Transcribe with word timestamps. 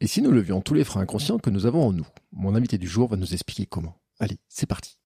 Et 0.00 0.06
si 0.06 0.22
nous 0.22 0.30
levions 0.30 0.60
tous 0.60 0.74
les 0.74 0.84
freins 0.84 1.00
inconscients 1.00 1.38
que 1.38 1.50
nous 1.50 1.66
avons 1.66 1.84
en 1.84 1.92
nous 1.92 2.06
Mon 2.32 2.54
invité 2.54 2.78
du 2.78 2.86
jour 2.86 3.08
va 3.08 3.16
nous 3.16 3.32
expliquer 3.32 3.66
comment. 3.66 3.96
Allez, 4.20 4.36
c'est 4.48 4.66
parti. 4.66 4.96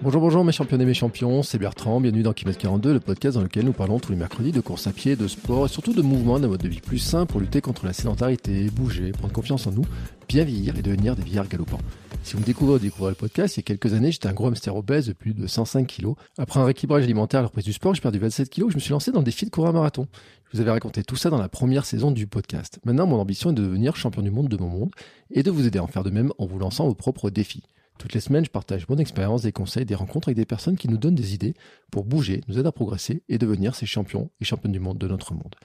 Bonjour, 0.00 0.20
bonjour 0.20 0.44
mes 0.44 0.52
champions 0.52 0.78
et 0.78 0.84
mes 0.84 0.94
champions, 0.94 1.42
c'est 1.42 1.58
Bertrand, 1.58 2.00
bienvenue 2.00 2.22
dans 2.22 2.32
Kilomètre 2.32 2.60
42, 2.60 2.92
le 2.92 3.00
podcast 3.00 3.36
dans 3.36 3.42
lequel 3.42 3.64
nous 3.64 3.72
parlons 3.72 3.98
tous 3.98 4.12
les 4.12 4.18
mercredis 4.18 4.52
de 4.52 4.60
course 4.60 4.86
à 4.86 4.92
pied, 4.92 5.16
de 5.16 5.26
sport 5.26 5.66
et 5.66 5.68
surtout 5.68 5.92
de 5.92 6.02
mouvement 6.02 6.38
d'un 6.38 6.46
mode 6.46 6.62
de 6.62 6.68
vie 6.68 6.80
plus 6.80 6.98
sain 6.98 7.26
pour 7.26 7.40
lutter 7.40 7.60
contre 7.60 7.84
la 7.84 7.92
sédentarité, 7.92 8.70
bouger, 8.70 9.10
prendre 9.10 9.32
confiance 9.32 9.66
en 9.66 9.72
nous, 9.72 9.84
bien 10.28 10.44
vieillir 10.44 10.76
et 10.76 10.82
devenir 10.82 11.16
des 11.16 11.22
vieillards 11.22 11.48
galopants. 11.48 11.80
Si 12.22 12.34
vous 12.34 12.40
me 12.40 12.44
découvrez 12.44 12.76
ou 12.76 12.78
découvrez 12.78 13.10
le 13.10 13.16
podcast, 13.16 13.56
il 13.56 13.60
y 13.60 13.62
a 13.62 13.64
quelques 13.64 13.92
années, 13.92 14.12
j'étais 14.12 14.28
un 14.28 14.32
gros 14.32 14.46
hamster 14.46 14.74
obèse 14.74 15.06
de 15.06 15.12
plus 15.12 15.34
de 15.34 15.46
105 15.46 15.86
kilos. 15.86 16.16
Après 16.38 16.60
un 16.60 16.64
rééquilibrage 16.64 17.04
alimentaire 17.04 17.40
à 17.40 17.42
la 17.42 17.48
reprise 17.48 17.64
du 17.64 17.72
sport, 17.72 17.94
j'ai 17.94 18.00
perdu 18.00 18.18
27 18.18 18.50
kilos 18.50 18.70
et 18.70 18.72
je 18.72 18.76
me 18.76 18.80
suis 18.80 18.92
lancé 18.92 19.12
dans 19.12 19.20
le 19.20 19.24
défi 19.24 19.44
de 19.44 19.50
courir 19.50 19.70
un 19.70 19.74
marathon. 19.74 20.06
Vous 20.54 20.60
avais 20.60 20.70
raconté 20.70 21.02
tout 21.02 21.16
ça 21.16 21.30
dans 21.30 21.40
la 21.40 21.48
première 21.48 21.84
saison 21.84 22.12
du 22.12 22.28
podcast. 22.28 22.78
Maintenant, 22.84 23.08
mon 23.08 23.18
ambition 23.18 23.50
est 23.50 23.54
de 23.54 23.62
devenir 23.64 23.96
champion 23.96 24.22
du 24.22 24.30
monde 24.30 24.46
de 24.46 24.56
mon 24.56 24.68
monde 24.68 24.92
et 25.32 25.42
de 25.42 25.50
vous 25.50 25.66
aider 25.66 25.80
à 25.80 25.82
en 25.82 25.88
faire 25.88 26.04
de 26.04 26.10
même 26.10 26.32
en 26.38 26.46
vous 26.46 26.60
lançant 26.60 26.86
vos 26.86 26.94
propres 26.94 27.28
défis. 27.28 27.64
Toutes 27.98 28.12
les 28.12 28.20
semaines, 28.20 28.44
je 28.44 28.50
partage 28.50 28.88
mon 28.88 28.98
expérience, 28.98 29.42
des 29.42 29.50
conseils, 29.50 29.84
des 29.84 29.96
rencontres 29.96 30.28
avec 30.28 30.36
des 30.36 30.46
personnes 30.46 30.76
qui 30.76 30.88
nous 30.88 30.96
donnent 30.96 31.16
des 31.16 31.34
idées 31.34 31.54
pour 31.90 32.04
bouger, 32.04 32.40
nous 32.46 32.56
aider 32.56 32.68
à 32.68 32.70
progresser 32.70 33.24
et 33.28 33.36
devenir 33.36 33.74
ces 33.74 33.86
champions 33.86 34.30
et 34.40 34.44
championnes 34.44 34.70
du 34.70 34.78
monde 34.78 34.96
de 34.96 35.08
notre 35.08 35.34
monde. 35.34 35.56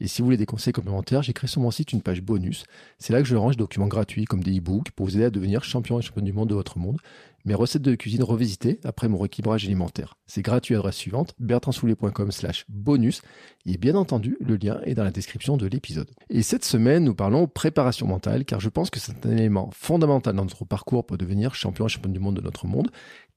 Et 0.00 0.06
si 0.06 0.22
vous 0.22 0.26
voulez 0.26 0.38
des 0.38 0.46
conseils 0.46 0.72
complémentaires, 0.72 1.22
j'ai 1.22 1.34
créé 1.34 1.48
sur 1.48 1.60
mon 1.60 1.70
site 1.70 1.92
une 1.92 2.00
page 2.00 2.22
bonus. 2.22 2.64
C'est 2.98 3.12
là 3.12 3.20
que 3.20 3.28
je 3.28 3.36
range 3.36 3.56
des 3.56 3.62
documents 3.64 3.88
gratuits 3.88 4.24
comme 4.24 4.42
des 4.42 4.56
e-books 4.56 4.92
pour 4.92 5.06
vous 5.06 5.16
aider 5.16 5.24
à 5.24 5.30
devenir 5.30 5.62
champion 5.62 5.98
et 5.98 6.02
championne 6.02 6.24
du 6.24 6.32
monde 6.32 6.48
de 6.48 6.54
votre 6.54 6.78
monde. 6.78 6.98
Mes 7.44 7.54
recettes 7.54 7.82
de 7.82 7.94
cuisine 7.94 8.22
revisitées 8.22 8.80
après 8.84 9.08
mon 9.08 9.18
rééquilibrage 9.18 9.64
alimentaire. 9.64 10.16
C'est 10.26 10.42
gratuit 10.42 10.74
à 10.74 10.78
l'adresse 10.78 10.96
suivante, 10.96 11.34
bertrandsoulier.com 11.38 12.32
slash 12.32 12.64
bonus. 12.68 13.22
Et 13.64 13.78
bien 13.78 13.94
entendu, 13.94 14.36
le 14.40 14.56
lien 14.56 14.80
est 14.84 14.94
dans 14.94 15.04
la 15.04 15.10
description 15.10 15.56
de 15.56 15.66
l'épisode. 15.66 16.10
Et 16.30 16.42
cette 16.42 16.64
semaine, 16.64 17.04
nous 17.04 17.14
parlons 17.14 17.46
préparation 17.46 18.06
mentale, 18.06 18.44
car 18.44 18.60
je 18.60 18.68
pense 18.68 18.90
que 18.90 19.00
c'est 19.00 19.24
un 19.24 19.30
élément 19.30 19.70
fondamental 19.72 20.34
dans 20.34 20.44
notre 20.44 20.64
parcours 20.64 21.06
pour 21.06 21.16
devenir 21.16 21.54
champion 21.54 21.86
et 21.86 21.88
championne 21.88 22.12
du 22.12 22.20
monde 22.20 22.36
de 22.36 22.42
notre 22.42 22.66
monde 22.66 22.90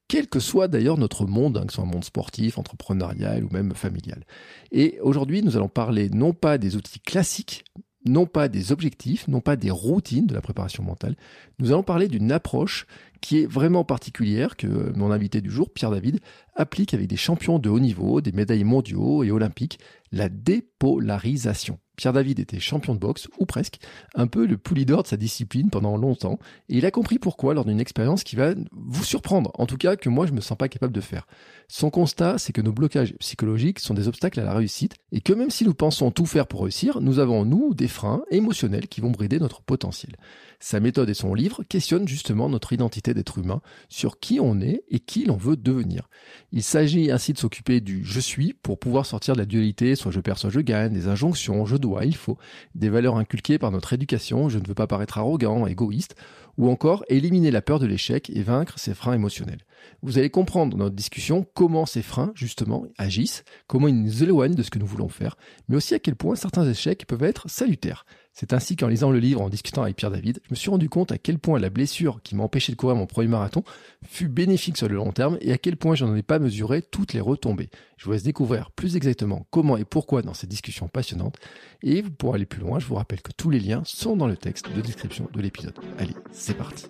quel 0.08 0.28
que 0.28 0.40
soit 0.40 0.68
d'ailleurs 0.68 0.98
notre 0.98 1.24
monde, 1.24 1.56
hein, 1.56 1.64
que 1.64 1.72
ce 1.72 1.76
soit 1.76 1.84
un 1.84 1.90
monde 1.90 2.04
sportif, 2.04 2.58
entrepreneurial 2.58 3.44
ou 3.44 3.48
même 3.50 3.72
familial. 3.74 4.26
Et 4.70 4.98
aujourd'hui, 5.00 5.42
nous 5.42 5.56
allons 5.56 5.70
parler 5.70 6.10
non 6.10 6.34
pas 6.34 6.58
des 6.58 6.76
outils 6.76 7.00
classiques, 7.00 7.64
non 8.04 8.26
pas 8.26 8.48
des 8.48 8.72
objectifs, 8.72 9.28
non 9.28 9.40
pas 9.40 9.56
des 9.56 9.70
routines 9.70 10.26
de 10.26 10.34
la 10.34 10.40
préparation 10.40 10.82
mentale, 10.82 11.16
nous 11.58 11.72
allons 11.72 11.82
parler 11.82 12.08
d'une 12.08 12.32
approche 12.32 12.86
qui 13.22 13.38
est 13.38 13.46
vraiment 13.46 13.84
particulière 13.84 14.56
que 14.56 14.92
mon 14.94 15.10
invité 15.10 15.40
du 15.40 15.50
jour, 15.50 15.70
Pierre 15.72 15.92
David, 15.92 16.20
applique 16.54 16.92
avec 16.92 17.06
des 17.06 17.16
champions 17.16 17.58
de 17.58 17.70
haut 17.70 17.80
niveau, 17.80 18.20
des 18.20 18.32
médailles 18.32 18.64
mondiaux 18.64 19.22
et 19.24 19.30
olympiques, 19.30 19.78
la 20.10 20.28
dépolarisation. 20.28 21.78
Pierre 21.96 22.12
David 22.12 22.40
était 22.40 22.58
champion 22.58 22.94
de 22.94 22.98
boxe, 22.98 23.28
ou 23.38 23.46
presque, 23.46 23.78
un 24.14 24.26
peu 24.26 24.46
le 24.46 24.56
poulidor 24.56 25.02
de 25.02 25.08
sa 25.08 25.16
discipline 25.16 25.70
pendant 25.70 25.96
longtemps, 25.96 26.38
et 26.68 26.78
il 26.78 26.86
a 26.86 26.90
compris 26.90 27.18
pourquoi 27.18 27.54
lors 27.54 27.64
d'une 27.64 27.80
expérience 27.80 28.24
qui 28.24 28.34
va 28.34 28.54
vous 28.72 29.04
surprendre, 29.04 29.52
en 29.54 29.66
tout 29.66 29.76
cas 29.76 29.96
que 29.96 30.08
moi 30.08 30.26
je 30.26 30.32
me 30.32 30.40
sens 30.40 30.58
pas 30.58 30.68
capable 30.68 30.92
de 30.92 31.00
faire. 31.00 31.26
Son 31.68 31.90
constat, 31.90 32.38
c'est 32.38 32.52
que 32.52 32.62
nos 32.62 32.72
blocages 32.72 33.14
psychologiques 33.18 33.78
sont 33.78 33.94
des 33.94 34.08
obstacles 34.08 34.40
à 34.40 34.44
la 34.44 34.54
réussite, 34.54 34.96
et 35.12 35.20
que 35.20 35.32
même 35.32 35.50
si 35.50 35.64
nous 35.64 35.74
pensons 35.74 36.10
tout 36.10 36.26
faire 36.26 36.46
pour 36.46 36.62
réussir, 36.62 37.00
nous 37.00 37.18
avons 37.18 37.40
en 37.40 37.44
nous 37.44 37.74
des 37.74 37.88
freins 37.88 38.22
émotionnels 38.30 38.88
qui 38.88 39.00
vont 39.00 39.10
brider 39.10 39.38
notre 39.38 39.62
potentiel. 39.62 40.16
Sa 40.62 40.78
méthode 40.78 41.10
et 41.10 41.14
son 41.14 41.34
livre 41.34 41.64
questionnent 41.68 42.06
justement 42.06 42.48
notre 42.48 42.72
identité 42.72 43.14
d'être 43.14 43.38
humain, 43.38 43.62
sur 43.88 44.20
qui 44.20 44.38
on 44.38 44.60
est 44.60 44.84
et 44.90 45.00
qui 45.00 45.24
l'on 45.24 45.36
veut 45.36 45.56
devenir. 45.56 46.08
Il 46.52 46.62
s'agit 46.62 47.10
ainsi 47.10 47.32
de 47.32 47.38
s'occuper 47.38 47.80
du 47.80 48.04
je 48.04 48.20
suis 48.20 48.52
pour 48.52 48.78
pouvoir 48.78 49.04
sortir 49.04 49.34
de 49.34 49.40
la 49.40 49.44
dualité, 49.44 49.96
soit 49.96 50.12
je 50.12 50.20
perds, 50.20 50.38
soit 50.38 50.50
je 50.50 50.60
gagne, 50.60 50.92
des 50.92 51.08
injonctions, 51.08 51.66
je 51.66 51.76
dois, 51.76 52.04
il 52.04 52.14
faut, 52.14 52.38
des 52.76 52.90
valeurs 52.90 53.16
inculquées 53.16 53.58
par 53.58 53.72
notre 53.72 53.92
éducation, 53.92 54.48
je 54.48 54.60
ne 54.60 54.68
veux 54.68 54.74
pas 54.76 54.86
paraître 54.86 55.18
arrogant, 55.18 55.66
égoïste, 55.66 56.14
ou 56.56 56.70
encore 56.70 57.04
éliminer 57.08 57.50
la 57.50 57.60
peur 57.60 57.80
de 57.80 57.86
l'échec 57.86 58.30
et 58.30 58.42
vaincre 58.44 58.78
ses 58.78 58.94
freins 58.94 59.14
émotionnels. 59.14 59.64
Vous 60.02 60.18
allez 60.18 60.30
comprendre 60.30 60.76
dans 60.76 60.84
notre 60.84 60.94
discussion 60.94 61.44
comment 61.54 61.86
ces 61.86 62.02
freins, 62.02 62.30
justement, 62.36 62.86
agissent, 62.98 63.42
comment 63.66 63.88
ils 63.88 64.00
nous 64.00 64.22
éloignent 64.22 64.54
de 64.54 64.62
ce 64.62 64.70
que 64.70 64.78
nous 64.78 64.86
voulons 64.86 65.08
faire, 65.08 65.36
mais 65.68 65.74
aussi 65.74 65.94
à 65.94 65.98
quel 65.98 66.14
point 66.14 66.36
certains 66.36 66.68
échecs 66.68 67.04
peuvent 67.08 67.24
être 67.24 67.50
salutaires. 67.50 68.06
C'est 68.32 68.54
ainsi 68.54 68.76
qu'en 68.76 68.88
lisant 68.88 69.10
le 69.10 69.18
livre, 69.18 69.42
en 69.42 69.50
discutant 69.50 69.82
avec 69.82 69.96
Pierre 69.96 70.10
David, 70.10 70.40
je 70.44 70.50
me 70.50 70.56
suis 70.56 70.70
rendu 70.70 70.88
compte 70.88 71.12
à 71.12 71.18
quel 71.18 71.38
point 71.38 71.58
la 71.58 71.68
blessure 71.68 72.20
qui 72.22 72.34
m'a 72.34 72.44
empêché 72.44 72.72
de 72.72 72.76
courir 72.76 72.96
mon 72.96 73.06
premier 73.06 73.28
marathon 73.28 73.62
fut 74.06 74.28
bénéfique 74.28 74.78
sur 74.78 74.88
le 74.88 74.94
long 74.94 75.12
terme 75.12 75.36
et 75.42 75.52
à 75.52 75.58
quel 75.58 75.76
point 75.76 75.94
je 75.94 76.04
n'en 76.04 76.16
ai 76.16 76.22
pas 76.22 76.38
mesuré 76.38 76.80
toutes 76.80 77.12
les 77.12 77.20
retombées. 77.20 77.68
Je 77.98 78.06
vous 78.06 78.12
laisse 78.12 78.22
découvrir 78.22 78.70
plus 78.70 78.96
exactement 78.96 79.46
comment 79.50 79.76
et 79.76 79.84
pourquoi 79.84 80.22
dans 80.22 80.34
cette 80.34 80.50
discussion 80.50 80.88
passionnante. 80.88 81.36
Et 81.82 82.02
pour 82.02 82.34
aller 82.34 82.46
plus 82.46 82.60
loin, 82.60 82.78
je 82.78 82.86
vous 82.86 82.94
rappelle 82.94 83.20
que 83.20 83.32
tous 83.36 83.50
les 83.50 83.60
liens 83.60 83.82
sont 83.84 84.16
dans 84.16 84.26
le 84.26 84.36
texte 84.36 84.72
de 84.74 84.80
description 84.80 85.28
de 85.32 85.40
l'épisode. 85.40 85.78
Allez, 85.98 86.14
c'est 86.32 86.56
parti. 86.56 86.86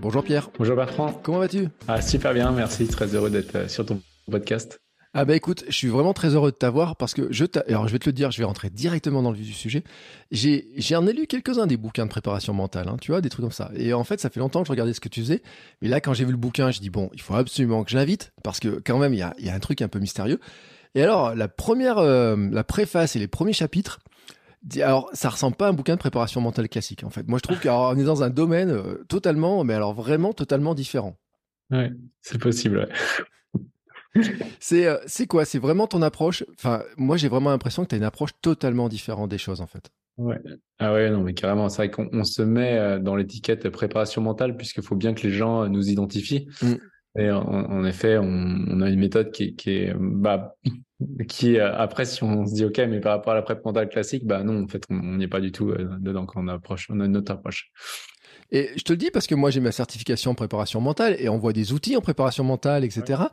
Bonjour 0.00 0.22
Pierre. 0.22 0.50
Bonjour 0.58 0.76
Bertrand. 0.76 1.12
Comment 1.22 1.38
vas-tu? 1.38 1.68
Ah 1.88 2.00
super 2.00 2.32
bien, 2.32 2.52
merci. 2.52 2.86
Très 2.86 3.14
heureux 3.14 3.30
d'être 3.30 3.56
euh, 3.56 3.68
sur 3.68 3.86
ton 3.86 4.00
podcast. 4.30 4.78
Ah 5.18 5.24
bah 5.24 5.34
écoute, 5.34 5.64
je 5.66 5.72
suis 5.72 5.88
vraiment 5.88 6.12
très 6.12 6.34
heureux 6.34 6.50
de 6.50 6.56
t'avoir 6.56 6.94
parce 6.94 7.14
que 7.14 7.32
je 7.32 7.46
alors 7.68 7.88
je 7.88 7.92
vais 7.94 7.98
te 7.98 8.04
le 8.04 8.12
dire, 8.12 8.30
je 8.30 8.36
vais 8.36 8.44
rentrer 8.44 8.68
directement 8.68 9.22
dans 9.22 9.30
le 9.30 9.38
vif 9.38 9.46
du 9.46 9.54
sujet. 9.54 9.82
J'ai 10.30 10.68
j'ai 10.76 10.94
en 10.94 11.06
ai 11.06 11.14
lu 11.14 11.26
quelques-uns 11.26 11.66
des 11.66 11.78
bouquins 11.78 12.04
de 12.04 12.10
préparation 12.10 12.52
mentale, 12.52 12.86
hein, 12.86 12.98
tu 13.00 13.12
vois, 13.12 13.22
des 13.22 13.30
trucs 13.30 13.42
comme 13.42 13.50
ça. 13.50 13.70
Et 13.76 13.94
en 13.94 14.04
fait, 14.04 14.20
ça 14.20 14.28
fait 14.28 14.40
longtemps 14.40 14.60
que 14.60 14.66
je 14.66 14.72
regardais 14.72 14.92
ce 14.92 15.00
que 15.00 15.08
tu 15.08 15.22
faisais, 15.22 15.40
mais 15.80 15.88
là 15.88 16.02
quand 16.02 16.12
j'ai 16.12 16.26
vu 16.26 16.32
le 16.32 16.36
bouquin, 16.36 16.70
je 16.70 16.80
dis 16.80 16.90
bon, 16.90 17.08
il 17.14 17.22
faut 17.22 17.34
absolument 17.34 17.82
que 17.82 17.90
je 17.92 17.96
l'invite 17.96 18.34
parce 18.44 18.60
que 18.60 18.82
quand 18.84 18.98
même 18.98 19.14
il 19.14 19.20
y 19.20 19.22
a 19.22 19.32
y 19.38 19.48
a 19.48 19.54
un 19.54 19.58
truc 19.58 19.80
un 19.80 19.88
peu 19.88 20.00
mystérieux. 20.00 20.38
Et 20.94 21.02
alors 21.02 21.34
la 21.34 21.48
première 21.48 21.96
euh, 21.96 22.36
la 22.52 22.62
préface 22.62 23.16
et 23.16 23.18
les 23.18 23.28
premiers 23.28 23.54
chapitres 23.54 24.00
alors, 24.82 25.08
ça 25.12 25.28
ressemble 25.28 25.54
pas 25.56 25.66
à 25.66 25.68
un 25.68 25.72
bouquin 25.74 25.94
de 25.94 26.00
préparation 26.00 26.40
mentale 26.40 26.68
classique, 26.68 27.04
en 27.04 27.10
fait. 27.10 27.28
Moi, 27.28 27.38
je 27.38 27.42
trouve 27.42 27.60
qu'on 27.60 27.96
est 27.96 28.02
dans 28.02 28.24
un 28.24 28.30
domaine 28.30 28.70
euh, 28.70 29.04
totalement, 29.08 29.62
mais 29.62 29.74
alors 29.74 29.94
vraiment 29.94 30.32
totalement 30.32 30.74
différent. 30.74 31.16
Ouais, 31.70 31.92
c'est 32.20 32.38
possible. 32.38 32.78
Ouais. 32.78 33.24
C'est 34.60 34.86
euh, 34.86 34.96
c'est 35.06 35.26
quoi? 35.26 35.44
C'est 35.44 35.58
vraiment 35.58 35.86
ton 35.86 36.02
approche? 36.02 36.44
Enfin, 36.54 36.82
moi, 36.96 37.16
j'ai 37.16 37.28
vraiment 37.28 37.50
l'impression 37.50 37.84
que 37.84 37.88
tu 37.88 37.94
as 37.94 37.98
une 37.98 38.04
approche 38.04 38.30
totalement 38.42 38.88
différente 38.88 39.30
des 39.30 39.38
choses, 39.38 39.60
en 39.60 39.66
fait. 39.66 39.90
Ouais. 40.18 40.40
Ah 40.78 40.92
ouais, 40.92 41.10
non, 41.10 41.22
mais 41.22 41.34
carrément, 41.34 41.68
c'est 41.68 41.88
vrai 41.88 41.90
qu'on 41.90 42.24
se 42.24 42.42
met 42.42 42.78
euh, 42.78 42.98
dans 42.98 43.16
l'étiquette 43.16 43.68
préparation 43.68 44.22
mentale 44.22 44.56
puisqu'il 44.56 44.82
faut 44.82 44.96
bien 44.96 45.12
que 45.12 45.22
les 45.26 45.32
gens 45.32 45.64
euh, 45.64 45.68
nous 45.68 45.90
identifient. 45.90 46.48
Mm. 46.62 46.74
Et 47.18 47.30
en, 47.30 47.82
effet, 47.86 48.18
on, 48.18 48.80
a 48.82 48.90
une 48.90 49.00
méthode 49.00 49.30
qui, 49.30 49.56
qui 49.56 49.70
est, 49.70 49.94
bah, 49.98 50.54
qui 51.28 51.58
après, 51.58 52.04
si 52.04 52.22
on 52.22 52.44
se 52.44 52.52
dit 52.52 52.66
ok, 52.66 52.76
mais 52.90 53.00
par 53.00 53.12
rapport 53.12 53.32
à 53.32 53.36
la 53.36 53.42
préparation 53.42 53.70
mentale 53.70 53.88
classique, 53.88 54.26
bah 54.26 54.44
non, 54.44 54.64
en 54.64 54.68
fait, 54.68 54.84
on 54.90 55.16
n'y 55.16 55.24
est 55.24 55.28
pas 55.28 55.40
du 55.40 55.50
tout 55.50 55.72
dedans 55.72 56.26
quand 56.26 56.42
on 56.44 56.48
approche, 56.48 56.88
on 56.90 57.00
a 57.00 57.06
une 57.06 57.16
autre 57.16 57.32
approche. 57.32 57.70
Et 58.50 58.70
je 58.76 58.82
te 58.82 58.92
le 58.92 58.96
dis 58.96 59.10
parce 59.10 59.26
que 59.26 59.34
moi 59.34 59.50
j'ai 59.50 59.60
ma 59.60 59.72
certification 59.72 60.32
en 60.32 60.34
préparation 60.34 60.80
mentale 60.80 61.16
et 61.18 61.28
on 61.28 61.38
voit 61.38 61.52
des 61.52 61.72
outils 61.72 61.96
en 61.96 62.00
préparation 62.00 62.44
mentale, 62.44 62.84
etc. 62.84 63.24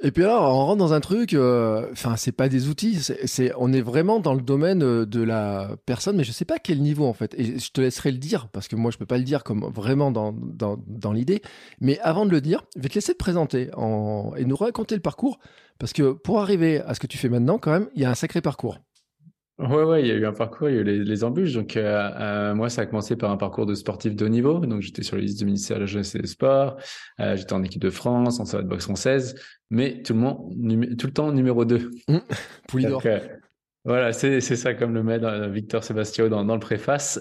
Et 0.00 0.12
puis 0.12 0.22
alors, 0.22 0.54
on 0.54 0.66
rentre 0.66 0.78
dans 0.78 0.92
un 0.92 1.00
truc, 1.00 1.34
euh, 1.34 1.88
enfin, 1.90 2.14
c'est 2.14 2.30
pas 2.30 2.48
des 2.48 2.68
outils, 2.68 3.00
c'est, 3.00 3.52
on 3.58 3.72
est 3.72 3.80
vraiment 3.80 4.20
dans 4.20 4.34
le 4.34 4.42
domaine 4.42 4.84
euh, 4.84 5.04
de 5.04 5.20
la 5.20 5.70
personne, 5.86 6.16
mais 6.16 6.22
je 6.22 6.30
sais 6.30 6.44
pas 6.44 6.60
quel 6.60 6.80
niveau 6.80 7.04
en 7.04 7.12
fait. 7.12 7.34
Et 7.36 7.58
je 7.58 7.72
te 7.72 7.80
laisserai 7.80 8.12
le 8.12 8.18
dire, 8.18 8.46
parce 8.48 8.68
que 8.68 8.76
moi, 8.76 8.92
je 8.92 8.98
peux 8.98 9.06
pas 9.06 9.18
le 9.18 9.24
dire 9.24 9.42
comme 9.42 9.72
vraiment 9.74 10.12
dans, 10.12 10.32
dans, 10.32 10.78
dans 10.86 11.12
l'idée. 11.12 11.42
Mais 11.80 11.98
avant 11.98 12.26
de 12.26 12.30
le 12.30 12.40
dire, 12.40 12.64
je 12.76 12.82
vais 12.82 12.88
te 12.88 12.94
laisser 12.94 13.12
te 13.12 13.18
présenter 13.18 13.70
en, 13.74 14.34
et 14.36 14.44
nous 14.44 14.54
raconter 14.54 14.94
le 14.94 15.00
parcours, 15.00 15.40
parce 15.80 15.92
que 15.92 16.12
pour 16.12 16.38
arriver 16.38 16.80
à 16.80 16.94
ce 16.94 17.00
que 17.00 17.08
tu 17.08 17.18
fais 17.18 17.28
maintenant, 17.28 17.58
quand 17.58 17.72
même, 17.72 17.88
il 17.96 18.02
y 18.02 18.04
a 18.04 18.10
un 18.10 18.14
sacré 18.14 18.40
parcours. 18.40 18.78
Ouais, 19.58 19.82
ouais, 19.82 20.02
il 20.02 20.06
y 20.06 20.12
a 20.12 20.14
eu 20.14 20.24
un 20.24 20.32
parcours, 20.32 20.68
il 20.68 20.76
y 20.76 20.78
a 20.78 20.80
eu 20.82 20.84
les, 20.84 21.02
les 21.02 21.24
embûches. 21.24 21.52
Donc, 21.52 21.76
euh, 21.76 22.10
euh, 22.20 22.54
moi, 22.54 22.68
ça 22.68 22.82
a 22.82 22.86
commencé 22.86 23.16
par 23.16 23.32
un 23.32 23.36
parcours 23.36 23.66
de 23.66 23.74
sportif 23.74 24.14
de 24.14 24.24
haut 24.24 24.28
niveau. 24.28 24.60
Donc, 24.60 24.82
j'étais 24.82 25.02
sur 25.02 25.16
les 25.16 25.22
listes 25.22 25.38
du 25.40 25.46
ministère 25.46 25.78
de 25.78 25.80
la 25.80 25.86
Jeunesse 25.86 26.14
et 26.14 26.20
des 26.20 26.28
Sports. 26.28 26.76
Euh, 27.18 27.34
j'étais 27.34 27.54
en 27.54 27.64
équipe 27.64 27.82
de 27.82 27.90
France, 27.90 28.38
en 28.38 28.44
salle 28.44 28.62
de 28.62 28.68
boxe 28.68 28.84
française, 28.84 29.34
mais 29.70 30.00
tout 30.02 30.12
le 30.12 30.20
monde, 30.20 30.96
tout 30.96 31.08
le 31.08 31.12
temps 31.12 31.32
numéro 31.32 31.64
2. 31.64 31.90
Mmh, 32.06 32.82
donc, 32.82 33.04
euh, 33.06 33.18
voilà, 33.84 34.12
c'est 34.12 34.40
ça 34.40 34.74
comme 34.74 34.94
le 34.94 35.02
met 35.02 35.18
Victor 35.48 35.82
Sébastien 35.82 36.28
dans, 36.28 36.44
dans 36.44 36.54
le 36.54 36.60
préface. 36.60 37.20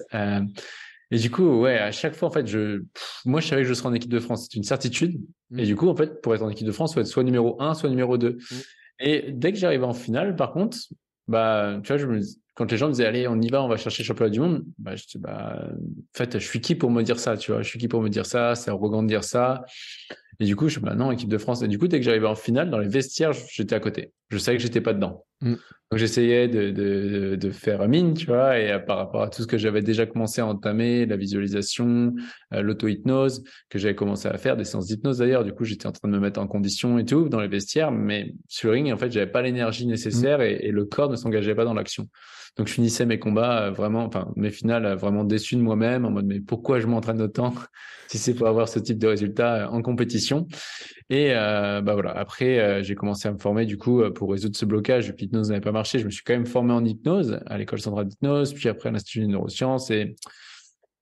Et 1.09 1.17
du 1.17 1.31
coup, 1.31 1.61
ouais, 1.61 1.79
à 1.79 1.91
chaque 1.91 2.13
fois, 2.13 2.27
en 2.27 2.31
fait, 2.31 2.45
je, 2.45 2.83
moi, 3.25 3.39
je 3.39 3.47
savais 3.47 3.63
que 3.63 3.67
je 3.67 3.73
serais 3.73 3.89
en 3.89 3.93
équipe 3.93 4.11
de 4.11 4.19
France. 4.19 4.47
C'est 4.51 4.57
une 4.57 4.63
certitude. 4.63 5.19
Mmh. 5.49 5.59
Et 5.59 5.65
du 5.65 5.75
coup, 5.75 5.87
en 5.87 5.95
fait, 5.95 6.21
pour 6.21 6.35
être 6.35 6.43
en 6.43 6.49
équipe 6.49 6.67
de 6.67 6.71
France, 6.71 6.91
il 6.91 6.93
faut 6.95 6.99
être 6.99 7.07
soit 7.07 7.23
numéro 7.23 7.59
1, 7.59 7.73
soit 7.73 7.89
numéro 7.89 8.15
2. 8.19 8.37
Et 8.99 9.31
dès 9.31 9.53
que 9.53 9.57
j'arrivais 9.57 9.85
en 9.85 9.93
finale, 9.93 10.35
par 10.35 10.51
contre, 10.51 10.77
bah, 11.27 11.79
tu 11.83 11.87
vois, 11.87 11.97
je 11.97 12.05
me, 12.05 12.21
quand 12.55 12.71
les 12.71 12.77
gens 12.77 12.87
me 12.87 12.93
disaient, 12.93 13.05
allez, 13.05 13.27
on 13.27 13.39
y 13.39 13.49
va, 13.49 13.61
on 13.63 13.67
va 13.67 13.77
chercher 13.77 14.03
le 14.03 14.07
championnat 14.07 14.29
du 14.31 14.39
monde, 14.39 14.63
bah, 14.79 14.95
je 14.95 15.05
dis, 15.05 15.17
bah, 15.19 15.69
en 15.71 16.17
fait, 16.17 16.39
je 16.39 16.45
suis 16.45 16.61
qui 16.61 16.75
pour 16.75 16.89
me 16.89 17.03
dire 17.03 17.19
ça, 17.19 17.37
tu 17.37 17.51
vois, 17.51 17.61
je 17.61 17.69
suis 17.69 17.79
qui 17.79 17.87
pour 17.87 18.01
me 18.01 18.09
dire 18.09 18.25
ça, 18.25 18.55
c'est 18.55 18.71
arrogant 18.71 19.03
de 19.03 19.07
dire 19.07 19.23
ça. 19.23 19.63
Et 20.39 20.45
du 20.45 20.55
coup, 20.55 20.67
je 20.67 20.73
suis, 20.73 20.81
bah 20.81 20.95
non, 20.95 21.11
équipe 21.11 21.29
de 21.29 21.37
France. 21.37 21.61
Et 21.63 21.67
du 21.67 21.79
coup, 21.79 21.87
dès 21.87 21.99
que 21.99 22.05
j'arrivais 22.05 22.27
en 22.27 22.35
finale, 22.35 22.69
dans 22.69 22.77
les 22.77 22.87
vestiaires, 22.87 23.33
j'étais 23.33 23.75
à 23.75 23.79
côté. 23.79 24.13
Je 24.29 24.37
savais 24.37 24.57
que 24.57 24.63
j'étais 24.63 24.81
pas 24.81 24.93
dedans. 24.93 25.25
Mm. 25.41 25.53
Donc, 25.53 25.99
j'essayais 25.99 26.47
de, 26.47 26.71
de, 26.71 27.35
de, 27.35 27.51
faire 27.51 27.87
mine, 27.87 28.13
tu 28.13 28.25
vois, 28.25 28.59
et 28.59 28.71
euh, 28.71 28.79
par 28.79 28.97
rapport 28.97 29.21
à 29.21 29.29
tout 29.29 29.41
ce 29.41 29.47
que 29.47 29.57
j'avais 29.57 29.81
déjà 29.81 30.05
commencé 30.05 30.41
à 30.41 30.45
entamer, 30.45 31.05
la 31.05 31.15
visualisation, 31.15 32.13
euh, 32.53 32.61
l'auto-hypnose, 32.61 33.43
que 33.69 33.79
j'avais 33.79 33.95
commencé 33.95 34.27
à 34.27 34.37
faire, 34.37 34.57
des 34.57 34.65
séances 34.65 34.87
d'hypnose 34.87 35.19
d'ailleurs. 35.19 35.45
Du 35.45 35.53
coup, 35.53 35.63
j'étais 35.63 35.87
en 35.87 35.93
train 35.93 36.09
de 36.09 36.13
me 36.13 36.19
mettre 36.19 36.41
en 36.41 36.47
condition 36.47 36.97
et 36.99 37.05
tout 37.05 37.29
dans 37.29 37.39
les 37.39 37.47
vestiaires, 37.47 37.91
mais 37.91 38.33
sur 38.47 38.69
le 38.69 38.73
ring, 38.73 38.91
en 38.91 38.97
fait, 38.97 39.11
j'avais 39.11 39.31
pas 39.31 39.41
l'énergie 39.41 39.87
nécessaire 39.87 40.39
mm. 40.39 40.43
et, 40.43 40.67
et, 40.67 40.71
le 40.71 40.85
corps 40.85 41.09
ne 41.09 41.15
s'engageait 41.15 41.55
pas 41.55 41.65
dans 41.65 41.73
l'action. 41.73 42.09
Donc, 42.57 42.67
je 42.67 42.73
finissais 42.73 43.05
mes 43.05 43.19
combats 43.19 43.67
euh, 43.67 43.71
vraiment, 43.71 44.03
enfin, 44.03 44.31
mes 44.35 44.49
finales 44.49 44.85
euh, 44.85 44.95
vraiment 44.95 45.23
déçu 45.23 45.55
de 45.55 45.61
moi-même, 45.61 46.05
en 46.05 46.11
mode, 46.11 46.25
mais 46.25 46.39
pourquoi 46.39 46.79
je 46.79 46.87
m'entraîne 46.87 47.21
autant 47.21 47.53
si 48.07 48.17
c'est 48.17 48.33
pour 48.33 48.47
avoir 48.47 48.67
ce 48.67 48.79
type 48.79 48.97
de 48.97 49.07
résultat 49.07 49.65
euh, 49.65 49.67
en 49.67 49.81
compétition? 49.81 50.47
Et 51.09 51.29
bah 51.31 51.93
voilà, 51.93 52.11
après, 52.11 52.83
j'ai 52.83 52.93
commencé 52.93 53.29
à 53.29 53.31
me 53.31 53.37
former 53.37 53.65
du 53.65 53.77
coup 53.77 54.03
pour 54.13 54.29
résoudre 54.29 54.57
ce 54.57 54.65
blocage. 54.65 55.13
L'hypnose 55.17 55.47
n'avait 55.47 55.61
pas 55.61 55.71
marché. 55.71 55.99
Je 55.99 56.05
me 56.05 56.09
suis 56.09 56.21
quand 56.21 56.33
même 56.33 56.45
formé 56.45 56.73
en 56.73 56.83
hypnose 56.83 57.39
à 57.45 57.57
l'école 57.57 57.79
centrale 57.79 58.07
d'hypnose, 58.07 58.53
puis 58.53 58.67
après 58.67 58.89
à 58.89 58.91
l'Institut 58.91 59.21
de 59.21 59.27
neurosciences 59.27 59.89
et 59.89 60.15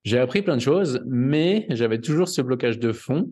j'ai 0.03 0.19
appris 0.19 0.43
plein 0.43 0.57
de 0.57 0.61
choses, 0.61 1.01
mais 1.07 1.65
j'avais 1.71 1.99
toujours 1.99 2.29
ce 2.29 2.43
blocage 2.43 2.77
de 2.77 2.91
fond 2.91 3.31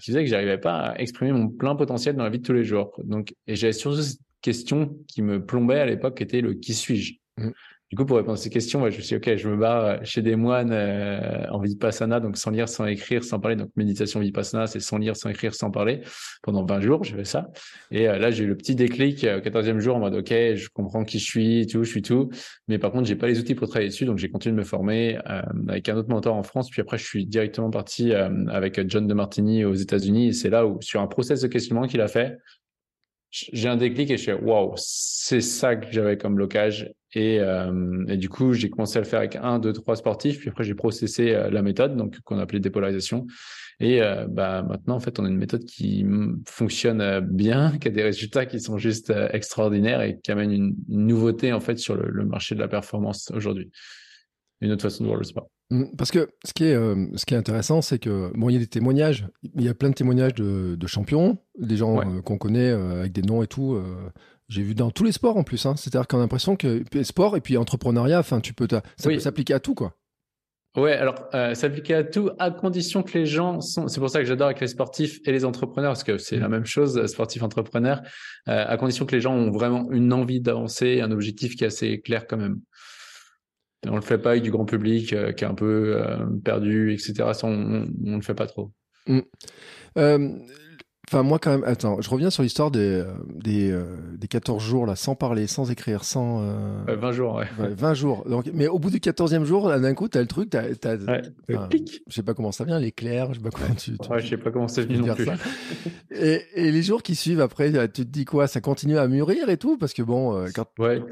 qui 0.00 0.12
faisait 0.12 0.22
que 0.22 0.30
j'arrivais 0.30 0.58
pas 0.58 0.90
à 0.90 0.98
exprimer 1.00 1.32
mon 1.32 1.48
plein 1.48 1.74
potentiel 1.74 2.14
dans 2.14 2.22
la 2.22 2.30
vie 2.30 2.38
de 2.38 2.46
tous 2.46 2.52
les 2.52 2.62
jours. 2.62 2.92
Donc, 3.02 3.34
et 3.48 3.56
j'avais 3.56 3.72
surtout 3.72 4.00
cette 4.00 4.20
question 4.40 4.96
qui 5.08 5.20
me 5.20 5.44
plombait 5.44 5.80
à 5.80 5.86
l'époque, 5.86 6.18
qui 6.18 6.22
était 6.22 6.42
le 6.42 6.54
qui 6.54 6.74
suis-je? 6.74 7.14
Mm. 7.38 7.50
Du 7.94 7.98
coup, 7.98 8.06
pour 8.06 8.16
répondre 8.16 8.34
à 8.34 8.42
ces 8.42 8.50
questions, 8.50 8.80
je 8.80 8.86
me 8.86 8.90
suis 8.90 9.02
dit, 9.02 9.14
OK, 9.16 9.36
je 9.36 9.48
me 9.48 9.56
barre 9.56 10.04
chez 10.04 10.20
des 10.20 10.34
moines 10.34 10.72
euh, 10.72 11.46
en 11.50 11.60
vipassana, 11.60 12.18
donc 12.18 12.36
sans 12.36 12.50
lire, 12.50 12.68
sans 12.68 12.86
écrire, 12.86 13.22
sans 13.22 13.38
parler. 13.38 13.54
Donc, 13.54 13.70
méditation 13.76 14.18
vipassana, 14.18 14.66
c'est 14.66 14.80
sans 14.80 14.98
lire, 14.98 15.16
sans 15.16 15.28
écrire, 15.28 15.54
sans 15.54 15.70
parler. 15.70 16.00
Pendant 16.42 16.64
20 16.64 16.80
jours, 16.80 17.04
j'ai 17.04 17.14
fait 17.14 17.24
ça. 17.24 17.52
Et 17.92 18.08
euh, 18.08 18.18
là, 18.18 18.32
j'ai 18.32 18.44
eu 18.44 18.46
le 18.48 18.56
petit 18.56 18.74
déclic 18.74 19.22
euh, 19.22 19.38
au 19.38 19.40
14e 19.42 19.78
jour 19.78 19.94
en 19.94 20.00
mode, 20.00 20.16
OK, 20.16 20.30
je 20.30 20.68
comprends 20.70 21.04
qui 21.04 21.20
je 21.20 21.24
suis, 21.24 21.66
tout, 21.68 21.84
je 21.84 21.90
suis 21.90 22.02
tout. 22.02 22.30
Mais 22.66 22.78
par 22.78 22.90
contre, 22.90 23.04
j'ai 23.06 23.14
pas 23.14 23.28
les 23.28 23.38
outils 23.38 23.54
pour 23.54 23.68
travailler 23.68 23.90
dessus. 23.90 24.06
Donc, 24.06 24.18
j'ai 24.18 24.28
continué 24.28 24.54
de 24.54 24.58
me 24.58 24.64
former 24.64 25.18
avec 25.24 25.88
un 25.88 25.96
autre 25.96 26.08
mentor 26.08 26.34
en 26.34 26.42
France. 26.42 26.70
Puis 26.70 26.80
après, 26.80 26.98
je 26.98 27.04
suis 27.04 27.26
directement 27.26 27.70
parti 27.70 28.12
avec 28.12 28.80
John 28.88 29.06
de 29.06 29.14
Martini 29.14 29.64
aux 29.64 29.74
États-Unis. 29.74 30.28
Et 30.28 30.32
c'est 30.32 30.50
là 30.50 30.66
où, 30.66 30.80
sur 30.80 31.00
un 31.00 31.06
process 31.06 31.42
de 31.42 31.46
questionnement 31.46 31.86
qu'il 31.86 32.00
a 32.00 32.08
fait, 32.08 32.38
j'ai 33.30 33.68
un 33.68 33.76
déclic 33.76 34.10
et 34.10 34.16
je 34.16 34.22
suis 34.22 34.32
waouh, 34.32 34.74
c'est 34.76 35.40
ça 35.40 35.74
que 35.74 35.86
j'avais 35.90 36.16
comme 36.16 36.36
blocage. 36.36 36.92
Et, 37.14 37.38
euh, 37.40 38.04
et 38.08 38.16
du 38.16 38.28
coup, 38.28 38.52
j'ai 38.52 38.70
commencé 38.70 38.98
à 38.98 39.00
le 39.00 39.06
faire 39.06 39.20
avec 39.20 39.36
un, 39.36 39.58
deux, 39.58 39.72
trois 39.72 39.96
sportifs. 39.96 40.40
Puis 40.40 40.48
après, 40.48 40.64
j'ai 40.64 40.74
processé 40.74 41.34
euh, 41.34 41.50
la 41.50 41.62
méthode, 41.62 41.96
donc 41.96 42.20
qu'on 42.20 42.38
appelait 42.38 42.60
dépolarisation. 42.60 43.26
Et 43.80 44.02
euh, 44.02 44.26
bah 44.28 44.62
maintenant, 44.62 44.96
en 44.96 45.00
fait, 45.00 45.18
on 45.18 45.24
a 45.24 45.28
une 45.28 45.36
méthode 45.36 45.64
qui 45.64 46.04
fonctionne 46.46 47.20
bien, 47.20 47.76
qui 47.80 47.88
a 47.88 47.90
des 47.90 48.02
résultats 48.02 48.46
qui 48.46 48.60
sont 48.60 48.78
juste 48.78 49.12
extraordinaires 49.30 50.02
et 50.02 50.18
qui 50.20 50.32
amène 50.32 50.52
une, 50.52 50.76
nouveauté 50.88 51.52
en 51.52 51.60
fait 51.60 51.78
sur 51.78 51.96
le, 51.96 52.08
le 52.08 52.24
marché 52.24 52.54
de 52.54 52.60
la 52.60 52.68
performance 52.68 53.30
aujourd'hui. 53.34 53.70
Une 54.60 54.72
autre 54.72 54.82
façon 54.82 55.04
de 55.04 55.08
voir 55.08 55.18
le 55.18 55.24
sport. 55.24 55.48
Mm, 55.70 55.96
parce 55.96 56.10
que 56.10 56.28
ce 56.44 56.52
qui 56.52 56.64
est, 56.64 56.74
euh, 56.74 57.06
ce 57.16 57.24
qui 57.24 57.34
est 57.34 57.36
intéressant, 57.36 57.82
c'est 57.82 57.98
que 57.98 58.30
bon, 58.34 58.48
il 58.48 58.54
y 58.54 58.56
a 58.56 58.60
des 58.60 58.66
témoignages, 58.66 59.26
il 59.54 59.62
y 59.62 59.68
a 59.68 59.74
plein 59.74 59.90
de 59.90 59.94
témoignages 59.94 60.34
de, 60.34 60.76
de 60.76 60.86
champions, 60.86 61.38
des 61.58 61.76
gens 61.76 62.20
qu'on 62.22 62.38
connaît 62.38 62.70
avec 62.70 63.12
des 63.12 63.22
noms 63.22 63.42
et 63.42 63.46
tout. 63.46 63.78
J'ai 64.48 64.62
vu 64.62 64.74
dans 64.74 64.90
tous 64.90 65.04
les 65.04 65.12
sports 65.12 65.36
en 65.36 65.42
plus. 65.42 65.64
Hein. 65.66 65.74
C'est-à-dire 65.76 66.06
qu'on 66.06 66.18
a 66.18 66.20
l'impression 66.20 66.56
que 66.56 66.82
sport 67.02 67.36
et 67.36 67.40
puis 67.40 67.56
entrepreneuriat, 67.56 68.18
enfin, 68.18 68.40
tu 68.40 68.52
peux, 68.52 68.68
ça 68.70 68.82
peut 69.02 69.18
s'appliquer 69.18 69.54
à 69.54 69.60
tout, 69.60 69.74
quoi. 69.74 69.96
Ouais, 70.76 70.94
alors 70.94 71.28
s'appliquer 71.54 71.94
à 71.94 72.02
tout 72.02 72.30
à 72.40 72.50
condition 72.50 73.04
que 73.04 73.16
les 73.16 73.26
gens 73.26 73.60
sont. 73.60 73.86
C'est 73.86 74.00
pour 74.00 74.10
ça 74.10 74.18
que 74.18 74.24
j'adore 74.24 74.48
avec 74.48 74.60
les 74.60 74.66
sportifs 74.66 75.20
et 75.24 75.30
les 75.30 75.44
entrepreneurs 75.44 75.92
parce 75.92 76.02
que 76.02 76.18
c'est 76.18 76.36
la 76.36 76.48
même 76.48 76.64
chose, 76.66 77.06
sportif 77.06 77.44
entrepreneur, 77.44 78.02
à 78.46 78.76
condition 78.76 79.06
que 79.06 79.14
les 79.14 79.20
gens 79.20 79.34
ont 79.34 79.52
vraiment 79.52 79.88
une 79.92 80.12
envie 80.12 80.40
d'avancer, 80.40 81.00
un 81.00 81.12
objectif 81.12 81.54
qui 81.54 81.62
est 81.62 81.68
assez 81.68 82.00
clair 82.00 82.26
quand 82.26 82.38
même 82.38 82.60
on 83.88 83.96
le 83.96 84.02
fait 84.02 84.18
pas 84.18 84.30
avec 84.30 84.42
du 84.42 84.50
grand 84.50 84.64
public 84.64 85.12
euh, 85.12 85.32
qui 85.32 85.44
est 85.44 85.46
un 85.46 85.54
peu 85.54 85.96
euh, 85.96 86.16
perdu, 86.44 86.92
etc. 86.92 87.14
Ça, 87.32 87.46
on, 87.46 87.86
ne 88.00 88.16
le 88.16 88.22
fait 88.22 88.34
pas 88.34 88.46
trop. 88.46 88.72
Mm. 89.06 89.20
Euh, 91.12 91.16
enfin, 91.16 91.22
moi, 91.22 91.38
quand 91.38 91.50
même, 91.50 91.64
attends, 91.64 92.00
je 92.00 92.08
reviens 92.10 92.30
sur 92.30 92.42
l'histoire 92.42 92.70
des, 92.70 93.04
des, 93.34 94.28
14 94.28 94.62
jours, 94.62 94.86
là, 94.86 94.96
sans 94.96 95.14
parler, 95.14 95.46
sans 95.46 95.70
écrire, 95.70 96.04
sans. 96.04 96.42
20 96.86 97.12
jours, 97.12 97.36
ouais. 97.36 97.46
20 97.58 97.94
jours. 97.94 98.24
Donc, 98.28 98.50
mais 98.52 98.66
au 98.68 98.78
bout 98.78 98.90
du 98.90 98.98
14e 98.98 99.44
jour, 99.44 99.68
d'un 99.68 99.94
coup, 99.94 100.08
tu 100.08 100.18
as 100.18 100.22
le 100.22 100.26
truc, 100.26 100.50
tu 100.50 100.56
as. 100.56 100.98
je 101.48 102.14
sais 102.14 102.22
pas 102.22 102.34
comment 102.34 102.52
ça 102.52 102.64
vient, 102.64 102.78
l'éclair, 102.78 103.32
je 103.32 103.38
sais 103.38 103.44
pas 103.44 103.50
comment 103.50 103.74
tu. 103.74 103.96
je 104.18 104.26
sais 104.26 104.36
pas 104.36 104.50
comment 104.50 104.68
c'est 104.68 104.82
venu 104.82 104.98
non 104.98 105.14
plus. 105.14 105.28
et, 106.10 106.40
et, 106.54 106.72
les 106.72 106.82
jours 106.82 107.02
qui 107.02 107.14
suivent 107.14 107.40
après, 107.40 107.70
tu 107.88 108.04
te 108.04 108.10
dis 108.10 108.24
quoi 108.24 108.46
Ça 108.46 108.60
continue 108.60 108.98
à 108.98 109.06
mûrir 109.08 109.48
et 109.48 109.56
tout? 109.56 109.76
Parce 109.76 109.92
que 109.92 110.02
bon, 110.02 110.46
quand. 110.54 110.66
Ouais. 110.78 111.02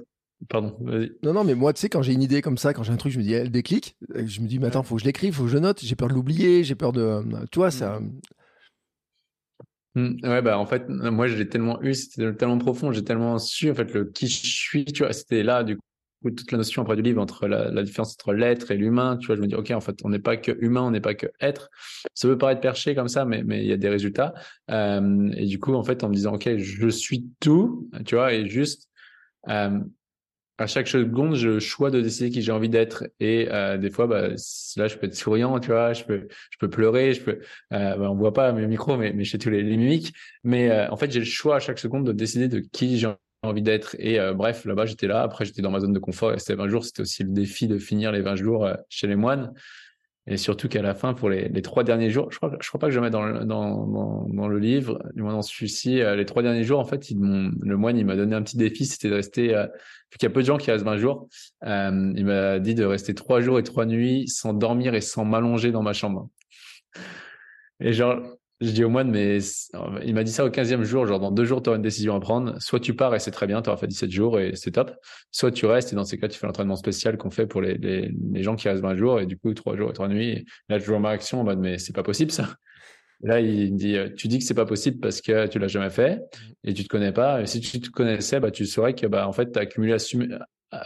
Pardon, 0.48 0.74
vas-y. 0.80 1.12
Non, 1.22 1.32
non, 1.32 1.44
mais 1.44 1.54
moi, 1.54 1.72
tu 1.72 1.80
sais, 1.80 1.88
quand 1.88 2.02
j'ai 2.02 2.12
une 2.12 2.22
idée 2.22 2.42
comme 2.42 2.58
ça, 2.58 2.72
quand 2.72 2.82
j'ai 2.82 2.92
un 2.92 2.96
truc, 2.96 3.12
je 3.12 3.18
me 3.18 3.22
dis, 3.22 3.32
elle 3.32 3.50
déclic. 3.50 3.96
Je 4.14 4.40
me 4.40 4.46
dis, 4.46 4.58
mais 4.58 4.66
attends, 4.66 4.82
faut 4.82 4.96
que 4.96 5.00
je 5.00 5.06
l'écrive, 5.06 5.34
faut 5.34 5.44
que 5.44 5.48
je 5.48 5.58
note. 5.58 5.80
J'ai 5.82 5.94
peur 5.94 6.08
de 6.08 6.14
l'oublier, 6.14 6.64
j'ai 6.64 6.74
peur 6.74 6.92
de. 6.92 7.00
Euh, 7.00 7.22
tu 7.50 7.58
vois, 7.58 7.70
ça. 7.70 8.00
Mmh. 9.94 10.16
Ouais, 10.22 10.42
bah, 10.42 10.58
en 10.58 10.66
fait, 10.66 10.88
moi, 10.88 11.26
j'ai 11.26 11.48
tellement 11.48 11.82
eu, 11.82 11.94
c'était 11.94 12.34
tellement 12.34 12.58
profond, 12.58 12.92
j'ai 12.92 13.04
tellement 13.04 13.38
su, 13.38 13.70
en 13.70 13.74
fait, 13.74 13.92
le 13.92 14.06
qui 14.06 14.26
je 14.26 14.46
suis, 14.46 14.84
tu 14.86 15.02
vois, 15.02 15.12
c'était 15.12 15.42
là, 15.42 15.64
du 15.64 15.76
coup, 15.76 15.82
toute 16.30 16.50
la 16.52 16.58
notion 16.58 16.82
après 16.82 16.96
du 16.96 17.02
livre 17.02 17.20
entre 17.20 17.46
la, 17.46 17.82
différence 17.82 18.14
entre 18.14 18.32
l'être 18.32 18.70
et 18.70 18.76
l'humain, 18.76 19.16
tu 19.18 19.26
vois, 19.26 19.36
je 19.36 19.40
me 19.42 19.46
dis, 19.46 19.54
OK, 19.54 19.70
en 19.70 19.80
fait, 19.80 19.96
on 20.04 20.08
n'est 20.08 20.18
pas 20.18 20.36
que 20.36 20.52
humain, 20.60 20.82
on 20.82 20.90
n'est 20.92 21.00
pas 21.00 21.14
que 21.14 21.26
être. 21.40 21.68
Ça 22.14 22.28
peut 22.28 22.38
paraître 22.38 22.60
perché 22.60 22.94
comme 22.94 23.08
ça, 23.08 23.24
mais, 23.24 23.42
mais 23.42 23.62
il 23.62 23.68
y 23.68 23.72
a 23.72 23.76
des 23.76 23.88
résultats. 23.88 24.32
Euh, 24.70 25.30
et 25.36 25.46
du 25.46 25.58
coup, 25.58 25.74
en 25.74 25.82
fait, 25.82 26.04
en 26.04 26.08
me 26.08 26.14
disant, 26.14 26.34
OK, 26.34 26.56
je 26.56 26.88
suis 26.88 27.26
tout, 27.40 27.90
tu 28.06 28.14
vois, 28.14 28.32
et 28.32 28.48
juste, 28.48 28.88
euh, 29.48 29.78
à 30.62 30.66
chaque 30.66 30.88
seconde, 30.88 31.34
je 31.34 31.58
choix 31.58 31.90
de 31.90 32.00
décider 32.00 32.30
qui 32.30 32.42
j'ai 32.42 32.52
envie 32.52 32.68
d'être. 32.68 33.04
Et 33.20 33.48
euh, 33.50 33.76
des 33.76 33.90
fois, 33.90 34.06
bah, 34.06 34.28
là, 34.28 34.88
je 34.88 34.96
peux 34.96 35.06
être 35.06 35.14
souriant, 35.14 35.58
tu 35.60 35.68
vois, 35.68 35.92
je 35.92 36.04
peux, 36.04 36.28
je 36.50 36.58
peux 36.58 36.70
pleurer, 36.70 37.14
je 37.14 37.22
peux. 37.22 37.40
Euh, 37.72 37.96
bah, 37.96 38.10
on 38.10 38.14
voit 38.14 38.32
pas 38.32 38.52
mes 38.52 38.66
micros, 38.66 38.96
mais, 38.96 39.12
mais 39.12 39.24
sais 39.24 39.38
tous 39.38 39.50
les, 39.50 39.62
mimiques. 39.62 40.14
Mais 40.44 40.70
euh, 40.70 40.88
en 40.90 40.96
fait, 40.96 41.10
j'ai 41.10 41.18
le 41.18 41.24
choix 41.24 41.56
à 41.56 41.60
chaque 41.60 41.78
seconde 41.78 42.06
de 42.06 42.12
décider 42.12 42.48
de 42.48 42.60
qui 42.60 42.98
j'ai 42.98 43.08
envie 43.42 43.62
d'être. 43.62 43.96
Et 43.98 44.20
euh, 44.20 44.34
bref, 44.34 44.64
là-bas, 44.64 44.86
j'étais 44.86 45.06
là. 45.06 45.22
Après, 45.22 45.44
j'étais 45.44 45.62
dans 45.62 45.70
ma 45.70 45.80
zone 45.80 45.92
de 45.92 45.98
confort. 45.98 46.32
Et 46.32 46.38
c'était 46.38 46.54
20 46.54 46.68
jours. 46.68 46.84
C'était 46.84 47.02
aussi 47.02 47.24
le 47.24 47.30
défi 47.30 47.66
de 47.66 47.78
finir 47.78 48.12
les 48.12 48.20
20 48.20 48.36
jours 48.36 48.68
chez 48.88 49.06
les 49.06 49.16
moines. 49.16 49.52
Et 50.28 50.36
surtout 50.36 50.68
qu'à 50.68 50.82
la 50.82 50.94
fin, 50.94 51.14
pour 51.14 51.30
les, 51.30 51.50
trois 51.62 51.82
derniers 51.82 52.10
jours, 52.10 52.30
je 52.30 52.36
crois, 52.36 52.56
crois 52.56 52.78
pas 52.78 52.86
que 52.86 52.94
je 52.94 53.00
dans 53.00 53.22
le, 53.24 53.44
dans, 53.44 54.26
dans, 54.28 54.48
le 54.48 54.58
livre, 54.60 55.02
du 55.14 55.22
moins 55.22 55.32
dans 55.32 55.42
celui-ci, 55.42 55.96
les 55.96 56.24
trois 56.26 56.42
derniers 56.42 56.62
jours, 56.62 56.78
en 56.78 56.84
fait, 56.84 57.10
le 57.10 57.76
moine, 57.76 57.98
il 57.98 58.06
m'a 58.06 58.14
donné 58.14 58.36
un 58.36 58.42
petit 58.42 58.56
défi, 58.56 58.86
c'était 58.86 59.08
de 59.08 59.14
rester 59.14 59.66
il 60.20 60.24
y 60.24 60.26
a 60.26 60.30
peu 60.30 60.40
de 60.40 60.46
gens 60.46 60.58
qui 60.58 60.70
restent 60.70 60.84
20 60.84 60.98
jours. 60.98 61.28
Euh, 61.64 62.12
il 62.16 62.24
m'a 62.26 62.58
dit 62.58 62.74
de 62.74 62.84
rester 62.84 63.14
trois 63.14 63.40
jours 63.40 63.58
et 63.58 63.62
trois 63.62 63.86
nuits 63.86 64.28
sans 64.28 64.52
dormir 64.52 64.94
et 64.94 65.00
sans 65.00 65.24
m'allonger 65.24 65.72
dans 65.72 65.82
ma 65.82 65.92
chambre. 65.92 66.28
Et 67.80 67.92
genre, 67.92 68.20
je 68.62 68.70
dis 68.70 68.84
au 68.84 68.88
moine, 68.88 69.10
mais 69.10 69.38
il 70.04 70.14
m'a 70.14 70.22
dit 70.22 70.32
ça 70.32 70.44
au 70.44 70.48
15e 70.48 70.82
jour, 70.82 71.06
genre 71.06 71.20
dans 71.20 71.30
deux 71.30 71.44
jours, 71.44 71.62
tu 71.62 71.68
auras 71.68 71.76
une 71.76 71.82
décision 71.82 72.14
à 72.14 72.20
prendre. 72.20 72.54
Soit 72.60 72.80
tu 72.80 72.94
pars 72.94 73.14
et 73.14 73.18
c'est 73.18 73.30
très 73.30 73.46
bien, 73.46 73.60
tu 73.60 73.68
auras 73.68 73.76
fait 73.76 73.88
17 73.88 74.10
jours 74.10 74.38
et 74.38 74.52
c'est 74.54 74.70
top. 74.70 74.92
Soit 75.30 75.50
tu 75.50 75.66
restes 75.66 75.92
et 75.92 75.96
dans 75.96 76.04
ces 76.04 76.18
cas, 76.18 76.28
tu 76.28 76.38
fais 76.38 76.46
l'entraînement 76.46 76.76
spécial 76.76 77.18
qu'on 77.18 77.30
fait 77.30 77.46
pour 77.46 77.60
les, 77.60 77.74
les, 77.74 78.14
les, 78.32 78.42
gens 78.42 78.56
qui 78.56 78.68
restent 78.68 78.82
20 78.82 78.96
jours 78.96 79.20
et 79.20 79.26
du 79.26 79.36
coup, 79.36 79.52
trois 79.54 79.76
jours 79.76 79.90
et 79.90 79.92
trois 79.92 80.08
nuits. 80.08 80.30
Et 80.30 80.44
là, 80.68 80.78
je 80.78 80.86
vois 80.86 81.00
ma 81.00 81.08
réaction 81.08 81.40
en 81.40 81.44
mode, 81.44 81.58
mais 81.58 81.78
c'est 81.78 81.94
pas 81.94 82.02
possible 82.04 82.30
ça. 82.30 82.48
Là, 83.22 83.40
il 83.40 83.76
dit, 83.76 83.96
euh, 83.96 84.08
tu 84.08 84.26
dis 84.26 84.38
que 84.38 84.44
c'est 84.44 84.54
pas 84.54 84.66
possible 84.66 84.98
parce 84.98 85.20
que 85.20 85.46
tu 85.46 85.60
l'as 85.60 85.68
jamais 85.68 85.90
fait 85.90 86.20
et 86.64 86.74
tu 86.74 86.82
te 86.82 86.88
connais 86.88 87.12
pas. 87.12 87.40
Et 87.42 87.46
si 87.46 87.60
tu 87.60 87.80
te 87.80 87.88
connaissais, 87.88 88.40
bah, 88.40 88.50
tu 88.50 88.66
saurais 88.66 88.94
que, 88.94 89.06
bah, 89.06 89.28
en 89.28 89.32
fait, 89.32 89.52
tu 89.52 89.58
as 89.58 89.62
accumulé 89.62 89.92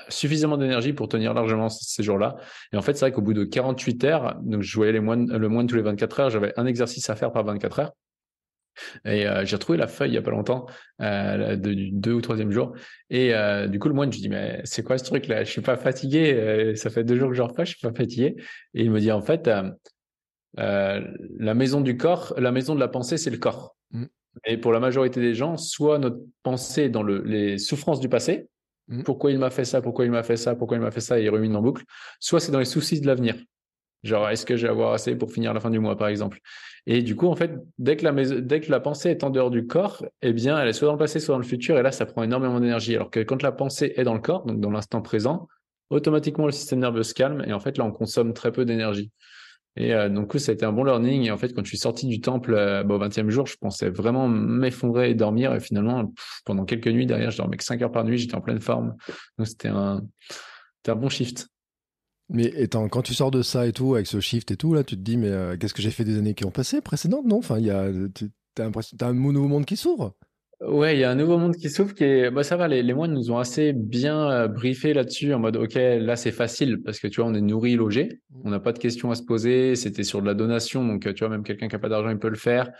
suffisamment 0.08 0.56
d'énergie 0.56 0.92
pour 0.92 1.08
tenir 1.08 1.34
largement 1.34 1.68
ces 1.68 2.02
jours-là. 2.02 2.36
Et 2.72 2.76
en 2.76 2.82
fait, 2.82 2.94
c'est 2.94 3.06
vrai 3.06 3.12
qu'au 3.12 3.22
bout 3.22 3.34
de 3.34 3.44
48 3.44 4.04
heures, 4.04 4.36
donc 4.42 4.62
je 4.62 4.74
voyais 4.76 4.92
les 4.92 5.00
moines, 5.00 5.30
le 5.30 5.48
moine 5.48 5.66
tous 5.66 5.76
les 5.76 5.82
24 5.82 6.20
heures, 6.20 6.30
j'avais 6.30 6.52
un 6.56 6.66
exercice 6.66 7.08
à 7.10 7.16
faire 7.16 7.32
par 7.32 7.44
24 7.44 7.78
heures. 7.80 7.92
Et 9.06 9.26
euh, 9.26 9.44
j'ai 9.46 9.56
retrouvé 9.56 9.78
la 9.78 9.86
feuille 9.86 10.10
il 10.10 10.14
y 10.14 10.18
a 10.18 10.22
pas 10.22 10.30
longtemps, 10.30 10.66
euh, 11.00 11.56
du 11.56 11.90
deux 11.90 12.12
ou 12.12 12.20
troisième 12.20 12.50
jour. 12.50 12.74
Et 13.08 13.34
euh, 13.34 13.68
du 13.68 13.78
coup, 13.78 13.88
le 13.88 13.94
moine, 13.94 14.12
je 14.12 14.18
dis 14.18 14.28
mais 14.28 14.60
c'est 14.64 14.82
quoi 14.82 14.98
ce 14.98 15.04
truc 15.04 15.28
là 15.28 15.44
Je 15.44 15.50
suis 15.50 15.62
pas 15.62 15.76
fatigué. 15.76 16.74
ça 16.76 16.90
fait 16.90 17.04
deux 17.04 17.16
jours 17.16 17.30
que 17.30 17.36
je 17.36 17.42
refais, 17.42 17.64
je 17.64 17.76
suis 17.76 17.80
pas 17.80 17.94
fatigué. 17.94 18.36
Et 18.74 18.82
il 18.82 18.90
me 18.90 19.00
dit 19.00 19.12
en 19.12 19.22
fait, 19.22 19.48
euh, 20.58 21.00
la 21.38 21.54
maison 21.54 21.80
du 21.80 21.96
corps, 21.96 22.34
la 22.38 22.52
maison 22.52 22.74
de 22.74 22.80
la 22.80 22.88
pensée, 22.88 23.18
c'est 23.18 23.30
le 23.30 23.38
corps. 23.38 23.76
Mm. 23.90 24.04
Et 24.46 24.56
pour 24.56 24.72
la 24.72 24.80
majorité 24.80 25.20
des 25.20 25.34
gens, 25.34 25.56
soit 25.56 25.98
notre 25.98 26.18
pensée 26.42 26.88
dans 26.88 27.02
le, 27.02 27.22
les 27.22 27.58
souffrances 27.58 28.00
du 28.00 28.08
passé, 28.08 28.48
mm. 28.88 29.02
pourquoi 29.02 29.30
il 29.30 29.38
m'a 29.38 29.50
fait 29.50 29.64
ça, 29.64 29.80
pourquoi 29.82 30.04
il 30.04 30.10
m'a 30.10 30.22
fait 30.22 30.36
ça, 30.36 30.54
pourquoi 30.54 30.76
il 30.76 30.80
m'a 30.80 30.90
fait 30.90 31.00
ça, 31.00 31.18
et 31.18 31.24
il 31.24 31.30
rumine 31.30 31.56
en 31.56 31.62
boucle, 31.62 31.84
soit 32.20 32.40
c'est 32.40 32.52
dans 32.52 32.58
les 32.58 32.64
soucis 32.64 33.00
de 33.00 33.06
l'avenir. 33.06 33.36
Genre, 34.02 34.28
est-ce 34.28 34.46
que 34.46 34.56
je 34.56 34.62
vais 34.62 34.70
avoir 34.70 34.92
assez 34.92 35.16
pour 35.16 35.32
finir 35.32 35.52
la 35.52 35.60
fin 35.60 35.70
du 35.70 35.80
mois, 35.80 35.96
par 35.96 36.08
exemple 36.08 36.38
Et 36.86 37.02
du 37.02 37.16
coup, 37.16 37.26
en 37.26 37.34
fait, 37.34 37.52
dès 37.78 37.96
que 37.96 38.04
la, 38.04 38.12
dès 38.12 38.60
que 38.60 38.70
la 38.70 38.78
pensée 38.78 39.10
est 39.10 39.24
en 39.24 39.30
dehors 39.30 39.50
du 39.50 39.66
corps, 39.66 40.04
eh 40.22 40.32
bien, 40.32 40.58
elle 40.60 40.68
est 40.68 40.72
soit 40.72 40.86
dans 40.86 40.92
le 40.92 40.98
passé, 40.98 41.18
soit 41.18 41.34
dans 41.34 41.40
le 41.40 41.44
futur. 41.46 41.78
Et 41.78 41.82
là, 41.82 41.90
ça 41.90 42.06
prend 42.06 42.22
énormément 42.22 42.60
d'énergie. 42.60 42.94
Alors 42.94 43.10
que 43.10 43.20
quand 43.20 43.42
la 43.42 43.52
pensée 43.52 43.94
est 43.96 44.04
dans 44.04 44.14
le 44.14 44.20
corps, 44.20 44.44
donc 44.44 44.60
dans 44.60 44.70
l'instant 44.70 45.02
présent, 45.02 45.48
automatiquement, 45.90 46.46
le 46.46 46.52
système 46.52 46.80
nerveux 46.80 47.02
se 47.02 47.14
calme. 47.14 47.42
Et 47.46 47.52
en 47.52 47.60
fait, 47.60 47.78
là, 47.78 47.84
on 47.84 47.90
consomme 47.90 48.32
très 48.32 48.52
peu 48.52 48.64
d'énergie. 48.64 49.10
Et 49.76 49.94
euh, 49.94 50.08
donc, 50.08 50.34
ça 50.38 50.52
a 50.52 50.54
été 50.54 50.64
un 50.64 50.72
bon 50.72 50.84
learning. 50.84 51.24
Et 51.24 51.30
en 51.30 51.36
fait, 51.36 51.52
quand 51.52 51.62
je 51.64 51.68
suis 51.68 51.78
sorti 51.78 52.06
du 52.06 52.20
temple 52.20 52.54
euh, 52.54 52.82
bah, 52.82 52.94
au 52.94 52.98
20e 52.98 53.28
jour, 53.28 53.46
je 53.46 53.56
pensais 53.56 53.90
vraiment 53.90 54.28
m'effondrer 54.28 55.10
et 55.10 55.14
dormir. 55.14 55.54
Et 55.54 55.60
finalement, 55.60 56.12
pendant 56.44 56.64
quelques 56.64 56.88
nuits 56.88 57.06
derrière, 57.06 57.30
je 57.30 57.36
dormais 57.36 57.56
que 57.56 57.64
5 57.64 57.82
heures 57.82 57.92
par 57.92 58.04
nuit. 58.04 58.18
J'étais 58.18 58.34
en 58.34 58.40
pleine 58.40 58.60
forme. 58.60 58.94
Donc, 59.38 59.46
c'était 59.46 59.68
un, 59.68 60.02
un 60.86 60.94
bon 60.94 61.08
shift. 61.08 61.48
Mais 62.28 62.46
étant, 62.56 62.88
quand 62.88 63.02
tu 63.02 63.14
sors 63.14 63.30
de 63.30 63.42
ça 63.42 63.66
et 63.66 63.72
tout, 63.72 63.94
avec 63.94 64.06
ce 64.06 64.18
shift 64.18 64.50
et 64.50 64.56
tout, 64.56 64.74
là, 64.74 64.82
tu 64.82 64.96
te 64.96 65.00
dis, 65.00 65.16
mais 65.16 65.28
euh, 65.28 65.56
qu'est-ce 65.56 65.74
que 65.74 65.82
j'ai 65.82 65.90
fait 65.90 66.04
des 66.04 66.18
années 66.18 66.34
qui 66.34 66.44
ont 66.44 66.50
passé 66.50 66.80
précédentes? 66.80 67.26
Non, 67.26 67.38
enfin, 67.38 67.58
il 67.58 67.66
y 67.66 67.70
a, 67.70 67.88
t'as 68.54 69.06
un 69.06 69.14
nouveau 69.14 69.48
monde 69.48 69.64
qui 69.64 69.76
s'ouvre. 69.76 70.16
Ouais, 70.62 70.96
il 70.96 71.00
y 71.00 71.04
a 71.04 71.10
un 71.10 71.14
nouveau 71.14 71.36
monde 71.36 71.54
qui 71.54 71.68
s'ouvre 71.68 71.92
qui 71.94 72.04
est, 72.04 72.30
bah, 72.30 72.42
ça 72.42 72.56
va, 72.56 72.66
les, 72.66 72.82
les 72.82 72.94
moines 72.94 73.12
nous 73.12 73.30
ont 73.30 73.36
assez 73.36 73.74
bien 73.74 74.30
euh, 74.30 74.48
briefé 74.48 74.94
là-dessus 74.94 75.34
en 75.34 75.38
mode, 75.38 75.56
OK, 75.56 75.74
là, 75.74 76.16
c'est 76.16 76.32
facile 76.32 76.80
parce 76.82 76.98
que 76.98 77.08
tu 77.08 77.20
vois, 77.20 77.28
on 77.28 77.34
est 77.34 77.42
nourri, 77.42 77.74
logé. 77.74 78.20
On 78.42 78.48
n'a 78.48 78.58
pas 78.58 78.72
de 78.72 78.78
questions 78.78 79.10
à 79.10 79.16
se 79.16 79.22
poser. 79.22 79.76
C'était 79.76 80.02
sur 80.02 80.22
de 80.22 80.26
la 80.26 80.32
donation. 80.32 80.86
Donc, 80.86 81.12
tu 81.14 81.20
vois, 81.20 81.28
même 81.28 81.42
quelqu'un 81.42 81.68
qui 81.68 81.74
n'a 81.74 81.78
pas 81.78 81.90
d'argent, 81.90 82.08
il 82.08 82.18
peut 82.18 82.30
le 82.30 82.36
faire. 82.36 82.70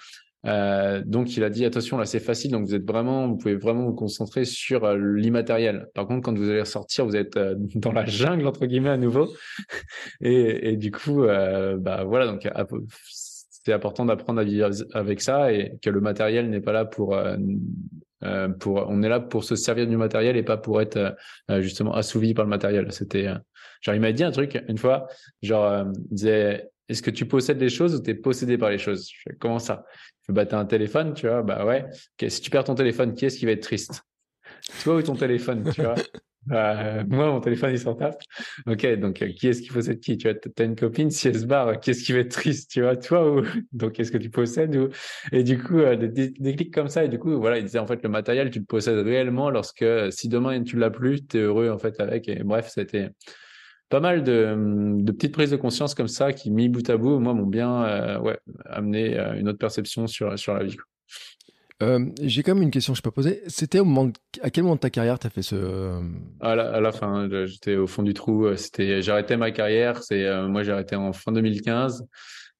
Euh, 0.46 1.02
donc 1.04 1.36
il 1.36 1.42
a 1.42 1.50
dit 1.50 1.64
attention 1.64 1.98
là 1.98 2.04
c'est 2.04 2.20
facile 2.20 2.52
donc 2.52 2.66
vous 2.66 2.74
êtes 2.74 2.86
vraiment 2.86 3.26
vous 3.26 3.36
pouvez 3.36 3.56
vraiment 3.56 3.84
vous 3.84 3.94
concentrer 3.94 4.44
sur 4.44 4.84
euh, 4.84 4.96
l'immatériel. 4.96 5.88
Par 5.94 6.06
contre 6.06 6.22
quand 6.22 6.38
vous 6.38 6.48
allez 6.48 6.60
ressortir 6.60 7.04
vous 7.04 7.16
êtes 7.16 7.36
euh, 7.36 7.54
dans 7.74 7.90
la 7.90 8.06
jungle 8.06 8.46
entre 8.46 8.66
guillemets 8.66 8.90
à 8.90 8.96
nouveau 8.96 9.28
et, 10.20 10.70
et 10.70 10.76
du 10.76 10.92
coup 10.92 11.24
euh, 11.24 11.76
bah 11.78 12.04
voilà 12.04 12.26
donc 12.26 12.46
c'est 13.66 13.72
important 13.72 14.04
d'apprendre 14.04 14.40
à 14.40 14.44
vivre 14.44 14.70
avec 14.94 15.20
ça 15.20 15.52
et 15.52 15.72
que 15.82 15.90
le 15.90 16.00
matériel 16.00 16.48
n'est 16.50 16.60
pas 16.60 16.70
là 16.70 16.84
pour 16.84 17.18
pour 18.60 18.86
on 18.88 19.02
est 19.02 19.08
là 19.08 19.18
pour 19.18 19.42
se 19.42 19.56
servir 19.56 19.88
du 19.88 19.96
matériel 19.96 20.36
et 20.36 20.44
pas 20.44 20.56
pour 20.56 20.80
être 20.80 21.16
justement 21.58 21.92
assouvi 21.92 22.32
par 22.32 22.44
le 22.44 22.48
matériel. 22.48 22.92
C'était 22.92 23.24
genre 23.80 23.94
il 23.96 24.00
m'a 24.00 24.12
dit 24.12 24.22
un 24.22 24.30
truc 24.30 24.62
une 24.68 24.78
fois 24.78 25.08
genre 25.42 25.84
il 26.10 26.14
disait 26.14 26.70
est-ce 26.88 27.02
que 27.02 27.10
tu 27.10 27.26
possèdes 27.26 27.60
les 27.60 27.68
choses 27.68 27.96
ou 27.96 28.00
tu 28.00 28.10
es 28.10 28.14
possédé 28.14 28.56
par 28.56 28.70
les 28.70 28.78
choses? 28.78 29.10
Comment 29.40 29.58
ça? 29.58 29.84
Tu 30.24 30.32
bah, 30.32 30.44
un 30.52 30.64
téléphone, 30.64 31.12
tu 31.14 31.26
vois, 31.26 31.42
bah 31.42 31.66
ouais. 31.66 31.86
si 32.28 32.40
tu 32.40 32.50
perds 32.50 32.62
ton 32.62 32.76
téléphone, 32.76 33.14
qui 33.14 33.26
est-ce 33.26 33.36
qui 33.36 33.46
va 33.46 33.50
être 33.50 33.64
triste? 33.64 34.04
Toi 34.84 34.94
ou 34.94 35.02
ton 35.02 35.16
téléphone, 35.16 35.68
tu 35.74 35.82
vois? 35.82 35.96
Bah, 36.46 37.04
Moi, 37.04 37.26
mon 37.26 37.40
téléphone, 37.40 37.70
il 37.72 37.78
s'en 37.78 37.94
tape. 37.94 38.20
Ok, 38.66 38.86
donc 38.98 39.22
euh, 39.22 39.32
qui 39.32 39.48
est-ce 39.48 39.62
qui 39.62 39.68
possède 39.68 40.00
qui? 40.00 40.16
Tu 40.16 40.30
vois, 40.30 40.38
as 40.58 40.62
une 40.62 40.76
copine, 40.76 41.10
si 41.10 41.28
elle 41.28 41.38
se 41.38 41.46
barre, 41.46 41.80
qui 41.80 41.90
est-ce 41.90 42.04
qui 42.04 42.12
va 42.12 42.20
être 42.20 42.30
triste 42.30 42.70
Tu 42.70 42.82
vois, 42.82 42.96
toi 42.96 43.30
ou 43.30 43.42
Donc, 43.72 43.98
est-ce 44.00 44.12
que 44.12 44.18
tu 44.18 44.30
possèdes 44.30 44.76
ou... 44.76 44.88
Et 45.32 45.42
du 45.42 45.62
coup, 45.62 45.78
euh, 45.78 45.96
des, 45.96 46.32
clics 46.56 46.72
comme 46.72 46.88
ça, 46.88 47.04
et 47.04 47.08
du 47.08 47.18
coup, 47.18 47.38
voilà, 47.38 47.58
il 47.58 47.64
disait 47.64 47.78
en 47.78 47.86
fait, 47.86 48.02
le 48.02 48.08
matériel, 48.08 48.50
tu 48.50 48.60
le 48.60 48.64
possèdes 48.64 49.04
réellement 49.04 49.50
lorsque 49.50 49.84
si 50.10 50.28
demain 50.28 50.62
tu 50.62 50.76
l'as 50.76 50.90
plus, 50.90 51.26
tu 51.26 51.38
es 51.38 51.40
heureux 51.40 51.70
en 51.70 51.78
fait 51.78 51.98
avec. 52.00 52.28
Et 52.28 52.42
bref, 52.42 52.68
c'était 52.68 53.10
pas 53.88 54.00
mal 54.00 54.24
de, 54.24 54.54
de, 54.98 55.12
petites 55.12 55.32
prises 55.32 55.50
de 55.50 55.56
conscience 55.56 55.94
comme 55.94 56.08
ça 56.08 56.32
qui, 56.32 56.50
mis 56.50 56.68
bout 56.68 56.88
à 56.90 56.96
bout, 56.96 57.18
moi, 57.18 57.34
m'ont 57.34 57.46
bien 57.46 57.84
euh, 57.84 58.18
ouais, 58.18 58.38
amené 58.64 59.18
euh, 59.18 59.34
une 59.34 59.48
autre 59.48 59.58
perception 59.58 60.06
sur, 60.06 60.38
sur 60.38 60.54
la 60.54 60.64
vie. 60.64 60.76
Euh, 61.82 62.06
j'ai 62.22 62.42
quand 62.42 62.54
même 62.54 62.62
une 62.62 62.70
question 62.70 62.94
que 62.94 62.96
je 62.96 63.02
peux 63.02 63.10
poser. 63.10 63.42
C'était 63.48 63.80
au 63.80 63.84
moment 63.84 64.10
à 64.40 64.50
quel 64.50 64.64
moment 64.64 64.76
de 64.76 64.80
ta 64.80 64.90
carrière 64.90 65.18
tu 65.18 65.26
as 65.26 65.30
fait 65.30 65.42
ce 65.42 66.00
à 66.40 66.54
la, 66.54 66.72
à 66.72 66.80
la, 66.80 66.90
fin, 66.90 67.28
j'étais 67.44 67.76
au 67.76 67.86
fond 67.86 68.02
du 68.02 68.14
trou. 68.14 68.54
C'était 68.56 69.02
j'arrêtais 69.02 69.36
ma 69.36 69.50
carrière. 69.50 70.02
C'est 70.02 70.26
moi 70.48 70.62
j'ai 70.62 70.72
arrêté 70.72 70.96
en 70.96 71.12
fin 71.12 71.32
2015 71.32 72.06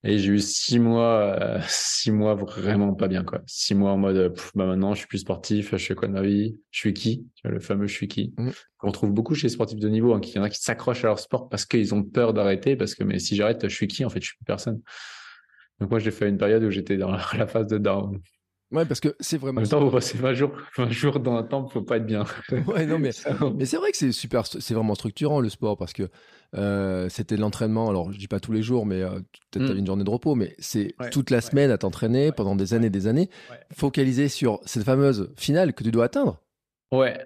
et 0.07 0.19
j'ai 0.19 0.33
eu 0.33 0.39
six 0.39 0.79
mois, 0.79 1.37
euh, 1.41 1.61
six 1.69 2.13
mois 2.13 2.35
vraiment 2.35 2.95
pas 2.95 3.09
bien, 3.09 3.25
quoi. 3.25 3.43
Six 3.47 3.75
mois 3.75 3.91
en 3.91 3.97
mode, 3.97 4.35
bah 4.55 4.67
maintenant, 4.67 4.95
je 4.95 5.01
suis 5.01 5.09
plus 5.09 5.19
sportif, 5.19 5.77
je 5.77 5.85
fais 5.85 5.95
quoi 5.95 6.07
de 6.07 6.13
ma 6.13 6.23
vie? 6.23 6.57
Je 6.71 6.79
suis 6.79 6.95
qui? 6.95 7.27
Le 7.45 7.59
fameux 7.59 7.87
je 7.87 7.95
suis 7.95 8.09
qui? 8.09 8.33
Mmh. 8.37 8.51
On 8.83 8.89
retrouve 8.89 9.13
beaucoup 9.13 9.35
chez 9.35 9.49
les 9.49 9.53
sportifs 9.53 9.81
de 9.81 9.89
niveau, 9.89 10.15
hein, 10.15 10.21
qu'il 10.21 10.37
y 10.37 10.39
en 10.39 10.45
a 10.45 10.51
qui 10.51 10.61
s'accrochent 10.61 11.05
à 11.05 11.09
leur 11.09 11.19
sport 11.19 11.49
parce 11.49 11.67
qu'ils 11.67 11.93
ont 11.93 12.05
peur 12.05 12.35
d'arrêter, 12.35 12.77
parce 12.77 12.95
que, 12.95 13.03
mais 13.03 13.19
si 13.19 13.35
j'arrête, 13.35 13.69
je 13.69 13.75
suis 13.75 13.89
qui? 13.89 14.05
En 14.05 14.11
fait, 14.11 14.21
je 14.21 14.29
suis 14.29 14.37
plus 14.37 14.45
personne. 14.45 14.81
Donc 15.81 15.91
moi, 15.91 15.99
j'ai 15.99 16.13
fait 16.13 16.29
une 16.29 16.39
période 16.39 16.63
où 16.63 16.71
j'étais 16.71 16.97
dans 16.97 17.11
la 17.37 17.47
phase 17.47 17.67
de 17.67 17.79
down. 17.79 18.21
Ouais, 18.73 18.85
parce 18.85 18.99
que 18.99 19.15
c'est 19.21 19.39
vraiment. 19.39 19.59
En 19.59 19.63
même 19.63 19.71
temps, 19.71 19.85
vous 19.85 19.91
passez 19.91 20.19
20 20.19 20.35
jours, 20.35 20.53
20 20.77 20.91
jours 20.91 21.21
dans 21.21 21.37
un 21.37 21.45
temple, 21.45 21.73
faut 21.73 21.83
pas 21.83 21.99
être 21.99 22.07
bien. 22.07 22.25
ouais, 22.67 22.85
non, 22.87 22.99
mais, 22.99 23.11
mais 23.55 23.65
c'est 23.65 23.77
vrai 23.77 23.93
que 23.93 23.97
c'est 23.97 24.11
super, 24.11 24.45
c'est 24.47 24.75
vraiment 24.75 24.97
structurant 24.97 25.41
le 25.41 25.49
sport 25.49 25.77
parce 25.77 25.93
que 25.93 26.09
euh, 26.55 27.09
c'était 27.09 27.37
l'entraînement. 27.37 27.89
Alors, 27.89 28.13
je 28.13 28.19
dis 28.19 28.27
pas 28.27 28.41
tous 28.41 28.53
les 28.53 28.63
jours, 28.63 28.85
mais 28.85 29.03
euh, 29.03 29.21
peut-être 29.53 29.73
mm. 29.73 29.79
une 29.79 29.87
journée 29.87 30.05
de 30.05 30.11
repos, 30.11 30.35
mais 30.35 30.57
c'est 30.59 30.95
toute 31.13 31.31
la 31.31 31.41
semaine 31.41 31.71
à 31.71 31.79
t'entraîner 31.79 32.33
pendant 32.33 32.57
des 32.57 32.75
années 32.75 32.89
et 32.89 32.91
des 32.91 33.07
années, 33.07 33.31
focalisé 33.73 34.29
sur 34.29 34.61
cette 34.65 34.85
fameuse 34.85 35.33
finale 35.37 35.73
que 35.73 35.85
tu 35.85 35.93
dois 35.93 36.07
atteindre. 36.07 36.43
Ouais, 36.91 37.25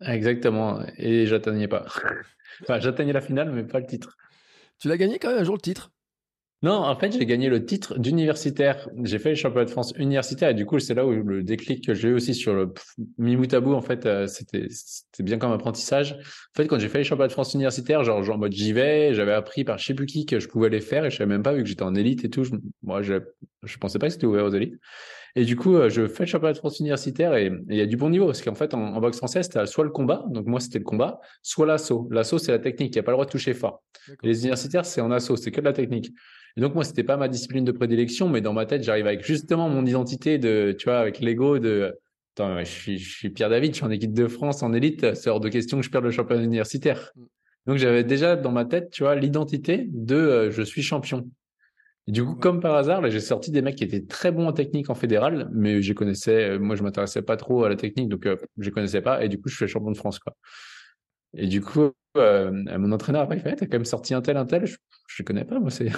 exactement. 0.00 0.80
Et 0.96 1.26
j'atteignais 1.26 1.68
pas. 1.68 1.86
enfin, 2.62 2.80
j'atteignais 2.80 3.12
la 3.12 3.20
finale, 3.20 3.52
mais 3.52 3.62
pas 3.62 3.78
le 3.78 3.86
titre. 3.86 4.16
Tu 4.80 4.88
l'as 4.88 4.96
gagné 4.96 5.20
quand 5.20 5.28
même 5.28 5.38
un 5.38 5.44
jour 5.44 5.54
le 5.54 5.60
titre? 5.60 5.92
Non, 6.62 6.72
en 6.72 6.96
fait, 6.96 7.12
j'ai 7.12 7.24
gagné 7.24 7.48
le 7.48 7.64
titre 7.64 7.98
d'universitaire. 8.00 8.88
J'ai 9.04 9.20
fait 9.20 9.30
le 9.30 9.34
championnat 9.36 9.66
de 9.66 9.70
France 9.70 9.92
universitaire 9.96 10.48
et 10.48 10.54
du 10.54 10.66
coup, 10.66 10.80
c'est 10.80 10.94
là 10.94 11.06
où 11.06 11.12
le 11.12 11.44
déclic 11.44 11.86
que 11.86 11.94
j'ai 11.94 12.08
eu 12.08 12.14
aussi 12.14 12.34
sur 12.34 12.52
le 12.52 12.74
Mimoutabou, 13.16 13.74
en 13.74 13.80
fait, 13.80 14.06
euh, 14.06 14.26
c'était 14.26 14.66
c'était 14.68 15.22
bien 15.22 15.38
comme 15.38 15.52
apprentissage. 15.52 16.12
En 16.14 16.56
fait, 16.56 16.66
quand 16.66 16.80
j'ai 16.80 16.88
fait 16.88 16.98
les 16.98 17.04
championnats 17.04 17.28
de 17.28 17.32
France 17.32 17.54
universitaire, 17.54 18.02
genre, 18.02 18.24
genre 18.24 18.36
en 18.36 18.38
mode 18.40 18.52
j'y 18.52 18.72
vais, 18.72 19.14
j'avais 19.14 19.34
appris 19.34 19.62
par 19.62 19.78
je 19.78 19.84
sais 19.84 19.94
plus 19.94 20.06
qui 20.06 20.26
que 20.26 20.40
je 20.40 20.48
pouvais 20.48 20.68
les 20.68 20.80
faire 20.80 21.04
et 21.04 21.10
je 21.10 21.16
savais 21.18 21.28
même 21.28 21.44
pas 21.44 21.54
vu 21.54 21.62
que 21.62 21.68
j'étais 21.68 21.84
en 21.84 21.94
élite 21.94 22.24
et 22.24 22.30
tout. 22.30 22.44
moi, 22.82 23.02
je 23.02 23.14
je 23.62 23.76
pensais 23.78 23.98
pas 23.98 24.06
que 24.06 24.12
c'était 24.12 24.26
ouvert 24.26 24.44
aux 24.44 24.50
élites. 24.50 24.74
Et 25.36 25.44
du 25.44 25.54
coup, 25.54 25.76
euh, 25.76 25.88
je 25.88 26.08
fais 26.08 26.24
le 26.24 26.28
championnat 26.28 26.54
de 26.54 26.58
France 26.58 26.80
universitaire 26.80 27.34
et 27.34 27.52
il 27.68 27.76
y 27.76 27.80
a 27.80 27.86
du 27.86 27.96
bon 27.96 28.10
niveau 28.10 28.26
parce 28.26 28.42
qu'en 28.42 28.54
fait, 28.54 28.74
en, 28.74 28.98
boxe 29.00 29.18
française, 29.18 29.48
tu 29.48 29.58
as 29.58 29.66
soit 29.66 29.84
le 29.84 29.90
combat, 29.90 30.24
donc 30.28 30.46
moi 30.46 30.58
c'était 30.58 30.78
le 30.78 30.84
combat, 30.84 31.20
soit 31.42 31.66
l'assaut. 31.66 32.08
L'assaut, 32.10 32.38
c'est 32.38 32.50
la 32.50 32.58
technique, 32.58 32.94
il 32.94 32.98
n'y 32.98 33.00
a 33.00 33.02
pas 33.04 33.12
le 33.12 33.16
droit 33.16 33.26
de 33.26 33.30
toucher 33.30 33.54
fort. 33.54 33.84
les 34.24 34.40
universitaires, 34.40 34.84
c'est 34.84 35.00
en 35.00 35.12
assaut, 35.12 35.36
c'est 35.36 35.52
que 35.52 35.60
de 35.60 35.66
la 35.66 35.72
technique. 35.72 36.12
Et 36.58 36.60
donc 36.60 36.74
moi, 36.74 36.82
c'était 36.82 37.04
pas 37.04 37.16
ma 37.16 37.28
discipline 37.28 37.64
de 37.64 37.70
prédilection, 37.70 38.28
mais 38.28 38.40
dans 38.40 38.52
ma 38.52 38.66
tête, 38.66 38.82
j'arrive 38.82 39.06
avec 39.06 39.24
justement 39.24 39.68
mon 39.68 39.86
identité 39.86 40.38
de, 40.38 40.74
tu 40.76 40.86
vois, 40.86 40.98
avec 40.98 41.20
l'ego 41.20 41.60
de, 41.60 41.96
attends, 42.34 42.58
je 42.58 42.64
suis, 42.64 42.98
je 42.98 43.10
suis 43.16 43.30
Pierre 43.30 43.48
David, 43.48 43.70
je 43.70 43.76
suis 43.76 43.86
en 43.86 43.90
équipe 43.90 44.12
de 44.12 44.26
France, 44.26 44.64
en 44.64 44.72
élite, 44.72 45.14
c'est 45.14 45.30
hors 45.30 45.38
de 45.38 45.48
question 45.48 45.78
que 45.78 45.84
je 45.84 45.90
perde 45.90 46.04
le 46.04 46.10
championnat 46.10 46.42
universitaire. 46.42 47.12
Mm. 47.14 47.22
Donc 47.66 47.76
j'avais 47.76 48.02
déjà 48.02 48.34
dans 48.34 48.50
ma 48.50 48.64
tête, 48.64 48.90
tu 48.90 49.04
vois, 49.04 49.14
l'identité 49.14 49.86
de 49.88 50.16
euh, 50.16 50.50
je 50.50 50.62
suis 50.62 50.82
champion. 50.82 51.30
Et 52.08 52.10
du 52.10 52.24
coup, 52.24 52.34
comme 52.34 52.58
par 52.58 52.74
hasard, 52.74 53.02
là, 53.02 53.08
j'ai 53.08 53.20
sorti 53.20 53.52
des 53.52 53.62
mecs 53.62 53.76
qui 53.76 53.84
étaient 53.84 54.04
très 54.04 54.32
bons 54.32 54.48
en 54.48 54.52
technique 54.52 54.90
en 54.90 54.96
fédéral, 54.96 55.48
mais 55.52 55.80
je 55.80 55.92
connaissais, 55.92 56.50
euh, 56.50 56.58
moi, 56.58 56.74
je 56.74 56.82
m'intéressais 56.82 57.22
pas 57.22 57.36
trop 57.36 57.62
à 57.64 57.68
la 57.68 57.76
technique, 57.76 58.08
donc 58.08 58.26
euh, 58.26 58.34
je 58.56 58.70
connaissais 58.70 59.02
pas. 59.02 59.22
Et 59.22 59.28
du 59.28 59.40
coup, 59.40 59.48
je 59.48 59.56
fais 59.56 59.68
champion 59.68 59.92
de 59.92 59.96
France, 59.96 60.18
quoi. 60.18 60.34
Et 61.34 61.46
du 61.46 61.60
coup, 61.60 61.90
euh, 62.16 62.50
mon 62.78 62.92
entraîneur 62.92 63.22
après, 63.22 63.36
il 63.36 63.42
fait, 63.42 63.54
t'as 63.54 63.66
quand 63.66 63.76
même 63.76 63.84
sorti 63.84 64.14
un 64.14 64.22
tel, 64.22 64.36
un 64.38 64.46
tel. 64.46 64.66
Je, 64.66 64.76
je 65.18 65.24
connais 65.24 65.44
pas, 65.44 65.58
moi. 65.58 65.70
C'est, 65.70 65.90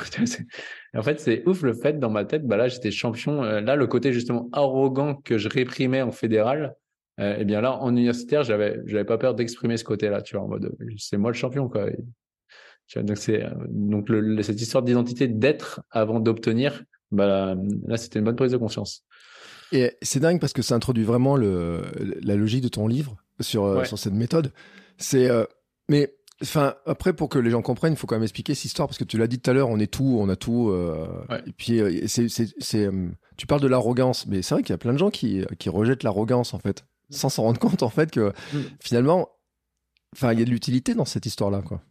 en 0.95 1.03
fait, 1.03 1.21
c'est 1.21 1.47
ouf 1.47 1.63
le 1.63 1.75
fait 1.75 1.99
dans 1.99 2.11
ma 2.11 2.25
tête. 2.25 2.47
Bah 2.47 2.57
là, 2.57 2.69
j'étais 2.69 2.91
champion. 2.91 3.45
Euh, 3.45 3.61
là, 3.61 3.77
le 3.77 3.87
côté 3.87 4.13
justement 4.13 4.49
arrogant 4.53 5.15
que 5.15 5.37
je 5.37 5.49
réprimais 5.49 6.01
en 6.01 6.11
fédéral, 6.11 6.75
euh, 7.21 7.37
eh 7.39 7.45
bien 7.45 7.61
là, 7.61 7.77
en 7.77 7.91
universitaire, 7.91 8.45
j'avais, 8.45 8.81
j'avais 8.87 9.05
pas 9.05 9.19
peur 9.19 9.35
d'exprimer 9.35 9.77
ce 9.77 9.85
côté-là. 9.85 10.23
Tu 10.23 10.37
vois, 10.37 10.47
en 10.47 10.49
mode, 10.49 10.75
c'est 10.97 11.19
moi 11.19 11.31
le 11.31 11.37
champion, 11.37 11.69
quoi. 11.69 11.87
donc 12.97 13.19
c'est 13.19 13.45
donc 13.69 14.09
le, 14.09 14.43
cette 14.43 14.61
histoire 14.61 14.83
d'identité 14.83 15.29
d'être 15.29 15.83
avant 15.91 16.19
d'obtenir. 16.19 16.83
Bah 17.11 17.55
là, 17.87 17.97
c'était 17.99 18.21
une 18.21 18.25
bonne 18.25 18.37
prise 18.37 18.53
de 18.53 18.57
conscience. 18.57 19.05
Et 19.73 19.93
c'est 20.01 20.21
dingue 20.21 20.41
parce 20.41 20.55
que 20.55 20.63
ça 20.63 20.75
introduit 20.75 21.05
vraiment 21.05 21.37
le, 21.37 21.83
la 22.23 22.37
logique 22.37 22.63
de 22.63 22.69
ton 22.69 22.89
livre 22.89 23.17
sur, 23.39 23.87
sur 23.87 23.99
cette 23.99 24.15
méthode. 24.15 24.51
C'est 24.97 25.31
euh, 25.31 25.45
mais 25.91 26.15
enfin 26.43 26.75
après 26.87 27.13
pour 27.13 27.29
que 27.29 27.39
les 27.39 27.51
gens 27.51 27.63
comprennent, 27.63 27.93
il 27.93 27.97
faut 27.97 28.07
quand 28.07 28.17
même 28.17 28.23
expliquer 28.23 28.55
cette 28.55 28.67
histoire 28.67 28.89
parce 28.89 28.99
que 28.99 29.05
tu 29.05 29.19
l'as 29.19 29.27
dit 29.27 29.39
tout 29.39 29.51
à 29.51 29.55
l'heure, 29.55 29.69
on 29.69 29.79
est 29.79 29.91
tout, 29.91 30.17
on 30.19 30.29
a 30.29 30.37
tout. 30.37 30.71
Euh, 30.71 31.07
et 31.47 31.53
puis 31.53 31.81
euh, 31.81 32.07
c'est 32.07 32.29
c'est 32.29 32.91
tu 33.37 33.47
parles 33.47 33.61
de 33.61 33.69
l'arrogance, 33.69 34.27
mais 34.27 34.43
c'est 34.43 34.55
vrai 34.55 34.63
qu'il 34.63 34.73
y 34.73 34.75
a 34.75 34.79
plein 34.79 34.93
de 34.93 34.99
gens 34.99 35.11
qui 35.11 35.45
qui 35.59 35.69
rejettent 35.69 36.03
l'arrogance 36.03 36.55
en 36.55 36.59
fait, 36.59 36.85
sans 37.11 37.29
s'en 37.29 37.43
rendre 37.45 37.61
compte 37.61 37.83
en 37.83 37.91
fait 37.91 38.11
que 38.11 38.33
mm. 38.53 38.59
finalement, 38.81 39.29
enfin 40.15 40.33
il 40.33 40.39
y 40.39 40.43
a 40.43 40.45
de 40.45 40.51
l'utilité 40.51 40.95
dans 40.95 41.05
cette 41.05 41.27
histoire 41.27 41.51
là 41.51 41.63
quoi. 41.63 41.83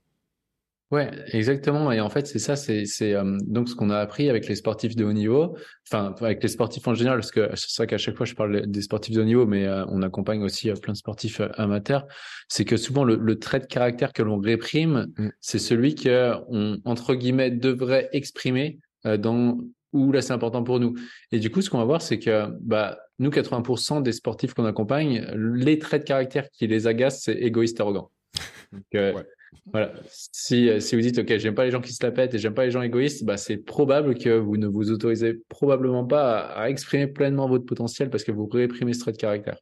Ouais, 0.92 1.12
exactement. 1.34 1.92
Et 1.92 2.00
en 2.00 2.10
fait, 2.10 2.26
c'est 2.26 2.40
ça, 2.40 2.56
c'est 2.56 2.84
euh, 3.02 3.38
donc 3.46 3.70
ce 3.70 3.76
qu'on 3.76 3.92
a 3.92 4.00
appris 4.00 4.28
avec 4.28 4.48
les 4.48 4.56
sportifs 4.56 4.96
de 4.96 5.06
haut 5.06 5.14
niveau, 5.14 5.56
enfin 5.88 6.16
avec 6.20 6.42
les 6.42 6.50
sportifs 6.50 6.88
en 6.88 6.96
général, 6.96 7.20
parce 7.20 7.32
que 7.32 7.48
c'est 7.56 7.70
ça 7.70 7.86
qu'à 7.86 8.00
chaque 8.00 8.18
fois 8.18 8.26
je 8.26 8.34
parle 8.34 8.66
des 8.66 8.82
sportifs 8.82 9.14
de 9.14 9.22
haut 9.22 9.26
niveau, 9.26 9.46
mais 9.46 9.68
euh, 9.68 9.86
on 9.90 10.02
accompagne 10.02 10.42
aussi 10.42 10.72
euh, 10.72 10.74
plein 10.74 10.94
de 10.94 10.98
sportifs 10.98 11.42
amateurs. 11.58 12.08
C'est 12.48 12.66
que 12.66 12.76
souvent 12.76 13.04
le, 13.04 13.18
le, 13.18 13.38
trait 13.38 13.60
de 13.60 13.68
caractère 13.68 14.14
que 14.14 14.24
l'on 14.24 14.40
réprime, 14.40 15.14
mm. 15.16 15.30
c'est 15.40 15.60
celui 15.60 15.94
que 15.94 16.34
on 16.48 16.80
entre 16.86 17.14
guillemets 17.14 17.52
devrait 17.52 18.10
exprimer 18.12 18.80
dans 19.06 19.60
où 19.94 20.12
là 20.12 20.24
c'est 20.24 20.34
important 20.34 20.64
pour 20.64 20.80
nous. 20.80 20.96
Et 21.32 21.38
du 21.38 21.52
coup, 21.52 21.62
ce 21.62 21.70
qu'on 21.70 21.78
va 21.78 21.86
voir, 21.86 22.02
c'est 22.02 22.18
que 22.18 22.48
bah 22.62 22.98
nous, 23.20 23.30
80% 23.30 24.02
des 24.02 24.12
sportifs 24.12 24.56
qu'on 24.56 24.66
accompagne, 24.66 25.28
les 25.36 25.78
traits 25.78 26.02
de 26.02 26.08
caractère 26.08 26.50
qui 26.50 26.66
les 26.66 26.88
agacent, 26.88 27.22
c'est 27.22 27.36
égoïste, 27.36 27.80
arrogant. 27.80 28.10
Donc, 28.72 29.24
Voilà. 29.72 29.94
Si, 30.10 30.70
si 30.82 30.96
vous 30.96 31.02
dites, 31.02 31.20
OK, 31.20 31.38
j'aime 31.38 31.56
pas 31.56 31.66
les 31.66 31.72
gens 31.72 31.82
qui 31.82 31.94
se 31.94 32.04
la 32.04 32.12
pètent 32.12 32.34
et 32.34 32.38
j'aime 32.38 32.54
pas 32.54 32.66
les 32.66 32.72
gens 32.72 32.82
égoïstes, 32.82 33.24
bah, 33.24 33.38
c'est 33.38 33.58
probable 33.58 34.16
que 34.16 34.38
vous 34.38 34.58
ne 34.58 34.68
vous 34.68 34.92
autorisez 34.92 35.42
probablement 35.50 36.06
pas 36.06 36.40
à, 36.40 36.70
exprimer 36.70 37.08
pleinement 37.08 37.48
votre 37.48 37.66
potentiel 37.66 38.10
parce 38.10 38.24
que 38.24 38.32
vous 38.32 38.48
réprimez 38.48 38.94
ce 38.94 39.00
trait 39.00 39.12
de 39.12 39.18
caractère. 39.18 39.58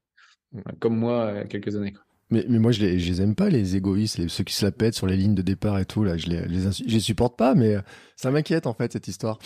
Comme 0.79 0.97
moi, 0.97 1.31
il 1.33 1.37
y 1.37 1.41
a 1.41 1.45
quelques 1.45 1.75
années. 1.75 1.93
Mais, 2.29 2.45
mais 2.49 2.59
moi, 2.59 2.71
je 2.71 2.81
les, 2.81 2.99
je 2.99 3.09
les 3.09 3.21
aime 3.21 3.35
pas, 3.35 3.49
les 3.49 3.75
égoïstes, 3.75 4.27
ceux 4.27 4.43
qui 4.43 4.53
se 4.53 4.65
la 4.65 4.71
pètent 4.71 4.95
sur 4.95 5.07
les 5.07 5.15
lignes 5.15 5.35
de 5.35 5.41
départ 5.41 5.79
et 5.79 5.85
tout. 5.85 6.03
Là, 6.03 6.17
je 6.17 6.27
les, 6.27 6.43
je 6.49 6.83
les, 6.83 6.99
supporte 6.99 7.37
pas, 7.37 7.55
mais 7.55 7.77
ça 8.15 8.31
m'inquiète 8.31 8.67
en 8.67 8.73
fait 8.73 8.91
cette 8.91 9.07
histoire. 9.07 9.39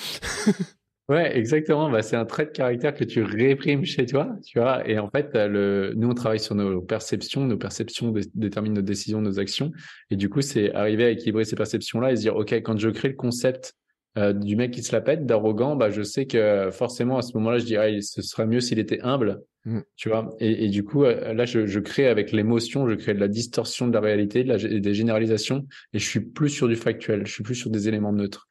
ouais, 1.12 1.38
exactement. 1.38 1.90
Bah, 1.90 2.02
c'est 2.02 2.16
un 2.16 2.26
trait 2.26 2.46
de 2.46 2.52
caractère 2.52 2.94
que 2.94 3.04
tu 3.04 3.22
réprimes 3.24 3.86
chez 3.86 4.06
toi, 4.06 4.36
tu 4.46 4.60
vois. 4.60 4.88
Et 4.90 5.00
en 5.00 5.10
fait, 5.10 5.30
le, 5.34 5.94
nous, 5.96 6.10
on 6.10 6.14
travaille 6.14 6.40
sur 6.40 6.56
nos 6.56 6.82
perceptions. 6.82 7.46
Nos 7.46 7.58
perceptions 7.58 8.14
déterminent 8.34 8.76
nos 8.76 8.82
décisions, 8.82 9.22
nos 9.22 9.40
actions. 9.40 9.72
Et 10.10 10.16
du 10.16 10.30
coup, 10.30 10.42
c'est 10.42 10.74
arriver 10.74 11.06
à 11.06 11.10
équilibrer 11.10 11.46
ces 11.46 11.56
perceptions-là 11.56 12.12
et 12.12 12.16
se 12.16 12.22
dire, 12.22 12.36
ok, 12.36 12.54
quand 12.54 12.78
je 12.78 12.90
crée 12.90 13.10
le 13.10 13.16
concept 13.16 13.74
euh, 14.18 14.34
du 14.34 14.56
mec 14.56 14.72
qui 14.72 14.84
se 14.84 14.92
la 14.92 15.02
pète, 15.02 15.26
d'arrogant, 15.26 15.76
bah, 15.76 15.90
je 15.90 16.02
sais 16.02 16.26
que 16.26 16.70
forcément 16.72 17.18
à 17.18 17.22
ce 17.22 17.38
moment-là, 17.38 17.60
je 17.60 17.66
dirais, 17.66 18.02
ce 18.02 18.22
serait 18.22 18.48
mieux 18.48 18.60
s'il 18.60 18.80
était 18.80 19.02
humble 19.02 19.42
Mm. 19.66 19.80
Tu 19.96 20.10
vois, 20.10 20.36
et, 20.40 20.66
et, 20.66 20.70
du 20.70 20.84
coup, 20.84 21.04
euh, 21.04 21.34
là, 21.34 21.46
je, 21.46 21.68
je 21.68 21.80
crée 21.80 22.08
avec 22.08 22.32
l'émotion, 22.32 22.90
je 22.90 22.96
crée 22.96 23.14
de 23.14 23.20
la 23.20 23.28
distorsion 23.28 23.88
de 23.88 23.94
la 23.94 24.02
réalité, 24.02 24.44
de 24.44 24.50
la, 24.50 24.58
des 24.58 24.94
généralisations, 24.94 25.68
et 25.94 26.00
je 26.00 26.08
suis 26.08 26.20
plus 26.20 26.50
sur 26.50 26.68
du 26.68 26.76
factuel, 26.76 27.26
je 27.28 27.32
suis 27.32 27.44
plus 27.44 27.56
sur 27.56 27.70
des 27.70 27.88
éléments 27.88 28.14
neutres. 28.14 28.50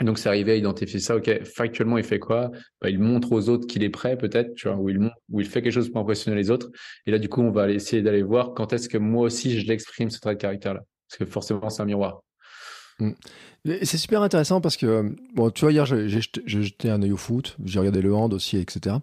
Et 0.00 0.04
donc, 0.04 0.18
c'est 0.18 0.28
arrivé 0.28 0.52
à 0.52 0.56
identifier 0.56 1.00
ça. 1.00 1.16
Ok, 1.16 1.42
factuellement, 1.44 1.98
il 1.98 2.04
fait 2.04 2.20
quoi? 2.20 2.50
Bah, 2.80 2.88
Il 2.88 3.00
montre 3.00 3.32
aux 3.32 3.48
autres 3.48 3.66
qu'il 3.66 3.82
est 3.82 3.90
prêt, 3.90 4.16
peut-être, 4.16 4.54
tu 4.54 4.68
vois, 4.68 4.76
ou 4.76 4.88
il, 4.88 4.98
ou 5.30 5.40
il 5.40 5.46
fait 5.46 5.60
quelque 5.60 5.72
chose 5.72 5.90
pour 5.90 6.00
impressionner 6.00 6.36
les 6.36 6.50
autres. 6.50 6.70
Et 7.06 7.10
là, 7.10 7.18
du 7.18 7.28
coup, 7.28 7.42
on 7.42 7.50
va 7.50 7.68
essayer 7.70 8.02
d'aller 8.02 8.22
voir 8.22 8.54
quand 8.54 8.72
est-ce 8.72 8.88
que 8.88 8.98
moi 8.98 9.24
aussi 9.24 9.58
je 9.58 9.66
l'exprime 9.66 10.10
ce 10.10 10.20
trait 10.20 10.34
de 10.34 10.40
caractère-là, 10.40 10.80
parce 11.08 11.18
que 11.18 11.26
forcément, 11.26 11.68
c'est 11.68 11.82
un 11.82 11.86
miroir. 11.86 12.22
Mm. 13.00 13.12
C'est 13.64 13.98
super 13.98 14.22
intéressant 14.22 14.60
parce 14.60 14.76
que, 14.76 15.14
bon, 15.34 15.50
tu 15.50 15.62
vois, 15.62 15.72
hier, 15.72 15.84
j'ai 15.84 16.08
jeté 16.46 16.90
un 16.90 17.02
œil 17.02 17.12
au 17.12 17.16
foot, 17.16 17.56
j'ai 17.64 17.78
regardé 17.80 18.00
le 18.00 18.14
hand 18.14 18.32
aussi, 18.32 18.56
etc. 18.56 18.96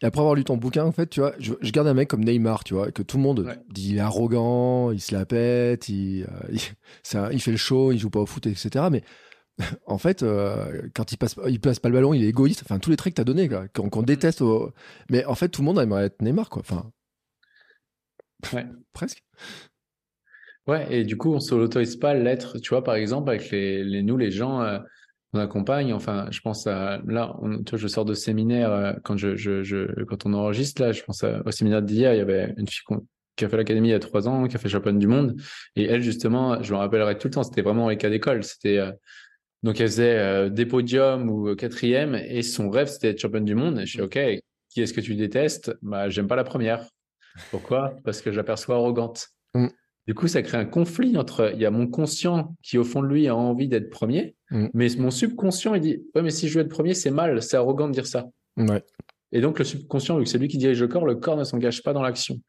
Et 0.00 0.06
après 0.06 0.20
avoir 0.20 0.34
lu 0.34 0.44
ton 0.44 0.56
bouquin, 0.56 0.84
en 0.84 0.92
fait, 0.92 1.08
tu 1.08 1.20
vois, 1.20 1.32
je, 1.38 1.54
garde 1.72 1.88
un 1.88 1.94
mec 1.94 2.08
comme 2.08 2.22
Neymar, 2.22 2.62
tu 2.62 2.74
vois, 2.74 2.92
que 2.92 3.02
tout 3.02 3.16
le 3.16 3.22
monde 3.22 3.56
dit 3.70 3.90
il 3.90 3.96
est 3.96 4.00
arrogant, 4.00 4.90
il 4.92 5.00
se 5.00 5.14
la 5.14 5.24
pète, 5.24 5.88
il, 5.88 6.24
euh, 6.24 7.28
il, 7.32 7.40
fait 7.40 7.50
le 7.50 7.56
show, 7.56 7.90
il 7.90 7.98
joue 7.98 8.10
pas 8.10 8.20
au 8.20 8.26
foot, 8.26 8.46
etc. 8.46 8.84
Mais 8.92 9.02
en 9.86 9.98
fait, 9.98 10.22
euh, 10.22 10.88
quand 10.94 11.12
il 11.12 11.16
passe, 11.16 11.36
il 11.48 11.60
passe 11.60 11.78
pas 11.78 11.88
le 11.88 11.94
ballon, 11.94 12.14
il 12.14 12.24
est 12.24 12.28
égoïste. 12.28 12.62
Enfin, 12.64 12.78
tous 12.78 12.90
les 12.90 12.96
traits 12.96 13.12
que 13.14 13.16
tu 13.16 13.20
as 13.20 13.24
donnés, 13.24 13.48
qu'on 13.74 14.02
déteste. 14.02 14.42
Mais 15.10 15.24
en 15.24 15.34
fait, 15.34 15.48
tout 15.48 15.62
le 15.62 15.66
monde 15.66 15.78
aimerait 15.78 16.06
être 16.06 16.22
Neymar, 16.22 16.48
quoi. 16.48 16.62
Enfin, 16.62 16.90
presque. 18.92 19.22
Ouais, 20.66 20.86
et 20.90 21.04
du 21.04 21.16
coup, 21.16 21.32
on 21.32 21.40
se 21.40 21.54
l'autorise 21.54 21.96
pas 21.96 22.14
l'être. 22.14 22.58
Tu 22.58 22.70
vois, 22.70 22.84
par 22.84 22.94
exemple, 22.94 23.28
avec 23.30 23.50
les, 23.50 23.82
les 23.84 24.02
nous, 24.02 24.16
les 24.16 24.30
gens 24.30 24.62
euh, 24.62 24.78
qu'on 25.32 25.40
accompagne. 25.40 25.92
Enfin, 25.92 26.28
je 26.30 26.40
pense 26.40 26.66
à 26.66 27.00
là, 27.06 27.34
tu 27.66 27.70
vois, 27.70 27.78
je 27.78 27.88
sors 27.88 28.04
de 28.04 28.14
séminaire 28.14 28.70
euh, 28.70 28.92
quand 29.02 29.16
je, 29.16 29.34
je, 29.34 29.62
je, 29.62 30.04
quand 30.04 30.24
on 30.24 30.34
enregistre 30.34 30.82
là. 30.82 30.92
Je 30.92 31.02
pense 31.02 31.24
au 31.24 31.50
séminaire 31.50 31.82
d'hier. 31.82 32.14
Il 32.14 32.18
y 32.18 32.20
avait 32.20 32.54
une 32.56 32.68
fille 32.68 32.84
qui 33.36 33.44
a 33.44 33.48
fait 33.48 33.56
l'académie 33.56 33.88
il 33.88 33.92
y 33.92 33.94
a 33.94 33.98
trois 33.98 34.28
ans, 34.28 34.46
qui 34.46 34.56
a 34.56 34.58
fait 34.58 34.68
championne 34.68 34.98
du 34.98 35.06
monde. 35.06 35.34
Et 35.74 35.84
elle, 35.84 36.02
justement, 36.02 36.62
je 36.62 36.72
me 36.72 36.78
rappellerai 36.78 37.18
tout 37.18 37.28
le 37.28 37.32
temps. 37.32 37.42
C'était 37.42 37.62
vraiment 37.62 37.88
les 37.88 37.96
cas 37.96 38.10
d'école. 38.10 38.44
C'était 38.44 38.78
euh, 38.78 38.92
donc 39.62 39.80
elle 39.80 39.88
faisait 39.88 40.18
euh, 40.18 40.48
des 40.48 40.66
podiums 40.66 41.30
ou 41.30 41.54
quatrième, 41.54 42.14
et 42.14 42.42
son 42.42 42.70
rêve 42.70 42.88
c'était 42.88 43.10
être 43.10 43.20
championne 43.20 43.44
du 43.44 43.54
monde. 43.54 43.78
Et 43.78 43.86
je 43.86 43.90
suis 43.90 44.02
ok. 44.02 44.18
Qui 44.70 44.80
est-ce 44.80 44.94
que 44.94 45.00
tu 45.00 45.14
détestes? 45.14 45.76
Bah, 45.82 46.08
j'aime 46.08 46.26
pas 46.26 46.36
la 46.36 46.44
première. 46.44 46.88
Pourquoi? 47.50 47.94
Parce 48.04 48.22
que 48.22 48.32
j'aperçois 48.32 48.76
arrogante. 48.76 49.28
Mm. 49.54 49.68
Du 50.06 50.14
coup, 50.14 50.26
ça 50.26 50.42
crée 50.42 50.58
un 50.58 50.64
conflit 50.64 51.16
entre, 51.16 51.52
il 51.54 51.60
y 51.60 51.66
a 51.66 51.70
mon 51.70 51.86
conscient 51.86 52.56
qui, 52.62 52.76
au 52.76 52.84
fond 52.84 53.02
de 53.02 53.06
lui, 53.06 53.28
a 53.28 53.36
envie 53.36 53.68
d'être 53.68 53.90
premier, 53.90 54.34
mm. 54.50 54.68
mais 54.74 54.88
mon 54.98 55.10
subconscient, 55.10 55.74
il 55.74 55.80
dit, 55.80 56.02
ouais, 56.14 56.22
mais 56.22 56.30
si 56.30 56.48
je 56.48 56.58
veux 56.58 56.64
être 56.64 56.70
premier, 56.70 56.94
c'est 56.94 57.10
mal, 57.10 57.42
c'est 57.42 57.56
arrogant 57.56 57.86
de 57.86 57.92
dire 57.92 58.06
ça. 58.06 58.28
Ouais. 58.56 58.82
Et 59.30 59.40
donc, 59.40 59.58
le 59.58 59.64
subconscient, 59.64 60.18
vu 60.18 60.24
que 60.24 60.30
c'est 60.30 60.38
lui 60.38 60.48
qui 60.48 60.58
dirige 60.58 60.80
le 60.80 60.88
corps, 60.88 61.06
le 61.06 61.16
corps 61.16 61.36
ne 61.36 61.44
s'engage 61.44 61.82
pas 61.82 61.92
dans 61.92 62.02
l'action. 62.02 62.40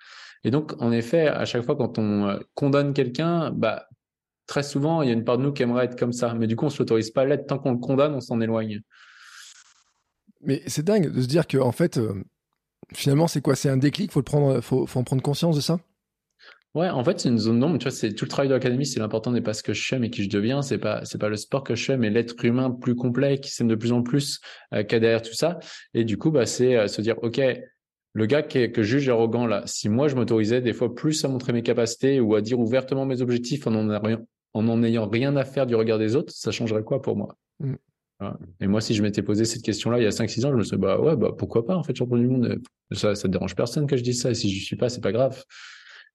Et 0.44 0.52
donc, 0.52 0.74
en 0.82 0.92
effet, 0.92 1.28
à 1.28 1.46
chaque 1.46 1.64
fois 1.64 1.76
quand 1.76 1.98
on 1.98 2.28
euh, 2.28 2.40
condamne 2.54 2.94
quelqu'un, 2.94 3.52
bah, 3.52 3.88
très 4.48 4.64
souvent, 4.64 5.02
il 5.02 5.08
y 5.08 5.12
a 5.12 5.14
une 5.14 5.24
part 5.24 5.38
de 5.38 5.44
nous 5.44 5.54
qui 5.54 5.64
aimerait 5.64 5.86
être 5.86 5.98
comme 5.98 6.14
ça. 6.14 6.34
Mais 6.34 6.48
du 6.48 6.56
coup, 6.56 6.66
on 6.66 6.70
ne 6.70 6.74
s'autorise 6.74 7.12
pas 7.12 7.22
à 7.22 7.26
l'être. 7.26 7.48
Tant 7.48 7.60
qu'on 7.60 7.72
le 7.72 7.78
condamne, 7.78 8.14
on 8.14 8.22
s'en 8.22 8.42
éloigne. 8.42 8.82
Mais 10.42 10.62
c'est 10.68 10.84
dingue 10.84 11.12
de 11.12 11.22
se 11.22 11.28
dire 11.28 11.48
que, 11.48 11.58
en 11.58 11.72
fait, 11.72 11.98
euh, 11.98 12.14
finalement, 12.94 13.28
c'est 13.28 13.42
quoi? 13.42 13.56
C'est 13.56 13.70
un 13.70 13.78
déclic? 13.78 14.12
Faut 14.12 14.20
le 14.20 14.26
prendre, 14.26 14.62
faut, 14.62 14.86
faut 14.86 15.00
en 15.00 15.04
prendre 15.04 15.22
conscience 15.22 15.56
de 15.56 15.62
ça? 15.62 15.80
Ouais, 16.76 16.90
en 16.90 17.04
fait, 17.04 17.20
c'est 17.20 17.30
une 17.30 17.38
zone 17.38 17.60
d'ombre. 17.60 17.78
Tu 17.78 17.84
vois, 17.84 17.92
c'est 17.92 18.14
tout 18.14 18.26
le 18.26 18.30
travail 18.30 18.50
de 18.50 18.54
l'académie. 18.54 18.86
C'est 18.86 19.00
l'important 19.00 19.32
n'est 19.32 19.42
pas 19.42 19.54
ce 19.54 19.62
que 19.62 19.74
je 19.74 19.86
fais, 19.86 20.00
mais 20.00 20.10
qui 20.10 20.24
je 20.24 20.30
deviens. 20.30 20.62
C'est 20.62 20.80
pas, 20.80 21.06
c'est 21.06 21.20
pas 21.20 21.30
le 21.30 21.38
sport 21.38 21.64
que 21.64 21.76
je 21.76 21.86
fais, 21.86 21.98
mais 21.98 22.10
l'être 22.10 22.44
humain 22.44 22.72
plus 22.72 22.96
complet 22.96 23.40
qui 23.40 23.52
s'aime 23.52 23.68
de 23.68 23.76
plus 23.76 23.92
en 23.92 24.02
plus 24.02 24.40
euh, 24.74 24.84
qu'il 24.84 25.00
derrière 25.00 25.22
tout 25.22 25.34
ça. 25.34 25.60
Et 25.94 26.04
du 26.04 26.18
coup, 26.18 26.32
bah, 26.32 26.46
c'est 26.46 26.76
euh, 26.76 26.88
se 26.88 27.02
dire, 27.02 27.16
ok, 27.22 27.40
le 28.14 28.26
gars 28.26 28.44
qui 28.44 28.60
est, 28.60 28.72
que 28.72 28.84
juge 28.84 29.10
arrogant 29.10 29.48
là, 29.48 29.64
si 29.66 29.90
moi 29.90 30.08
je 30.08 30.16
m'autorisais 30.16 30.62
des 30.62 30.74
fois 30.74 30.94
plus 30.94 31.26
à 31.26 31.28
montrer 31.28 31.52
mes 31.52 31.64
capacités 31.64 32.20
ou 32.20 32.36
à 32.36 32.42
dire 32.42 32.60
ouvertement 32.60 33.06
mes 33.06 33.22
objectifs 33.22 33.66
en 33.68 33.74
en, 33.74 34.02
en, 34.54 34.84
ayant 34.84 35.08
rien 35.08 35.36
à 35.36 35.46
faire 35.46 35.66
du 35.66 35.76
regard 35.76 36.00
des 36.00 36.16
autres, 36.16 36.32
ça 36.34 36.52
changerait 36.52 36.84
quoi 36.84 37.02
pour 37.02 37.16
moi 37.16 37.36
mm. 37.60 37.74
Et 38.62 38.68
moi, 38.68 38.80
si 38.80 38.94
je 38.94 39.04
m'étais 39.04 39.22
posé 39.22 39.44
cette 39.44 39.64
question-là 39.64 40.00
il 40.00 40.04
y 40.04 40.08
a 40.08 40.12
5-6 40.12 40.46
ans, 40.46 40.52
je 40.52 40.56
me 40.56 40.64
serais 40.64 40.78
dit, 40.78 40.82
bah 40.82 40.98
ouais, 40.98 41.18
bah 41.18 41.32
pourquoi 41.38 41.66
pas 41.66 41.76
en 41.76 41.84
fait, 41.84 41.94
champion 41.94 42.16
du 42.16 42.28
monde. 42.28 42.62
Ça, 42.94 43.16
ça 43.16 43.28
dérange 43.28 43.54
personne 43.54 43.86
que 43.86 43.98
je 43.98 44.04
dise 44.04 44.22
ça. 44.22 44.32
Et 44.32 44.34
si 44.34 44.50
je 44.50 44.64
suis 44.64 44.78
pas, 44.78 44.88
c'est 44.88 45.02
pas 45.02 45.12
grave. 45.12 45.44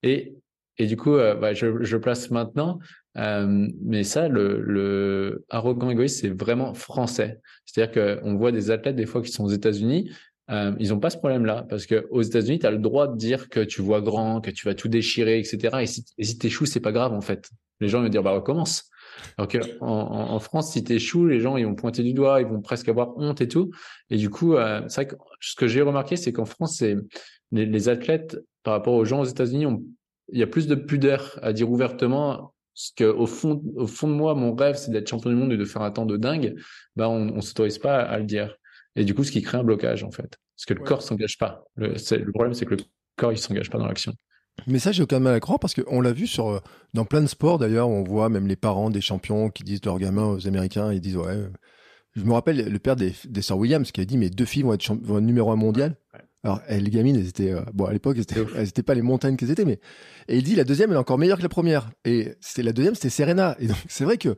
Et 0.01 0.33
et 0.79 0.87
du 0.87 0.95
coup, 0.95 1.15
euh, 1.15 1.35
bah, 1.35 1.53
je, 1.53 1.83
je, 1.83 1.97
place 1.97 2.31
maintenant. 2.31 2.79
Euh, 3.17 3.67
mais 3.83 4.03
ça, 4.03 4.29
le, 4.29 4.61
le 4.61 5.45
arrogant 5.49 5.89
égoïste, 5.89 6.21
c'est 6.21 6.29
vraiment 6.29 6.73
français. 6.73 7.41
C'est-à-dire 7.65 8.21
qu'on 8.21 8.35
voit 8.35 8.53
des 8.53 8.71
athlètes 8.71 8.95
des 8.95 9.05
fois 9.05 9.21
qui 9.21 9.31
sont 9.31 9.43
aux 9.43 9.49
États-Unis, 9.49 10.09
euh, 10.49 10.73
ils 10.79 10.89
n'ont 10.89 10.99
pas 10.99 11.09
ce 11.09 11.17
problème-là 11.17 11.65
parce 11.69 11.85
que 11.85 12.07
aux 12.09 12.21
États-Unis, 12.21 12.59
tu 12.59 12.65
as 12.65 12.71
le 12.71 12.79
droit 12.79 13.07
de 13.07 13.17
dire 13.17 13.49
que 13.49 13.59
tu 13.59 13.81
vois 13.81 14.01
grand, 14.01 14.41
que 14.41 14.49
tu 14.51 14.65
vas 14.65 14.73
tout 14.73 14.87
déchirer, 14.87 15.37
etc. 15.37 15.77
Et 15.81 15.85
si, 15.85 16.05
et 16.17 16.23
si 16.23 16.37
t'échoues, 16.37 16.65
c'est 16.65 16.79
pas 16.79 16.93
grave 16.93 17.13
en 17.13 17.21
fait. 17.21 17.51
Les 17.79 17.87
gens 17.87 18.01
vont 18.01 18.09
dire 18.09 18.23
bah 18.23 18.31
recommence. 18.31 18.89
Alors 19.37 19.47
qu'en 19.47 19.59
en, 19.81 20.31
en, 20.31 20.39
France, 20.39 20.71
si 20.73 20.83
t'échoues, 20.83 21.27
les 21.27 21.39
gens 21.39 21.57
ils 21.57 21.65
vont 21.65 21.75
pointer 21.75 22.03
du 22.03 22.13
doigt, 22.13 22.41
ils 22.41 22.47
vont 22.47 22.61
presque 22.61 22.89
avoir 22.89 23.17
honte 23.17 23.41
et 23.41 23.47
tout. 23.47 23.71
Et 24.09 24.17
du 24.17 24.29
coup, 24.29 24.55
euh, 24.55 24.81
c'est 24.87 25.03
vrai 25.03 25.07
que 25.07 25.15
ce 25.41 25.55
que 25.55 25.67
j'ai 25.67 25.81
remarqué, 25.81 26.15
c'est 26.15 26.31
qu'en 26.31 26.45
France, 26.45 26.77
c'est 26.77 26.95
les, 27.51 27.65
les, 27.65 27.89
athlètes 27.89 28.39
par 28.63 28.73
rapport 28.73 28.93
aux 28.93 29.05
gens 29.05 29.21
aux 29.21 29.25
États-Unis 29.25 29.65
il 30.31 30.39
y 30.39 30.43
a 30.43 30.47
plus 30.47 30.67
de 30.67 30.75
pudeur 30.75 31.39
à 31.41 31.53
dire 31.53 31.69
ouvertement 31.69 32.53
ce 32.73 32.91
que 32.95 33.03
au 33.03 33.25
fond, 33.25 33.61
au 33.75 33.87
fond 33.87 34.07
de 34.07 34.13
moi, 34.13 34.35
mon 34.35 34.55
rêve, 34.55 34.75
c'est 34.75 34.91
d'être 34.91 35.09
champion 35.09 35.31
du 35.31 35.35
monde 35.35 35.51
et 35.51 35.57
de 35.57 35.65
faire 35.65 35.81
un 35.81 35.91
temps 35.91 36.05
de 36.05 36.17
dingue. 36.17 36.55
Bah, 36.95 37.09
on, 37.09 37.29
on 37.29 37.41
s'autorise 37.41 37.77
pas 37.77 38.01
à, 38.01 38.17
le 38.19 38.25
dire. 38.25 38.55
Et 38.95 39.03
du 39.03 39.13
coup, 39.13 39.23
ce 39.23 39.31
qui 39.31 39.41
crée 39.41 39.57
un 39.57 39.63
blocage, 39.63 40.03
en 40.03 40.11
fait. 40.11 40.37
Parce 40.55 40.65
que 40.65 40.73
le 40.73 40.81
corps 40.81 41.01
s'engage 41.01 41.37
pas. 41.37 41.65
Le, 41.75 41.89
le 41.89 42.31
problème, 42.31 42.53
c'est 42.53 42.65
que 42.65 42.75
le 42.75 42.83
corps, 43.17 43.33
il 43.33 43.37
s'engage 43.37 43.69
pas 43.69 43.77
dans 43.77 43.87
l'action. 43.87 44.13
Mais 44.67 44.79
ça, 44.79 44.91
j'ai 44.91 45.03
aucun 45.03 45.19
mal 45.19 45.33
à 45.33 45.39
croire 45.39 45.59
parce 45.59 45.73
qu'on 45.73 46.01
l'a 46.01 46.11
vu 46.11 46.27
sur, 46.27 46.49
euh, 46.49 46.59
dans 46.93 47.05
plein 47.05 47.21
de 47.21 47.27
sports 47.27 47.57
d'ailleurs, 47.57 47.89
on 47.89 48.03
voit 48.03 48.29
même 48.29 48.47
les 48.47 48.55
parents 48.55 48.89
des 48.89 49.01
champions 49.01 49.49
qui 49.49 49.63
disent 49.63 49.83
leurs 49.85 49.99
gamins 49.99 50.27
aux 50.27 50.47
Américains, 50.47 50.91
ils 50.93 51.01
disent 51.01 51.17
ouais. 51.17 51.27
Euh, 51.27 51.49
je 52.15 52.23
me 52.23 52.33
rappelle 52.33 52.69
le 52.69 52.79
père 52.79 52.95
des, 52.95 53.13
des 53.25 53.41
sœurs 53.41 53.57
Williams 53.57 53.91
qui 53.91 54.01
a 54.01 54.05
dit 54.05 54.17
mes 54.17 54.31
deux 54.31 54.45
filles 54.45 54.63
vont 54.63 54.73
être, 54.73 54.93
vont 55.03 55.21
numéro 55.21 55.51
un 55.51 55.55
mondial. 55.55 55.95
Alors, 56.43 56.61
les 56.69 56.89
gamines, 56.89 57.15
elles 57.17 57.27
étaient, 57.27 57.51
euh, 57.51 57.61
bon, 57.73 57.85
à 57.85 57.91
l'époque, 57.91 58.17
elles 58.17 58.63
n'étaient 58.63 58.83
pas 58.83 58.93
les 58.93 59.01
montagnes 59.01 59.35
qu'elles 59.35 59.51
étaient, 59.51 59.65
mais, 59.65 59.79
et 60.27 60.37
il 60.37 60.43
dit, 60.43 60.55
la 60.55 60.63
deuxième, 60.63 60.89
elle 60.89 60.95
est 60.95 60.99
encore 60.99 61.17
meilleure 61.17 61.37
que 61.37 61.43
la 61.43 61.49
première. 61.49 61.91
Et 62.05 62.33
c'était 62.39 62.63
la 62.63 62.71
deuxième, 62.71 62.95
c'était 62.95 63.09
Serena. 63.09 63.55
Et 63.59 63.67
donc, 63.67 63.77
c'est 63.89 64.05
vrai 64.05 64.17
que, 64.17 64.35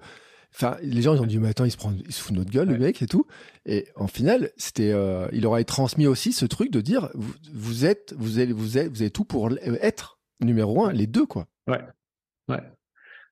enfin, 0.53 0.77
les 0.81 1.01
gens, 1.01 1.15
ils 1.15 1.21
ont 1.21 1.25
dit, 1.25 1.37
mais 1.37 1.49
attends, 1.49 1.65
il 1.65 1.71
se 1.71 1.77
prend, 1.77 1.93
il 1.93 2.11
se 2.11 2.21
fout 2.21 2.33
de 2.33 2.39
notre 2.39 2.51
gueule, 2.51 2.69
le 2.69 2.77
mec, 2.77 3.01
et 3.01 3.07
tout. 3.07 3.25
Et 3.65 3.87
en 3.95 4.07
final, 4.07 4.51
c'était, 4.57 4.91
euh, 4.91 5.27
il 5.31 5.45
aurait 5.45 5.63
transmis 5.63 6.07
aussi 6.07 6.33
ce 6.33 6.45
truc 6.45 6.71
de 6.71 6.81
dire, 6.81 7.09
vous, 7.13 7.33
vous 7.53 7.85
êtes, 7.85 8.13
vous 8.17 8.39
avez, 8.39 8.53
vous 8.53 8.77
êtes, 8.77 8.89
vous 8.89 9.01
avez 9.01 9.11
tout 9.11 9.25
pour 9.25 9.49
être 9.81 10.19
numéro 10.39 10.85
un, 10.85 10.91
les 10.91 11.07
deux, 11.07 11.25
quoi. 11.25 11.47
Ouais. 11.67 11.81
Ouais. 12.47 12.61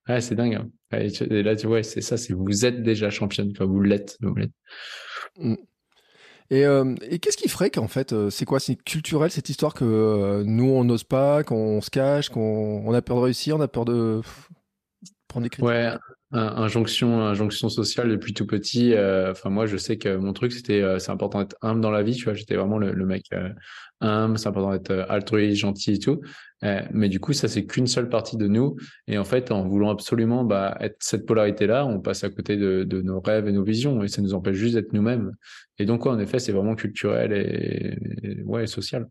Ouais, 0.07 0.21
c'est 0.21 0.35
dingue. 0.35 0.55
Hein. 0.55 0.69
Et 0.91 1.43
là, 1.43 1.55
tu 1.55 1.67
vois, 1.67 1.83
c'est 1.83 2.01
ça, 2.01 2.17
c'est 2.17 2.33
vous 2.33 2.65
êtes 2.65 2.81
déjà 2.81 3.09
championne, 3.09 3.51
enfin, 3.51 3.65
vous 3.65 3.81
l'êtes, 3.81 4.17
vous 4.21 4.33
l'êtes. 4.35 4.51
Mm. 5.37 5.55
Et, 6.51 6.65
euh, 6.65 6.95
et 7.03 7.19
qu'est-ce 7.19 7.37
qui 7.37 7.47
ferait 7.47 7.69
qu'en 7.69 7.87
fait, 7.87 8.11
euh, 8.11 8.31
c'est 8.31 8.45
quoi 8.45 8.59
C'est 8.59 8.75
culturel 8.75 9.29
cette 9.29 9.49
histoire 9.49 9.75
que 9.75 9.85
euh, 9.85 10.43
nous 10.43 10.65
on 10.65 10.83
n'ose 10.83 11.03
pas, 11.03 11.43
qu'on 11.43 11.79
se 11.79 11.91
cache, 11.91 12.29
qu'on 12.29 12.81
on 12.85 12.93
a 12.93 13.03
peur 13.03 13.17
de 13.17 13.21
réussir, 13.21 13.55
on 13.55 13.61
a 13.61 13.67
peur 13.67 13.85
de 13.85 14.21
prendre 15.27 15.43
des 15.43 15.49
critiques? 15.49 15.67
Ouais, 15.67 15.91
injonction, 16.31 17.21
injonction 17.21 17.69
sociale 17.69 18.09
depuis 18.09 18.33
tout 18.33 18.45
petit. 18.45 18.93
Enfin 18.95 19.49
moi, 19.49 19.65
je 19.65 19.77
sais 19.77 19.97
que 19.97 20.15
mon 20.15 20.33
truc 20.33 20.51
c'était, 20.51 20.83
c'est 20.99 21.11
important 21.11 21.39
d'être 21.39 21.57
humble 21.61 21.81
dans 21.81 21.91
la 21.91 22.03
vie. 22.03 22.15
Tu 22.15 22.25
vois, 22.25 22.33
j'étais 22.33 22.55
vraiment 22.55 22.77
le, 22.77 22.91
le 22.91 23.05
mec 23.05 23.29
humble, 24.01 24.37
c'est 24.37 24.47
important 24.47 24.71
d'être 24.71 25.05
altruiste, 25.09 25.59
gentil 25.59 25.93
et 25.93 25.99
tout. 25.99 26.21
Euh, 26.63 26.81
mais 26.91 27.09
du 27.09 27.19
coup, 27.19 27.33
ça, 27.33 27.47
c'est 27.47 27.65
qu'une 27.65 27.87
seule 27.87 28.09
partie 28.09 28.37
de 28.37 28.47
nous. 28.47 28.75
Et 29.07 29.17
en 29.17 29.23
fait, 29.23 29.51
en 29.51 29.67
voulant 29.67 29.89
absolument 29.89 30.43
bah, 30.43 30.77
être 30.79 30.97
cette 30.99 31.25
polarité-là, 31.25 31.85
on 31.85 31.99
passe 31.99 32.23
à 32.23 32.29
côté 32.29 32.57
de, 32.57 32.83
de, 32.83 33.01
nos 33.01 33.19
rêves 33.19 33.47
et 33.47 33.51
nos 33.51 33.63
visions. 33.63 34.03
Et 34.03 34.07
ça 34.07 34.21
nous 34.21 34.33
empêche 34.33 34.55
juste 34.55 34.75
d'être 34.75 34.93
nous-mêmes. 34.93 35.33
Et 35.77 35.85
donc, 35.85 36.05
en 36.05 36.19
effet, 36.19 36.39
c'est 36.39 36.51
vraiment 36.51 36.75
culturel 36.75 37.31
et, 37.33 38.41
ouais, 38.43 38.67
social. 38.67 39.07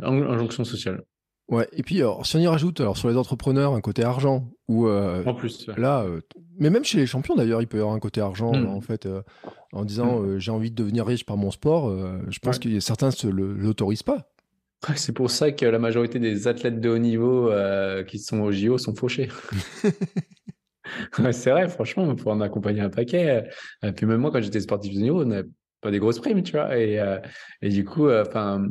Injonction 0.00 0.64
sociale. 0.64 1.02
Ouais, 1.48 1.66
et 1.72 1.82
puis 1.82 1.98
alors, 1.98 2.26
si 2.26 2.36
on 2.36 2.40
y 2.40 2.46
rajoute 2.46 2.80
alors 2.80 2.98
sur 2.98 3.08
les 3.08 3.16
entrepreneurs 3.16 3.72
un 3.72 3.80
côté 3.80 4.04
argent 4.04 4.50
ou 4.68 4.86
en 4.88 5.34
plus 5.34 5.66
là, 5.78 6.04
mais 6.58 6.68
même 6.68 6.84
chez 6.84 6.98
les 6.98 7.06
champions 7.06 7.34
d'ailleurs, 7.36 7.62
il 7.62 7.66
peut 7.66 7.78
y 7.78 7.80
avoir 7.80 7.94
un 7.94 8.00
côté 8.00 8.20
argent 8.20 8.52
hmm. 8.52 8.66
en 8.66 8.82
fait 8.82 9.08
en 9.72 9.84
disant 9.86 10.20
hmm. 10.20 10.38
j'ai 10.38 10.50
envie 10.50 10.70
de 10.70 10.76
devenir 10.76 11.06
riche 11.06 11.24
par 11.24 11.38
mon 11.38 11.50
sport. 11.50 11.90
je 12.28 12.38
pense 12.40 12.58
que 12.58 12.80
certains 12.80 13.08
ne 13.24 13.30
l'autorisent 13.30 14.02
pas. 14.02 14.30
C'est 14.94 15.12
pour 15.12 15.30
ça 15.30 15.50
que 15.50 15.64
la 15.64 15.78
majorité 15.78 16.18
des 16.18 16.46
athlètes 16.48 16.80
de 16.80 16.88
haut 16.90 16.98
niveau 16.98 17.50
qui 18.06 18.18
sont 18.18 18.40
au 18.40 18.52
JO 18.52 18.76
sont 18.76 18.94
fauchés. 18.94 19.28
c'est 21.32 21.50
vrai, 21.50 21.68
franchement, 21.68 22.14
pour 22.14 22.30
en 22.30 22.42
accompagner 22.42 22.82
un 22.82 22.90
paquet. 22.90 23.48
Et 23.82 23.92
puis 23.92 24.04
même 24.04 24.20
moi, 24.20 24.30
quand 24.30 24.42
j'étais 24.42 24.60
sportif 24.60 24.92
de 24.92 24.98
haut 24.98 25.02
niveau, 25.02 25.22
on 25.22 25.26
n'avait 25.26 25.48
pas 25.80 25.90
des 25.90 25.98
grosses 25.98 26.20
primes, 26.20 26.42
tu 26.42 26.52
vois. 26.52 26.78
Et, 26.78 27.02
et 27.62 27.70
du 27.70 27.86
coup, 27.86 28.10
enfin, 28.10 28.68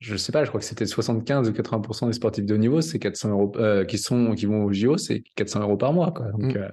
je 0.00 0.16
sais 0.16 0.32
pas, 0.32 0.44
je 0.44 0.48
crois 0.48 0.60
que 0.60 0.66
c'était 0.66 0.86
75 0.86 1.48
ou 1.48 1.52
80% 1.52 2.06
des 2.06 2.14
sportifs 2.14 2.46
de 2.46 2.54
haut 2.54 2.58
niveau, 2.58 2.80
c'est 2.80 2.98
400 2.98 3.30
euros 3.30 3.52
euh, 3.56 3.84
qui 3.84 3.98
sont 3.98 4.34
qui 4.34 4.46
vont 4.46 4.64
au 4.64 4.72
JO, 4.72 4.96
c'est 4.96 5.22
400 5.36 5.60
euros 5.60 5.76
par 5.76 5.92
mois, 5.92 6.10
quoi. 6.10 6.32
Donc, 6.32 6.54
mm. 6.54 6.56
euh, 6.56 6.68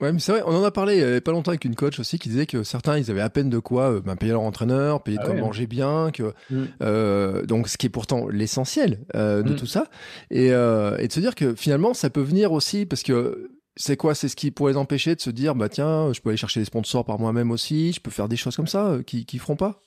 Ouais, 0.00 0.12
mais 0.12 0.18
c'est 0.18 0.32
vrai, 0.32 0.42
on 0.44 0.56
en 0.56 0.64
a 0.64 0.72
parlé 0.72 0.96
il 0.96 1.00
y 1.00 1.04
avait 1.04 1.20
pas 1.20 1.30
longtemps 1.30 1.52
avec 1.52 1.64
une 1.64 1.76
coach 1.76 2.00
aussi 2.00 2.18
qui 2.18 2.28
disait 2.28 2.46
que 2.46 2.64
certains 2.64 2.98
ils 2.98 3.12
avaient 3.12 3.20
à 3.20 3.30
peine 3.30 3.48
de 3.48 3.60
quoi 3.60 3.92
euh, 3.92 4.00
ben, 4.00 4.16
payer 4.16 4.32
leur 4.32 4.42
entraîneur, 4.42 5.04
payer 5.04 5.18
de 5.18 5.22
ah 5.22 5.26
quoi 5.26 5.34
manger 5.36 5.68
bien, 5.68 6.10
que 6.12 6.34
mm. 6.50 7.46
donc 7.46 7.68
ce 7.68 7.78
qui 7.78 7.86
est 7.86 7.90
pourtant 7.90 8.28
l'essentiel 8.28 9.06
de 9.14 9.42
mm. 9.42 9.56
tout 9.56 9.66
ça, 9.66 9.86
et, 10.30 10.48
et 10.48 10.50
de 10.50 11.12
se 11.12 11.20
dire 11.20 11.34
que 11.34 11.54
finalement 11.54 11.94
ça 11.94 12.10
peut 12.10 12.20
venir 12.20 12.52
aussi 12.52 12.86
parce 12.86 13.04
que 13.04 13.52
c'est 13.76 13.96
quoi 13.96 14.14
C'est 14.14 14.28
ce 14.28 14.36
qui 14.36 14.50
pourrait 14.50 14.72
les 14.72 14.78
empêcher 14.78 15.14
de 15.14 15.20
se 15.20 15.30
dire 15.30 15.54
bah 15.54 15.68
tiens 15.68 16.12
je 16.12 16.20
peux 16.20 16.30
aller 16.30 16.36
chercher 16.36 16.60
des 16.60 16.66
sponsors 16.66 17.04
par 17.04 17.20
moi-même 17.20 17.52
aussi, 17.52 17.92
je 17.92 18.00
peux 18.00 18.10
faire 18.10 18.28
des 18.28 18.36
choses 18.36 18.56
comme 18.56 18.66
ça 18.66 18.98
qui 19.06 19.24
qui 19.24 19.38
feront 19.38 19.56
pas. 19.56 19.80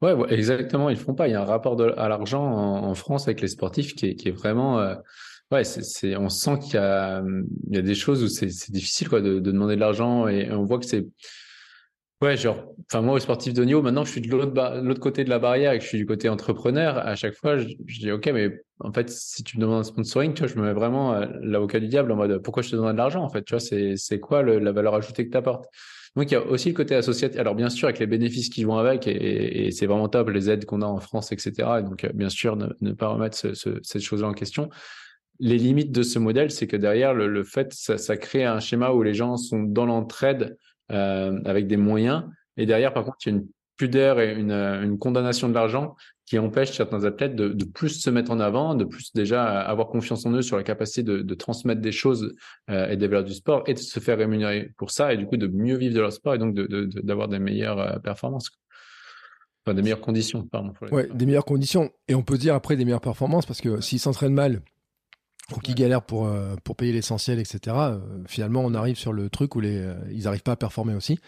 Ouais, 0.00 0.14
exactement. 0.30 0.90
Ils 0.90 0.96
font 0.96 1.14
pas. 1.14 1.28
Il 1.28 1.32
y 1.32 1.34
a 1.34 1.42
un 1.42 1.44
rapport 1.44 1.80
à 1.80 2.08
l'argent 2.08 2.44
en, 2.44 2.94
France 2.94 3.26
avec 3.26 3.40
les 3.40 3.48
sportifs 3.48 3.94
qui 3.94 4.06
est, 4.06 4.30
vraiment. 4.30 4.78
Euh, 4.78 4.94
ouais, 5.50 5.64
c'est, 5.64 6.16
on 6.16 6.28
sent 6.28 6.58
qu'il 6.62 6.74
y 6.74 6.78
a, 6.78 7.22
il 7.68 7.74
y 7.74 7.78
a 7.78 7.82
des 7.82 7.94
choses 7.94 8.22
où 8.22 8.28
c'est, 8.28 8.46
difficile 8.70 9.08
quoi 9.08 9.20
de, 9.20 9.40
de 9.40 9.50
demander 9.50 9.74
de 9.74 9.80
l'argent 9.80 10.28
et, 10.28 10.50
on 10.52 10.64
voit 10.64 10.78
que 10.78 10.86
c'est. 10.86 11.06
Ouais, 12.20 12.36
genre, 12.36 12.74
enfin 12.90 13.00
moi, 13.00 13.14
au 13.14 13.18
sportif 13.20 13.54
de 13.54 13.64
niveau, 13.64 13.80
maintenant, 13.80 14.04
je 14.04 14.10
suis 14.10 14.20
de 14.20 14.28
l'autre, 14.28 15.00
côté 15.00 15.22
de 15.22 15.30
la 15.30 15.38
barrière 15.38 15.72
et 15.72 15.78
que 15.78 15.84
je 15.84 15.88
suis 15.88 15.98
du 15.98 16.06
côté 16.06 16.28
entrepreneur. 16.28 16.98
À 16.98 17.14
chaque 17.14 17.34
fois, 17.34 17.58
je, 17.58 17.66
dis 17.86 18.10
ok, 18.10 18.26
mais 18.34 18.60
en 18.80 18.92
fait, 18.92 19.08
si 19.08 19.44
tu 19.44 19.56
me 19.56 19.62
demandes 19.62 19.80
un 19.80 19.84
sponsoring, 19.84 20.34
tu 20.34 20.46
je 20.48 20.56
me 20.56 20.62
mets 20.62 20.72
vraiment 20.72 21.14
euh, 21.14 21.26
l'avocat 21.42 21.78
du 21.78 21.86
diable 21.86 22.10
en 22.10 22.16
mode 22.16 22.38
pourquoi 22.42 22.64
je 22.64 22.70
te 22.70 22.76
donne 22.76 22.90
de 22.92 22.96
l'argent 22.96 23.22
en 23.22 23.28
fait, 23.28 23.42
tu 23.44 23.54
vois, 23.54 23.60
c'est 23.60 24.20
quoi 24.20 24.42
la 24.42 24.72
valeur 24.72 24.94
ajoutée 24.94 25.26
que 25.26 25.30
tu 25.30 25.36
apportes 25.36 25.66
donc 26.18 26.32
il 26.32 26.34
y 26.34 26.36
a 26.36 26.44
aussi 26.44 26.70
le 26.70 26.74
côté 26.74 26.96
associatif. 26.96 27.38
Alors 27.38 27.54
bien 27.54 27.70
sûr 27.70 27.86
avec 27.86 28.00
les 28.00 28.08
bénéfices 28.08 28.48
qui 28.48 28.64
vont 28.64 28.76
avec 28.76 29.06
et, 29.06 29.70
c'est 29.70 29.86
vraiment 29.86 30.08
top 30.08 30.30
les 30.30 30.50
aides 30.50 30.64
qu'on 30.64 30.82
a 30.82 30.86
en 30.86 30.98
France, 30.98 31.30
etc. 31.30 31.52
Et 31.78 31.82
donc 31.84 32.02
euh, 32.02 32.10
bien 32.12 32.28
sûr 32.28 32.56
ne, 32.56 32.92
pas 32.92 33.06
remettre 33.08 33.36
cette 33.36 34.02
chose-là 34.02 34.26
en 34.26 34.32
question. 34.32 34.68
Les 35.38 35.56
limites 35.58 35.92
de 35.92 36.02
ce 36.02 36.18
modèle, 36.18 36.50
c'est 36.50 36.66
que 36.66 36.76
derrière 36.76 37.14
le, 37.14 37.44
fait, 37.44 37.72
ça, 37.72 38.16
crée 38.16 38.44
un 38.44 38.58
schéma 38.58 38.90
où 38.90 39.04
les 39.04 39.14
gens 39.14 39.36
sont 39.36 39.62
dans 39.62 39.86
l'entraide 39.86 40.56
euh, 40.90 41.38
avec 41.44 41.68
des 41.68 41.76
moyens. 41.76 42.24
Et 42.56 42.66
derrière, 42.66 42.92
par 42.92 43.04
contre, 43.04 43.18
il 43.24 43.28
y 43.30 43.36
a 43.36 43.38
une 43.38 43.46
pudeur 43.76 44.18
et 44.18 44.32
une 44.32 44.98
condamnation 44.98 45.48
de 45.48 45.54
l'argent 45.54 45.94
qui 46.28 46.38
empêche 46.38 46.76
certains 46.76 47.04
athlètes 47.04 47.34
de, 47.34 47.48
de, 47.48 47.64
plus 47.64 47.88
se 47.88 48.10
mettre 48.10 48.30
en 48.30 48.38
avant, 48.38 48.74
de 48.74 48.84
plus 48.84 49.12
déjà 49.14 49.46
avoir 49.62 49.88
confiance 49.88 50.26
en 50.26 50.32
eux 50.32 50.42
sur 50.42 50.58
la 50.58 50.62
capacité 50.62 51.02
de, 51.02 51.22
de 51.22 51.34
transmettre 51.34 51.80
des 51.80 51.92
choses 51.92 52.34
euh, 52.68 52.90
et 52.90 52.98
des 52.98 53.08
valeurs 53.08 53.24
du 53.24 53.32
sport 53.32 53.62
et 53.66 53.72
de 53.72 53.78
se 53.78 53.98
faire 53.98 54.18
rémunérer 54.18 54.70
pour 54.76 54.90
ça 54.90 55.14
et 55.14 55.16
du 55.16 55.24
coup 55.24 55.38
de 55.38 55.46
mieux 55.46 55.78
vivre 55.78 55.94
de 55.94 56.00
leur 56.00 56.12
sport 56.12 56.34
et 56.34 56.38
donc 56.38 56.54
d'avoir 56.54 57.28
des 57.28 57.38
meilleures 57.38 57.80
euh, 57.80 57.98
performances. 57.98 58.50
Enfin, 59.64 59.74
des 59.74 59.80
meilleures 59.80 60.02
conditions, 60.02 60.42
pardon. 60.44 60.74
Ouais, 60.92 61.08
des 61.14 61.24
meilleures 61.24 61.46
conditions. 61.46 61.90
Et 62.08 62.14
on 62.14 62.22
peut 62.22 62.36
dire 62.36 62.54
après 62.54 62.76
des 62.76 62.84
meilleures 62.84 63.00
performances 63.00 63.46
parce 63.46 63.62
que 63.62 63.80
s'ils 63.80 64.00
s'entraînent 64.00 64.34
mal, 64.34 64.60
ou 65.56 65.60
qu'ils 65.60 65.74
galèrent 65.74 66.04
pour, 66.04 66.26
euh, 66.26 66.56
pour 66.62 66.76
payer 66.76 66.92
l'essentiel, 66.92 67.38
etc., 67.38 67.74
finalement, 68.26 68.62
on 68.62 68.74
arrive 68.74 68.98
sur 68.98 69.14
le 69.14 69.30
truc 69.30 69.56
où 69.56 69.60
les, 69.60 69.82
ils 70.10 70.24
n'arrivent 70.24 70.42
pas 70.42 70.52
à 70.52 70.56
performer 70.56 70.94
aussi. 70.94 71.18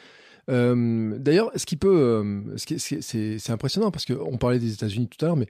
Euh, 0.51 1.17
d'ailleurs, 1.19 1.51
ce 1.55 1.67
qui 1.67 1.77
peut, 1.77 2.01
euh, 2.01 2.57
c'est 2.57 3.51
impressionnant 3.51 3.91
parce 3.91 4.05
qu'on 4.05 4.37
parlait 4.37 4.59
des 4.59 4.73
États-Unis 4.73 5.09
tout 5.09 5.25
à 5.25 5.29
l'heure, 5.29 5.37
mais 5.37 5.47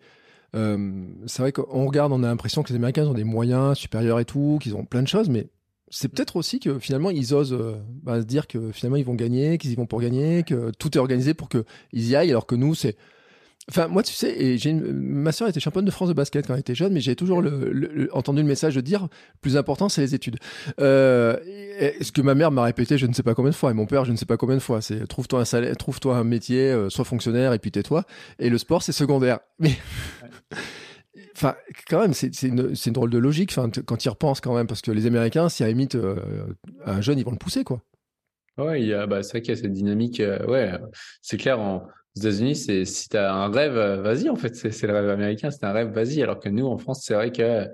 euh, 0.55 1.07
c'est 1.27 1.43
vrai 1.43 1.53
qu'on 1.53 1.87
regarde, 1.87 2.13
on 2.13 2.23
a 2.23 2.27
l'impression 2.27 2.63
que 2.63 2.71
les 2.71 2.77
Américains 2.77 3.07
ont 3.07 3.15
des 3.15 3.25
moyens 3.25 3.77
supérieurs 3.77 4.21
et 4.21 4.25
tout, 4.25 4.59
qu'ils 4.61 4.75
ont 4.75 4.85
plein 4.85 5.03
de 5.03 5.09
choses, 5.09 5.29
mais 5.29 5.49
c'est 5.89 6.09
peut-être 6.09 6.37
aussi 6.37 6.61
que 6.61 6.79
finalement 6.79 7.11
ils 7.11 7.35
osent 7.35 7.57
bah, 8.03 8.21
se 8.21 8.27
dire 8.27 8.47
que 8.47 8.71
finalement 8.73 8.97
ils 8.97 9.05
vont 9.05 9.15
gagner, 9.15 9.59
qu'ils 9.59 9.73
y 9.73 9.75
vont 9.75 9.87
pour 9.87 10.01
gagner, 10.01 10.45
que 10.45 10.71
tout 10.79 10.97
est 10.97 11.01
organisé 11.01 11.35
pour 11.35 11.49
qu'ils 11.49 11.65
y 11.93 12.15
aillent, 12.15 12.31
alors 12.31 12.47
que 12.47 12.55
nous 12.55 12.75
c'est 12.75 12.97
Enfin, 13.71 13.87
moi, 13.87 14.03
tu 14.03 14.13
sais, 14.13 14.35
et 14.37 14.59
j'ai 14.59 14.73
ma 14.73 15.31
soeur 15.31 15.47
était 15.47 15.61
championne 15.61 15.85
de 15.85 15.93
France 15.93 16.09
de 16.09 16.13
basket 16.13 16.45
quand 16.45 16.55
elle 16.55 16.61
était 16.61 16.75
jeune, 16.75 16.93
mais 16.93 17.01
j'ai 17.01 17.15
toujours 17.15 17.41
le, 17.41 18.09
entendu 18.13 18.43
le 18.43 18.49
message 18.49 18.75
de 18.75 18.81
dire, 18.81 19.05
le 19.05 19.09
plus 19.41 19.57
important, 19.57 19.89
c'est 19.89 20.01
les 20.01 20.13
études. 20.13 20.39
Euh, 20.81 21.37
ce 22.01 22.11
que 22.11 22.21
ma 22.21 22.35
mère 22.35 22.51
m'a 22.51 22.65
répété, 22.65 22.99
je 22.99 23.07
ne 23.07 23.13
sais 23.13 23.23
pas 23.23 23.35
combien 23.35 23.53
de 23.53 23.55
fois, 23.55 23.71
et 23.71 23.75
mon 23.75 23.87
père, 23.87 24.05
je 24.05 24.11
ne 24.11 24.17
sais 24.17 24.27
pas 24.27 24.37
combien 24.37 24.57
de 24.57 24.61
fois, 24.61 24.83
c'est 24.83 25.07
trouve-toi 25.07 25.41
un 25.41 25.45
salaire, 25.45 25.77
trouve-toi 25.77 26.17
un 26.17 26.25
métier, 26.25 26.69
euh, 26.73 26.91
sois 26.91 27.05
fonctionnaire, 27.05 27.53
et 27.53 27.61
puis 27.61 27.71
tais-toi. 27.71 28.05
Et 28.41 28.51
le 28.51 28.59
sport, 28.59 28.83
c'est 28.83 28.91
secondaire. 28.91 29.39
Mais, 29.61 29.79
enfin, 31.37 31.55
quand 31.89 32.01
même, 32.01 32.13
c'est 32.13 32.43
une, 32.43 32.75
une, 32.75 32.93
drôle 32.93 33.11
de 33.11 33.19
logique, 33.19 33.53
enfin, 33.57 33.71
quand 33.87 34.05
ils 34.05 34.09
repensent 34.09 34.41
quand 34.41 34.57
même, 34.57 34.67
parce 34.67 34.83
que 34.83 34.91
les 34.91 35.07
Américains, 35.07 35.49
si 35.49 35.63
à 35.63 35.69
limite 35.69 35.95
euh, 35.95 36.17
un 36.85 37.01
jeune, 37.01 37.21
ils 37.21 37.25
vont 37.25 37.31
le 37.31 37.39
pousser, 37.39 37.63
quoi. 37.63 37.83
Ouais, 38.59 38.83
il 38.83 38.89
y 38.89 38.95
a, 38.95 39.07
bah, 39.07 39.23
c'est 39.23 39.31
vrai 39.31 39.43
qu'il 39.43 39.55
y 39.55 39.59
a 39.59 39.63
cette 39.63 39.73
dynamique. 39.73 40.19
Euh, 40.19 40.45
ouais, 40.47 40.73
c'est 41.23 41.37
clair. 41.37 41.61
En, 41.61 41.87
aux 42.17 42.21
États-Unis, 42.21 42.57
c'est 42.57 42.85
si 42.85 43.09
tu 43.09 43.17
as 43.17 43.33
un 43.33 43.51
rêve, 43.51 43.77
euh, 43.77 44.03
vas-y, 44.03 44.29
en 44.29 44.37
fait, 44.37 44.55
c'est 44.55 44.87
le 44.87 44.93
rêve 44.93 45.09
américain, 45.09 45.51
c'est 45.51 45.65
un 45.65 45.73
rêve, 45.73 45.93
vas-y. 45.93 46.23
Alors 46.23 46.41
que 46.41 46.49
nous, 46.49 46.67
en 46.67 46.79
France, 46.79 47.03
c'est 47.05 47.15
vrai 47.15 47.33
que 47.33 47.67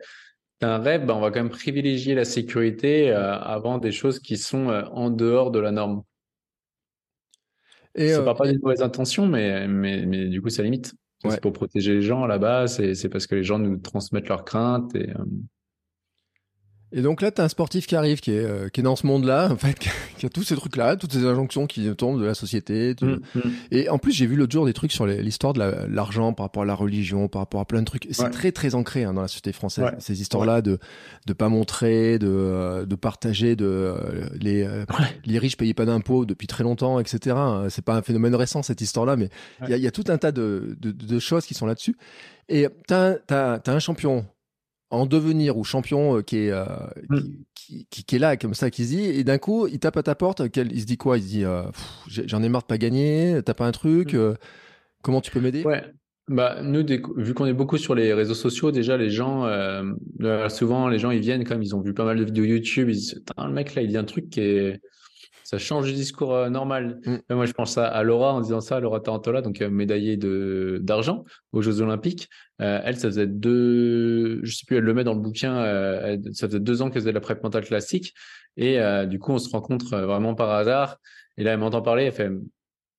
un 0.63 0.79
rêve, 0.79 1.05
bah, 1.05 1.15
on 1.15 1.21
va 1.21 1.31
quand 1.31 1.41
même 1.41 1.51
privilégier 1.51 2.15
la 2.15 2.25
sécurité 2.25 3.11
euh, 3.11 3.35
avant 3.39 3.79
des 3.79 3.93
choses 3.93 4.19
qui 4.21 4.37
sont 4.37 4.71
euh, 4.71 4.83
en 4.93 5.11
dehors 5.11 5.51
de 5.51 5.59
la 5.59 5.71
norme. 5.71 6.03
Et 7.95 8.11
ça 8.13 8.23
part 8.23 8.37
pas 8.37 8.47
d'une 8.47 8.61
mauvaise 8.61 8.83
intention, 8.83 9.27
mais, 9.27 9.67
mais, 9.69 10.05
mais 10.05 10.27
du 10.27 10.43
coup, 10.43 10.51
ça 10.51 10.63
limite. 10.63 10.95
C'est 11.29 11.41
pour 11.41 11.55
protéger 11.55 11.95
les 11.95 12.03
gens 12.03 12.27
là-bas, 12.27 12.69
c'est 12.69 13.09
parce 13.09 13.27
que 13.27 13.35
les 13.35 13.43
gens 13.43 13.59
nous 13.59 13.79
transmettent 13.79 14.29
leurs 14.29 14.45
craintes. 14.45 14.95
Et, 14.95 15.09
et 16.93 17.03
donc 17.03 17.21
là, 17.21 17.33
tu 17.33 17.41
as 17.41 17.45
un 17.45 17.49
sportif 17.49 17.87
qui 17.87 17.97
arrive, 17.97 18.21
qui 18.21 18.31
est, 18.31 18.45
euh, 18.45 18.69
qui 18.69 18.81
est 18.81 18.83
dans 18.85 18.95
ce 18.95 19.07
monde-là, 19.07 19.51
en 19.51 19.57
fait, 19.57 19.77
qui 20.19 20.25
a 20.25 20.29
tous 20.29 20.45
ces 20.45 20.55
trucs-là, 20.55 20.97
toutes 20.97 21.13
ces 21.13 21.25
injonctions 21.25 21.67
qui 21.67 21.93
tombent 21.97 22.21
de 22.21 22.25
la 22.25 22.35
société. 22.35 22.95
Mm, 23.01 23.17
mm. 23.35 23.41
Et 23.73 23.89
en 23.89 23.99
plus, 23.99 24.13
j'ai 24.13 24.27
vu 24.27 24.37
l'autre 24.37 24.53
jour 24.53 24.67
des 24.67 24.73
trucs 24.73 24.93
sur 24.93 25.05
l'histoire 25.05 25.53
de 25.53 25.61
l'argent 25.89 26.33
par 26.33 26.45
rapport 26.47 26.63
à 26.63 26.67
la 26.67 26.75
religion, 26.75 27.27
par 27.27 27.43
rapport 27.43 27.61
à 27.61 27.65
plein 27.65 27.81
de 27.81 27.87
trucs. 27.87 28.07
C'est 28.11 28.31
très, 28.31 28.53
très 28.53 28.77
ancré 28.77 29.03
hein, 29.03 29.15
dans 29.15 29.23
la 29.23 29.29
société 29.29 29.53
française, 29.53 29.91
ces 29.99 30.21
histoires-là 30.21 30.63
de 30.63 30.79
de 31.27 31.33
pas 31.33 31.49
montrer, 31.49 32.21
de, 32.21 32.29
euh, 32.29 32.87
de 32.87 32.95
partager, 32.95 33.57
de 33.57 33.67
euh, 33.67 34.29
les, 34.41 34.69
les 35.25 35.39
riches 35.39 35.57
payaient 35.57 35.75
pas 35.75 35.87
d'impôts 35.87 36.25
depuis 36.25 36.47
très 36.47 36.63
longtemps, 36.63 37.01
etc. 37.01 37.35
Hein. 37.37 37.67
C'est 37.69 37.85
pas 37.85 37.97
un 37.97 38.03
phénomène 38.03 38.35
récent, 38.35 38.63
cette 38.63 38.81
histoire-là, 38.81 39.17
mais 39.17 39.29
il 39.63 39.71
y 39.71 39.75
a, 39.75 39.77
y, 39.77 39.87
a, 39.89 39.91
tout 39.91 40.05
un 40.09 40.19
tas 40.19 40.31
de, 40.31 40.77
de, 40.81 40.93
de 40.93 41.19
choses 41.19 41.47
qui 41.47 41.55
sont 41.55 41.67
là-dessus. 41.67 41.97
Et 42.49 42.69
tu 42.87 42.95
as, 42.95 43.19
as, 43.29 43.61
as 43.67 43.73
un 43.73 43.79
champion 43.81 44.25
en 44.91 45.07
devenir 45.07 45.57
ou 45.57 45.65
champion 45.65 46.19
euh, 46.19 46.23
qui, 46.23 46.39
est, 46.39 46.51
euh, 46.51 46.65
mm. 47.09 47.19
qui, 47.55 47.87
qui, 47.87 48.17
est 48.17 48.19
là 48.19 48.37
comme 48.37 48.55
ça 48.55 48.71
qui 48.71 48.85
se 48.85 48.91
dit 48.91 49.05
et 49.05 49.25
d'un 49.25 49.39
coup 49.39 49.67
il 49.67 49.79
tape 49.79 49.97
à 49.97 50.03
ta 50.03 50.15
porte 50.15 50.43
il 50.57 50.81
se 50.81 50.87
dit 50.87 50.97
quoi? 50.97 51.19
Il 51.19 51.23
se 51.23 51.29
dit 51.29 51.45
euh, 51.45 51.63
j'en 52.09 52.43
ai 52.43 52.49
marre 52.49 52.63
de 52.63 52.67
pas 52.67 52.79
gagner 52.79 53.41
t'as 53.45 53.55
pas 53.55 53.67
un 53.67 53.73
truc 53.73 54.15
mm. 54.15 54.35
comment 55.03 55.21
tu 55.21 55.31
peux 55.31 55.41
m'aider? 55.41 55.65
Ouais 55.65 55.85
bah 56.29 56.61
nous 56.61 56.85
vu 57.19 57.35
qu'on 57.35 57.47
est 57.47 57.53
beaucoup 57.53 57.79
sur 57.79 57.95
les 57.95 58.13
réseaux 58.13 58.35
sociaux 58.35 58.73
déjà 58.73 58.97
les 58.97 59.11
gens 59.11 59.49
souvent 60.49 60.89
les 60.89 60.99
gens 60.99 61.13
ils 61.13 61.21
viennent 61.21 61.45
comme 61.45 61.63
ils 61.63 61.77
ont 61.77 61.81
vu 61.81 61.95
pas 61.95 62.05
mal 62.05 62.19
de 62.19 62.25
vidéos 62.25 62.45
YouTube 62.45 62.89
ils 62.89 62.97
disent 62.97 63.23
le 63.39 63.53
mec 63.53 63.77
là 63.77 63.83
il 63.83 63.89
dit 63.89 63.97
un 63.97 64.03
truc 64.03 64.29
qui 64.31 64.41
est 64.41 64.81
ça 65.47 65.59
change 65.59 65.87
du 65.87 65.93
discours 65.93 66.35
euh, 66.35 66.49
normal. 66.51 66.99
Mm. 67.07 67.35
Moi, 67.35 67.47
je 67.47 67.53
pense 67.53 67.79
à, 67.79 68.03
Laura 68.03 68.33
en 68.33 68.41
disant 68.41 68.61
ça, 68.61 68.81
Laura 68.81 68.99
Tarantola, 68.99 69.43
donc 69.43 69.63
euh, 69.63 69.71
médaillée 69.71 70.17
de 70.17 70.81
d'argent 70.83 71.25
aux 71.53 71.63
Jeux 71.63 71.81
Olympiques. 71.81 72.29
Euh, 72.61 72.81
elle, 72.83 72.97
ça 72.97 73.07
faisait 73.07 73.29
deux, 73.29 74.45
je 74.45 74.57
sais 74.57 74.67
plus, 74.67 74.79
elle 74.79 74.83
le 74.83 74.93
met 74.93 75.05
dans 75.05 75.15
le 75.15 75.21
bouquin. 75.21 75.55
ça 76.33 76.49
faisait 76.49 76.59
deux 76.59 76.83
ans 76.83 76.91
qu'elle 76.91 77.03
faisait 77.03 77.13
la 77.13 77.21
prep 77.21 77.45
mentale 77.45 77.65
classique, 77.65 78.13
et 78.57 78.81
du 79.07 79.21
coup, 79.21 79.33
on 79.33 79.39
se 79.39 79.49
rencontre 79.49 79.97
vraiment 79.97 80.35
par 80.35 80.51
hasard. 80.51 80.97
Et 81.37 81.45
là, 81.45 81.53
elle 81.53 81.61
m'entend 81.61 81.83
parler, 81.83 82.05
elle 82.05 82.13
fait, 82.13 82.31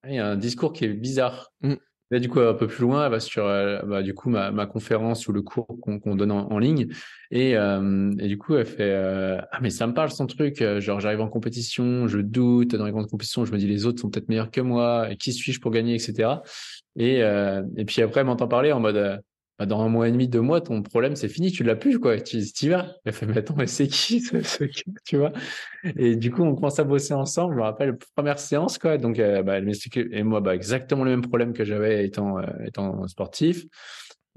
il 0.06 0.14
y 0.14 0.18
a 0.18 0.28
un 0.28 0.36
discours 0.36 0.72
qui 0.72 0.86
est 0.86 0.94
bizarre. 0.94 1.52
Mm. 1.60 1.74
Là, 2.10 2.20
du 2.20 2.28
coup, 2.30 2.40
un 2.40 2.54
peu 2.54 2.66
plus 2.66 2.82
loin, 2.82 3.04
elle 3.04 3.10
va 3.10 3.20
sur 3.20 3.44
euh, 3.46 3.80
bah, 3.82 4.02
du 4.02 4.14
coup 4.14 4.30
ma, 4.30 4.50
ma, 4.50 4.64
conférence 4.64 5.28
ou 5.28 5.32
le 5.32 5.42
cours 5.42 5.66
qu'on 5.82 6.16
donne 6.16 6.30
en, 6.30 6.58
ligne. 6.58 6.88
Et, 7.30 7.54
euh, 7.56 8.10
du 8.14 8.38
coup, 8.38 8.56
elle 8.56 8.64
fait 8.64 8.90
euh, 8.92 9.38
Ah, 9.52 9.58
mais 9.60 9.68
ça 9.68 9.86
me 9.86 9.92
parle 9.92 10.10
son 10.10 10.26
truc. 10.26 10.64
Genre, 10.78 11.00
j'arrive 11.00 11.20
en 11.20 11.28
compétition, 11.28 12.08
je 12.08 12.18
doute. 12.18 12.74
Dans 12.74 12.86
les 12.86 12.92
grandes 12.92 13.10
compétitions, 13.10 13.44
je 13.44 13.52
me 13.52 13.58
dis 13.58 13.66
les 13.66 13.84
autres 13.84 14.00
sont 14.00 14.08
peut-être 14.08 14.28
meilleurs 14.28 14.50
que 14.50 14.62
moi. 14.62 15.10
Et 15.10 15.16
qui 15.16 15.32
suis-je 15.32 15.60
pour 15.60 15.70
gagner, 15.70 15.94
etc. 15.94 16.30
Et, 16.96 17.18
et 17.18 17.84
puis 17.84 18.00
après, 18.00 18.20
elle 18.20 18.26
m'entend 18.26 18.48
parler 18.48 18.72
en 18.72 18.80
mode 18.80 19.20
bah, 19.58 19.66
dans 19.66 19.80
un 19.80 19.88
mois 19.88 20.08
et 20.08 20.12
demi, 20.12 20.28
deux 20.28 20.40
mois, 20.40 20.60
ton 20.60 20.82
problème, 20.82 21.16
c'est 21.16 21.28
fini, 21.28 21.50
tu 21.50 21.64
l'as 21.64 21.74
plus, 21.74 21.98
quoi. 21.98 22.20
Tu 22.20 22.38
y 22.38 22.68
vas. 22.68 22.94
Elle 23.04 23.12
fait, 23.12 23.26
mais 23.26 23.38
attends, 23.38 23.56
mais 23.56 23.66
c'est 23.66 23.88
qui, 23.88 24.22
tu 25.04 25.16
vois? 25.16 25.32
Et 25.96 26.16
du 26.16 26.30
coup, 26.30 26.42
on 26.42 26.54
commence 26.54 26.78
à 26.78 26.84
bosser 26.84 27.14
ensemble. 27.14 27.54
Je 27.54 27.58
me 27.58 27.64
rappelle, 27.64 27.98
première 28.14 28.38
séance, 28.38 28.78
quoi. 28.78 28.98
Donc, 28.98 29.18
euh, 29.18 29.42
bah, 29.42 29.58
elle 29.58 29.64
m'explique, 29.64 29.96
et 29.96 30.22
moi, 30.22 30.40
bah, 30.40 30.54
exactement 30.54 31.04
le 31.04 31.10
même 31.10 31.22
problème 31.22 31.52
que 31.52 31.64
j'avais 31.64 32.04
étant, 32.06 32.38
euh, 32.38 32.44
étant 32.64 33.06
sportif. 33.08 33.64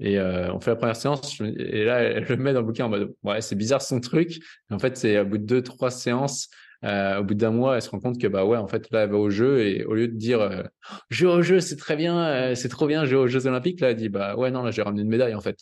Et 0.00 0.18
on 0.18 0.58
fait 0.58 0.70
la 0.72 0.76
première 0.76 0.96
séance, 0.96 1.40
et 1.40 1.84
là, 1.84 2.00
elle 2.00 2.24
le 2.24 2.36
met 2.36 2.52
dans 2.52 2.60
le 2.60 2.66
bouquin 2.66 2.86
en 2.86 2.88
mode, 2.88 3.14
ouais, 3.22 3.40
c'est 3.40 3.54
bizarre 3.54 3.82
son 3.82 4.00
truc. 4.00 4.40
en 4.72 4.80
fait, 4.80 4.96
c'est 4.96 5.20
au 5.20 5.24
bout 5.24 5.38
de 5.38 5.44
deux, 5.44 5.62
trois 5.62 5.92
séances, 5.92 6.48
euh, 6.84 7.20
au 7.20 7.24
bout 7.24 7.34
d'un 7.34 7.50
mois, 7.50 7.76
elle 7.76 7.82
se 7.82 7.90
rend 7.90 8.00
compte 8.00 8.20
que 8.20 8.26
bah 8.26 8.44
ouais, 8.44 8.58
en 8.58 8.66
fait, 8.66 8.90
là, 8.90 9.04
elle 9.04 9.10
va 9.10 9.18
au 9.18 9.30
jeu 9.30 9.60
et 9.60 9.84
au 9.84 9.94
lieu 9.94 10.08
de 10.08 10.16
dire 10.16 10.40
euh, 10.40 10.62
jeu 11.10 11.28
au 11.28 11.42
jeu, 11.42 11.60
c'est 11.60 11.76
très 11.76 11.96
bien, 11.96 12.18
euh, 12.18 12.54
c'est 12.54 12.68
trop 12.68 12.86
bien, 12.86 13.04
jeu 13.04 13.18
aux 13.18 13.26
Jeux 13.28 13.46
Olympiques, 13.46 13.80
là, 13.80 13.90
elle 13.90 13.96
dit 13.96 14.08
bah 14.08 14.36
ouais, 14.36 14.50
non, 14.50 14.62
là, 14.62 14.70
j'ai 14.70 14.82
ramené 14.82 15.02
une 15.02 15.08
médaille 15.08 15.34
en 15.34 15.40
fait. 15.40 15.58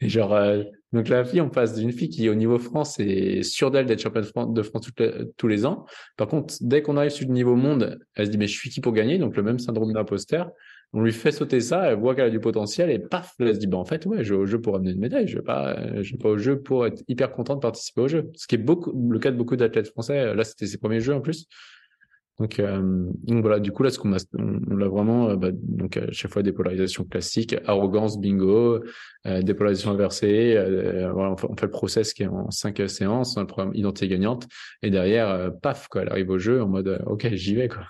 Et 0.00 0.08
genre, 0.08 0.34
euh, 0.34 0.64
donc 0.92 1.08
la 1.08 1.24
fille, 1.24 1.40
on 1.40 1.48
passe 1.48 1.74
d'une 1.74 1.92
fille 1.92 2.08
qui, 2.08 2.28
au 2.28 2.34
niveau 2.34 2.58
France, 2.58 2.98
est 2.98 3.42
sûre 3.42 3.70
d'elle 3.70 3.86
d'être 3.86 4.00
championne 4.00 4.24
de 4.52 4.62
France, 4.62 4.90
tous 5.36 5.48
les 5.48 5.66
ans. 5.66 5.86
Par 6.16 6.26
contre, 6.26 6.54
dès 6.60 6.82
qu'on 6.82 6.96
arrive 6.96 7.10
sur 7.10 7.26
le 7.26 7.32
niveau 7.32 7.54
monde, 7.54 7.98
elle 8.14 8.26
se 8.26 8.30
dit 8.30 8.38
mais 8.38 8.48
je 8.48 8.58
suis 8.58 8.70
qui 8.70 8.80
pour 8.80 8.92
gagner? 8.92 9.18
Donc 9.18 9.36
le 9.36 9.42
même 9.42 9.58
syndrome 9.58 9.92
d'imposteur 9.92 10.50
on 10.94 11.02
lui 11.02 11.12
fait 11.12 11.32
sauter 11.32 11.60
ça, 11.60 11.90
elle 11.90 11.98
voit 11.98 12.14
qu'elle 12.14 12.26
a 12.26 12.30
du 12.30 12.40
potentiel 12.40 12.88
et 12.88 13.00
paf, 13.00 13.34
elle 13.40 13.54
se 13.54 13.58
dit 13.58 13.66
bah 13.66 13.78
en 13.78 13.84
fait 13.84 14.06
ouais, 14.06 14.22
je 14.22 14.34
vais 14.34 14.40
au 14.40 14.46
jeu 14.46 14.60
pour 14.60 14.76
amener 14.76 14.92
une 14.92 15.00
médaille, 15.00 15.26
je 15.26 15.38
vais 15.38 16.02
je 16.02 16.12
vais 16.12 16.18
pas 16.18 16.28
au 16.28 16.38
jeu 16.38 16.60
pour 16.60 16.86
être 16.86 17.02
hyper 17.08 17.32
content 17.32 17.56
de 17.56 17.60
participer 17.60 18.00
au 18.00 18.08
jeu. 18.08 18.30
Ce 18.34 18.46
qui 18.46 18.54
est 18.54 18.58
beaucoup 18.58 18.92
le 19.10 19.18
cas 19.18 19.32
de 19.32 19.36
beaucoup 19.36 19.56
d'athlètes 19.56 19.88
français. 19.88 20.34
Là, 20.34 20.44
c'était 20.44 20.66
ses 20.66 20.78
premiers 20.78 21.00
jeux 21.00 21.14
en 21.14 21.20
plus. 21.20 21.48
Donc, 22.40 22.58
euh, 22.58 22.80
donc 23.22 23.42
voilà, 23.42 23.60
du 23.60 23.70
coup 23.70 23.84
là, 23.84 23.90
ce 23.90 23.98
qu'on 23.98 24.12
a, 24.12 24.18
on, 24.36 24.80
a 24.80 24.88
vraiment 24.88 25.30
euh, 25.30 25.36
bah, 25.36 25.50
donc 25.52 25.96
à 25.96 26.10
chaque 26.10 26.32
fois 26.32 26.42
des 26.42 26.52
polarisations 26.52 27.04
classiques, 27.04 27.54
arrogance, 27.64 28.18
bingo, 28.20 28.80
euh, 29.26 29.42
dépolarisation 29.42 29.92
inversée. 29.92 30.56
Euh, 30.56 31.12
voilà, 31.12 31.30
on 31.32 31.36
fait, 31.36 31.46
on 31.48 31.56
fait, 31.56 31.66
le 31.66 31.70
process 31.70 32.12
qui 32.12 32.24
est 32.24 32.26
en 32.26 32.50
cinq 32.50 32.82
séances, 32.88 33.36
on 33.36 33.40
a 33.40 33.42
le 33.42 33.46
programme 33.46 33.74
identité 33.74 34.08
gagnante, 34.08 34.48
et 34.82 34.90
derrière, 34.90 35.52
paf 35.62 35.86
quoi, 35.86 36.02
elle 36.02 36.08
arrive 36.08 36.30
au 36.30 36.38
jeu 36.38 36.60
en 36.60 36.68
mode 36.68 37.02
ok, 37.06 37.28
j'y 37.34 37.54
vais 37.54 37.68
quoi. 37.68 37.84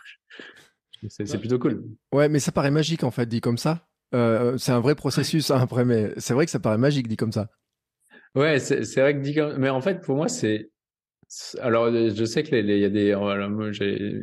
C'est 1.09 1.39
plutôt 1.39 1.59
cool. 1.59 1.85
Ouais, 2.13 2.29
mais 2.29 2.39
ça 2.39 2.53
paraît 2.53 2.71
magique 2.71 3.05
en 3.05 3.11
fait, 3.11 3.27
dit 3.27 3.41
comme 3.41 3.59
ça. 3.59 3.87
Euh, 4.15 4.57
c'est 4.59 4.73
un 4.73 4.81
vrai 4.81 4.95
processus 4.95 5.51
hein, 5.51 5.59
après, 5.61 5.85
mais 5.85 6.13
c'est 6.19 6.35
vrai 6.35 6.45
que 6.45 6.51
ça 6.51 6.61
paraît 6.61 6.79
magique 6.79 7.09
dit 7.09 7.17
comme 7.17 7.33
ça. 7.33 7.49
Ouais, 8.35 8.59
c'est 8.59 9.01
vrai 9.01 9.15
que 9.15 9.21
dit 9.21 9.35
comme... 9.35 9.57
Mais 9.59 9.69
en 9.69 9.81
fait, 9.81 10.01
pour 10.01 10.17
moi, 10.17 10.29
c'est. 10.29 10.71
Alors, 11.61 11.91
je 11.93 12.25
sais 12.25 12.43
que 12.43 12.55
il 12.55 12.79
y 12.79 12.85
a 12.85 12.91
des. 12.91 13.15
moi, 13.17 13.71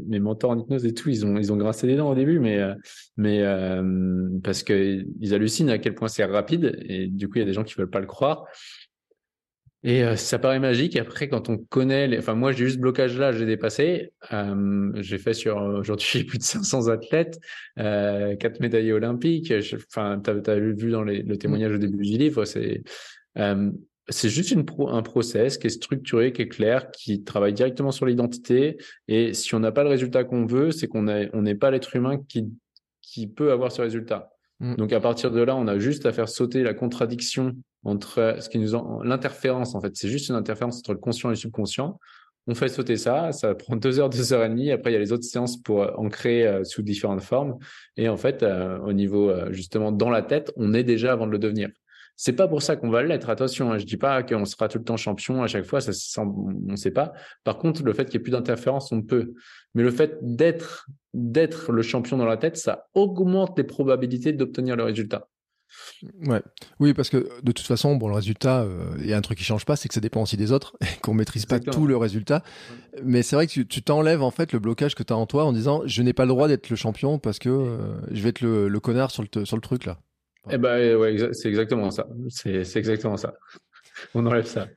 mes 0.08 0.20
mentors 0.20 0.52
en 0.52 0.60
hypnose 0.60 0.86
et 0.86 0.94
tout, 0.94 1.10
ils 1.10 1.26
ont, 1.26 1.38
ils 1.38 1.52
ont 1.52 1.58
grincé 1.58 1.88
des 1.88 1.96
dents 1.96 2.12
au 2.12 2.16
début, 2.16 2.40
mais, 2.40 2.60
euh, 2.60 2.74
mais 3.18 3.42
euh, 3.42 4.30
parce 4.44 4.64
qu'ils 4.64 5.34
hallucinent 5.34 5.70
à 5.70 5.78
quel 5.78 5.96
point 5.96 6.08
c'est 6.08 6.24
rapide 6.24 6.78
et 6.84 7.08
du 7.08 7.28
coup, 7.28 7.38
il 7.38 7.40
y 7.40 7.44
a 7.44 7.46
des 7.46 7.54
gens 7.54 7.64
qui 7.64 7.74
veulent 7.76 7.90
pas 7.90 8.00
le 8.00 8.06
croire. 8.06 8.46
Et 9.84 10.04
euh, 10.04 10.16
ça 10.16 10.38
paraît 10.38 10.60
magique. 10.60 10.96
Après, 10.96 11.28
quand 11.28 11.50
on 11.50 11.58
connaît, 11.58 12.08
les... 12.08 12.20
enfin 12.20 12.36
moi 12.36 12.52
j'ai 12.52 12.66
eu 12.66 12.72
ce 12.72 12.78
blocage 12.78 13.18
là, 13.18 13.32
j'ai 13.32 13.46
dépassé. 13.46 14.12
Euh, 14.32 14.92
j'ai 14.96 15.18
fait 15.18 15.34
sur 15.34 15.58
aujourd'hui 15.58 16.24
plus 16.24 16.38
de 16.38 16.44
500 16.44 16.88
athlètes, 16.90 17.40
euh, 17.80 18.36
quatre 18.36 18.60
médaillés 18.60 18.94
olympiques. 18.94 19.52
Enfin, 19.88 20.22
tu 20.24 20.30
as, 20.30 20.60
vu 20.60 20.92
dans 20.92 21.04
les, 21.04 21.24
le 21.24 21.38
témoignage 21.38 21.74
au 21.74 21.78
début 21.78 22.04
du 22.04 22.18
livre, 22.18 22.46
c'est 22.46 22.84
euh, 23.38 23.72
c'est 24.10 24.30
juste 24.30 24.52
une 24.52 24.66
pro, 24.66 24.90
un 24.90 25.04
process 25.04 25.58
qui 25.58 25.68
est 25.68 25.72
structuré, 25.72 26.34
qui 26.34 26.42
est 26.42 26.48
clair, 26.48 26.92
qui 26.92 27.24
travaille 27.24 27.54
directement 27.54 27.92
sur 27.92 28.06
l'identité. 28.06 28.78
Et 29.08 29.34
si 29.34 29.56
on 29.56 29.60
n'a 29.60 29.72
pas 29.72 29.84
le 29.84 29.90
résultat 29.90 30.24
qu'on 30.26 30.46
veut, 30.46 30.72
c'est 30.72 30.88
qu'on 30.88 31.08
on 31.08 31.42
n'est 31.42 31.56
pas 31.56 31.72
l'être 31.72 31.96
humain 31.96 32.18
qui 32.28 32.52
qui 33.02 33.28
peut 33.28 33.52
avoir 33.52 33.72
ce 33.72 33.82
résultat. 33.82 34.32
Mm. 34.62 34.76
Donc 34.76 34.94
à 34.94 35.02
partir 35.02 35.32
de 35.32 35.42
là, 35.42 35.56
on 35.56 35.68
a 35.68 35.78
juste 35.80 36.06
à 36.06 36.14
faire 36.14 36.30
sauter 36.30 36.64
la 36.64 36.74
contradiction 36.74 37.54
entre 37.84 38.38
ce 38.40 38.48
qui 38.48 38.60
nous 38.60 38.76
en... 38.76 39.02
l'interférence 39.02 39.76
en 39.76 39.82
fait, 39.82 39.96
c'est 39.96 40.08
juste 40.08 40.30
une 40.30 40.36
interférence 40.36 40.78
entre 40.78 40.94
le 40.94 41.00
conscient 41.00 41.30
et 41.30 41.34
le 41.34 41.36
subconscient. 41.36 42.00
On 42.48 42.56
fait 42.56 42.70
sauter 42.70 42.98
ça, 42.98 43.32
ça 43.32 43.54
prend 43.54 43.76
deux 43.76 44.00
heures, 44.00 44.10
deux 44.10 44.34
heures 44.34 44.44
et 44.44 44.50
demie. 44.50 44.72
Après, 44.72 44.90
il 44.90 44.94
y 44.94 44.98
a 44.98 45.00
les 45.00 45.12
autres 45.12 45.24
séances 45.24 45.62
pour 45.62 45.84
euh, 45.84 45.92
ancrer 45.98 46.48
euh, 46.48 46.64
sous 46.64 46.82
différentes 46.82 47.22
formes. 47.22 47.60
Et 47.98 48.10
en 48.10 48.18
fait, 48.18 48.42
euh, 48.42 48.80
au 48.80 48.94
niveau 48.94 49.32
justement 49.52 49.92
dans 49.92 50.10
la 50.10 50.24
tête, 50.24 50.52
on 50.56 50.74
est 50.74 50.84
déjà 50.84 51.12
avant 51.12 51.28
de 51.28 51.32
le 51.32 51.40
devenir. 51.40 51.70
C'est 52.16 52.34
pas 52.34 52.48
pour 52.48 52.62
ça 52.62 52.76
qu'on 52.76 52.90
va 52.90 53.04
l'être. 53.04 53.30
Attention, 53.30 53.72
hein, 53.72 53.78
je 53.78 53.86
dis 53.86 53.98
pas 53.98 54.22
qu'on 54.22 54.46
sera 54.46 54.68
tout 54.68 54.78
le 54.78 54.84
temps 54.84 54.98
champion 54.98 55.42
à 55.42 55.48
chaque 55.48 55.66
fois. 55.66 55.82
Ça, 55.82 56.22
on 56.22 56.52
ne 56.52 56.76
sait 56.76 56.92
pas. 56.92 57.14
Par 57.44 57.58
contre, 57.58 57.84
le 57.84 57.94
fait 57.94 58.06
qu'il 58.06 58.20
n'y 58.20 58.22
ait 58.22 58.24
plus 58.24 58.32
d'interférence, 58.32 58.92
on 58.92 59.02
peut. 59.02 59.34
Mais 59.74 59.82
le 59.82 59.92
fait 59.92 60.18
d'être 60.22 60.88
d'être 61.14 61.72
le 61.72 61.82
champion 61.82 62.18
dans 62.18 62.26
la 62.26 62.38
tête, 62.38 62.58
ça 62.58 62.88
augmente 62.94 63.58
les 63.58 63.64
probabilités 63.64 64.34
d'obtenir 64.34 64.76
le 64.76 64.84
résultat. 64.84 65.28
Ouais. 66.26 66.42
Oui, 66.80 66.94
parce 66.94 67.10
que 67.10 67.30
de 67.42 67.52
toute 67.52 67.66
façon, 67.66 67.96
bon, 67.96 68.10
le 68.10 68.16
résultat, 68.16 68.62
euh, 68.64 68.92
il 69.00 69.08
y 69.08 69.14
a 69.14 69.18
un 69.18 69.22
truc 69.22 69.38
qui 69.38 69.44
change 69.44 69.66
pas, 69.66 69.76
c'est 69.76 69.88
que 69.88 69.94
ça 69.94 70.02
dépend 70.02 70.22
aussi 70.22 70.38
des 70.38 70.52
autres, 70.52 70.76
et 70.82 71.00
qu'on 71.02 71.14
maîtrise 71.14 71.46
pas 71.46 71.60
tout 71.60 71.88
le 71.88 71.98
résultat. 71.98 72.44
Mais 73.04 73.24
c'est 73.24 73.36
vrai 73.36 73.48
que 73.48 73.62
tu 73.62 73.82
t'enlèves 73.82 74.22
en 74.22 74.32
fait 74.32 74.52
le 74.54 74.60
blocage 74.60 74.96
que 74.96 75.04
tu 75.04 75.14
as 75.14 75.18
en 75.18 75.26
toi 75.26 75.46
en 75.46 75.54
disant, 75.54 75.82
je 75.86 76.02
n'ai 76.02 76.14
pas 76.14 76.26
le 76.26 76.30
droit 76.30 76.48
d'être 76.48 76.70
le 76.70 76.76
champion 76.76 77.20
parce 77.20 77.40
que 77.40 77.50
euh, 77.50 77.78
je 78.12 78.22
vais 78.22 78.30
être 78.30 78.42
le, 78.42 78.68
le, 78.68 78.80
connard 78.80 79.12
sur 79.12 79.24
le, 79.24 79.46
sur 79.46 79.56
le 79.56 79.62
truc 79.62 79.86
là. 79.86 80.00
Eh 80.50 80.58
ben, 80.58 80.96
ouais, 80.96 81.34
c'est 81.34 81.50
exactement 81.50 81.92
ça. 81.92 82.08
C'est 82.30 82.76
exactement 82.76 83.18
ça. 83.18 83.36
On 84.16 84.26
enlève 84.26 84.48
ça. 84.48 84.68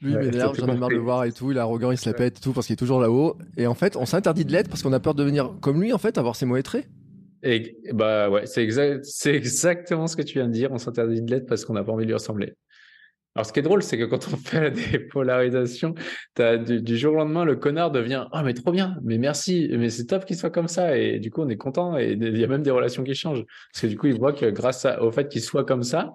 Lui, 0.00 0.12
il 0.12 0.18
m'énerve, 0.18 0.56
j'en 0.58 0.66
ai 0.68 0.76
marre 0.76 0.88
de 0.88 0.94
le 0.94 1.00
voir 1.00 1.24
et 1.24 1.32
tout, 1.32 1.50
il 1.50 1.56
est 1.56 1.60
arrogant, 1.60 1.90
il 1.90 1.98
se 1.98 2.08
la 2.08 2.14
pète 2.14 2.38
et 2.38 2.40
tout 2.40 2.52
parce 2.52 2.66
qu'il 2.66 2.74
est 2.74 2.76
toujours 2.76 3.00
là-haut. 3.00 3.36
Et 3.56 3.66
en 3.66 3.74
fait, 3.74 3.96
on 3.96 4.06
s'interdit 4.06 4.44
de 4.44 4.52
l'être 4.52 4.68
parce 4.68 4.82
qu'on 4.82 4.92
a 4.92 5.00
peur 5.00 5.14
de 5.14 5.22
devenir 5.22 5.52
comme 5.60 5.80
lui, 5.80 5.92
en 5.92 5.98
fait, 5.98 6.18
avoir 6.18 6.36
ses 6.36 6.46
mauvais 6.46 6.62
traits. 6.62 6.88
Et 7.42 7.76
bah 7.92 8.28
ouais, 8.30 8.46
c'est 8.46 8.62
exact, 8.62 9.04
c'est 9.04 9.34
exactement 9.34 10.06
ce 10.06 10.16
que 10.16 10.22
tu 10.22 10.38
viens 10.38 10.48
de 10.48 10.52
dire. 10.52 10.72
On 10.72 10.78
s'interdit 10.78 11.22
de 11.22 11.30
l'être 11.30 11.46
parce 11.46 11.64
qu'on 11.64 11.74
n'a 11.74 11.84
pas 11.84 11.92
envie 11.92 12.04
de 12.04 12.08
lui 12.08 12.14
ressembler. 12.14 12.54
Alors, 13.36 13.44
ce 13.44 13.52
qui 13.52 13.58
est 13.58 13.62
drôle, 13.62 13.82
c'est 13.82 13.98
que 13.98 14.04
quand 14.04 14.26
on 14.32 14.36
fait 14.38 14.70
des 14.70 14.98
polarisations, 14.98 15.94
as 16.38 16.56
du, 16.56 16.80
du, 16.80 16.96
jour 16.96 17.12
au 17.12 17.16
lendemain, 17.16 17.44
le 17.44 17.54
connard 17.54 17.90
devient 17.90 18.26
oh 18.32 18.38
mais 18.42 18.54
trop 18.54 18.72
bien, 18.72 18.96
mais 19.02 19.18
merci, 19.18 19.68
mais 19.72 19.90
c'est 19.90 20.06
top 20.06 20.24
qu'il 20.24 20.36
soit 20.36 20.48
comme 20.48 20.68
ça 20.68 20.96
et 20.96 21.18
du 21.20 21.30
coup 21.30 21.42
on 21.42 21.48
est 21.50 21.58
content 21.58 21.98
et 21.98 22.12
il 22.12 22.38
y 22.38 22.44
a 22.44 22.46
même 22.46 22.62
des 22.62 22.70
relations 22.70 23.04
qui 23.04 23.14
changent 23.14 23.44
parce 23.72 23.82
que 23.82 23.86
du 23.88 23.98
coup 23.98 24.06
il 24.06 24.18
voit 24.18 24.32
que 24.32 24.46
grâce 24.46 24.86
au 25.02 25.10
fait 25.10 25.28
qu'il 25.28 25.42
soit 25.42 25.66
comme 25.66 25.82
ça, 25.82 26.14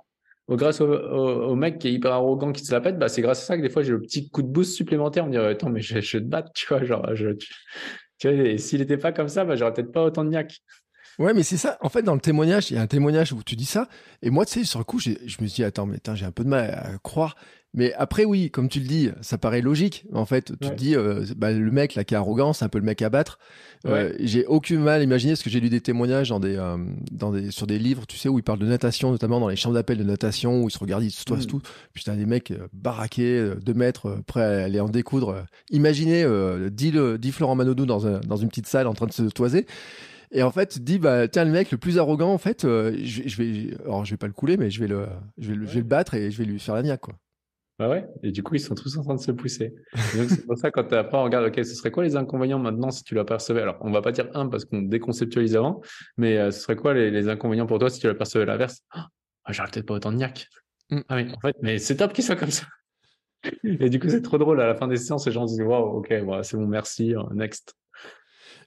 grâce 0.56 0.82
au, 0.82 1.56
mec 1.56 1.80
qui 1.80 1.88
est 1.88 1.94
hyper 1.94 2.12
arrogant 2.12 2.52
qui 2.52 2.66
se 2.66 2.72
la 2.72 2.82
pète, 2.82 2.98
bah 2.98 3.08
c'est 3.08 3.22
grâce 3.22 3.42
à 3.44 3.46
ça 3.46 3.58
que 3.58 3.62
des 3.62 3.70
fois 3.70 3.84
j'ai 3.84 3.92
le 3.92 4.02
petit 4.02 4.30
coup 4.30 4.42
de 4.42 4.48
boost 4.48 4.74
supplémentaire, 4.74 5.26
me 5.26 5.32
dirait 5.32 5.48
attends 5.48 5.70
mais 5.70 5.82
je, 5.82 6.00
te 6.00 6.24
batte, 6.24 6.52
tu 6.54 6.68
vois, 6.68 6.84
genre 6.84 7.16
je, 7.16 7.30
s'il 8.58 8.80
n'était 8.80 8.98
pas 8.98 9.12
comme 9.12 9.28
ça, 9.28 9.46
bah 9.46 9.56
j'aurais 9.56 9.74
peut-être 9.74 9.92
pas 9.92 10.04
autant 10.04 10.24
de 10.24 10.30
niaque. 10.30 10.62
Ouais, 11.20 11.34
mais 11.34 11.44
c'est 11.44 11.58
ça. 11.58 11.78
En 11.82 11.90
fait, 11.90 12.04
dans 12.04 12.16
le 12.16 12.22
témoignage, 12.22 12.72
il 12.72 12.76
y 12.76 12.78
a 12.78 12.82
un 12.82 12.88
témoignage 12.88 13.34
où 13.34 13.44
tu 13.44 13.56
dis 13.56 13.66
ça. 13.66 13.88
Et 14.22 14.30
moi, 14.30 14.46
tu 14.46 14.54
sais, 14.54 14.64
sur 14.64 14.80
le 14.80 14.86
coup, 14.86 14.98
je 14.98 15.12
me 15.12 15.48
suis 15.48 15.48
dit, 15.48 15.64
attends, 15.64 15.86
mais 15.86 15.98
j'ai 16.16 16.26
un 16.26 16.32
peu 16.32 16.44
de 16.44 16.50
mal 16.50 16.72
à 16.72 16.98
croire. 17.04 17.36
Mais 17.74 17.94
après, 17.94 18.26
oui, 18.26 18.52
comme 18.52 18.68
tu 18.68 18.80
le 18.82 18.86
dis, 18.86 19.10
ça 19.22 19.38
paraît 19.38 19.62
logique. 19.62 20.06
En 20.14 20.26
fait, 20.26 20.52
tu 20.62 20.70
te 20.70 20.76
dis, 20.76 20.96
euh, 20.96 21.24
bah, 21.38 21.54
le 21.54 21.72
mec 21.72 21.96
là 21.96 22.04
qui 22.04 22.14
est 22.14 22.18
arrogant, 22.18 22.52
c'est 22.52 22.66
un 22.66 22.70
peu 22.70 22.80
le 22.80 22.84
mec 22.84 23.02
à 23.02 23.10
battre. 23.10 23.40
Euh, 23.88 24.14
j'ai 24.20 24.46
aucun 24.46 24.78
mal 24.78 25.00
à 25.00 25.04
imaginer, 25.04 25.34
parce 25.34 25.44
que 25.44 25.50
j'ai 25.50 25.62
lu 25.62 25.70
des 25.70 25.80
témoignages 25.80 26.30
dans 26.30 26.42
des, 26.42 26.58
euh, 26.58 26.78
dans 27.12 27.32
des, 27.32 27.50
sur 27.50 27.68
des 27.68 27.80
livres, 27.80 28.06
tu 28.06 28.18
sais, 28.18 28.28
où 28.28 28.38
ils 28.40 28.44
parlent 28.44 28.60
de 28.60 28.66
natation, 28.66 29.12
notamment 29.12 29.40
dans 29.40 29.48
les 29.48 29.56
chambres 29.56 29.76
d'appel 29.76 29.98
de 29.98 30.04
natation, 30.04 30.64
où 30.64 30.68
ils 30.68 30.72
se 30.72 30.80
regardent, 30.80 31.04
ils 31.04 31.12
se 31.12 31.24
toisent 31.24 31.46
mm. 31.46 31.50
tout. 31.50 31.62
Puis 31.94 32.04
t'as 32.04 32.16
des 32.16 32.26
mecs 32.26 32.54
baraqués, 32.74 33.54
deux 33.64 33.74
mètres, 33.74 34.18
prêts 34.28 34.44
à 34.44 34.66
aller 34.66 34.82
en 34.82 34.90
découdre. 34.90 35.46
Imaginez, 35.70 36.26
dit, 36.72 36.92
le, 36.92 37.18
dit 37.18 37.32
Florent 37.32 37.56
Manodou 37.56 37.86
dans, 37.86 38.06
un, 38.06 38.20
dans 38.20 38.38
une 38.38 38.50
petite 38.50 38.68
salle 38.68 38.88
en 38.88 38.94
train 38.94 39.08
de 39.08 39.14
se 39.14 39.24
toiser. 39.24 39.66
Et 40.34 40.44
en 40.44 40.52
fait, 40.52 40.68
tu 40.68 40.80
te 40.80 40.84
dis, 40.84 41.00
bah, 41.00 41.30
tiens, 41.30 41.46
le 41.46 41.52
mec 41.52 41.72
le 41.72 41.78
plus 41.78 41.98
arrogant, 42.00 42.34
en 42.34 42.38
fait, 42.38 42.64
je, 42.64 43.22
je, 43.26 43.38
vais, 43.38 43.78
alors 43.86 44.04
je 44.04 44.12
vais 44.12 44.18
pas 44.18 44.28
le 44.28 44.34
couler, 44.34 44.58
mais 44.58 44.70
je 44.70 44.82
vais 44.82 44.88
le, 44.88 45.08
je 45.38 45.50
vais 45.50 45.56
le, 45.56 45.66
je 45.66 45.72
vais 45.72 45.80
le 45.80 45.86
battre 45.86 46.16
et 46.16 46.32
je 46.32 46.38
vais 46.38 46.46
lui 46.46 46.60
faire 46.60 46.76
la 46.76 46.84
niaque, 46.84 47.02
quoi. 47.02 47.16
Bah 47.82 47.90
ouais, 47.90 48.06
et 48.22 48.32
du 48.32 48.44
coup, 48.44 48.54
ils 48.54 48.60
sont 48.60 48.76
tous 48.76 48.96
en 49.00 49.04
train 49.04 49.16
de 49.16 49.20
se 49.20 49.32
pousser. 49.32 49.74
c'est 49.96 50.46
pour 50.46 50.56
ça, 50.56 50.70
quand 50.70 50.94
après, 50.94 51.18
on 51.18 51.24
regarde, 51.24 51.48
OK, 51.48 51.56
ce 51.56 51.74
serait 51.74 51.90
quoi 51.90 52.04
les 52.04 52.16
inconvénients 52.16 52.60
maintenant 52.60 52.92
si 52.92 53.04
tu 53.04 53.16
l'apercevais? 53.16 53.64
Alors, 53.64 53.80
on 53.82 53.90
va 53.90 54.04
pas 54.04 54.12
dire 54.12 54.30
un 54.36 54.48
parce 54.48 54.66
qu'on 54.66 54.84
déconceptualise 54.84 55.56
avant, 55.56 55.82
mais 56.16 56.38
euh, 56.38 56.52
ce 56.52 56.60
serait 56.60 56.76
quoi 56.76 56.94
les, 56.94 57.28
inconvénients 57.28 57.66
pour 57.66 57.80
toi 57.80 57.90
si 57.90 58.00
tu 58.00 58.06
l'apercevais 58.06 58.46
l'inverse? 58.46 58.84
Ah, 58.92 59.08
j'aurais 59.50 59.72
peut-être 59.72 59.88
pas 59.88 59.96
autant 59.96 60.12
de 60.12 60.18
niaque. 60.18 60.48
Mm. 60.92 61.00
Ah 61.10 61.16
oui, 61.16 61.32
en 61.36 61.40
fait, 61.40 61.56
mais 61.64 61.80
c'est 61.80 61.96
top 61.96 62.14
qu'il 62.14 62.24
soit 62.24 62.36
comme 62.36 62.52
ça. 62.52 62.68
et 63.64 63.90
du 63.90 64.00
coup, 64.00 64.10
c'est 64.10 64.22
trop 64.22 64.38
drôle. 64.38 64.62
À 64.62 64.68
la 64.68 64.76
fin 64.76 64.88
des 64.88 64.98
séances, 64.98 65.26
les 65.26 65.32
gens 65.32 65.46
disent, 65.46 65.64
waouh, 65.64 65.98
OK, 65.98 66.14
voilà, 66.24 66.44
c'est 66.44 66.58
bon, 66.58 66.68
merci, 66.68 67.16
euh, 67.16 67.24
next. 67.34 67.74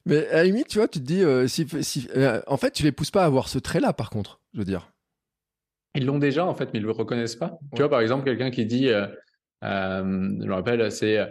Mais 0.07 0.27
à 0.27 0.39
la 0.39 0.45
limite, 0.45 0.67
tu 0.67 0.79
vois, 0.79 0.89
tu 0.89 0.99
te 0.99 1.05
dis, 1.05 1.23
euh, 1.23 1.47
si, 1.47 1.69
si 1.83 2.09
en 2.49 2.57
fait, 2.57 2.73
tu 2.73 2.83
les 2.83 2.91
pousses 2.91 3.13
pas 3.13 3.23
à 3.23 3.27
avoir 3.27 3.49
ce 3.49 3.61
trait-là, 3.61 3.93
par 3.93 4.11
contre, 4.11 4.41
je 4.55 4.59
veux 4.59 4.65
dire. 4.65 4.91
Ils 5.95 6.07
l'ont 6.07 6.19
déjà 6.19 6.45
en 6.45 6.55
fait, 6.55 6.71
mais 6.73 6.81
ils 6.81 6.85
le 6.85 6.91
reconnaissent 6.91 7.37
pas. 7.37 7.59
Tu 7.75 7.83
vois, 7.83 7.89
par 7.89 8.01
exemple, 8.01 8.25
quelqu'un 8.25 8.51
qui 8.51 8.67
dit, 8.67 8.89
euh, 8.89 9.07
euh, 9.65 10.03
je 10.03 10.47
me 10.47 10.53
rappelle, 10.53 10.91
c'est, 10.91 11.19
euh, 11.19 11.27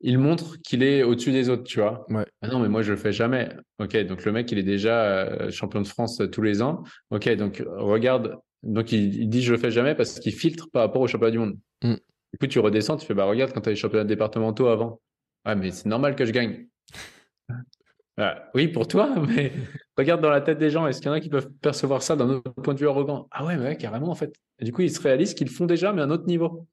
il 0.00 0.18
montre 0.18 0.60
qu'il 0.62 0.82
est 0.82 1.02
au-dessus 1.02 1.32
des 1.32 1.48
autres, 1.48 1.64
tu 1.64 1.80
vois. 1.80 2.06
Ouais. 2.10 2.26
Ah 2.42 2.48
non, 2.48 2.58
mais 2.58 2.68
moi 2.68 2.82
je 2.82 2.92
le 2.92 2.98
fais 2.98 3.12
jamais. 3.12 3.48
Ok, 3.78 3.96
donc 4.04 4.24
le 4.24 4.32
mec 4.32 4.50
il 4.52 4.58
est 4.58 4.62
déjà 4.62 5.04
euh, 5.04 5.50
champion 5.50 5.80
de 5.80 5.86
France 5.86 6.20
tous 6.32 6.42
les 6.42 6.62
ans. 6.62 6.82
Ok, 7.10 7.28
donc 7.36 7.62
regarde, 7.76 8.36
donc 8.62 8.92
il, 8.92 9.28
dit 9.28 9.42
je 9.42 9.52
le 9.52 9.58
fais 9.58 9.70
jamais 9.70 9.94
parce 9.94 10.18
qu'il 10.18 10.32
filtre 10.32 10.68
par 10.70 10.82
rapport 10.82 11.02
au 11.02 11.06
championnat 11.06 11.30
du 11.30 11.38
monde. 11.38 11.58
Mm. 11.82 11.94
Du 12.32 12.38
coup, 12.38 12.46
tu 12.46 12.58
redescends, 12.58 12.96
tu 12.96 13.06
fais 13.06 13.14
bah 13.14 13.24
regarde 13.24 13.52
quand 13.52 13.62
tu 13.62 13.68
as 13.68 13.72
les 13.72 13.76
championnats 13.76 14.04
départementaux 14.04 14.68
avant. 14.68 15.00
Ouais, 15.46 15.54
mais 15.54 15.70
c'est 15.70 15.88
normal 15.88 16.16
que 16.16 16.24
je 16.24 16.32
gagne. 16.32 16.66
Ah, 18.18 18.50
oui, 18.54 18.68
pour 18.68 18.88
toi, 18.88 19.14
mais 19.28 19.52
regarde 19.96 20.20
dans 20.20 20.30
la 20.30 20.40
tête 20.40 20.58
des 20.58 20.70
gens. 20.70 20.86
Est-ce 20.86 21.00
qu'il 21.00 21.08
y 21.08 21.10
en 21.10 21.14
a 21.14 21.20
qui 21.20 21.28
peuvent 21.28 21.50
percevoir 21.60 22.02
ça 22.02 22.16
d'un 22.16 22.28
autre 22.30 22.50
point 22.62 22.74
de 22.74 22.78
vue 22.78 22.88
arrogant? 22.88 23.28
Ah 23.30 23.44
ouais, 23.44 23.56
ouais, 23.56 23.76
carrément, 23.76 24.10
en 24.10 24.14
fait. 24.14 24.34
Et 24.58 24.64
du 24.64 24.72
coup, 24.72 24.82
ils 24.82 24.90
se 24.90 25.00
réalisent 25.00 25.34
qu'ils 25.34 25.50
font 25.50 25.66
déjà, 25.66 25.92
mais 25.92 26.00
à 26.00 26.04
un 26.04 26.10
autre 26.10 26.26
niveau. 26.26 26.66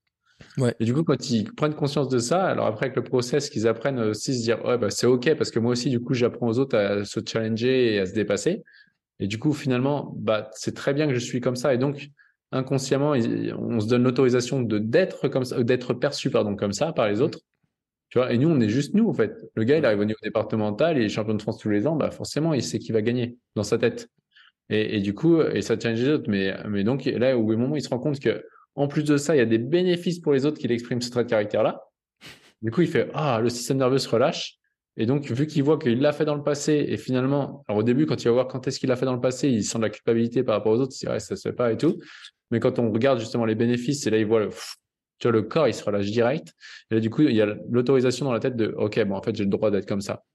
Ouais. 0.57 0.73
Et 0.79 0.85
du 0.85 0.93
coup, 0.93 1.03
quand 1.03 1.29
ils 1.29 1.53
prennent 1.53 1.75
conscience 1.75 2.09
de 2.09 2.19
ça, 2.19 2.45
alors 2.45 2.67
après, 2.67 2.87
avec 2.87 2.95
le 2.95 3.03
process, 3.03 3.49
qu'ils 3.49 3.67
apprennent 3.67 3.99
aussi 3.99 4.37
se 4.37 4.43
dire, 4.43 4.63
ouais, 4.65 4.77
bah, 4.77 4.89
c'est 4.89 5.07
OK, 5.07 5.33
parce 5.35 5.51
que 5.51 5.59
moi 5.59 5.71
aussi, 5.71 5.89
du 5.89 5.99
coup, 5.99 6.13
j'apprends 6.13 6.47
aux 6.47 6.59
autres 6.59 6.77
à 6.77 7.03
se 7.05 7.19
challenger 7.25 7.95
et 7.95 7.99
à 7.99 8.05
se 8.05 8.13
dépasser. 8.13 8.63
Et 9.19 9.27
du 9.27 9.39
coup, 9.39 9.53
finalement, 9.53 10.13
bah, 10.17 10.49
c'est 10.53 10.75
très 10.75 10.93
bien 10.93 11.07
que 11.07 11.13
je 11.13 11.19
suis 11.19 11.41
comme 11.41 11.55
ça. 11.55 11.73
Et 11.73 11.77
donc, 11.77 12.09
inconsciemment, 12.51 13.11
on 13.11 13.79
se 13.79 13.87
donne 13.87 14.03
l'autorisation 14.03 14.61
de 14.61 14.77
d'être 14.77 15.27
comme 15.27 15.43
ça, 15.43 15.61
d'être 15.63 15.93
perçu 15.93 16.29
pardon 16.29 16.55
comme 16.55 16.73
ça 16.73 16.93
par 16.93 17.07
les 17.07 17.21
autres. 17.21 17.39
Tu 18.13 18.19
vois, 18.19 18.31
et 18.31 18.37
nous, 18.37 18.47
on 18.47 18.59
est 18.59 18.69
juste 18.69 18.93
nous 18.93 19.09
en 19.09 19.13
fait. 19.13 19.33
Le 19.55 19.63
gars, 19.63 19.75
il 19.75 19.83
arrive 19.83 19.99
au 20.01 20.05
niveau 20.05 20.19
départemental, 20.21 20.99
il 20.99 21.03
est 21.03 21.09
champion 21.09 21.33
de 21.33 21.41
France 21.41 21.57
tous 21.57 21.71
les 21.71 21.87
ans, 21.87 21.95
bah 21.95 22.11
forcément, 22.11 22.53
il 22.53 22.61
sait 22.61 22.77
qu'il 22.77 22.93
va 22.93 23.01
gagner 23.01 23.39
dans 23.55 23.63
sa 23.63 23.79
tête. 23.79 24.07
Et, 24.69 24.97
et, 24.97 24.99
du 24.99 25.15
coup, 25.15 25.41
et 25.41 25.63
ça 25.63 25.79
challenge 25.79 25.99
les 25.99 26.09
autres. 26.09 26.29
Mais, 26.29 26.55
mais 26.69 26.83
donc 26.83 27.05
là, 27.05 27.35
au 27.35 27.41
moment, 27.41 27.75
il 27.75 27.81
se 27.81 27.89
rend 27.89 27.97
compte 27.97 28.19
que 28.19 28.45
en 28.75 28.87
plus 28.87 29.03
de 29.03 29.17
ça, 29.17 29.35
il 29.35 29.39
y 29.39 29.41
a 29.41 29.47
des 29.47 29.57
bénéfices 29.57 30.19
pour 30.19 30.31
les 30.31 30.45
autres 30.45 30.59
qu'il 30.59 30.71
exprime 30.71 31.01
ce 31.01 31.09
trait 31.09 31.23
de 31.23 31.29
caractère-là. 31.31 31.81
Du 32.61 32.69
coup, 32.69 32.81
il 32.81 32.87
fait 32.87 33.09
ah, 33.15 33.39
le 33.41 33.49
système 33.49 33.77
nerveux 33.77 33.97
se 33.97 34.07
relâche. 34.07 34.59
Et 34.95 35.07
donc, 35.07 35.31
vu 35.31 35.47
qu'il 35.47 35.63
voit 35.63 35.79
qu'il 35.79 35.99
l'a 35.99 36.11
fait 36.11 36.25
dans 36.25 36.35
le 36.35 36.43
passé, 36.43 36.85
et 36.87 36.97
finalement, 36.97 37.63
alors 37.67 37.79
au 37.79 37.83
début, 37.83 38.05
quand 38.05 38.23
il 38.23 38.27
va 38.27 38.33
voir 38.33 38.47
quand 38.47 38.67
est-ce 38.67 38.79
qu'il 38.79 38.89
l'a 38.89 38.95
fait 38.95 39.07
dans 39.07 39.15
le 39.15 39.21
passé, 39.21 39.49
il 39.49 39.63
sent 39.63 39.79
de 39.79 39.83
la 39.85 39.89
culpabilité 39.89 40.43
par 40.43 40.53
rapport 40.53 40.73
aux 40.73 40.79
autres, 40.81 40.93
il 41.01 41.07
dit 41.07 41.11
ouais, 41.11 41.19
ça 41.19 41.35
se 41.35 41.49
fait 41.49 41.55
pas 41.55 41.71
et 41.71 41.77
tout. 41.77 41.97
Mais 42.51 42.59
quand 42.59 42.77
on 42.77 42.91
regarde 42.91 43.19
justement 43.19 43.45
les 43.45 43.55
bénéfices, 43.55 44.05
et 44.05 44.11
là, 44.11 44.19
il 44.19 44.27
voit 44.27 44.41
le, 44.41 44.51
tu 45.23 45.29
vois, 45.29 45.39
le 45.39 45.43
corps, 45.43 45.69
il 45.69 45.73
se 45.73 45.85
relâche 45.85 46.11
direct. 46.11 46.53
Et 46.91 46.95
là, 46.95 46.99
du 46.99 47.09
coup, 47.09 47.21
il 47.21 47.33
y 47.33 47.41
a 47.41 47.45
l'autorisation 47.69 48.25
dans 48.25 48.33
la 48.33 48.41
tête 48.41 48.57
de, 48.57 48.73
OK, 48.77 49.01
bon, 49.05 49.15
en 49.15 49.21
fait, 49.21 49.33
j'ai 49.33 49.45
le 49.45 49.49
droit 49.49 49.71
d'être 49.71 49.87
comme 49.87 50.01
ça. 50.01 50.25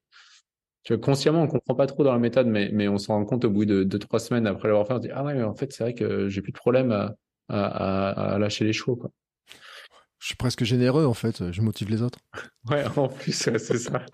Tu 0.83 0.94
vois, 0.94 1.03
consciemment, 1.03 1.42
on 1.42 1.46
comprend 1.46 1.74
pas 1.74 1.87
trop 1.87 2.05
dans 2.05 2.12
la 2.12 2.18
méthode, 2.18 2.46
mais, 2.46 2.70
mais 2.72 2.88
on 2.88 2.96
se 2.96 3.09
rend 3.09 3.22
compte 3.27 3.44
au 3.44 3.51
bout 3.51 3.66
de 3.66 3.85
deux, 3.85 3.98
trois 3.98 4.18
semaines 4.18 4.46
après 4.46 4.68
l'avoir 4.68 4.87
fait, 4.87 4.94
on 4.94 4.96
se 4.96 5.03
dit, 5.03 5.11
ah 5.12 5.22
ouais, 5.24 5.35
mais 5.35 5.42
en 5.42 5.55
fait, 5.55 5.70
c'est 5.74 5.85
vrai 5.85 5.92
que 5.92 6.31
j'ai 6.31 6.40
plus 6.40 6.53
de 6.53 6.57
problème 6.57 6.90
à, 6.90 7.16
à, 7.51 8.35
à, 8.35 8.38
lâcher 8.38 8.64
les 8.64 8.72
chevaux, 8.72 8.96
quoi. 8.96 9.11
Je 10.20 10.27
suis 10.27 10.37
presque 10.37 10.64
généreux 10.64 11.05
en 11.05 11.14
fait, 11.14 11.53
je 11.53 11.62
motive 11.62 11.90
les 11.90 12.03
autres. 12.03 12.18
Ouais, 12.70 12.85
en 12.96 13.09
plus, 13.09 13.33
c'est 13.33 13.59
ça. 13.59 14.05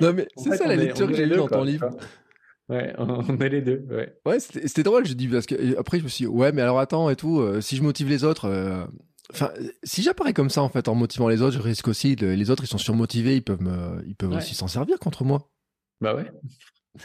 non, 0.00 0.12
mais 0.14 0.26
c'est 0.36 0.56
ça 0.56 0.66
la 0.66 0.76
lecture 0.76 1.06
que 1.06 1.14
j'ai 1.14 1.26
lue 1.26 1.36
dans 1.36 1.48
ton 1.48 1.64
livre. 1.64 1.90
Ouais, 2.68 2.94
on 2.98 3.38
est 3.38 3.48
les 3.48 3.60
deux. 3.60 3.84
Ouais, 3.90 4.16
ouais 4.24 4.40
c'était 4.40 4.82
drôle, 4.82 5.06
je 5.06 5.12
dis, 5.12 5.28
parce 5.28 5.46
que 5.46 5.78
après, 5.78 5.98
je 5.98 6.04
me 6.04 6.08
suis 6.08 6.24
dit, 6.24 6.28
ouais, 6.28 6.50
mais 6.52 6.62
alors 6.62 6.78
attends 6.78 7.10
et 7.10 7.16
tout, 7.16 7.40
euh, 7.40 7.60
si 7.60 7.76
je 7.76 7.82
motive 7.82 8.08
les 8.08 8.24
autres, 8.24 8.46
euh, 8.46 8.84
enfin, 9.32 9.52
si 9.82 10.02
j'apparais 10.02 10.32
comme 10.32 10.50
ça 10.50 10.62
en 10.62 10.68
fait 10.68 10.88
en 10.88 10.94
motivant 10.94 11.28
les 11.28 11.42
autres, 11.42 11.56
je 11.56 11.62
risque 11.62 11.88
aussi, 11.88 12.16
les 12.16 12.50
autres 12.50 12.64
ils 12.64 12.68
sont 12.68 12.78
surmotivés, 12.78 13.36
ils 13.36 13.42
peuvent, 13.42 13.62
me, 13.62 14.02
ils 14.06 14.16
peuvent 14.16 14.32
aussi 14.32 14.54
s'en 14.54 14.68
servir 14.68 14.98
contre 14.98 15.24
moi. 15.24 15.50
Bah 16.00 16.14
ouais. 16.14 16.30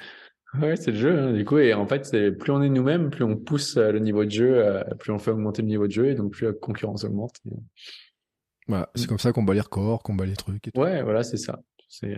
Ouais, 0.60 0.76
c'est 0.76 0.90
le 0.90 0.98
jeu, 0.98 1.20
hein, 1.20 1.32
du 1.32 1.46
coup, 1.46 1.60
et 1.60 1.76
en 1.76 1.86
fait, 1.86 2.08
c'est 2.08 2.32
plus 2.32 2.52
on 2.52 2.64
est 2.64 2.70
nous-mêmes, 2.70 3.12
plus 3.12 3.24
on 3.24 3.38
pousse 3.38 3.78
euh, 3.78 3.92
le 3.92 4.00
niveau 4.00 4.26
de 4.26 4.32
jeu, 4.32 4.84
plus 4.98 5.12
on 5.12 5.20
fait 5.20 5.30
augmenter 5.30 5.62
le 5.62 5.68
niveau 5.68 5.86
de 5.86 5.92
jeu, 5.92 6.10
et 6.10 6.16
donc 6.16 6.32
plus 6.32 6.48
la 6.48 6.54
concurrence 6.54 7.04
augmente. 7.04 7.36
Voilà, 8.68 8.90
c'est 8.96 9.04
mm. 9.04 9.08
comme 9.10 9.20
ça 9.20 9.32
qu'on 9.32 9.44
bat 9.44 9.54
les 9.54 9.62
records, 9.62 10.02
qu'on 10.02 10.16
bat 10.16 10.26
les 10.26 10.36
trucs. 10.36 10.68
Et 10.68 10.72
tout. 10.72 10.82
Ouais, 10.82 11.04
voilà, 11.04 11.22
c'est 11.22 11.38
ça. 11.38 11.60
C'est 11.88 12.18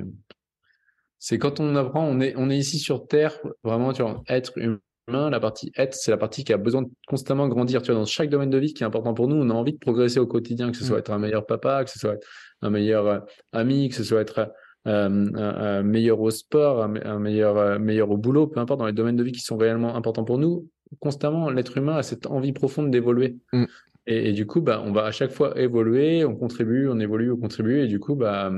c'est 1.24 1.38
quand 1.38 1.60
on 1.60 1.76
apprend, 1.76 2.04
on 2.04 2.20
est, 2.20 2.34
on 2.36 2.50
est 2.50 2.58
ici 2.58 2.80
sur 2.80 3.08
Terre, 3.08 3.38
vraiment, 3.64 3.94
tu 3.94 4.02
vois, 4.02 4.24
être 4.28 4.58
humain, 4.58 4.80
la 5.08 5.40
partie 5.40 5.72
être, 5.78 5.94
c'est 5.94 6.12
la 6.12 6.18
partie 6.18 6.44
qui 6.44 6.54
a 6.54 6.58
besoin 6.58 6.84
de 6.84 6.90
constamment 7.08 7.48
grandir, 7.48 7.82
tu 7.82 7.92
vois, 7.92 8.00
dans 8.00 8.06
chaque 8.06 8.30
domaine 8.30 8.50
de 8.50 8.58
vie 8.58 8.74
qui 8.74 8.84
est 8.84 8.86
important 8.86 9.14
pour 9.14 9.28
nous, 9.28 9.36
on 9.36 9.50
a 9.50 9.54
envie 9.54 9.74
de 9.74 9.78
progresser 9.78 10.20
au 10.20 10.28
quotidien, 10.28 10.72
que 10.72 10.78
ce 10.78 10.84
soit 10.84 10.98
mm. 10.98 11.00
être 11.00 11.12
un 11.12 11.20
meilleur 11.20 11.46
papa, 11.46 11.84
que 11.84 11.90
ce 11.90 12.00
soit 12.00 12.14
être 12.14 12.28
un 12.62 12.70
meilleur 12.70 13.08
euh, 13.08 13.20
ami, 13.52 13.90
que 13.90 13.96
ce 13.96 14.04
soit 14.04 14.22
être 14.22 14.52
euh, 14.88 15.32
un, 15.36 15.84
meilleur 15.84 16.20
au 16.20 16.32
sport, 16.32 16.84
un, 16.84 17.20
meilleur, 17.20 17.58
euh, 17.58 17.80
meilleur 17.80 18.10
au 18.10 18.18
boulot, 18.18 18.48
peu 18.48 18.60
importe, 18.60 18.80
dans 18.80 18.88
les 18.88 18.94
domaines 18.94 19.16
de 19.16 19.24
vie 19.24 19.32
qui 19.32 19.42
sont 19.42 19.58
réellement 19.58 19.96
importants 19.96 20.24
pour 20.24 20.38
nous, 20.38 20.68
constamment, 21.00 21.50
l'être 21.50 21.78
humain 21.78 21.98
a 21.98 22.04
cette 22.04 22.28
envie 22.28 22.54
profonde 22.54 22.92
d'évoluer. 22.92 23.38
Mm. 23.54 23.66
Et, 24.08 24.30
et, 24.30 24.34
du 24.34 24.48
coup, 24.48 24.62
bah, 24.62 24.82
on 24.84 24.92
va 24.92 25.06
à 25.06 25.12
chaque 25.12 25.32
fois 25.32 25.60
évoluer, 25.60 26.26
on 26.26 26.36
contribue, 26.36 26.88
on 26.90 27.00
évolue, 27.00 27.32
on 27.32 27.38
contribue. 27.38 27.82
Et 27.82 27.88
du 27.88 28.00
coup, 28.00 28.16
bah, 28.16 28.52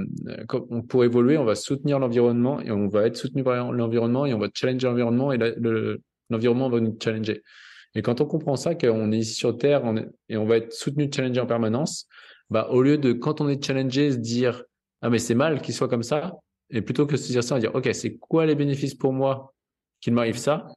pour 0.87 1.03
évoluer, 1.03 1.37
on 1.37 1.43
va 1.43 1.55
soutenir 1.55 1.99
l'environnement 1.99 2.61
et 2.61 2.71
on 2.71 2.87
va 2.87 3.07
être 3.07 3.17
soutenu 3.17 3.43
par 3.43 3.73
l'environnement 3.73 4.25
et 4.25 4.33
on 4.33 4.39
va 4.39 4.47
challenger 4.53 4.87
l'environnement 4.87 5.33
et 5.33 5.37
l'environnement 6.33 6.69
va 6.69 6.79
nous 6.79 6.97
challenger. 7.01 7.41
Et 7.95 8.01
quand 8.01 8.21
on 8.21 8.25
comprend 8.25 8.55
ça, 8.55 8.75
qu'on 8.75 9.11
est 9.11 9.19
ici 9.19 9.35
sur 9.35 9.57
Terre 9.57 9.81
on 9.83 9.97
est, 9.97 10.07
et 10.29 10.37
on 10.37 10.45
va 10.45 10.57
être 10.57 10.73
soutenu, 10.73 11.09
challenger 11.13 11.39
en 11.39 11.45
permanence, 11.45 12.07
bah, 12.49 12.67
au 12.69 12.81
lieu 12.81 12.97
de, 12.97 13.13
quand 13.13 13.41
on 13.41 13.47
est 13.47 13.63
challengé, 13.63 14.11
se 14.11 14.17
dire, 14.17 14.63
ah, 15.01 15.09
mais 15.09 15.19
c'est 15.19 15.35
mal 15.35 15.61
qu'il 15.61 15.73
soit 15.73 15.87
comme 15.87 16.03
ça, 16.03 16.33
et 16.69 16.81
plutôt 16.81 17.05
que 17.05 17.13
de 17.13 17.17
se 17.17 17.31
dire 17.31 17.43
ça, 17.43 17.55
on 17.55 17.57
va 17.57 17.61
dire, 17.61 17.75
OK, 17.75 17.89
c'est 17.93 18.17
quoi 18.17 18.45
les 18.45 18.55
bénéfices 18.55 18.95
pour 18.95 19.13
moi 19.13 19.53
qu'il 20.01 20.13
m'arrive 20.13 20.37
ça? 20.37 20.67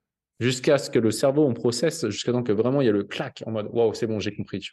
jusqu'à 0.40 0.78
ce 0.78 0.90
que 0.90 0.98
le 0.98 1.10
cerveau 1.10 1.44
on 1.46 1.54
processe, 1.54 2.08
jusqu'à 2.08 2.32
temps 2.32 2.42
que 2.42 2.52
vraiment 2.52 2.80
il 2.80 2.86
y 2.86 2.90
a 2.90 2.92
le 2.92 3.04
clac 3.04 3.42
en 3.46 3.52
mode 3.52 3.68
waouh, 3.72 3.94
c'est 3.94 4.06
bon, 4.06 4.20
j'ai 4.20 4.34
compris. 4.34 4.68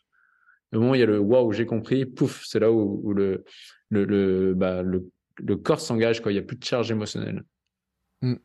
Le 0.71 0.79
moment 0.79 0.91
où 0.91 0.95
il 0.95 0.99
y 0.99 1.03
a 1.03 1.07
le 1.07 1.19
waouh, 1.19 1.51
j'ai 1.51 1.65
compris, 1.65 2.05
pouf, 2.05 2.43
c'est 2.45 2.59
là 2.59 2.71
où, 2.71 3.13
le, 3.13 3.45
le, 3.89 4.05
le, 4.05 4.53
bah, 4.55 4.81
le, 4.81 5.55
corps 5.57 5.79
s'engage. 5.79 6.21
Il 6.25 6.31
n'y 6.31 6.39
a 6.39 6.41
plus 6.41 6.57
de 6.57 6.63
charge 6.63 6.89
émotionnelle. 6.91 7.43
Hmm. 8.21 8.35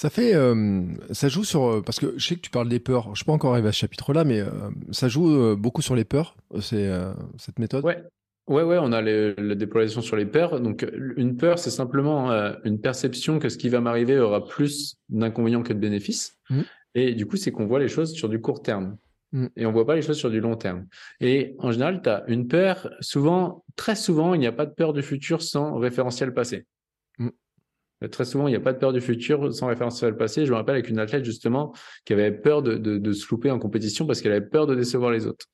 Ça 0.00 0.08
fait, 0.08 0.34
euh, 0.34 0.82
ça 1.10 1.28
joue 1.28 1.44
sur, 1.44 1.62
euh, 1.64 1.82
parce 1.82 2.00
que 2.00 2.14
je 2.16 2.26
sais 2.26 2.34
que 2.34 2.40
tu 2.40 2.48
parles 2.48 2.70
des 2.70 2.80
peurs. 2.80 3.04
Je 3.04 3.10
ne 3.10 3.14
suis 3.16 3.26
pas 3.26 3.32
encore 3.32 3.52
arrivé 3.52 3.68
à 3.68 3.72
ce 3.72 3.76
chapitre-là, 3.76 4.24
mais 4.24 4.40
euh, 4.40 4.48
ça 4.92 5.08
joue 5.08 5.54
beaucoup 5.56 5.82
sur 5.82 5.94
les 5.94 6.06
peurs, 6.06 6.38
c'est 6.58 6.90
cette 7.36 7.58
méthode. 7.58 7.84
Ouais, 7.84 8.02
Ouais, 8.48 8.62
ouais, 8.62 8.78
on 8.80 8.92
a 8.92 9.02
la 9.02 9.54
dépolarisation 9.54 10.00
sur 10.00 10.16
les 10.16 10.24
peurs. 10.24 10.58
Donc, 10.62 10.86
une 11.18 11.36
peur, 11.36 11.58
c'est 11.58 11.70
simplement 11.70 12.30
une 12.64 12.80
perception 12.80 13.38
que 13.38 13.50
ce 13.50 13.58
qui 13.58 13.68
va 13.68 13.82
m'arriver 13.82 14.18
aura 14.18 14.46
plus 14.46 14.96
d'inconvénients 15.10 15.62
que 15.62 15.74
de 15.74 15.78
bénéfices. 15.78 16.38
Mmh. 16.48 16.60
Et 16.94 17.12
du 17.12 17.26
coup, 17.26 17.36
c'est 17.36 17.52
qu'on 17.52 17.66
voit 17.66 17.78
les 17.78 17.88
choses 17.88 18.14
sur 18.14 18.30
du 18.30 18.40
court 18.40 18.62
terme. 18.62 18.96
Mmh. 19.32 19.46
Et 19.56 19.66
on 19.66 19.72
voit 19.72 19.86
pas 19.86 19.96
les 19.96 20.02
choses 20.02 20.16
sur 20.16 20.30
du 20.30 20.40
long 20.40 20.56
terme. 20.56 20.86
Et 21.20 21.54
en 21.58 21.72
général, 21.72 22.00
tu 22.02 22.08
as 22.08 22.24
une 22.26 22.48
peur, 22.48 22.90
souvent, 23.00 23.64
très 23.76 23.96
souvent, 23.96 24.32
il 24.32 24.40
n'y 24.40 24.46
a 24.46 24.52
pas 24.52 24.64
de 24.64 24.72
peur 24.72 24.94
du 24.94 25.02
futur 25.02 25.42
sans 25.42 25.76
référentiel 25.76 26.32
passé. 26.32 26.64
Mmh. 27.18 27.28
Très 28.10 28.24
souvent, 28.24 28.48
il 28.48 28.52
n'y 28.52 28.56
a 28.56 28.60
pas 28.60 28.72
de 28.72 28.78
peur 28.78 28.92
du 28.92 29.00
futur 29.00 29.52
sans 29.52 29.66
référentiel 29.66 30.16
passé. 30.16 30.46
Je 30.46 30.50
me 30.52 30.56
rappelle 30.56 30.76
avec 30.76 30.88
une 30.88 30.98
athlète, 30.98 31.24
justement, 31.24 31.74
qui 32.04 32.14
avait 32.14 32.32
peur 32.32 32.62
de, 32.62 32.76
de, 32.76 32.96
de 32.96 33.12
se 33.12 33.26
louper 33.30 33.50
en 33.50 33.58
compétition 33.58 34.06
parce 34.06 34.22
qu'elle 34.22 34.32
avait 34.32 34.46
peur 34.46 34.66
de 34.66 34.74
décevoir 34.74 35.10
les 35.10 35.26
autres. 35.26 35.46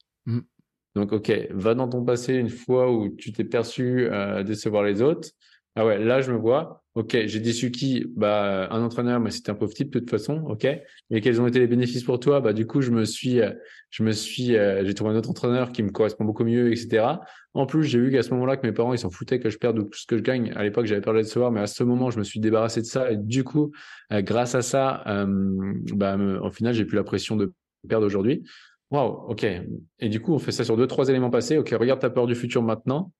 Donc, 0.95 1.13
OK, 1.13 1.31
va 1.51 1.75
dans 1.75 1.89
ton 1.89 2.05
passé 2.05 2.35
une 2.35 2.49
fois 2.49 2.91
où 2.91 3.09
tu 3.11 3.33
t'es 3.33 3.45
perçu 3.45 4.09
euh, 4.11 4.43
décevoir 4.43 4.83
les 4.83 5.03
autres. 5.03 5.29
Ah 5.75 5.85
ouais, 5.85 5.99
là, 5.99 6.21
je 6.21 6.33
me 6.33 6.39
vois. 6.39 6.85
OK, 6.97 7.15
j'ai 7.27 7.41
déçu 7.41 7.71
qui? 7.71 8.07
Bah, 8.17 8.69
un 8.71 8.83
entraîneur, 8.83 9.21
mais 9.21 9.31
c'était 9.31 9.51
un 9.51 9.55
pauvre 9.55 9.75
type 9.75 9.93
de 9.93 9.99
toute 9.99 10.09
façon. 10.09 10.43
OK. 10.49 10.65
Et 10.65 11.21
quels 11.21 11.43
ont 11.43 11.47
été 11.47 11.59
les 11.59 11.67
bénéfices 11.67 12.05
pour 12.05 12.19
toi? 12.19 12.41
Bah, 12.41 12.55
du 12.55 12.67
coup, 12.67 12.81
je 12.81 12.91
me 12.91 13.05
suis, 13.05 13.43
euh, 13.43 13.51
je 13.91 14.03
me 14.03 14.13
suis, 14.13 14.57
euh, 14.57 14.83
j'ai 14.83 14.95
trouvé 14.95 15.11
un 15.11 15.17
autre 15.17 15.29
entraîneur 15.29 15.73
qui 15.73 15.83
me 15.83 15.91
correspond 15.91 16.25
beaucoup 16.25 16.45
mieux, 16.45 16.73
etc. 16.73 17.05
En 17.53 17.67
plus, 17.67 17.85
j'ai 17.85 18.01
vu 18.01 18.11
qu'à 18.11 18.23
ce 18.23 18.31
moment-là, 18.31 18.57
que 18.57 18.67
mes 18.67 18.73
parents, 18.73 18.95
ils 18.95 18.99
s'en 18.99 19.11
foutaient 19.11 19.39
que 19.39 19.51
je 19.51 19.59
perde 19.59 19.77
tout 19.77 19.99
ce 19.99 20.07
que 20.07 20.17
je 20.17 20.23
gagne. 20.23 20.55
À 20.57 20.63
l'époque, 20.63 20.87
j'avais 20.87 21.03
peur 21.03 21.13
de 21.13 21.19
décevoir, 21.19 21.53
mais 21.53 21.61
à 21.61 21.67
ce 21.67 21.85
moment, 21.85 22.11
je 22.11 22.19
me 22.19 22.25
suis 22.25 22.41
débarrassé 22.41 22.81
de 22.81 22.87
ça. 22.87 23.13
Et 23.13 23.19
du 23.19 23.45
coup, 23.45 23.73
grâce 24.11 24.55
à 24.55 24.63
ça, 24.63 25.05
bah, 25.95 26.17
au 26.17 26.51
final, 26.51 26.73
j'ai 26.73 26.87
plus 26.87 26.97
la 26.97 27.05
pression 27.05 27.37
de 27.37 27.53
perdre 27.87 28.07
aujourd'hui. 28.07 28.43
Waouh, 28.91 29.31
ok. 29.31 29.47
Et 29.99 30.09
du 30.09 30.21
coup, 30.21 30.33
on 30.33 30.39
fait 30.39 30.53
ça 30.53 30.65
sur 30.65 30.79
deux, 30.79 30.87
trois 30.87 31.11
éléments 31.11 31.31
passés. 31.31 31.59
Ok, 31.59 31.75
regarde 31.79 32.01
ta 32.01 32.09
peur 32.09 32.27
du 32.27 32.35
futur 32.35 32.63
maintenant. 32.63 33.13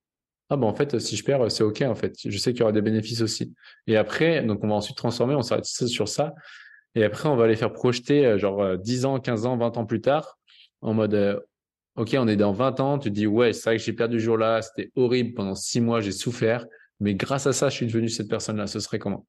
Ah 0.49 0.57
bon, 0.57 0.69
en 0.69 0.75
fait, 0.75 0.99
si 1.01 1.17
je 1.17 1.25
perds, 1.25 1.51
c'est 1.51 1.65
ok, 1.65 1.83
en 1.83 1.95
fait. 1.95 2.15
Je 2.25 2.39
sais 2.39 2.53
qu'il 2.53 2.61
y 2.61 2.63
aura 2.63 2.73
des 2.73 2.83
bénéfices 2.83 3.21
aussi. 3.21 3.53
Et 3.87 3.97
après, 3.97 4.43
donc 4.43 4.63
on 4.63 4.69
va 4.69 4.75
ensuite 4.75 4.97
transformer, 4.97 5.35
on 5.35 5.43
s'arrête 5.43 5.65
sur 5.65 6.09
ça. 6.09 6.35
Et 6.97 7.05
après, 7.05 7.29
on 7.29 7.37
va 7.37 7.47
les 7.47 7.57
faire 7.57 7.73
projeter, 7.73 8.25
euh, 8.25 8.39
genre 8.39 8.79
10 8.79 9.05
euh, 9.05 9.09
ans, 9.09 9.21
15 9.21 9.47
ans, 9.47 9.57
20 9.57 9.77
ans 9.77 9.85
plus 9.85 10.01
tard, 10.01 10.39
en 10.81 10.95
mode, 10.95 11.15
euh, 11.15 11.39
ok, 11.97 12.17
on 12.19 12.27
est 12.27 12.37
dans 12.37 12.53
20 12.53 12.81
ans, 12.81 12.99
tu 12.99 13.11
dis, 13.11 13.27
ouais, 13.27 13.53
c'est 13.53 13.71
vrai 13.71 13.77
que 13.77 13.83
j'ai 13.83 13.93
perdu 13.93 14.19
ce 14.19 14.25
jour-là, 14.25 14.63
c'était 14.63 14.91
horrible, 14.97 15.35
pendant 15.35 15.55
6 15.55 15.83
mois, 15.83 16.01
j'ai 16.01 16.13
souffert, 16.13 16.65
mais 16.99 17.15
grâce 17.15 17.47
à 17.47 17.53
ça, 17.53 17.69
je 17.69 17.77
suis 17.77 17.87
devenu 17.87 18.09
cette 18.09 18.29
personne-là, 18.29 18.67
ce 18.67 18.81
serait 18.81 18.99
comment? 18.99 19.27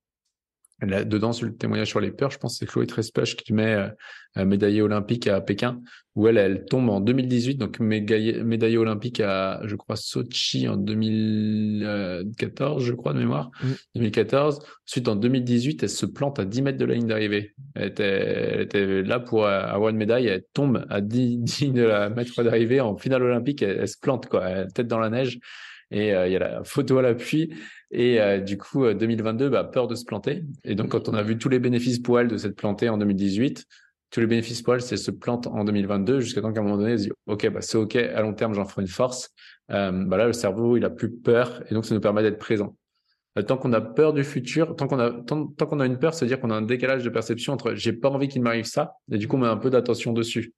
Là, 0.82 1.04
dedans, 1.04 1.34
sur 1.34 1.48
le 1.48 1.56
témoignage 1.56 1.88
sur 1.88 2.00
les 2.00 2.12
peurs, 2.12 2.30
je 2.30 2.38
pense 2.38 2.54
que 2.54 2.60
c'est 2.60 2.72
Chloé 2.72 2.86
Trespech 2.86 3.36
qui 3.36 3.52
met 3.52 3.90
euh, 4.38 4.46
médaillée 4.46 4.84
olympique 4.84 5.28
à 5.28 5.42
Pékin, 5.42 5.82
où 6.16 6.28
elle, 6.28 6.38
elle 6.38 6.66
tombe 6.66 6.90
en 6.90 7.00
2018, 7.00 7.56
donc 7.56 7.80
médaillée, 7.80 8.78
olympique 8.78 9.20
à, 9.20 9.62
je 9.66 9.76
crois, 9.76 9.96
Sochi 9.96 10.68
en 10.68 10.78
2014, 10.78 12.84
je 12.84 12.94
crois, 12.94 13.14
de 13.14 13.20
mémoire, 13.20 13.50
2014. 13.96 14.60
Mm. 14.60 14.62
Ensuite, 14.88 15.08
en 15.08 15.16
2018, 15.16 15.82
elle 15.82 15.90
se 15.90 16.06
plante 16.06 16.38
à 16.38 16.46
10 16.46 16.62
mètres 16.62 16.78
de 16.78 16.86
la 16.86 16.94
ligne 16.94 17.08
d'arrivée. 17.08 17.56
Elle 17.74 17.88
était, 17.88 18.04
elle 18.04 18.62
était 18.62 19.02
là 19.02 19.20
pour 19.20 19.48
avoir 19.48 19.90
une 19.90 19.98
médaille, 19.98 20.28
elle 20.28 20.44
tombe 20.54 20.86
à 20.90 21.02
10, 21.02 21.40
10 21.40 21.72
de 21.72 21.82
la 21.82 22.10
mètre 22.10 22.44
d'arrivée 22.44 22.82
en 22.82 22.96
finale 22.98 23.24
olympique, 23.24 23.64
elle, 23.64 23.88
se 23.88 23.98
plante, 24.00 24.28
quoi, 24.28 24.68
tête 24.68 24.88
dans 24.88 25.00
la 25.00 25.10
neige. 25.10 25.40
Et 25.92 26.14
euh, 26.14 26.28
il 26.28 26.34
y 26.34 26.36
a 26.36 26.40
la 26.40 26.64
photo 26.64 26.98
à 26.98 27.02
l'appui. 27.02 27.54
Et 27.92 28.20
euh, 28.20 28.40
du 28.40 28.58
coup, 28.58 28.92
2022, 28.92 29.46
euh, 29.46 29.50
bah, 29.50 29.64
peur 29.64 29.88
de 29.88 29.96
se 29.96 30.06
planter. 30.06 30.44
Et 30.64 30.76
donc, 30.76 30.90
quand 30.90 31.10
on 31.10 31.14
a 31.14 31.24
vu 31.24 31.38
tous 31.38 31.50
les 31.50 31.60
bénéfices 31.60 32.02
elle 32.20 32.28
de 32.28 32.38
cette 32.38 32.56
plantée 32.56 32.90
en 32.90 32.98
2018, 32.98 33.66
tous 34.10 34.20
les 34.20 34.28
bénéfices 34.28 34.64
elle, 34.68 34.82
c'est 34.82 34.98
se 34.98 35.12
plante 35.12 35.48
en 35.48 35.64
2022 35.64 36.20
jusqu'à 36.20 36.42
temps 36.42 36.54
qu'à 36.54 36.62
un 36.62 36.64
moment 36.64 36.78
donné, 36.78 36.96
dit, 36.96 37.12
OK, 37.28 37.50
bah, 37.50 37.62
c'est 37.62 37.78
OK, 37.78 37.96
à 37.96 38.22
long 38.22 38.34
terme, 38.34 38.54
j'en 38.54 38.66
ferai 38.66 38.82
une 38.82 38.88
force. 38.88 39.30
Bah 39.70 40.16
là, 40.16 40.28
le 40.28 40.34
cerveau, 40.34 40.78
il 40.78 40.86
a 40.86 40.90
plus 40.90 41.12
peur 41.12 41.62
et 41.70 41.74
donc 41.74 41.86
ça 41.86 41.94
nous 41.94 42.00
permet 42.00 42.24
d'être 42.24 42.38
présent. 42.38 42.78
tant 43.46 43.58
qu'on 43.58 43.74
a 43.74 43.82
peur 43.82 44.14
du 44.14 44.24
futur, 44.24 44.78
tant 44.78 44.88
qu'on 44.88 44.98
a, 44.98 45.12
tant, 45.12 45.48
tant 45.48 45.66
qu'on 45.66 45.82
a 45.82 45.86
une 45.86 46.00
peur, 46.00 46.14
c'est-à-dire 46.14 46.40
qu'on 46.40 46.52
a 46.52 46.56
un 46.56 46.62
décalage 46.62 47.04
de 47.04 47.10
perception 47.10 47.52
entre 47.52 47.76
j'ai 47.76 47.92
pas 47.92 48.10
envie 48.10 48.30
qu'il 48.30 48.42
m'arrive 48.42 48.64
ça 48.64 48.94
et 49.12 49.18
du 49.18 49.28
coup, 49.28 49.36
on 49.36 49.40
met 49.40 49.48
un 49.48 49.58
peu 49.58 49.70
d'attention 49.70 50.14
dessus. 50.14 50.54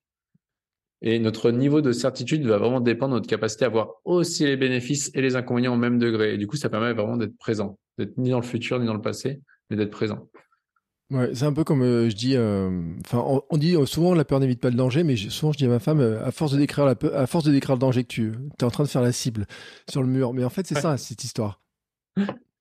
Et 1.01 1.19
notre 1.19 1.51
niveau 1.51 1.81
de 1.81 1.91
certitude 1.91 2.45
va 2.45 2.57
vraiment 2.57 2.81
dépendre 2.81 3.13
de 3.13 3.19
notre 3.19 3.29
capacité 3.29 3.65
à 3.65 3.69
voir 3.69 3.93
aussi 4.03 4.45
les 4.45 4.57
bénéfices 4.57 5.11
et 5.13 5.21
les 5.21 5.35
inconvénients 5.35 5.73
au 5.73 5.77
même 5.77 5.97
degré. 5.97 6.33
Et 6.33 6.37
du 6.37 6.45
coup, 6.45 6.57
ça 6.57 6.69
permet 6.69 6.93
vraiment 6.93 7.15
d'être 7.15 7.37
présent, 7.37 7.79
d'être 7.97 8.17
ni 8.17 8.31
dans 8.31 8.39
le 8.39 8.45
futur 8.45 8.79
ni 8.79 8.85
dans 8.85 8.93
le 8.93 9.01
passé, 9.01 9.41
mais 9.69 9.77
d'être 9.77 9.91
présent. 9.91 10.27
Ouais, 11.09 11.31
c'est 11.33 11.45
un 11.45 11.53
peu 11.53 11.63
comme 11.63 11.81
je 11.81 12.15
dis. 12.15 12.37
Enfin, 12.37 13.41
on, 13.49 13.57
dit 13.57 13.75
souvent 13.87 14.13
la 14.13 14.25
peur 14.25 14.39
n'évite 14.39 14.59
pas 14.59 14.69
le 14.69 14.75
danger, 14.75 15.03
mais 15.03 15.15
souvent 15.15 15.51
je 15.51 15.57
dis 15.57 15.65
à 15.65 15.69
ma 15.69 15.79
femme, 15.79 16.01
à 16.01 16.31
force 16.31 16.51
de 16.51 16.57
décrire 16.57 16.85
la 16.85 16.95
peur, 16.95 17.15
à 17.15 17.25
force 17.25 17.45
de 17.45 17.51
décrire 17.51 17.75
le 17.75 17.79
danger 17.79 18.03
que 18.03 18.09
tu 18.09 18.31
es 18.59 18.63
en 18.63 18.69
train 18.69 18.83
de 18.83 18.89
faire 18.89 19.01
la 19.01 19.11
cible 19.11 19.47
sur 19.89 20.03
le 20.03 20.07
mur. 20.07 20.33
Mais 20.33 20.43
en 20.43 20.49
fait, 20.49 20.67
c'est 20.67 20.79
ça 20.79 20.97
cette 20.97 21.23
histoire. 21.23 21.61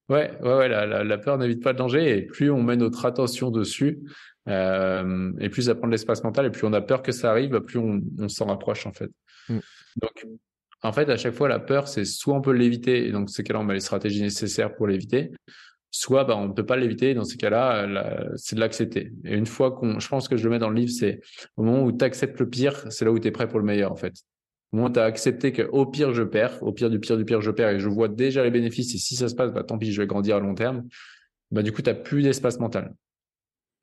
Ouais, 0.09 0.31
ouais, 0.43 0.55
ouais. 0.55 0.69
La, 0.69 1.05
la, 1.05 1.19
peur 1.19 1.39
n'évite 1.39 1.63
pas 1.63 1.73
le 1.73 1.79
danger, 1.79 2.17
et 2.17 2.23
plus 2.23 2.51
on 2.51 2.63
met 2.63 2.77
notre 2.77 3.05
attention 3.05 3.51
dessus, 3.51 4.01
euh, 4.49 5.33
et 5.39 5.51
plus 5.51 5.63
ça 5.63 5.75
prend 5.75 5.87
de 5.87 5.93
l'espace 5.93 6.25
mental, 6.25 6.47
et 6.47 6.51
plus 6.51 6.67
on 6.67 6.73
a 6.73 6.81
peur 6.81 7.03
que 7.03 7.13
ça 7.13 7.31
arrive, 7.31 7.61
plus 7.61 7.79
on, 7.79 8.01
on 8.19 8.29
s'en 8.29 8.47
rapproche 8.47 8.87
en 8.87 8.93
fait. 8.93 9.11
Mm. 9.49 9.59
Donc, 10.01 10.27
en 10.83 10.93
fait, 10.93 11.11
à 11.11 11.17
chaque 11.17 11.35
fois, 11.35 11.49
la 11.49 11.59
peur, 11.59 11.89
c'est 11.89 12.05
soit 12.05 12.35
on 12.35 12.41
peut 12.41 12.53
l'éviter, 12.53 13.07
et 13.07 13.13
donc 13.13 13.31
ces 13.31 13.43
cas-là, 13.43 13.61
on 13.61 13.65
met 13.65 13.75
les 13.75 13.81
stratégies 13.81 14.23
nécessaires 14.23 14.75
pour 14.75 14.87
l'éviter, 14.87 15.33
soit 15.91 16.25
bah, 16.25 16.37
on 16.37 16.49
ne 16.49 16.53
peut 16.53 16.67
pas 16.67 16.77
l'éviter, 16.77 17.15
dans 17.15 17.25
ces 17.25 17.37
cas-là, 17.37 18.29
c'est 18.37 18.57
de 18.57 18.61
l'accepter. 18.61 19.13
Et 19.25 19.35
une 19.35 19.47
fois 19.47 19.73
qu'on, 19.73 19.99
je 19.99 20.09
pense 20.09 20.29
que 20.29 20.37
je 20.37 20.45
le 20.45 20.51
mets 20.51 20.59
dans 20.59 20.71
le 20.71 20.77
livre, 20.77 20.93
c'est 20.93 21.21
au 21.57 21.63
moment 21.65 21.83
où 21.83 21.93
tu 21.93 22.05
acceptes 22.05 22.39
le 22.41 22.49
pire, 22.49 22.91
c'est 22.91 23.05
là 23.05 23.13
où 23.13 23.19
tu 23.19 23.29
es 23.29 23.31
prêt 23.31 23.49
pour 23.49 23.59
le 23.59 23.65
meilleur, 23.65 23.93
en 23.93 23.97
fait. 23.97 24.15
Au 24.73 24.79
où 24.79 24.91
tu 24.91 25.01
as 25.01 25.05
accepté 25.05 25.53
qu'au 25.53 25.87
pire, 25.87 26.13
je 26.13 26.23
perds, 26.23 26.63
au 26.63 26.73
pire 26.73 26.91
du 26.91 27.01
pire 27.01 27.17
du 27.17 27.25
pire, 27.25 27.41
je 27.41 27.51
perds, 27.51 27.71
et 27.71 27.81
je 27.81 27.89
vois 27.89 28.09
déjà 28.09 28.45
les 28.45 28.51
bénéfices, 28.51 28.95
et 28.95 28.99
si 28.99 29.17
ça 29.17 29.29
se 29.29 29.35
passe, 29.35 29.53
bah, 29.53 29.65
tant 29.65 29.79
pis, 29.79 29.93
je 29.93 30.01
vais 30.01 30.07
grandir 30.07 30.37
à 30.37 30.41
long 30.41 30.55
terme, 30.55 30.87
bah, 31.51 31.63
du 31.63 31.73
coup, 31.73 31.83
tu 31.83 31.89
n'as 31.89 31.95
plus 31.95 32.23
d'espace 32.23 32.59
mental. 32.59 32.95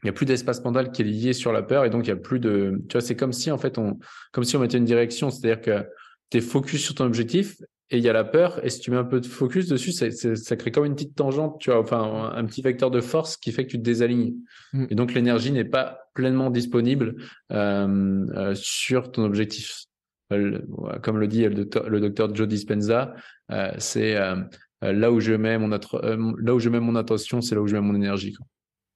Il 0.04 0.08
n'y 0.08 0.10
a 0.10 0.14
plus 0.14 0.26
d'espace 0.26 0.64
mental 0.64 0.92
qui 0.92 1.02
est 1.02 1.06
lié 1.06 1.34
sur 1.34 1.52
la 1.52 1.64
peur, 1.64 1.86
et 1.86 1.90
donc 1.90 2.06
il 2.06 2.10
y 2.10 2.14
a 2.14 2.16
plus 2.16 2.40
de, 2.40 2.84
tu 2.88 2.94
vois, 2.94 3.02
c'est 3.02 3.16
comme 3.16 3.34
si, 3.34 3.50
en 3.50 3.58
fait, 3.58 3.78
on, 3.78 3.98
comme 4.32 4.44
si 4.44 4.56
on 4.56 4.60
mettait 4.60 4.78
une 4.78 4.86
direction, 4.86 5.32
c'est-à-dire 5.32 5.62
que 5.62 5.88
tu 6.30 6.38
es 6.38 6.42
focus 6.42 6.84
sur 6.84 6.94
ton 6.94 7.06
objectif, 7.06 7.56
et 7.92 7.98
il 7.98 8.04
y 8.04 8.10
a 8.10 8.14
la 8.14 8.24
peur, 8.24 8.64
et 8.66 8.70
si 8.70 8.80
tu 8.80 8.90
mets 8.90 8.98
un 8.98 9.04
peu 9.04 9.20
de 9.20 9.28
focus 9.28 9.68
dessus, 9.68 9.92
ça, 9.92 10.10
ça, 10.12 10.56
crée 10.56 10.72
comme 10.72 10.86
une 10.86 10.96
petite 10.96 11.16
tangente, 11.16 11.60
tu 11.60 11.70
vois, 11.70 11.80
enfin 11.80 12.32
un, 12.36 12.46
petit 12.46 12.64
vecteur 12.64 12.90
de 12.90 13.00
force 13.00 13.38
qui 13.38 13.52
fait 13.52 13.66
que 13.66 13.72
tu 13.72 13.78
te 13.78 13.84
désalignes. 13.84 14.34
Mm. 14.74 14.86
Et 14.90 14.96
donc 14.96 15.14
l'énergie 15.14 15.52
n'est 15.52 15.66
pas 15.66 16.10
pleinement 16.16 16.50
disponible 16.50 17.16
euh, 17.52 18.26
euh, 18.36 18.56
sur 18.56 19.12
ton 19.12 19.24
objectif. 19.24 19.86
Comme 20.30 21.20
le 21.20 21.28
dit 21.28 21.44
le 21.44 21.54
docteur, 21.54 21.90
le 21.90 22.00
docteur 22.00 22.34
Joe 22.34 22.48
Dispenza, 22.48 23.14
euh, 23.52 23.72
c'est 23.78 24.16
euh, 24.16 24.36
là 24.82 25.12
où 25.12 25.20
je 25.20 25.34
mets 25.34 25.58
mon 25.58 25.70
là 25.70 26.56
où 26.56 26.60
je 26.60 26.70
mets 26.70 26.80
mon 26.80 26.96
attention, 26.96 27.42
c'est 27.42 27.56
là 27.56 27.62
où 27.62 27.68
je 27.68 27.76
mets 27.76 27.82
mon 27.82 27.96
énergie. 27.96 28.36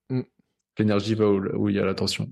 Mm. 0.09 0.21
L'énergie 0.77 1.15
va 1.15 1.29
où 1.29 1.69
il 1.69 1.75
y 1.75 1.79
a 1.79 1.85
l'attention. 1.85 2.27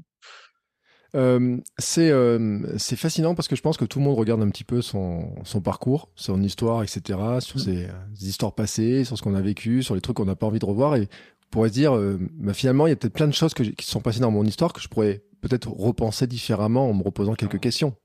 Euh, 1.16 1.58
c'est 1.78 2.12
euh, 2.12 2.78
c'est 2.78 2.96
fascinant 2.96 3.34
parce 3.34 3.48
que 3.48 3.56
je 3.56 3.62
pense 3.62 3.78
que 3.78 3.86
tout 3.86 4.00
le 4.00 4.06
monde 4.06 4.18
regarde 4.18 4.42
un 4.42 4.50
petit 4.50 4.64
peu 4.64 4.82
son, 4.82 5.36
son 5.44 5.62
parcours, 5.62 6.10
son 6.16 6.44
histoire, 6.44 6.84
etc., 6.84 7.02
sur 7.40 7.58
mm. 7.58 7.60
ses, 7.60 7.86
euh, 7.86 7.92
histoires 8.20 8.54
passées, 8.54 9.04
sur 9.04 9.18
ce 9.18 9.24
qu'on 9.24 9.36
a 9.36 9.42
vécu, 9.42 9.84
sur 9.84 9.96
les 9.96 10.02
trucs 10.02 10.18
qu'on 10.18 10.26
n'a 10.26 10.36
pas 10.36 10.48
envie 10.48 10.60
de 10.60 10.66
revoir. 10.66 10.96
Et 10.96 11.08
on 11.46 11.50
pourrait 11.50 11.70
se 11.70 11.74
dire, 11.74 11.98
bah, 12.34 12.54
finalement, 12.54 12.88
il 12.88 12.90
y 12.90 12.94
a 12.94 12.96
peut-être 12.98 13.14
plein 13.14 13.28
de 13.28 13.34
choses 13.34 13.54
que 13.54 13.64
qui 13.64 13.86
sont 13.86 14.02
passées 14.02 14.20
dans 14.20 14.32
mon 14.32 14.44
histoire 14.44 14.74
que 14.74 14.82
je 14.82 14.90
pourrais 14.90 15.24
peut-être 15.40 15.70
repenser 15.70 16.28
différemment 16.28 16.90
en 16.90 16.94
me 16.94 17.04
reposant 17.04 17.36
quelques 17.36 17.60
questions. 17.60 17.96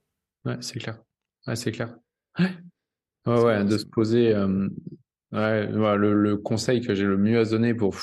Ouais, 0.45 0.57
c'est 0.61 0.79
clair. 0.79 0.99
Ouais, 1.47 1.55
c'est 1.55 1.71
clair. 1.71 1.95
Ouais, 3.25 3.41
ouais, 3.41 3.63
de 3.63 3.77
se 3.77 3.85
poser. 3.85 4.33
ouais, 5.31 5.67
le, 5.67 6.13
le, 6.13 6.37
conseil 6.37 6.81
que 6.81 6.93
j'ai 6.93 7.05
le 7.05 7.17
mieux 7.17 7.39
à 7.39 7.45
donner 7.45 7.73
pour 7.73 7.95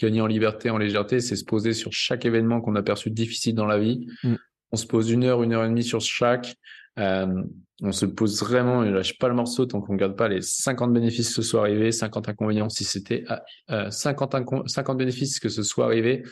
gagner 0.00 0.20
en 0.20 0.26
liberté, 0.26 0.70
en 0.70 0.78
légèreté, 0.78 1.20
c'est 1.20 1.36
se 1.36 1.44
poser 1.44 1.72
sur 1.72 1.92
chaque 1.92 2.24
événement 2.24 2.60
qu'on 2.60 2.74
a 2.74 2.82
perçu 2.82 3.10
difficile 3.10 3.54
dans 3.54 3.66
la 3.66 3.78
vie. 3.78 4.08
Mm. 4.24 4.34
On 4.72 4.76
se 4.76 4.86
pose 4.86 5.10
une 5.10 5.24
heure, 5.24 5.42
une 5.42 5.52
heure 5.52 5.64
et 5.64 5.68
demie 5.68 5.84
sur 5.84 6.00
chaque. 6.00 6.56
Euh, 6.98 7.42
on 7.82 7.92
se 7.92 8.06
pose 8.06 8.40
vraiment, 8.40 8.84
et 8.84 8.90
lâche 8.90 9.18
pas 9.18 9.28
le 9.28 9.34
morceau 9.34 9.66
tant 9.66 9.80
qu'on 9.80 9.94
regarde 9.94 10.16
pas 10.16 10.28
les 10.28 10.40
50 10.40 10.92
bénéfices 10.92 11.28
que 11.28 11.34
ce 11.34 11.42
soit 11.42 11.60
arrivé, 11.60 11.90
50 11.90 12.28
inconvénients 12.28 12.68
si 12.68 12.84
c'était 12.84 13.24
euh, 13.70 13.90
50, 13.90 14.68
50 14.68 14.96
bénéfices 14.96 15.40
que 15.40 15.48
ce 15.48 15.62
soit 15.62 15.86
arrivé, 15.86 16.22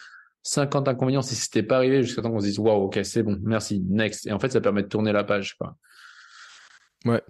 50 0.42 0.88
inconvénients 0.88 1.22
si 1.22 1.34
c'était 1.34 1.62
pas 1.62 1.76
arrivé 1.76 2.02
jusqu'à 2.02 2.22
temps 2.22 2.30
qu'on 2.30 2.40
se 2.40 2.46
dise 2.46 2.58
waouh 2.58 2.84
ok 2.84 3.00
c'est 3.04 3.22
bon 3.22 3.38
merci 3.42 3.80
next 3.88 4.26
et 4.26 4.32
en 4.32 4.38
fait 4.38 4.50
ça 4.50 4.60
permet 4.60 4.82
de 4.82 4.88
tourner 4.88 5.12
la 5.12 5.24
page 5.24 5.56
quoi. 5.56 5.76
Ouais. 7.04 7.22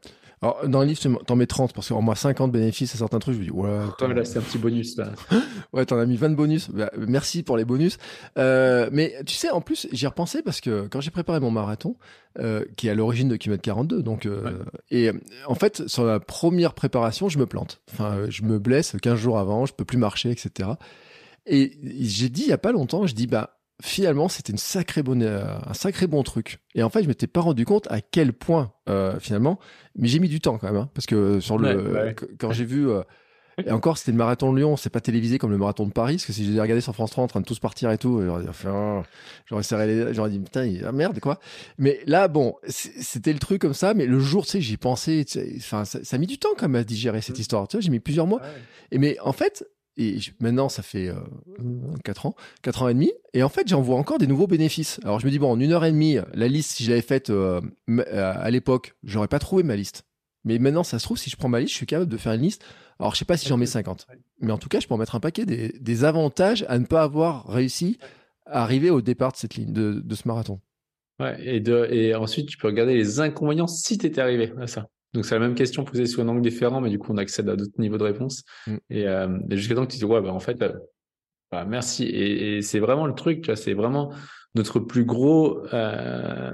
Alors, 0.42 0.68
dans 0.68 0.80
le 0.80 0.86
livre, 0.86 1.00
t'en 1.24 1.36
mets 1.36 1.46
30 1.46 1.72
parce 1.72 1.88
qu'en 1.88 2.02
moi 2.02 2.16
50 2.16 2.50
bénéfices 2.50 2.96
à 2.96 2.98
certains 2.98 3.20
trucs. 3.20 3.36
Je 3.36 3.40
me 3.40 3.44
dis, 3.44 3.50
ouais. 3.52 3.78
Toi, 3.96 4.12
là, 4.12 4.24
c'est 4.24 4.40
un 4.40 4.42
petit 4.42 4.58
bonus, 4.58 4.96
là. 4.96 5.12
ouais, 5.72 5.86
t'en 5.86 5.98
as 5.98 6.04
mis 6.04 6.16
20 6.16 6.30
bonus. 6.30 6.68
Bah, 6.68 6.90
merci 6.98 7.44
pour 7.44 7.56
les 7.56 7.64
bonus. 7.64 7.96
Euh, 8.38 8.88
mais 8.90 9.14
tu 9.24 9.34
sais, 9.34 9.50
en 9.50 9.60
plus, 9.60 9.86
j'y 9.92 10.04
ai 10.04 10.08
repensé 10.08 10.42
parce 10.42 10.60
que 10.60 10.88
quand 10.88 11.00
j'ai 11.00 11.12
préparé 11.12 11.38
mon 11.38 11.52
marathon, 11.52 11.94
euh, 12.40 12.64
qui 12.76 12.88
est 12.88 12.90
à 12.90 12.94
l'origine 12.94 13.28
de 13.28 13.36
Kilomètre 13.36 13.62
42, 13.62 14.02
donc, 14.02 14.26
euh, 14.26 14.64
et 14.90 15.12
en 15.46 15.54
fait, 15.54 15.86
sur 15.86 16.04
la 16.04 16.18
première 16.18 16.74
préparation, 16.74 17.28
je 17.28 17.38
me 17.38 17.46
plante. 17.46 17.80
Enfin, 17.92 18.28
je 18.28 18.42
me 18.42 18.58
blesse 18.58 18.96
15 19.00 19.16
jours 19.16 19.38
avant, 19.38 19.64
je 19.64 19.74
peux 19.74 19.84
plus 19.84 19.98
marcher, 19.98 20.32
etc. 20.32 20.70
Et 21.46 21.78
j'ai 22.00 22.28
dit 22.28 22.42
il 22.42 22.48
y 22.48 22.52
a 22.52 22.58
pas 22.58 22.72
longtemps, 22.72 23.06
je 23.06 23.14
dis, 23.14 23.26
bah, 23.26 23.58
finalement, 23.82 24.28
c'était 24.28 24.52
une 24.52 24.58
sacrée 24.58 25.02
bonne, 25.02 25.22
euh, 25.22 25.44
un 25.66 25.74
sacré 25.74 26.06
bon 26.06 26.22
truc. 26.22 26.60
Et 26.74 26.82
en 26.82 26.88
fait, 26.88 27.02
je 27.02 27.08
m'étais 27.08 27.26
pas 27.26 27.40
rendu 27.40 27.64
compte 27.64 27.90
à 27.90 28.00
quel 28.00 28.32
point, 28.32 28.72
euh, 28.88 29.18
finalement, 29.18 29.58
mais 29.96 30.08
j'ai 30.08 30.20
mis 30.20 30.28
du 30.28 30.40
temps 30.40 30.56
quand 30.56 30.68
même, 30.68 30.76
hein, 30.76 30.90
parce 30.94 31.06
que 31.06 31.40
sur 31.40 31.58
le, 31.58 32.14
quand 32.38 32.52
j'ai 32.52 32.64
vu, 32.64 32.88
euh, 32.88 33.02
et 33.66 33.70
encore, 33.70 33.98
c'était 33.98 34.12
le 34.12 34.16
marathon 34.16 34.50
de 34.52 34.58
Lyon, 34.58 34.76
c'est 34.76 34.88
pas 34.88 35.00
télévisé 35.00 35.38
comme 35.38 35.50
le 35.50 35.58
marathon 35.58 35.86
de 35.86 35.92
Paris, 35.92 36.14
parce 36.14 36.24
que 36.24 36.32
si 36.32 36.50
j'ai 36.50 36.58
regardé 36.58 36.80
sur 36.80 36.94
France 36.94 37.10
3 37.10 37.24
en 37.24 37.26
train 37.26 37.40
de 37.40 37.44
tous 37.44 37.58
partir 37.58 37.90
et 37.90 37.98
tout, 37.98 38.22
j'aurais 38.24 38.42
dit, 38.42 38.48
enfin, 38.48 39.02
j'aurais 39.46 39.62
serré 39.62 39.86
les, 39.86 40.14
j'aurais 40.14 40.30
dit, 40.30 40.38
putain, 40.38 40.72
ah, 40.86 40.92
merde, 40.92 41.20
quoi. 41.20 41.38
Mais 41.76 42.00
là, 42.06 42.28
bon, 42.28 42.54
c'était 42.66 43.32
le 43.32 43.38
truc 43.38 43.60
comme 43.60 43.74
ça, 43.74 43.92
mais 43.92 44.06
le 44.06 44.18
jour, 44.20 44.44
tu 44.44 44.52
sais, 44.52 44.60
j'y 44.60 44.78
pensais, 44.78 45.24
enfin, 45.58 45.84
ça, 45.84 46.02
ça, 46.02 46.16
a 46.16 46.18
mis 46.18 46.26
du 46.26 46.38
temps 46.38 46.50
quand 46.56 46.68
même 46.68 46.80
à 46.80 46.84
digérer 46.84 47.20
cette 47.20 47.36
mmh. 47.36 47.40
histoire, 47.40 47.68
tu 47.68 47.76
vois, 47.76 47.82
j'ai 47.82 47.90
mis 47.90 48.00
plusieurs 48.00 48.26
mois. 48.26 48.40
Et 48.90 48.98
mais, 48.98 49.18
en 49.20 49.32
fait, 49.32 49.66
et 49.96 50.18
maintenant, 50.40 50.68
ça 50.68 50.82
fait 50.82 51.08
euh, 51.08 51.16
4 52.04 52.26
ans, 52.26 52.34
4 52.62 52.82
ans 52.82 52.88
et 52.88 52.94
demi. 52.94 53.12
Et 53.34 53.42
en 53.42 53.48
fait, 53.48 53.68
j'en 53.68 53.82
vois 53.82 53.96
encore 53.96 54.18
des 54.18 54.26
nouveaux 54.26 54.46
bénéfices. 54.46 55.00
Alors, 55.02 55.20
je 55.20 55.26
me 55.26 55.30
dis, 55.30 55.38
bon, 55.38 55.50
en 55.50 55.60
une 55.60 55.72
heure 55.72 55.84
et 55.84 55.92
demie, 55.92 56.16
la 56.32 56.48
liste, 56.48 56.72
si 56.72 56.84
je 56.84 56.90
l'avais 56.90 57.02
faite 57.02 57.30
euh, 57.30 57.60
à 58.14 58.50
l'époque, 58.50 58.94
j'aurais 59.02 59.28
pas 59.28 59.38
trouvé 59.38 59.62
ma 59.62 59.76
liste. 59.76 60.04
Mais 60.44 60.58
maintenant, 60.58 60.82
ça 60.82 60.98
se 60.98 61.04
trouve, 61.04 61.18
si 61.18 61.30
je 61.30 61.36
prends 61.36 61.48
ma 61.48 61.60
liste, 61.60 61.72
je 61.72 61.76
suis 61.76 61.86
capable 61.86 62.10
de 62.10 62.16
faire 62.16 62.32
une 62.32 62.42
liste. 62.42 62.64
Alors, 62.98 63.14
je 63.14 63.18
sais 63.18 63.24
pas 63.24 63.36
si 63.36 63.48
j'en 63.48 63.56
mets 63.56 63.66
50. 63.66 64.06
Mais 64.40 64.52
en 64.52 64.58
tout 64.58 64.68
cas, 64.68 64.80
je 64.80 64.88
peux 64.88 64.94
en 64.94 64.98
mettre 64.98 65.14
un 65.14 65.20
paquet 65.20 65.44
des, 65.44 65.68
des 65.80 66.04
avantages 66.04 66.64
à 66.68 66.78
ne 66.78 66.86
pas 66.86 67.02
avoir 67.02 67.46
réussi 67.46 67.98
à 68.46 68.62
arriver 68.62 68.90
au 68.90 69.00
départ 69.02 69.32
de 69.32 69.36
cette 69.36 69.54
ligne, 69.54 69.72
de, 69.72 70.00
de 70.04 70.14
ce 70.14 70.26
marathon. 70.26 70.60
Ouais, 71.20 71.36
et, 71.46 71.60
de, 71.60 71.86
et 71.90 72.14
ensuite, 72.14 72.48
tu 72.48 72.56
peux 72.56 72.66
regarder 72.68 72.94
les 72.94 73.20
inconvénients 73.20 73.66
si 73.66 73.98
tu 73.98 74.06
étais 74.06 74.20
arrivé 74.20 74.52
à 74.60 74.66
ça. 74.66 74.88
Donc 75.14 75.26
c'est 75.26 75.34
la 75.34 75.40
même 75.40 75.54
question 75.54 75.84
posée 75.84 76.06
sous 76.06 76.20
un 76.20 76.28
angle 76.28 76.42
différent, 76.42 76.80
mais 76.80 76.90
du 76.90 76.98
coup 76.98 77.12
on 77.12 77.18
accède 77.18 77.48
à 77.48 77.56
d'autres 77.56 77.78
niveaux 77.78 77.98
de 77.98 78.04
réponse. 78.04 78.44
Mm. 78.66 78.76
Et, 78.90 79.06
euh, 79.06 79.38
et 79.50 79.56
jusqu'à 79.56 79.74
temps 79.74 79.86
que 79.86 79.92
tu 79.92 79.98
dis 79.98 80.04
ouais 80.04 80.20
bah 80.20 80.32
en 80.32 80.40
fait 80.40 80.60
euh, 80.62 80.72
bah, 81.52 81.66
merci. 81.66 82.04
Et, 82.04 82.56
et 82.56 82.62
c'est 82.62 82.80
vraiment 82.80 83.06
le 83.06 83.14
truc, 83.14 83.42
tu 83.42 83.46
vois, 83.46 83.56
c'est 83.56 83.74
vraiment 83.74 84.12
notre 84.54 84.80
plus 84.80 85.04
gros 85.04 85.62
euh, 85.74 86.50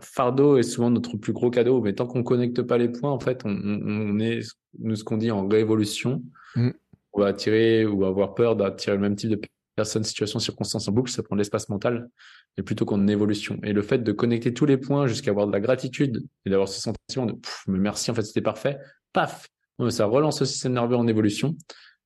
fardeau 0.00 0.58
et 0.58 0.62
souvent 0.62 0.90
notre 0.90 1.16
plus 1.16 1.32
gros 1.32 1.50
cadeau. 1.50 1.80
Mais 1.80 1.94
tant 1.94 2.06
qu'on 2.06 2.22
connecte 2.22 2.62
pas 2.62 2.76
les 2.76 2.90
points, 2.90 3.10
en 3.10 3.18
fait, 3.18 3.40
on, 3.46 3.50
on 3.50 4.20
est 4.20 4.40
nous 4.78 4.96
ce 4.96 5.02
qu'on 5.02 5.16
dit 5.16 5.30
en 5.30 5.48
révolution. 5.48 6.22
Mm. 6.56 6.70
On 7.14 7.20
va 7.20 7.28
attirer 7.28 7.86
ou 7.86 8.04
avoir 8.04 8.34
peur 8.34 8.54
d'attirer 8.54 8.96
le 8.96 9.02
même 9.02 9.16
type 9.16 9.30
de 9.30 9.40
personne, 9.74 10.04
situation, 10.04 10.38
circonstance 10.38 10.88
en 10.88 10.92
boucle, 10.92 11.10
ça 11.10 11.22
prend 11.22 11.36
de 11.36 11.40
l'espace 11.40 11.68
mental, 11.68 12.08
et 12.56 12.62
plutôt 12.62 12.84
qu'en 12.84 13.06
évolution. 13.06 13.58
Et 13.62 13.72
le 13.72 13.82
fait 13.82 13.98
de 13.98 14.12
connecter 14.12 14.54
tous 14.54 14.66
les 14.66 14.76
points 14.76 15.06
jusqu'à 15.06 15.30
avoir 15.30 15.46
de 15.46 15.52
la 15.52 15.60
gratitude 15.60 16.24
et 16.44 16.50
d'avoir 16.50 16.68
ce 16.68 16.80
sentiment 16.80 17.26
de 17.26 17.34
mais 17.66 17.78
merci, 17.78 18.10
en 18.10 18.14
fait, 18.14 18.22
c'était 18.22 18.40
parfait, 18.40 18.78
paf, 19.12 19.48
ça 19.90 20.06
relance 20.06 20.40
le 20.40 20.46
système 20.46 20.72
nerveux 20.72 20.96
en 20.96 21.06
évolution. 21.06 21.56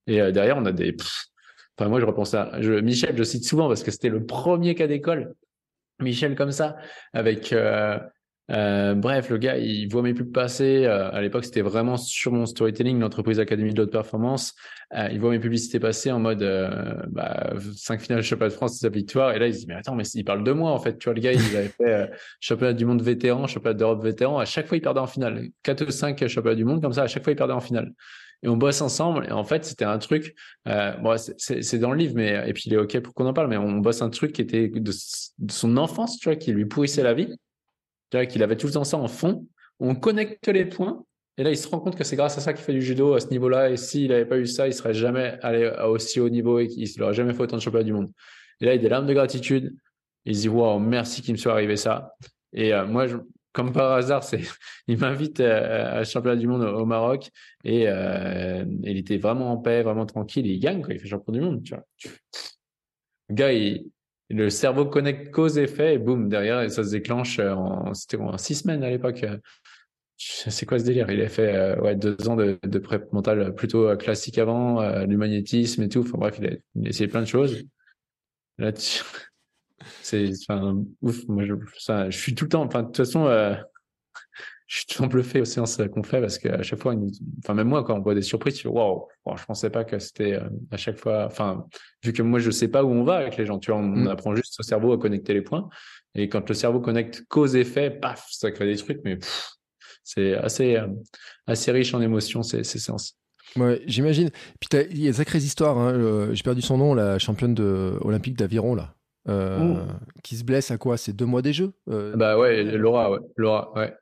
Et 0.07 0.21
euh, 0.21 0.33
derrière, 0.33 0.57
on 0.57 0.64
a 0.64 0.73
des. 0.73 0.97
enfin, 1.77 1.89
moi, 1.89 2.01
je 2.01 2.07
repense 2.07 2.35
à 2.35 2.61
je, 2.61 2.73
Michel, 2.73 3.16
je 3.16 3.25
cite 3.25 3.45
souvent 3.45 3.69
parce 3.69 3.83
que 3.83 3.91
c'était 3.91 4.09
le 4.09 4.25
premier 4.25 4.75
cas 4.75 4.87
d'école. 4.87 5.35
Michel 6.01 6.35
comme 6.37 6.53
ça, 6.53 6.77
avec 7.12 7.53
euh, 7.53 7.99
euh, 8.51 8.95
bref, 8.95 9.29
le 9.29 9.37
gars, 9.37 9.59
il 9.59 9.89
voit 9.89 10.03
mes 10.03 10.15
pubs 10.15 10.33
passer. 10.33 10.87
Euh, 10.87 11.11
à 11.11 11.21
l'époque, 11.21 11.45
c'était 11.45 11.61
vraiment 11.61 11.97
sur 11.97 12.33
mon 12.33 12.47
storytelling, 12.47 12.99
l'entreprise 12.99 13.41
Académie 13.41 13.75
de 13.75 13.83
haute 13.83 13.93
performance. 13.93 14.55
Euh, 14.97 15.09
il 15.13 15.21
voit 15.21 15.31
mes 15.31 15.39
publicités 15.39 15.79
passer 15.79 16.11
en 16.11 16.19
mode 16.19 16.43
euh, 16.43 16.95
bah, 17.09 17.53
5 17.77 18.01
finales 18.01 18.23
championnat 18.23 18.51
de 18.51 18.55
France, 18.55 18.79
sa 18.79 18.89
victoire. 18.89 19.33
Et 19.33 19.39
là, 19.39 19.49
il 19.49 19.55
se 19.55 19.61
dit, 19.61 19.67
mais 19.69 19.75
attends, 19.75 19.95
mais 19.95 20.05
il 20.15 20.25
parle 20.25 20.45
de 20.45 20.53
moi, 20.53 20.71
en 20.71 20.79
fait. 20.79 20.99
Tu 20.99 21.05
vois, 21.05 21.15
le 21.15 21.21
gars, 21.21 21.33
il 21.33 21.57
avait 21.57 21.69
fait 21.69 22.11
championnat 22.41 22.73
du 22.73 22.87
monde 22.87 23.03
vétéran, 23.03 23.47
championnat 23.47 23.75
d'Europe 23.75 24.03
vétéran. 24.03 24.39
À 24.39 24.47
chaque 24.47 24.67
fois, 24.67 24.79
il 24.79 24.81
perdait 24.81 25.01
en 25.01 25.07
finale. 25.07 25.49
4 25.63 25.87
ou 25.87 25.91
5 25.91 26.27
championnats 26.27 26.57
du 26.57 26.65
monde, 26.65 26.81
comme 26.81 26.95
ça, 26.95 27.03
à 27.03 27.07
chaque 27.07 27.25
fois, 27.25 27.33
il 27.33 27.37
perdait 27.37 27.53
en 27.53 27.61
finale. 27.61 27.93
Et 28.43 28.49
on 28.49 28.57
bosse 28.57 28.81
ensemble. 28.81 29.27
Et 29.29 29.33
en 29.33 29.45
fait, 29.45 29.67
c'était 29.67 29.85
un 29.85 29.99
truc, 29.99 30.35
bon, 30.65 31.17
c'est 31.37 31.79
dans 31.79 31.91
le 31.91 31.99
livre, 31.99 32.15
mais, 32.17 32.49
et 32.49 32.53
puis 32.55 32.65
il 32.67 32.73
est 32.73 32.79
OK 32.79 32.99
pour 33.01 33.13
qu'on 33.13 33.27
en 33.27 33.35
parle, 33.35 33.49
mais 33.49 33.57
on 33.59 33.79
bosse 33.79 34.01
un 34.01 34.11
truc 34.11 34.33
qui 34.33 34.41
était 34.41 34.69
de, 34.69 34.81
de 34.81 35.53
son 35.53 35.77
enfance, 35.77 36.19
tu 36.19 36.29
vois, 36.29 36.37
qui 36.37 36.53
lui 36.53 36.65
pourrissait 36.65 37.03
la 37.03 37.15
vie 37.15 37.37
qu'il 38.11 38.43
avait 38.43 38.57
tout 38.57 38.67
le 38.67 38.73
temps 38.73 38.85
ça 38.85 38.97
en 38.97 39.09
fond. 39.09 39.47
On 39.81 39.95
connecte 39.95 40.49
les 40.49 40.65
points. 40.65 41.05
Et 41.37 41.45
là, 41.45 41.51
il 41.51 41.57
se 41.57 41.69
rend 41.69 41.79
compte 41.79 41.97
que 41.97 42.03
c'est 42.03 42.17
grâce 42.17 42.37
à 42.37 42.41
ça 42.41 42.53
qu'il 42.53 42.65
fait 42.65 42.73
du 42.73 42.83
judo 42.83 43.15
à 43.15 43.21
ce 43.21 43.29
niveau-là. 43.29 43.71
Et 43.71 43.77
s'il 43.77 44.09
n'avait 44.09 44.27
pas 44.27 44.39
eu 44.39 44.47
ça, 44.47 44.67
il 44.67 44.75
serait 44.75 44.95
jamais 44.95 45.39
allé 45.43 45.67
à 45.67 45.89
aussi 45.89 46.19
haut 46.19 46.29
niveau 46.29 46.59
et 46.59 46.67
qu'il 46.67 46.89
n'aurait 46.99 47.15
jamais 47.15 47.33
fait 47.33 47.43
autant 47.43 47.57
de 47.57 47.63
championnats 47.63 47.85
du 47.85 47.93
monde. 47.93 48.11
Et 48.61 48.67
là, 48.67 48.75
il 48.75 48.79
a 48.79 48.83
des 48.83 48.89
larmes 48.89 49.07
de 49.07 49.15
gratitude. 49.15 49.77
Il 50.25 50.35
se 50.35 50.41
dit, 50.43 50.49
wow, 50.49 50.81
merci 50.81 51.23
qu'il 51.23 51.33
me 51.33 51.39
soit 51.39 51.53
arrivé 51.53 51.77
ça. 51.77 52.13
Et 52.53 52.75
euh, 52.75 52.87
moi, 52.87 53.07
comme 53.53 53.73
par 53.73 53.93
hasard, 53.93 54.25
c'est, 54.25 54.41
il 54.89 54.99
m'invite 54.99 55.39
à, 55.39 55.99
à, 55.99 56.05
championnat 56.05 56.37
du 56.37 56.49
monde 56.49 56.63
au, 56.63 56.85
Maroc 56.85 57.31
et 57.65 57.85
euh, 57.87 58.65
il 58.83 58.97
était 58.97 59.19
vraiment 59.19 59.53
en 59.53 59.59
paix, 59.59 59.83
vraiment 59.83 60.07
tranquille. 60.07 60.47
Et 60.47 60.55
il 60.55 60.59
gagne, 60.59 60.83
quoi. 60.83 60.93
Il 60.93 60.99
fait 60.99 61.07
champion 61.07 61.33
du 61.33 61.41
monde, 61.41 61.63
tu 61.63 61.73
vois. 61.73 61.85
Le 63.29 63.35
gars, 63.37 63.53
il, 63.53 63.87
le 64.31 64.51
cerveau 64.51 64.87
connecte 64.87 65.31
cause 65.31 65.59
effet 65.59 65.95
et 65.95 65.99
boum 65.99 66.29
derrière 66.29 66.61
et 66.61 66.68
ça 66.68 66.85
se 66.85 66.91
déclenche 66.91 67.39
en 67.39 67.95
c'était 67.95 68.18
en 68.18 68.37
six 68.37 68.57
semaines 68.57 68.85
à 68.85 68.91
l'époque 68.91 69.24
c'est 70.18 70.66
quoi 70.66 70.79
ce 70.79 70.85
délire? 70.85 71.11
Il 71.11 71.20
a 71.20 71.29
fait 71.29 71.55
euh, 71.55 71.81
ouais, 71.81 71.95
deux 71.95 72.16
ans 72.29 72.35
de, 72.35 72.59
de 72.64 72.79
prep 72.79 73.12
mentale 73.12 73.55
plutôt 73.55 73.89
euh, 73.89 73.97
classique 73.97 74.39
avant, 74.39 74.81
euh, 74.81 75.07
du 75.07 75.16
magnétisme 75.16 75.83
et 75.83 75.89
tout. 75.89 76.01
Enfin 76.01 76.18
bref, 76.18 76.39
il 76.41 76.47
a, 76.49 76.89
essayé 76.89 77.09
plein 77.09 77.20
de 77.20 77.26
choses. 77.26 77.64
Là, 78.59 78.72
c'est 80.03 80.31
enfin 80.49 80.83
ouf. 81.03 81.26
Moi, 81.29 81.45
je, 81.45 81.55
ça, 81.79 82.11
je 82.11 82.18
suis 82.18 82.35
tout 82.35 82.47
le 82.47 82.51
temps. 82.51 82.64
Enfin, 82.64 82.83
de 82.83 82.87
toute 82.89 82.97
façon, 82.97 83.26
euh, 83.26 83.55
je 84.69 84.81
suis 84.81 84.87
temps 84.87 85.07
bluffé 85.07 85.41
aux 85.41 85.47
séances 85.47 85.81
qu'on 85.93 86.03
fait 86.03 86.21
parce 86.21 86.39
qu'à 86.39 86.62
chaque 86.62 86.79
fois, 86.79 86.95
enfin 87.39 87.55
même 87.55 87.69
moi, 87.69 87.83
quand 87.83 87.97
on 87.97 88.03
voit 88.03 88.14
des 88.14 88.21
surprises, 88.21 88.55
je 88.55 88.59
suis 88.61 88.69
waouh. 88.69 89.07
je 89.35 89.45
pensais 89.47 89.71
pas 89.71 89.85
que 89.85 89.99
c'était 89.99 90.35
euh, 90.35 90.49
à 90.71 90.77
chaque 90.77 90.99
fois. 90.99 91.25
Enfin, 91.25 91.64
vu 92.05 92.12
que 92.12 92.21
moi, 92.21 92.39
je 92.39 92.51
sais 92.51 92.69
pas 92.69 92.85
où 92.85 92.91
on 92.91 93.03
va 93.03 93.16
avec 93.16 93.39
les 93.39 93.47
gens. 93.47 93.59
Tu 93.59 93.71
vois, 93.71 93.81
on, 93.81 93.87
mm. 93.87 94.09
apprend 94.09 94.37
juste 94.37 94.61
au 94.61 94.62
cerveau 94.62 94.93
à 94.93 94.99
connecter 94.99 95.33
les 95.33 95.41
points. 95.41 95.71
Et 96.14 96.29
quand 96.29 96.47
le 96.47 96.55
cerveau 96.55 96.81
connecte 96.81 97.25
cause-effet, 97.29 97.91
paf, 97.91 98.27
ça 98.31 98.51
crée 98.51 98.66
des 98.66 98.77
trucs, 98.77 99.01
mais 99.05 99.19
c'est 100.05 100.35
assez, 100.35 100.77
euh, 100.77 100.87
assez 101.47 101.73
riche 101.73 101.95
en 101.95 102.03
émotions, 102.03 102.43
ces, 102.43 102.62
ces 102.62 102.79
séances. 102.79 103.16
Ouais, 103.57 103.81
j'imagine. 103.87 104.29
Puis 104.61 104.69
il 104.91 105.03
y 105.03 105.09
a 105.09 105.12
de 105.12 105.16
sacrées 105.16 105.39
histoires. 105.39 105.79
Hein. 105.79 106.29
J'ai 106.35 106.43
perdu 106.43 106.61
son 106.61 106.77
nom, 106.77 106.93
la 106.93 107.19
championne 107.19 107.55
de, 107.55 107.97
olympique 108.03 108.37
d'aviron, 108.37 108.75
là. 108.75 108.95
Euh, 109.31 109.85
qui 110.23 110.37
se 110.37 110.45
blesse 110.45 110.71
à 110.71 110.77
quoi? 110.77 110.99
C'est 110.99 111.14
deux 111.14 111.27
mois 111.27 111.41
des 111.41 111.55
Jeux? 111.55 111.73
Bah 111.87 112.39
ouais, 112.39 112.64
Laura, 112.64 113.11
ouais. 113.11 113.19
Laura, 113.37 113.73
ouais. 113.75 113.95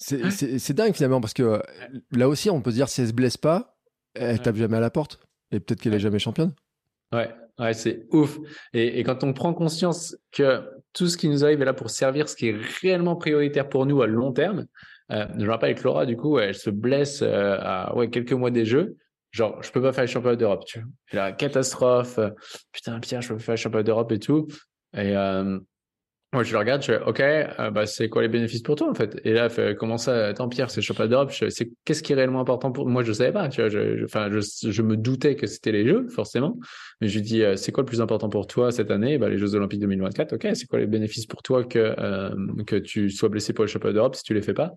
C'est 0.00 0.72
dingue 0.72 0.94
finalement, 0.94 1.20
parce 1.20 1.34
que 1.34 1.62
là 2.12 2.28
aussi, 2.28 2.50
on 2.50 2.62
peut 2.62 2.70
se 2.70 2.76
dire, 2.76 2.88
si 2.88 3.02
elle 3.02 3.08
se 3.08 3.12
blesse 3.12 3.36
pas, 3.36 3.76
elle 4.14 4.40
tape 4.40 4.56
jamais 4.56 4.78
à 4.78 4.80
la 4.80 4.90
porte. 4.90 5.20
Et 5.52 5.60
peut-être 5.60 5.80
qu'elle 5.80 5.94
est 5.94 6.00
jamais 6.00 6.18
championne. 6.18 6.52
Ouais, 7.12 7.28
ouais 7.58 7.74
c'est 7.74 8.06
ouf. 8.12 8.38
Et, 8.72 9.00
et, 9.00 9.04
quand 9.04 9.24
on 9.24 9.32
prend 9.32 9.52
conscience 9.52 10.16
que 10.32 10.62
tout 10.92 11.08
ce 11.08 11.16
qui 11.16 11.28
nous 11.28 11.44
arrive 11.44 11.60
est 11.60 11.64
là 11.64 11.74
pour 11.74 11.90
servir 11.90 12.28
ce 12.28 12.36
qui 12.36 12.48
est 12.48 12.56
réellement 12.80 13.16
prioritaire 13.16 13.68
pour 13.68 13.84
nous 13.84 14.00
à 14.00 14.06
long 14.06 14.32
terme, 14.32 14.66
euh, 15.10 15.26
je 15.36 15.44
me 15.44 15.50
rappelle 15.50 15.70
avec 15.70 15.82
Laura, 15.82 16.06
du 16.06 16.16
coup, 16.16 16.38
elle 16.38 16.54
se 16.54 16.70
blesse 16.70 17.22
euh, 17.22 17.56
à 17.60 17.94
ouais, 17.96 18.10
quelques 18.10 18.32
mois 18.32 18.50
des 18.50 18.64
Jeux. 18.64 18.96
Genre, 19.32 19.62
je 19.62 19.70
peux 19.70 19.82
pas 19.82 19.92
faire 19.92 20.04
les 20.04 20.10
championnats 20.10 20.36
d'Europe, 20.36 20.64
tu 20.66 20.80
vois. 20.80 20.88
C'est 21.10 21.16
la 21.16 21.32
catastrophe. 21.32 22.18
Putain, 22.72 22.98
Pierre, 23.00 23.22
je 23.22 23.32
peux 23.32 23.38
faire 23.38 23.54
les 23.54 23.60
championnats 23.60 23.82
d'Europe 23.82 24.12
et 24.12 24.18
tout. 24.18 24.48
Et 24.94 25.16
euh, 25.16 25.58
moi, 26.32 26.44
je 26.44 26.52
le 26.52 26.58
regarde, 26.58 26.82
je 26.82 26.92
fais, 26.92 27.00
OK, 27.00 27.20
euh, 27.20 27.70
bah, 27.70 27.86
c'est 27.86 28.08
quoi 28.08 28.22
les 28.22 28.28
bénéfices 28.28 28.62
pour 28.62 28.76
toi, 28.76 28.88
en 28.88 28.94
fait? 28.94 29.20
Et 29.24 29.32
là, 29.32 29.48
fait, 29.48 29.76
comment 29.76 29.98
ça, 29.98 30.32
tant 30.32 30.48
Pierre, 30.48 30.70
c'est 30.70 30.80
le 30.80 30.84
championnat 30.84 31.08
d'Europe? 31.08 31.32
C'est, 31.32 31.70
qu'est-ce 31.84 32.02
qui 32.02 32.12
est 32.12 32.14
réellement 32.14 32.40
important 32.40 32.70
pour 32.70 32.88
moi? 32.88 33.02
Je 33.02 33.12
savais 33.12 33.32
pas, 33.32 33.48
tu 33.48 33.60
vois. 33.60 33.68
Je, 33.68 34.04
enfin, 34.04 34.30
je, 34.30 34.70
je, 34.70 34.82
me 34.82 34.96
doutais 34.96 35.34
que 35.34 35.46
c'était 35.46 35.72
les 35.72 35.84
Jeux, 35.86 36.06
forcément. 36.08 36.58
Mais 37.00 37.08
je 37.08 37.16
lui 37.16 37.22
dis, 37.22 37.42
euh, 37.42 37.56
c'est 37.56 37.72
quoi 37.72 37.82
le 37.82 37.86
plus 37.86 38.00
important 38.00 38.28
pour 38.28 38.46
toi 38.46 38.70
cette 38.70 38.90
année? 38.90 39.18
Bah, 39.18 39.28
les 39.28 39.38
Jeux 39.38 39.54
Olympiques 39.54 39.80
2024. 39.80 40.34
OK, 40.34 40.48
c'est 40.54 40.66
quoi 40.66 40.78
les 40.78 40.86
bénéfices 40.86 41.26
pour 41.26 41.42
toi 41.42 41.64
que, 41.64 41.94
que 42.64 42.76
tu 42.76 43.10
sois 43.10 43.28
blessé 43.28 43.52
pour 43.52 43.64
le 43.64 43.68
championnat 43.68 43.94
d'Europe 43.94 44.14
si 44.14 44.22
tu 44.22 44.34
les 44.34 44.42
fais 44.42 44.54
pas? 44.54 44.76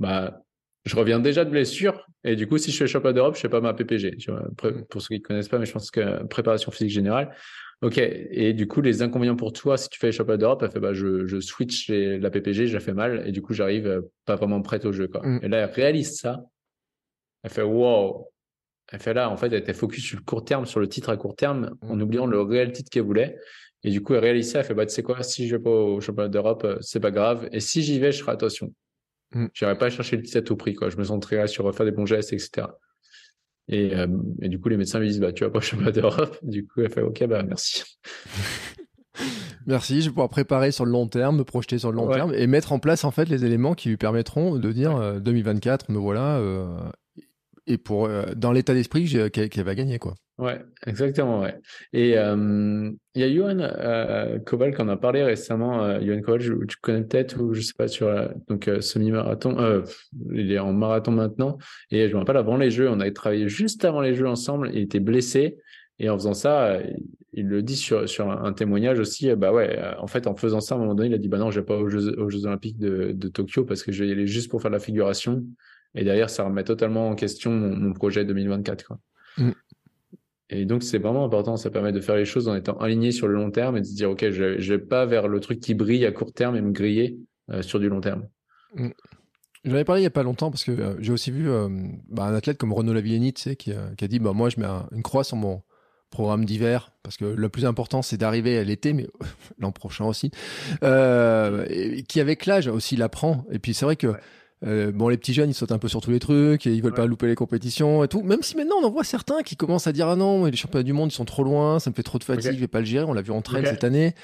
bah, 0.00 0.42
je 0.86 0.96
reviens 0.96 1.20
déjà 1.20 1.44
de 1.44 1.50
blessure. 1.50 2.06
Et 2.24 2.34
du 2.34 2.48
coup, 2.48 2.58
si 2.58 2.72
je 2.72 2.76
fais 2.76 2.86
championnat 2.86 3.12
d'Europe, 3.12 3.36
je 3.36 3.40
fais 3.40 3.48
pas 3.48 3.60
ma 3.60 3.74
PPG. 3.74 4.16
Pour 4.88 5.02
ceux 5.02 5.14
qui 5.14 5.22
connaissent 5.22 5.48
pas, 5.48 5.58
mais 5.58 5.66
je 5.66 5.72
pense 5.72 5.90
que 5.90 6.24
préparation 6.24 6.72
physique 6.72 6.90
générale. 6.90 7.30
Ok. 7.82 7.98
Et 7.98 8.52
du 8.52 8.66
coup, 8.66 8.82
les 8.82 9.00
inconvénients 9.00 9.36
pour 9.36 9.52
toi, 9.52 9.78
si 9.78 9.88
tu 9.88 9.98
fais 9.98 10.08
les 10.08 10.12
championnats 10.12 10.36
d'Europe, 10.36 10.62
elle 10.62 10.70
fait, 10.70 10.80
bah, 10.80 10.92
je, 10.92 11.26
je 11.26 11.40
switch 11.40 11.88
la 11.88 12.30
PPG, 12.30 12.66
je 12.66 12.74
la 12.74 12.80
fais 12.80 12.92
mal. 12.92 13.22
Et 13.26 13.32
du 13.32 13.40
coup, 13.40 13.54
j'arrive 13.54 13.86
euh, 13.86 14.02
pas 14.26 14.36
vraiment 14.36 14.60
prête 14.60 14.84
au 14.84 14.92
jeu, 14.92 15.08
quoi. 15.08 15.26
Mm. 15.26 15.40
Et 15.42 15.48
là, 15.48 15.58
elle 15.58 15.70
réalise 15.70 16.18
ça. 16.18 16.44
Elle 17.42 17.50
fait, 17.50 17.62
wow. 17.62 18.28
Elle 18.92 19.00
fait 19.00 19.14
là, 19.14 19.30
en 19.30 19.36
fait, 19.36 19.46
elle 19.46 19.54
était 19.54 19.72
focus 19.72 20.04
sur 20.04 20.18
le 20.18 20.24
court 20.24 20.44
terme, 20.44 20.66
sur 20.66 20.80
le 20.80 20.88
titre 20.88 21.08
à 21.08 21.16
court 21.16 21.36
terme, 21.36 21.74
en 21.80 21.96
mm. 21.96 22.02
oubliant 22.02 22.26
le 22.26 22.42
réel 22.42 22.72
titre 22.72 22.90
qu'elle 22.90 23.04
voulait. 23.04 23.38
Et 23.82 23.90
du 23.90 24.02
coup, 24.02 24.12
elle 24.12 24.20
réalise 24.20 24.50
ça. 24.50 24.58
Elle 24.58 24.66
fait, 24.66 24.74
bah, 24.74 24.84
tu 24.84 24.92
sais 24.92 25.02
quoi, 25.02 25.22
si 25.22 25.48
je 25.48 25.56
vais 25.56 25.62
pas 25.62 25.70
au 25.70 26.00
championnat 26.02 26.28
d'Europe, 26.28 26.64
euh, 26.64 26.76
c'est 26.82 27.00
pas 27.00 27.10
grave. 27.10 27.48
Et 27.50 27.60
si 27.60 27.82
j'y 27.82 27.98
vais, 27.98 28.12
je 28.12 28.20
ferai 28.20 28.32
attention. 28.32 28.74
Mm. 29.32 29.46
J'irai 29.54 29.78
pas 29.78 29.88
chercher 29.88 30.18
le 30.18 30.22
titre 30.22 30.36
à 30.36 30.42
tout 30.42 30.56
prix, 30.56 30.74
quoi. 30.74 30.90
Je 30.90 30.98
me 30.98 31.04
centrerai 31.04 31.46
sur 31.48 31.74
faire 31.74 31.86
des 31.86 31.92
bons 31.92 32.04
gestes, 32.04 32.34
etc. 32.34 32.66
Et, 33.70 33.94
euh, 33.94 34.06
et, 34.42 34.48
du 34.48 34.60
coup, 34.60 34.68
les 34.68 34.76
médecins 34.76 34.98
me 34.98 35.06
disent, 35.06 35.20
bah, 35.20 35.32
tu 35.32 35.44
vas 35.44 35.50
pas 35.50 35.58
au 35.58 35.62
championnat 35.62 35.92
d'Europe. 35.92 36.36
Du 36.42 36.66
coup, 36.66 36.80
elle 36.80 36.90
fait, 36.90 37.02
OK, 37.02 37.24
bah, 37.26 37.42
merci. 37.44 37.84
merci, 39.66 40.00
je 40.00 40.06
vais 40.06 40.10
pouvoir 40.10 40.28
préparer 40.28 40.72
sur 40.72 40.84
le 40.84 40.90
long 40.90 41.06
terme, 41.06 41.38
me 41.38 41.44
projeter 41.44 41.78
sur 41.78 41.92
le 41.92 41.96
long 41.96 42.08
terme 42.08 42.34
et 42.34 42.48
mettre 42.48 42.72
en 42.72 42.80
place, 42.80 43.04
en 43.04 43.12
fait, 43.12 43.28
les 43.28 43.44
éléments 43.44 43.74
qui 43.74 43.88
lui 43.88 43.96
permettront 43.96 44.56
de 44.56 44.72
dire, 44.72 45.20
2024, 45.20 45.86
euh, 45.88 45.92
me 45.92 45.98
voilà, 45.98 46.38
euh, 46.38 46.66
et 47.68 47.78
pour, 47.78 48.08
dans 48.36 48.50
l'état 48.50 48.74
d'esprit 48.74 49.06
qu'elle 49.30 49.64
va 49.64 49.74
gagner, 49.76 50.00
quoi. 50.00 50.14
Ouais, 50.40 50.58
exactement, 50.86 51.40
ouais. 51.42 51.54
Et 51.92 52.16
euh, 52.16 52.90
il 53.14 53.20
y 53.20 53.24
a 53.24 53.30
Johan 53.30 53.58
euh, 53.60 54.38
Koval 54.38 54.74
qui 54.74 54.80
en 54.80 54.88
a 54.88 54.96
parlé 54.96 55.22
récemment. 55.22 55.84
Euh, 55.84 56.00
Johan 56.00 56.22
Koval, 56.22 56.40
tu 56.66 56.76
connais 56.80 57.02
peut-être 57.02 57.38
ou 57.42 57.52
je 57.52 57.60
sais 57.60 57.74
pas 57.76 57.88
sur 57.88 58.10
donc 58.48 58.66
euh, 58.66 58.80
semi-marathon. 58.80 59.58
Euh, 59.58 59.82
il 60.32 60.50
est 60.50 60.58
en 60.58 60.72
marathon 60.72 61.12
maintenant. 61.12 61.58
Et 61.90 62.08
je 62.08 62.14
me 62.14 62.20
rappelle 62.20 62.38
avant 62.38 62.56
les 62.56 62.70
Jeux, 62.70 62.88
on 62.88 63.00
avait 63.00 63.12
travaillé 63.12 63.48
juste 63.48 63.84
avant 63.84 64.00
les 64.00 64.14
Jeux 64.14 64.28
ensemble. 64.28 64.70
Il 64.72 64.78
était 64.78 64.98
blessé 64.98 65.58
et 65.98 66.08
en 66.08 66.16
faisant 66.16 66.32
ça, 66.32 66.78
il 67.34 67.46
le 67.46 67.62
dit 67.62 67.76
sur 67.76 68.08
sur 68.08 68.30
un 68.30 68.52
témoignage 68.54 68.98
aussi. 68.98 69.34
bah 69.34 69.52
ouais, 69.52 69.78
en 69.98 70.06
fait, 70.06 70.26
en 70.26 70.34
faisant 70.36 70.60
ça, 70.60 70.74
à 70.74 70.78
un 70.78 70.80
moment 70.80 70.94
donné, 70.94 71.10
il 71.10 71.14
a 71.14 71.18
dit 71.18 71.28
bah 71.28 71.36
non, 71.36 71.50
je 71.50 71.60
vais 71.60 71.66
pas 71.66 71.76
aux 71.76 71.90
Jeux, 71.90 72.18
aux 72.18 72.30
Jeux 72.30 72.46
Olympiques 72.46 72.78
de, 72.78 73.12
de 73.12 73.28
Tokyo 73.28 73.66
parce 73.66 73.82
que 73.82 73.92
je 73.92 74.04
vais 74.04 74.08
y 74.08 74.12
aller 74.12 74.26
juste 74.26 74.50
pour 74.50 74.62
faire 74.62 74.70
la 74.70 74.80
figuration. 74.80 75.44
Et 75.94 76.04
derrière, 76.04 76.30
ça 76.30 76.44
remet 76.44 76.64
totalement 76.64 77.10
en 77.10 77.14
question 77.14 77.50
mon, 77.50 77.92
projet 77.92 78.24
2024. 78.24 78.86
Quoi. 78.86 78.98
Mm. 79.36 79.50
Et 80.50 80.64
donc, 80.64 80.82
c'est 80.82 80.98
vraiment 80.98 81.24
important. 81.24 81.56
Ça 81.56 81.70
permet 81.70 81.92
de 81.92 82.00
faire 82.00 82.16
les 82.16 82.24
choses 82.24 82.48
en 82.48 82.54
étant 82.54 82.76
aligné 82.78 83.12
sur 83.12 83.28
le 83.28 83.34
long 83.34 83.50
terme 83.50 83.76
et 83.76 83.80
de 83.80 83.86
se 83.86 83.94
dire, 83.94 84.10
OK, 84.10 84.28
je, 84.30 84.58
je 84.58 84.74
vais 84.74 84.80
pas 84.80 85.06
vers 85.06 85.28
le 85.28 85.40
truc 85.40 85.60
qui 85.60 85.74
brille 85.74 86.04
à 86.04 86.12
court 86.12 86.32
terme 86.32 86.56
et 86.56 86.60
me 86.60 86.72
griller 86.72 87.18
euh, 87.50 87.62
sur 87.62 87.78
du 87.78 87.88
long 87.88 88.00
terme. 88.00 88.26
Mm. 88.74 88.88
J'en 89.64 89.74
avais 89.74 89.84
parlé 89.84 90.00
il 90.00 90.04
y 90.04 90.08
a 90.08 90.10
pas 90.10 90.22
longtemps 90.22 90.50
parce 90.50 90.64
que 90.64 90.72
euh, 90.72 90.94
j'ai 91.00 91.12
aussi 91.12 91.30
vu 91.30 91.50
euh, 91.50 91.68
bah, 92.08 92.24
un 92.24 92.34
athlète 92.34 92.56
comme 92.56 92.72
Renaud 92.72 92.94
Lavillenie, 92.94 93.32
tu 93.32 93.42
sais, 93.42 93.56
qui, 93.56 93.72
qui, 93.96 94.04
a 94.04 94.08
dit, 94.08 94.18
bah, 94.18 94.32
moi, 94.32 94.48
je 94.48 94.58
mets 94.58 94.66
une 94.92 95.02
croix 95.02 95.22
sur 95.22 95.36
mon 95.36 95.62
programme 96.10 96.44
d'hiver 96.44 96.92
parce 97.02 97.16
que 97.16 97.24
le 97.24 97.48
plus 97.48 97.66
important, 97.66 98.02
c'est 98.02 98.16
d'arriver 98.16 98.58
à 98.58 98.64
l'été, 98.64 98.92
mais 98.92 99.06
l'an 99.58 99.70
prochain 99.70 100.06
aussi. 100.06 100.30
qui, 100.80 102.20
avec 102.20 102.46
l'âge, 102.46 102.68
aussi 102.68 102.96
l'apprend. 102.96 103.44
Et 103.52 103.58
puis, 103.58 103.74
c'est 103.74 103.84
vrai 103.84 103.96
que 103.96 104.14
euh, 104.66 104.92
bon, 104.92 105.08
les 105.08 105.16
petits 105.16 105.32
jeunes, 105.32 105.48
ils 105.48 105.54
sautent 105.54 105.72
un 105.72 105.78
peu 105.78 105.88
sur 105.88 106.02
tous 106.02 106.10
les 106.10 106.18
trucs 106.18 106.66
et 106.66 106.74
ils 106.74 106.82
veulent 106.82 106.92
pas 106.92 107.06
louper 107.06 107.26
les 107.26 107.34
compétitions 107.34 108.04
et 108.04 108.08
tout. 108.08 108.22
Même 108.22 108.42
si 108.42 108.56
maintenant 108.56 108.76
on 108.82 108.86
en 108.86 108.90
voit 108.90 109.04
certains 109.04 109.42
qui 109.42 109.56
commencent 109.56 109.86
à 109.86 109.92
dire 109.92 110.06
ah 110.08 110.16
non, 110.16 110.44
les 110.44 110.56
championnats 110.56 110.82
du 110.82 110.92
monde 110.92 111.10
ils 111.10 111.14
sont 111.14 111.24
trop 111.24 111.42
loin, 111.42 111.78
ça 111.78 111.88
me 111.88 111.94
fait 111.94 112.02
trop 112.02 112.18
de 112.18 112.24
fatigue, 112.24 112.52
je 112.52 112.58
vais 112.58 112.68
pas 112.68 112.80
le 112.80 112.84
gérer. 112.84 113.06
On 113.06 113.14
l'a 113.14 113.22
vu 113.22 113.32
en 113.32 113.40
train 113.40 113.64
cette 113.64 113.84
année. 113.84 114.14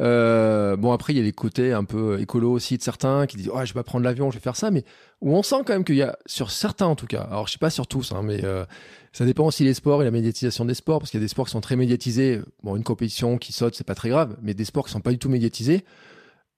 Euh, 0.00 0.76
bon 0.76 0.92
après 0.92 1.12
il 1.12 1.18
y 1.18 1.20
a 1.20 1.22
les 1.22 1.32
côtés 1.32 1.72
un 1.74 1.84
peu 1.84 2.18
écolo 2.20 2.50
aussi 2.50 2.78
de 2.78 2.82
certains 2.82 3.26
qui 3.26 3.36
disent 3.36 3.50
oh, 3.52 3.58
je 3.62 3.74
vais 3.74 3.80
pas 3.80 3.82
prendre 3.82 4.04
l'avion, 4.04 4.30
je 4.30 4.36
vais 4.36 4.42
faire 4.42 4.56
ça, 4.56 4.70
mais 4.70 4.84
où 5.20 5.36
on 5.36 5.42
sent 5.42 5.56
quand 5.66 5.74
même 5.74 5.84
qu'il 5.84 5.96
y 5.96 6.02
a 6.02 6.16
sur 6.24 6.50
certains 6.50 6.86
en 6.86 6.96
tout 6.96 7.06
cas. 7.06 7.22
Alors 7.30 7.46
je 7.46 7.52
sais 7.52 7.58
pas 7.58 7.70
sur 7.70 7.86
tous, 7.86 8.12
hein, 8.12 8.22
mais 8.24 8.42
euh, 8.44 8.64
ça 9.12 9.26
dépend 9.26 9.44
aussi 9.44 9.64
des 9.64 9.74
sports 9.74 10.00
et 10.00 10.06
la 10.06 10.10
médiatisation 10.10 10.64
des 10.64 10.74
sports 10.74 11.00
parce 11.00 11.10
qu'il 11.10 11.20
y 11.20 11.22
a 11.22 11.24
des 11.24 11.28
sports 11.28 11.44
qui 11.44 11.52
sont 11.52 11.60
très 11.60 11.76
médiatisés. 11.76 12.40
Bon 12.62 12.76
une 12.76 12.84
compétition 12.84 13.36
qui 13.36 13.52
saute 13.52 13.74
c'est 13.74 13.86
pas 13.86 13.94
très 13.94 14.08
grave, 14.08 14.38
mais 14.40 14.54
des 14.54 14.64
sports 14.64 14.86
qui 14.86 14.92
sont 14.92 15.00
pas 15.00 15.10
du 15.10 15.18
tout 15.18 15.28
médiatisés. 15.28 15.84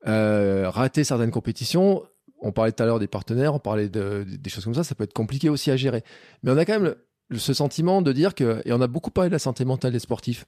Euh, 0.07 0.69
rater 0.69 1.03
certaines 1.03 1.31
compétitions, 1.31 2.03
on 2.45 2.53
parlait 2.53 2.73
tout 2.73 2.83
à 2.83 2.87
l'heure 2.87 2.99
des 2.99 3.09
partenaires, 3.09 3.55
on 3.55 3.59
parlait 3.59 3.89
de, 3.89 4.25
des 4.27 4.51
choses 4.51 4.65
comme 4.65 4.75
ça, 4.75 4.85
ça 4.85 4.95
peut 4.95 5.05
être 5.05 5.15
compliqué 5.15 5.49
aussi 5.49 5.71
à 5.71 5.77
gérer. 5.77 6.05
Mais 6.43 6.53
on 6.53 6.57
a 6.57 6.65
quand 6.65 6.79
même 6.79 6.95
ce 7.35 7.55
sentiment 7.55 8.03
de 8.03 8.13
dire 8.13 8.35
que, 8.35 8.61
et 8.65 8.73
on 8.73 8.81
a 8.81 8.87
beaucoup 8.87 9.11
parlé 9.11 9.31
de 9.31 9.35
la 9.35 9.39
santé 9.39 9.65
mentale 9.65 9.93
des 9.93 9.99
sportifs 9.99 10.45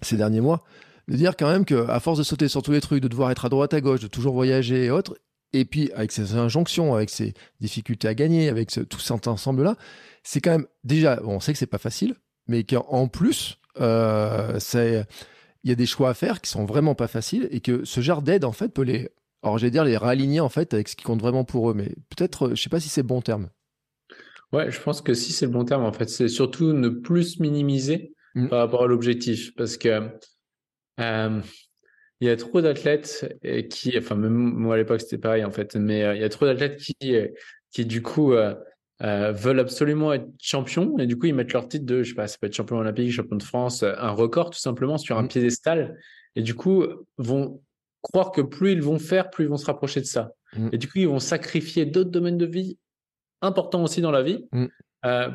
ces 0.00 0.16
derniers 0.16 0.40
mois, 0.40 0.62
de 1.08 1.16
dire 1.16 1.36
quand 1.36 1.50
même 1.50 1.64
qu'à 1.64 1.98
force 1.98 2.18
de 2.18 2.22
sauter 2.22 2.46
sur 2.46 2.62
tous 2.62 2.70
les 2.70 2.80
trucs, 2.80 3.02
de 3.02 3.08
devoir 3.08 3.32
être 3.32 3.44
à 3.44 3.48
droite, 3.48 3.74
à 3.74 3.80
gauche, 3.80 4.00
de 4.00 4.06
toujours 4.06 4.32
voyager 4.32 4.84
et 4.84 4.90
autres, 4.90 5.18
et 5.52 5.64
puis 5.64 5.90
avec 5.92 6.12
ces 6.12 6.36
injonctions, 6.36 6.94
avec 6.94 7.10
ces 7.10 7.34
difficultés 7.60 8.06
à 8.06 8.14
gagner, 8.14 8.48
avec 8.48 8.70
tout 8.70 9.00
cet 9.00 9.26
ensemble-là, 9.26 9.76
c'est 10.22 10.40
quand 10.40 10.52
même 10.52 10.66
déjà, 10.84 11.20
on 11.24 11.40
sait 11.40 11.52
que 11.52 11.58
c'est 11.58 11.66
pas 11.66 11.78
facile, 11.78 12.14
mais 12.46 12.62
qu'en 12.62 13.08
plus, 13.08 13.58
euh, 13.80 14.58
il 15.64 15.70
y 15.70 15.72
a 15.72 15.74
des 15.74 15.86
choix 15.86 16.10
à 16.10 16.14
faire 16.14 16.40
qui 16.40 16.50
sont 16.50 16.64
vraiment 16.64 16.94
pas 16.94 17.08
faciles 17.08 17.48
et 17.50 17.60
que 17.60 17.84
ce 17.84 18.00
genre 18.00 18.22
d'aide 18.22 18.44
en 18.44 18.52
fait 18.52 18.68
peut 18.68 18.82
les 18.82 19.10
alors, 19.42 19.58
j'allais 19.58 19.70
dire 19.70 19.84
les 19.84 19.96
réaligner 19.96 20.40
en 20.40 20.48
fait 20.48 20.74
avec 20.74 20.88
ce 20.88 20.96
qui 20.96 21.04
compte 21.04 21.20
vraiment 21.20 21.44
pour 21.44 21.70
eux, 21.70 21.74
mais 21.74 21.94
peut-être, 22.16 22.50
je 22.50 22.62
sais 22.62 22.70
pas 22.70 22.80
si 22.80 22.88
c'est 22.88 23.02
le 23.02 23.06
bon 23.06 23.20
terme. 23.20 23.48
Ouais, 24.52 24.70
je 24.70 24.80
pense 24.80 25.00
que 25.02 25.14
si 25.14 25.32
c'est 25.32 25.46
le 25.46 25.52
bon 25.52 25.64
terme, 25.64 25.84
en 25.84 25.92
fait, 25.92 26.08
c'est 26.08 26.28
surtout 26.28 26.72
ne 26.72 26.88
plus 26.88 27.38
minimiser 27.38 28.14
mmh. 28.34 28.48
par 28.48 28.60
rapport 28.60 28.84
à 28.84 28.86
l'objectif, 28.86 29.54
parce 29.54 29.76
que 29.76 30.10
euh, 31.00 31.40
il 32.20 32.26
y 32.26 32.30
a 32.30 32.36
trop 32.36 32.60
d'athlètes 32.60 33.38
qui, 33.70 33.96
enfin, 33.96 34.16
même 34.16 34.32
moi 34.32 34.74
à 34.74 34.78
l'époque 34.78 35.00
c'était 35.00 35.18
pareil 35.18 35.44
en 35.44 35.52
fait, 35.52 35.76
mais 35.76 36.02
euh, 36.02 36.16
il 36.16 36.20
y 36.20 36.24
a 36.24 36.28
trop 36.28 36.46
d'athlètes 36.46 36.76
qui, 36.76 36.96
qui 37.70 37.86
du 37.86 38.02
coup 38.02 38.32
euh, 38.32 38.54
veulent 39.00 39.60
absolument 39.60 40.12
être 40.12 40.26
champions 40.40 40.98
et 40.98 41.06
du 41.06 41.16
coup 41.16 41.26
ils 41.26 41.34
mettent 41.34 41.52
leur 41.52 41.68
titre 41.68 41.86
de, 41.86 42.02
je 42.02 42.08
sais 42.08 42.14
pas, 42.16 42.26
ça 42.26 42.38
peut 42.40 42.48
être 42.48 42.56
champion 42.56 42.78
olympique, 42.78 43.12
champion 43.12 43.36
de 43.36 43.42
France, 43.44 43.84
un 43.84 44.10
record 44.10 44.50
tout 44.50 44.58
simplement 44.58 44.98
sur 44.98 45.16
un 45.16 45.22
mmh. 45.22 45.28
piédestal 45.28 45.96
et 46.34 46.42
du 46.42 46.56
coup 46.56 46.84
vont 47.18 47.60
croire 48.02 48.30
que 48.30 48.40
plus 48.40 48.72
ils 48.72 48.82
vont 48.82 48.98
faire, 48.98 49.30
plus 49.30 49.44
ils 49.44 49.48
vont 49.48 49.56
se 49.56 49.66
rapprocher 49.66 50.00
de 50.00 50.06
ça. 50.06 50.32
Mm. 50.56 50.68
Et 50.72 50.78
du 50.78 50.88
coup, 50.88 50.98
ils 50.98 51.08
vont 51.08 51.18
sacrifier 51.18 51.86
d'autres 51.86 52.10
domaines 52.10 52.38
de 52.38 52.46
vie 52.46 52.78
importants 53.42 53.82
aussi 53.82 54.00
dans 54.00 54.10
la 54.10 54.22
vie 54.22 54.46
mm. 54.52 54.66
euh, 55.06 55.28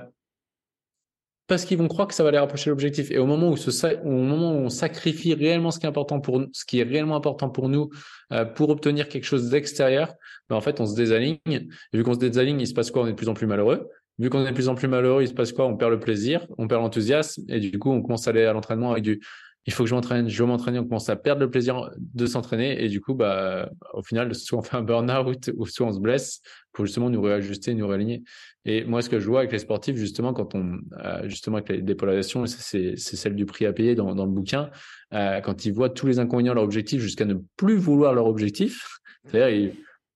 parce 1.47 1.65
qu'ils 1.65 1.77
vont 1.77 1.87
croire 1.87 2.07
que 2.07 2.13
ça 2.13 2.23
va 2.23 2.31
les 2.31 2.39
rapprocher 2.39 2.65
de 2.65 2.71
l'objectif. 2.71 3.11
Et 3.11 3.17
au 3.17 3.25
moment 3.25 3.49
où, 3.49 3.57
ce, 3.57 3.97
au 4.03 4.09
moment 4.09 4.53
où 4.53 4.55
on 4.55 4.69
sacrifie 4.69 5.33
réellement 5.33 5.71
ce 5.71 5.79
qui 5.79 5.85
est 5.85 5.89
important 5.89 6.21
pour 6.21 6.39
nous, 6.39 6.47
ce 6.53 6.65
qui 6.65 6.79
est 6.79 6.83
réellement 6.83 7.15
important 7.15 7.49
pour 7.49 7.69
nous, 7.69 7.89
euh, 8.31 8.45
pour 8.45 8.69
obtenir 8.69 9.09
quelque 9.09 9.25
chose 9.25 9.49
d'extérieur, 9.49 10.13
ben 10.49 10.55
en 10.55 10.61
fait, 10.61 10.79
on 10.79 10.85
se 10.85 10.95
désaligne. 10.95 11.39
Et 11.47 11.67
vu 11.93 12.03
qu'on 12.03 12.13
se 12.13 12.19
désaligne, 12.19 12.61
il 12.61 12.67
se 12.67 12.73
passe 12.73 12.91
quoi? 12.91 13.03
On 13.03 13.07
est 13.07 13.11
de 13.11 13.17
plus 13.17 13.29
en 13.29 13.33
plus 13.33 13.45
malheureux. 13.45 13.89
Vu 14.19 14.29
qu'on 14.29 14.45
est 14.45 14.49
de 14.49 14.53
plus 14.53 14.69
en 14.69 14.75
plus 14.75 14.87
malheureux, 14.87 15.23
il 15.23 15.27
se 15.27 15.33
passe 15.33 15.51
quoi? 15.51 15.65
On 15.65 15.75
perd 15.75 15.91
le 15.91 15.99
plaisir, 15.99 16.47
on 16.57 16.67
perd 16.67 16.81
l'enthousiasme, 16.81 17.43
et 17.49 17.59
du 17.59 17.77
coup, 17.77 17.91
on 17.91 18.01
commence 18.01 18.27
à 18.27 18.29
aller 18.29 18.45
à 18.45 18.53
l'entraînement 18.53 18.91
avec 18.91 19.03
du 19.03 19.21
il 19.65 19.71
faut 19.71 19.83
que 19.83 19.89
je 19.89 19.95
m'entraîne, 19.95 20.27
je 20.27 20.43
veux 20.43 20.47
m'entraîner, 20.47 20.79
on 20.79 20.83
commence 20.83 21.09
à 21.09 21.15
perdre 21.15 21.41
le 21.41 21.49
plaisir 21.49 21.89
de 21.97 22.25
s'entraîner 22.25 22.83
et 22.83 22.89
du 22.89 22.99
coup, 22.99 23.13
bah, 23.13 23.69
au 23.93 24.03
final, 24.03 24.35
soit 24.35 24.59
on 24.59 24.61
fait 24.61 24.75
un 24.75 24.81
burn-out 24.81 25.51
ou 25.55 25.65
soit 25.65 25.87
on 25.87 25.93
se 25.93 25.99
blesse 25.99 26.41
pour 26.73 26.85
justement 26.85 27.09
nous 27.09 27.21
réajuster, 27.21 27.73
nous 27.73 27.87
réaligner. 27.87 28.23
Et 28.65 28.83
moi, 28.83 29.01
ce 29.01 29.09
que 29.09 29.19
je 29.19 29.27
vois 29.27 29.39
avec 29.39 29.51
les 29.51 29.59
sportifs, 29.59 29.95
justement, 29.95 30.33
quand 30.33 30.53
on, 30.55 30.79
euh, 31.03 31.27
justement, 31.29 31.57
avec 31.57 31.69
les 31.69 31.81
dépolarisations, 31.81 32.45
c'est 32.45 32.97
celle 32.97 33.35
du 33.35 33.45
prix 33.45 33.65
à 33.65 33.73
payer 33.73 33.95
dans, 33.95 34.13
le 34.13 34.31
bouquin, 34.31 34.69
euh, 35.13 35.39
quand 35.39 35.65
ils 35.65 35.73
voient 35.73 35.89
tous 35.89 36.07
les 36.07 36.19
inconvénients 36.19 36.53
de 36.53 36.55
leur 36.55 36.63
objectif 36.65 37.01
jusqu'à 37.01 37.25
ne 37.25 37.35
plus 37.55 37.77
vouloir 37.77 38.13
leur 38.13 38.27
objectif, 38.27 38.99
c'est-à-dire, 39.25 39.71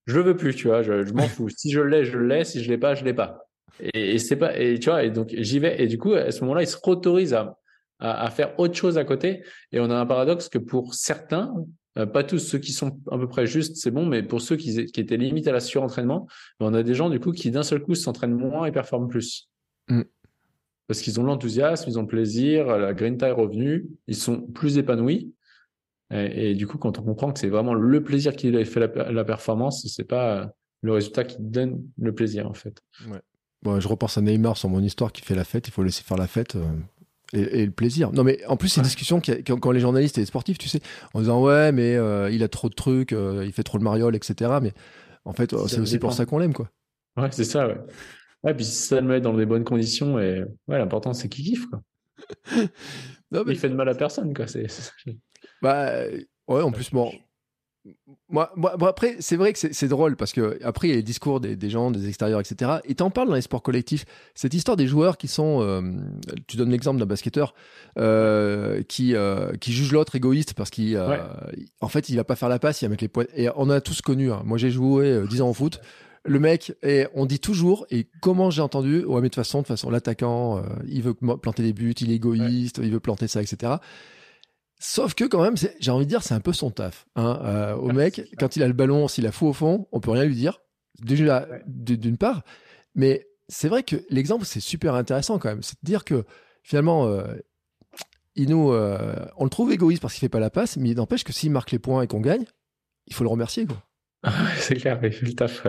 je 0.07 0.19
veux 0.19 0.35
plus, 0.35 0.55
tu 0.55 0.67
vois, 0.67 0.83
je, 0.83 1.13
m'en 1.13 1.27
fous. 1.27 1.49
Si 1.49 1.71
je 1.71 1.81
l'ai, 1.81 2.03
je 2.03 2.17
l'ai. 2.17 2.43
Si 2.43 2.63
je 2.63 2.69
l'ai 2.69 2.77
pas, 2.77 2.95
je 2.95 3.03
l'ai 3.05 3.13
pas. 3.13 3.45
Et, 3.81 4.15
et 4.15 4.19
c'est 4.19 4.37
pas, 4.37 4.57
et 4.57 4.79
tu 4.79 4.89
vois, 4.89 5.03
et 5.03 5.11
donc 5.11 5.33
j'y 5.37 5.59
vais. 5.59 5.81
Et 5.81 5.87
du 5.87 5.97
coup, 5.97 6.13
à 6.13 6.31
ce 6.31 6.41
moment-là, 6.41 6.63
ils 6.63 6.67
se 6.67 6.77
autorisent 6.83 7.33
à, 7.33 7.57
à, 7.99 8.29
faire 8.29 8.59
autre 8.59 8.75
chose 8.75 8.97
à 8.97 9.03
côté. 9.03 9.43
Et 9.71 9.79
on 9.79 9.89
a 9.89 9.95
un 9.95 10.05
paradoxe 10.05 10.49
que 10.49 10.57
pour 10.57 10.93
certains, 10.93 11.53
euh, 11.97 12.05
pas 12.05 12.23
tous 12.23 12.39
ceux 12.39 12.59
qui 12.59 12.71
sont 12.71 12.99
à 13.11 13.17
peu 13.17 13.27
près 13.27 13.47
justes, 13.47 13.77
c'est 13.77 13.91
bon, 13.91 14.05
mais 14.05 14.23
pour 14.23 14.41
ceux 14.41 14.55
qui, 14.55 14.85
qui 14.85 14.99
étaient 14.99 15.17
limite 15.17 15.47
à 15.47 15.51
la 15.51 15.59
surentraînement, 15.59 16.27
ben, 16.59 16.67
on 16.67 16.73
a 16.73 16.83
des 16.83 16.93
gens 16.93 17.09
du 17.09 17.19
coup 17.19 17.31
qui 17.31 17.51
d'un 17.51 17.63
seul 17.63 17.81
coup 17.81 17.95
s'entraînent 17.95 18.35
moins 18.35 18.65
et 18.65 18.71
performent 18.71 19.07
plus. 19.07 19.49
Mm. 19.89 20.03
Parce 20.87 21.01
qu'ils 21.01 21.19
ont 21.19 21.23
l'enthousiasme, 21.23 21.89
ils 21.89 21.99
ont 21.99 22.03
le 22.03 22.07
plaisir, 22.07 22.77
la 22.77 22.93
green 22.93 23.17
est 23.21 23.31
revenue, 23.31 23.87
ils 24.07 24.15
sont 24.15 24.41
plus 24.41 24.77
épanouis. 24.77 25.33
Et, 26.09 26.55
du 26.55 26.65
coup, 26.65 26.77
quand 26.77 26.99
on 26.99 27.03
comprend 27.03 27.33
que 27.33 27.39
c'est 27.39 27.49
vraiment 27.49 27.73
le 27.73 28.01
plaisir 28.01 28.33
qui 28.33 28.49
fait 28.63 28.79
la, 28.79 29.11
la 29.11 29.25
performance, 29.25 29.85
c'est 29.93 30.05
pas 30.05 30.53
le 30.81 30.93
résultat 30.93 31.25
qui 31.25 31.35
donne 31.39 31.83
le 31.97 32.15
plaisir 32.15 32.47
en 32.47 32.53
fait. 32.53 32.81
Ouais. 33.09 33.19
Bon, 33.63 33.81
je 33.81 33.87
repense 33.89 34.17
à 34.17 34.21
Neymar 34.21 34.55
sur 34.55 34.69
mon 34.69 34.81
histoire 34.81 35.11
qui 35.11 35.21
fait 35.21 35.35
la 35.35 35.43
fête. 35.43 35.67
Il 35.67 35.71
faut 35.71 35.83
laisser 35.83 36.03
faire 36.03 36.15
la 36.15 36.27
fête. 36.27 36.55
Euh, 37.35 37.47
et, 37.51 37.65
le 37.65 37.71
plaisir. 37.71 38.11
Non, 38.13 38.23
mais 38.23 38.43
en 38.45 38.57
plus, 38.57 38.69
c'est 38.69 38.81
une 38.81 38.85
discussion 38.85 39.19
qui, 39.19 39.43
quand 39.43 39.71
les 39.71 39.79
journalistes 39.79 40.17
et 40.17 40.21
les 40.21 40.27
sportifs, 40.27 40.57
tu 40.57 40.69
sais, 40.69 40.79
en 41.13 41.19
disant 41.19 41.43
ouais, 41.43 41.71
mais 41.71 41.95
euh, 41.95 42.29
il 42.31 42.43
a 42.43 42.47
trop 42.47 42.69
de 42.69 42.73
trucs, 42.73 43.13
euh, 43.13 43.43
il 43.45 43.51
fait 43.51 43.63
trop 43.63 43.77
de 43.77 43.83
mariole, 43.83 44.15
etc. 44.15 44.51
Mais 44.61 44.73
en 45.25 45.33
fait, 45.33 45.53
c'est 45.67 45.79
aussi 45.79 45.99
pour 45.99 46.13
ça 46.13 46.25
qu'on 46.25 46.39
l'aime, 46.39 46.53
quoi. 46.53 46.69
Ouais, 47.17 47.29
c'est 47.31 47.43
ça, 47.43 47.67
ouais. 47.67 47.77
Ouais, 48.43 48.53
puis 48.53 48.65
ça 48.65 49.01
le 49.01 49.07
met 49.07 49.19
dans 49.19 49.33
des 49.33 49.45
bonnes 49.45 49.63
conditions, 49.63 50.19
et 50.19 50.43
ouais, 50.67 50.77
l'important 50.77 51.13
c'est 51.13 51.27
qu'il 51.27 51.45
kiffe, 51.45 51.65
quoi. 51.65 51.81
non, 53.31 53.43
mais... 53.45 53.53
Il 53.53 53.59
fait 53.59 53.69
de 53.69 53.75
mal 53.75 53.89
à 53.89 53.95
personne, 53.95 54.33
quoi. 54.33 54.47
C'est. 54.47 54.67
Bah, 55.61 56.03
ouais, 56.47 56.61
en 56.61 56.71
plus, 56.71 56.91
bon, 56.91 57.11
moi, 58.29 58.51
après, 58.81 59.15
c'est 59.19 59.35
vrai 59.35 59.53
que 59.53 59.59
c'est 59.59 59.87
drôle 59.87 60.15
parce 60.15 60.33
que 60.33 60.59
après 60.63 60.87
il 60.87 60.91
y 60.91 60.93
a 60.93 60.97
les 60.97 61.03
discours 61.03 61.39
des, 61.39 61.69
gens, 61.69 61.91
des 61.91 62.07
extérieurs, 62.07 62.39
etc. 62.39 62.79
Et 62.85 62.95
t'en 62.95 63.09
parles 63.09 63.29
dans 63.29 63.35
les 63.35 63.41
sports 63.41 63.63
collectifs. 63.63 64.05
Cette 64.35 64.53
histoire 64.53 64.77
des 64.77 64.87
joueurs 64.87 65.17
qui 65.17 65.27
sont, 65.27 65.61
euh, 65.61 65.81
tu 66.47 66.57
donnes 66.57 66.71
l'exemple 66.71 66.99
d'un 66.99 67.05
basketteur 67.05 67.53
euh, 67.97 68.83
qui 68.83 69.15
euh, 69.15 69.53
qui 69.57 69.71
juge 69.71 69.91
l'autre 69.91 70.15
égoïste 70.15 70.53
parce 70.53 70.69
qu'il, 70.69 70.99
en 71.81 71.87
fait, 71.87 72.09
il 72.09 72.15
va 72.15 72.23
pas 72.23 72.35
faire 72.35 72.49
la 72.49 72.59
passe, 72.59 72.81
il 72.81 72.85
va 72.85 72.89
mettre 72.89 73.03
les 73.03 73.07
points. 73.07 73.25
Et 73.35 73.49
on 73.55 73.69
a 73.69 73.81
tous 73.81 74.01
connu. 74.01 74.31
Hein. 74.31 74.41
Moi, 74.45 74.57
j'ai 74.57 74.71
joué 74.71 75.23
10 75.29 75.41
ans 75.41 75.49
au 75.49 75.53
foot. 75.53 75.79
Le 76.25 76.39
mec, 76.39 76.73
et 76.83 77.07
on 77.13 77.25
dit 77.25 77.39
toujours, 77.39 77.85
et 77.89 78.07
comment 78.21 78.49
j'ai 78.49 78.61
entendu, 78.61 79.05
ouais, 79.05 79.21
mais 79.21 79.21
de 79.21 79.27
toute 79.27 79.35
façon, 79.35 79.59
de 79.59 79.63
toute 79.63 79.69
façon, 79.69 79.89
l'attaquant, 79.89 80.61
il 80.85 81.01
veut 81.01 81.13
planter 81.13 81.63
des 81.63 81.71
buts, 81.71 81.95
il 82.01 82.11
est 82.11 82.15
égoïste, 82.15 82.81
il 82.83 82.91
veut 82.91 82.99
planter 82.99 83.29
ça, 83.29 83.41
etc. 83.41 83.75
Sauf 84.79 85.15
que 85.15 85.23
quand 85.23 85.41
même, 85.41 85.55
j'ai 85.79 85.91
envie 85.91 86.05
de 86.05 86.09
dire, 86.09 86.21
c'est 86.21 86.35
un 86.35 86.39
peu 86.39 86.53
son 86.53 86.69
taf. 86.69 87.07
Hein, 87.15 87.39
euh, 87.43 87.75
au 87.75 87.91
mec, 87.91 88.21
quand 88.37 88.55
il 88.55 88.63
a 88.63 88.67
le 88.67 88.73
ballon, 88.73 89.07
s'il 89.07 89.25
a 89.25 89.31
fou 89.31 89.47
au 89.47 89.53
fond, 89.53 89.87
on 89.91 89.99
peut 89.99 90.11
rien 90.11 90.25
lui 90.25 90.35
dire. 90.35 90.61
Déjà, 91.01 91.47
d'une 91.65 92.17
part. 92.17 92.43
Mais 92.95 93.27
c'est 93.47 93.69
vrai 93.69 93.83
que 93.83 93.95
l'exemple, 94.09 94.45
c'est 94.45 94.59
super 94.59 94.93
intéressant 94.95 95.39
quand 95.39 95.49
même. 95.49 95.63
C'est 95.63 95.81
de 95.81 95.85
dire 95.85 96.03
que 96.03 96.25
finalement, 96.63 97.07
euh, 97.07 97.23
euh, 98.39 99.25
on 99.37 99.43
le 99.43 99.49
trouve 99.49 99.71
égoïste 99.71 100.01
parce 100.01 100.13
qu'il 100.13 100.21
fait 100.21 100.29
pas 100.29 100.39
la 100.39 100.49
passe, 100.49 100.77
mais 100.77 100.89
il 100.89 100.97
n'empêche 100.97 101.23
que 101.23 101.33
s'il 101.33 101.51
marque 101.51 101.71
les 101.71 101.79
points 101.79 102.03
et 102.03 102.07
qu'on 102.07 102.21
gagne, 102.21 102.45
il 103.07 103.13
faut 103.13 103.23
le 103.23 103.29
remercier. 103.29 103.65
Quoi. 103.65 103.83
c'est 104.57 104.75
clair, 104.75 104.99
il 105.01 105.11
fait 105.11 105.25
le 105.25 105.33
taf. 105.33 105.65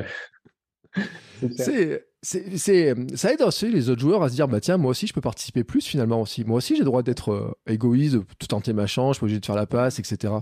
C'est 1.56 2.04
c'est, 2.20 2.94
ça 3.16 3.32
aide 3.32 3.42
aussi 3.42 3.70
les 3.70 3.90
autres 3.90 4.00
joueurs 4.00 4.22
à 4.22 4.28
se 4.28 4.34
dire 4.34 4.48
bah 4.48 4.60
tiens 4.60 4.76
moi 4.76 4.90
aussi 4.90 5.06
je 5.06 5.12
peux 5.12 5.20
participer 5.20 5.62
plus 5.62 5.86
finalement 5.86 6.20
aussi. 6.20 6.44
Moi 6.44 6.56
aussi 6.56 6.74
j'ai 6.74 6.80
le 6.80 6.86
droit 6.86 7.02
d'être 7.02 7.30
euh, 7.30 7.52
égoïste 7.68 8.16
de 8.16 8.24
tout 8.38 8.48
tenter 8.48 8.72
ma 8.72 8.86
chance 8.86 9.14
je 9.14 9.18
suis 9.18 9.24
obligé 9.24 9.40
de 9.40 9.46
faire 9.46 9.54
la 9.54 9.66
passe 9.66 10.00
etc 10.00 10.34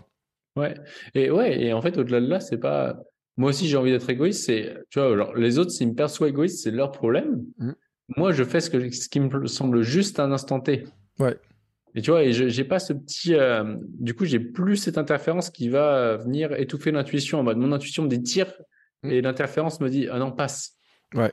ouais. 0.57 0.74
Et 1.14 1.30
ouais 1.30 1.61
et 1.61 1.72
en 1.74 1.82
fait 1.82 1.99
au-delà 1.99 2.20
de 2.20 2.28
là 2.28 2.40
c'est 2.40 2.57
pas 2.57 2.99
moi 3.36 3.51
aussi 3.51 3.68
j'ai 3.68 3.76
envie 3.76 3.90
d'être 3.90 4.09
égoïste 4.09 4.44
c'est 4.47 4.74
tu 4.88 4.99
vois 4.99 5.12
alors, 5.12 5.34
les 5.34 5.59
autres 5.59 5.70
s'ils 5.70 5.88
me 5.88 5.94
perçoivent 5.94 6.30
égoïste 6.30 6.62
c'est 6.62 6.70
leur 6.70 6.92
problème. 6.92 7.44
Mmh. 7.59 7.72
moi 8.16 8.32
je 8.32 8.42
fais 8.42 8.61
ce 8.61 8.70
que 8.70 8.90
ce 8.90 9.09
qui 9.11 9.20
me 9.20 9.47
semble 9.47 9.82
juste 9.82 10.18
à 10.18 10.24
un 10.24 10.32
instant 10.32 10.61
T. 10.61 10.84
Ouais. 11.18 11.36
Et 11.94 12.01
tu 12.01 12.11
vois 12.11 12.24
et 12.24 12.32
j'ai 12.32 12.64
pas 12.64 12.78
ce 12.78 12.94
petit 12.94 13.34
euh, 13.34 13.76
du 13.99 14.14
coup 14.14 14.24
j'ai 14.24 14.40
plus 14.40 14.76
cette 14.76 14.97
interférence 14.97 15.51
qui 15.51 15.68
va 15.68 16.16
venir 16.16 16.53
étouffer 16.55 16.90
l'intuition. 16.90 17.40
En 17.40 17.42
mode 17.42 17.59
mon 17.59 17.72
intuition 17.72 18.03
me 18.03 18.09
dit 18.09 18.22
tire 18.22 18.51
mmh. 19.07 19.11
et 19.11 19.23
l'interférence 19.23 19.81
me 19.81 19.89
dit 19.89 20.09
ah 20.11 20.19
non 20.19 20.33
passe 20.33 20.77
ouais 21.15 21.33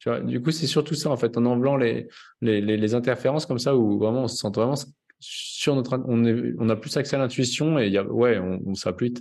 tu 0.00 0.08
vois, 0.08 0.20
du 0.20 0.40
coup, 0.40 0.52
c'est 0.52 0.68
surtout 0.68 0.94
ça, 0.94 1.10
en 1.10 1.16
fait, 1.16 1.36
en 1.36 1.44
enlevant 1.44 1.76
les, 1.76 2.06
les, 2.40 2.60
les, 2.60 2.94
interférences 2.94 3.46
comme 3.46 3.58
ça, 3.58 3.76
où 3.76 3.98
vraiment 3.98 4.22
on 4.22 4.28
se 4.28 4.36
sent 4.36 4.46
vraiment 4.54 4.76
sur 5.18 5.74
notre, 5.74 6.00
on, 6.06 6.24
est, 6.24 6.54
on 6.60 6.68
a 6.68 6.76
plus 6.76 6.96
accès 6.96 7.16
à 7.16 7.18
l'intuition 7.18 7.80
et 7.80 7.88
y 7.88 7.98
a, 7.98 8.04
ouais, 8.04 8.38
on, 8.38 8.60
on 8.64 8.74
s'applique. 8.74 9.18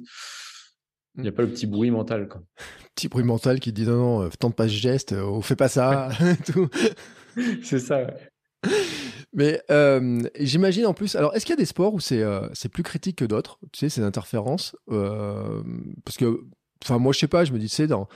Il 1.15 1.23
n'y 1.23 1.29
a 1.29 1.31
pas 1.31 1.41
le 1.41 1.49
petit 1.49 1.65
bruit 1.65 1.89
mental, 1.89 2.27
quoi. 2.27 2.43
Petit 2.95 3.07
bruit 3.07 3.23
mental 3.23 3.59
qui 3.59 3.73
dit 3.73 3.85
non, 3.85 3.97
non, 3.97 4.21
euh, 4.23 4.29
tente 4.39 4.55
pas 4.55 4.67
ce 4.67 4.73
geste, 4.73 5.13
euh, 5.13 5.23
on 5.23 5.41
fait 5.41 5.55
pas 5.55 5.67
ça, 5.67 6.09
tout. 6.45 6.69
C'est 7.63 7.79
ça, 7.79 8.03
ouais. 8.03 8.71
Mais 9.33 9.61
euh, 9.69 10.23
j'imagine 10.39 10.87
en 10.87 10.95
plus. 10.95 11.15
Alors, 11.15 11.35
est-ce 11.35 11.45
qu'il 11.45 11.53
y 11.53 11.57
a 11.57 11.61
des 11.61 11.65
sports 11.65 11.93
où 11.93 11.99
c'est 11.99 12.23
euh, 12.23 12.49
plus 12.71 12.81
critique 12.81 13.17
que 13.17 13.25
d'autres? 13.25 13.59
Tu 13.71 13.79
sais, 13.79 13.89
ces 13.89 14.01
interférences 14.01 14.75
euh, 14.89 15.61
Parce 16.03 16.17
que, 16.17 16.41
enfin, 16.83 16.97
moi, 16.99 17.13
je 17.13 17.19
sais 17.19 17.27
pas. 17.27 17.45
Je 17.45 17.53
me 17.53 17.59
dis, 17.59 17.67
tu 17.67 17.75
sais, 17.75 17.87
dans 17.87 18.07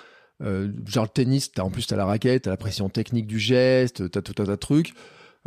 euh, 0.43 0.71
genre 0.85 1.05
le 1.05 1.09
tennis, 1.09 1.51
as, 1.57 1.63
en 1.63 1.69
plus, 1.69 1.85
tu 1.85 1.93
as 1.93 1.97
la 1.97 2.05
raquette, 2.05 2.43
tu 2.43 2.49
as 2.49 2.51
la 2.51 2.57
pression 2.57 2.89
technique 2.89 3.27
du 3.27 3.39
geste, 3.39 4.09
tu 4.09 4.17
as 4.17 4.21
tout 4.21 4.33
un 4.39 4.45
tas 4.45 4.51
de 4.51 4.55
trucs. 4.55 4.93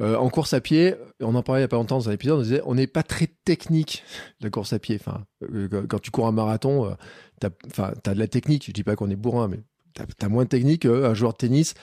Euh, 0.00 0.16
en 0.16 0.28
course 0.28 0.52
à 0.54 0.60
pied, 0.60 0.96
on 1.20 1.34
en 1.36 1.42
parlait 1.42 1.60
il 1.60 1.62
n'y 1.62 1.66
a 1.66 1.68
pas 1.68 1.76
longtemps 1.76 1.98
dans 1.98 2.08
un 2.08 2.12
épisode, 2.12 2.40
on 2.40 2.42
disait 2.42 2.60
on 2.64 2.74
n'est 2.74 2.88
pas 2.88 3.04
très 3.04 3.28
technique 3.44 4.02
la 4.40 4.50
course 4.50 4.72
à 4.72 4.80
pied. 4.80 4.98
Enfin, 5.00 5.24
euh, 5.52 5.86
quand 5.88 6.00
tu 6.00 6.10
cours 6.10 6.26
un 6.26 6.32
marathon, 6.32 6.96
tu 7.40 7.46
as, 7.46 8.14
de 8.14 8.18
la 8.18 8.26
technique. 8.26 8.66
Je 8.66 8.72
dis 8.72 8.82
pas 8.82 8.96
qu'on 8.96 9.10
est 9.10 9.16
bourrin, 9.16 9.48
mais 9.48 9.60
tu 9.94 10.02
as, 10.24 10.28
moins 10.28 10.44
de 10.44 10.48
technique 10.48 10.82
qu'un 10.82 11.14
joueur 11.14 11.32
de 11.32 11.38
tennis 11.38 11.74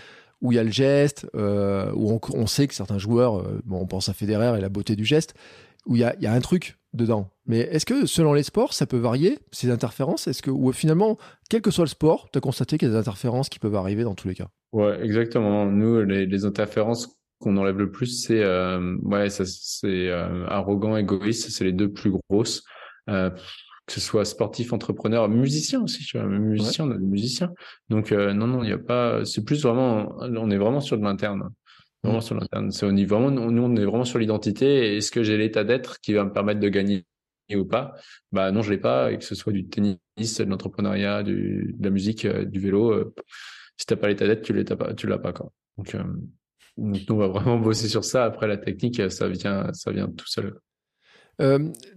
où 0.42 0.52
il 0.52 0.56
y 0.56 0.60
a 0.60 0.64
le 0.64 0.72
geste, 0.72 1.28
où 1.36 2.20
on, 2.34 2.48
sait 2.48 2.68
que 2.68 2.74
certains 2.74 2.98
joueurs, 2.98 3.44
bon, 3.64 3.80
on 3.80 3.86
pense 3.86 4.10
à 4.10 4.14
Federer 4.14 4.58
et 4.58 4.62
la 4.62 4.70
beauté 4.70 4.96
du 4.96 5.06
geste, 5.06 5.36
où 5.86 5.96
il 5.96 6.00
y 6.00 6.04
a, 6.04 6.16
y 6.20 6.26
a, 6.26 6.34
un 6.34 6.42
truc 6.42 6.80
dedans. 6.94 7.30
Mais 7.46 7.60
est-ce 7.60 7.86
que 7.86 8.06
selon 8.06 8.34
les 8.34 8.44
sports, 8.44 8.74
ça 8.74 8.86
peut 8.86 8.98
varier, 8.98 9.40
ces 9.52 9.70
interférences? 9.70 10.28
Est-ce 10.28 10.42
que, 10.42 10.52
ou 10.52 10.72
finalement, 10.72 11.18
quel 11.50 11.62
que 11.62 11.72
soit 11.72 11.86
le 11.86 11.90
sport, 11.90 12.30
tu 12.32 12.38
as 12.38 12.42
constaté 12.42 12.78
qu'il 12.78 12.88
y 12.88 12.92
a 12.92 12.94
des 12.94 13.00
interférences 13.00 13.50
qui 13.50 13.60
peuvent 13.60 13.76
arriver 13.76 14.04
dans 14.04 14.16
tous 14.16 14.28
les 14.28 14.36
cas? 14.36 14.48
Ouais, 14.72 15.04
exactement. 15.04 15.66
Nous, 15.66 16.02
les, 16.04 16.46
interférences 16.46 17.18
qu'on 17.40 17.58
enlève 17.58 17.78
le 17.78 17.92
plus, 17.92 18.24
c'est 18.24 18.44
euh, 18.44 18.98
ouais, 19.04 19.30
c'est 19.30 20.10
euh, 20.10 20.46
arrogant, 20.48 20.96
égoïste, 20.96 21.50
c'est 21.50 21.64
les 21.64 21.74
deux 21.74 21.92
plus 21.92 22.12
grosses. 22.30 22.64
Euh, 23.10 23.32
que 23.88 24.00
ce 24.00 24.00
soit 24.00 24.26
sportif, 24.26 24.74
entrepreneur, 24.74 25.28
musicien 25.28 25.82
aussi, 25.82 26.04
tu 26.06 26.18
vois, 26.18 26.28
musicien, 26.28 26.86
on. 26.86 27.54
Donc 27.90 28.12
euh, 28.12 28.34
non, 28.34 28.48
non, 28.48 28.64
il 28.64 28.68
n'y 28.68 28.74
a 28.74 28.78
pas. 28.78 29.26
C'est 29.26 29.44
plus 29.44 29.64
vraiment, 29.64 30.16
on 30.20 30.50
est 30.50 30.58
vraiment 30.58 30.80
sur 30.80 30.98
de 30.98 31.04
l'interne. 31.04 31.50
Vraiment 32.04 32.20
mm. 32.20 32.22
sur 32.22 32.36
l'interne. 32.36 32.72
C'est 32.72 32.86
au 32.86 32.92
niveau 32.92 33.20
nous, 33.30 33.42
on 33.42 33.76
est 33.76 33.86
vraiment 33.86 34.06
sur 34.06 34.20
l'identité. 34.20 34.98
Est-ce 34.98 35.12
que 35.12 35.24
j'ai 35.24 35.38
l'état 35.38 35.64
d'être 35.64 36.00
qui 36.00 36.14
va 36.14 36.24
me 36.24 36.32
permettre 36.32 36.60
de 36.60 36.70
gagner 36.70 37.06
ou 37.54 37.66
pas? 37.66 37.96
Bah 38.32 38.52
non, 38.52 38.62
je 38.62 38.72
l'ai 38.72 38.78
pas. 38.78 39.12
Et 39.12 39.18
que 39.18 39.24
ce 39.24 39.36
soit 39.36 39.54
du 39.54 39.68
tennis, 39.68 39.98
de 40.18 40.44
l'entrepreneuriat, 40.46 41.24
de 41.24 41.74
la 41.80 41.90
musique, 41.90 42.26
euh, 42.26 42.46
du 42.46 42.60
vélo, 42.60 42.92
euh, 42.92 43.14
si 43.78 43.86
t'as 43.86 43.96
pas 43.96 44.08
l'état 44.08 44.26
d'être, 44.26 44.42
tu 44.42 44.54
l'as 44.54 44.64
pas, 44.76 44.94
tu 44.94 45.08
l'as 45.08 45.20
pas 45.20 45.34
quoi. 45.34 45.52
Donc, 45.78 45.96
euh, 45.96 46.04
donc, 46.78 47.02
on 47.10 47.18
va 47.18 47.28
vraiment 47.28 47.60
bosser 47.60 47.88
sur 47.88 48.04
ça. 48.04 48.26
Après 48.26 48.48
la 48.48 48.58
technique, 48.58 49.12
ça 49.12 49.28
vient, 49.28 49.72
ça 49.74 49.92
vient 49.92 50.08
tout 50.08 50.28
seul. 50.28 50.56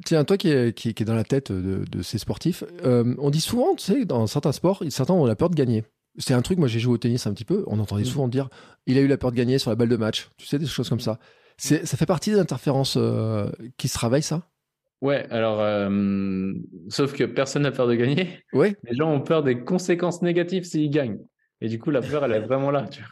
tiens, 0.04 0.24
toi 0.24 0.36
qui 0.36 0.50
est, 0.50 0.76
qui, 0.76 0.88
est 0.88 1.04
dans 1.04 1.14
la 1.14 1.24
tête 1.24 1.52
de, 1.52 1.84
de 1.90 2.02
ces 2.02 2.18
sportifs, 2.18 2.64
on 2.82 3.30
dit 3.30 3.40
souvent, 3.40 3.74
tu 3.74 3.84
sais, 3.84 4.04
dans 4.04 4.26
certains 4.26 4.52
sports, 4.52 4.82
certains 4.88 5.14
ont 5.14 5.26
la 5.26 5.36
peur 5.36 5.48
de 5.48 5.54
gagner. 5.54 5.84
C'est 6.18 6.34
un 6.34 6.42
truc, 6.42 6.58
moi 6.58 6.68
j'ai 6.68 6.78
joué 6.78 6.94
au 6.94 6.98
tennis 6.98 7.26
un 7.26 7.34
petit 7.34 7.44
peu, 7.44 7.64
on 7.66 7.80
entendait 7.80 8.02
mm. 8.02 8.06
souvent 8.06 8.28
dire 8.28 8.48
il 8.86 8.98
a 8.98 9.00
eu 9.00 9.06
la 9.06 9.16
peur 9.16 9.32
de 9.32 9.36
gagner 9.36 9.58
sur 9.58 9.70
la 9.70 9.76
balle 9.76 9.88
de 9.88 9.96
match, 9.96 10.30
tu 10.36 10.46
sais, 10.46 10.58
des 10.58 10.66
choses 10.66 10.88
comme 10.88 11.00
ça. 11.00 11.18
Ça 11.56 11.96
fait 11.96 12.06
partie 12.06 12.30
des 12.30 12.38
interférences 12.38 12.96
euh, 12.96 13.50
qui 13.76 13.88
se 13.88 13.94
travaillent, 13.94 14.22
ça? 14.22 14.48
Ouais, 15.00 15.26
alors, 15.30 15.60
euh, 15.60 16.52
sauf 16.88 17.12
que 17.12 17.24
personne 17.24 17.62
n'a 17.62 17.72
peur 17.72 17.86
de 17.86 17.94
gagner. 17.94 18.42
Ouais. 18.52 18.76
Les 18.84 18.96
gens 18.96 19.12
ont 19.12 19.20
peur 19.20 19.42
des 19.42 19.62
conséquences 19.62 20.22
négatives 20.22 20.64
s'ils 20.64 20.90
gagnent. 20.90 21.18
Et 21.60 21.68
du 21.68 21.78
coup, 21.78 21.90
la 21.90 22.00
peur, 22.00 22.24
elle 22.24 22.32
est 22.32 22.40
vraiment 22.40 22.70
là. 22.70 22.88
Tu 22.88 23.04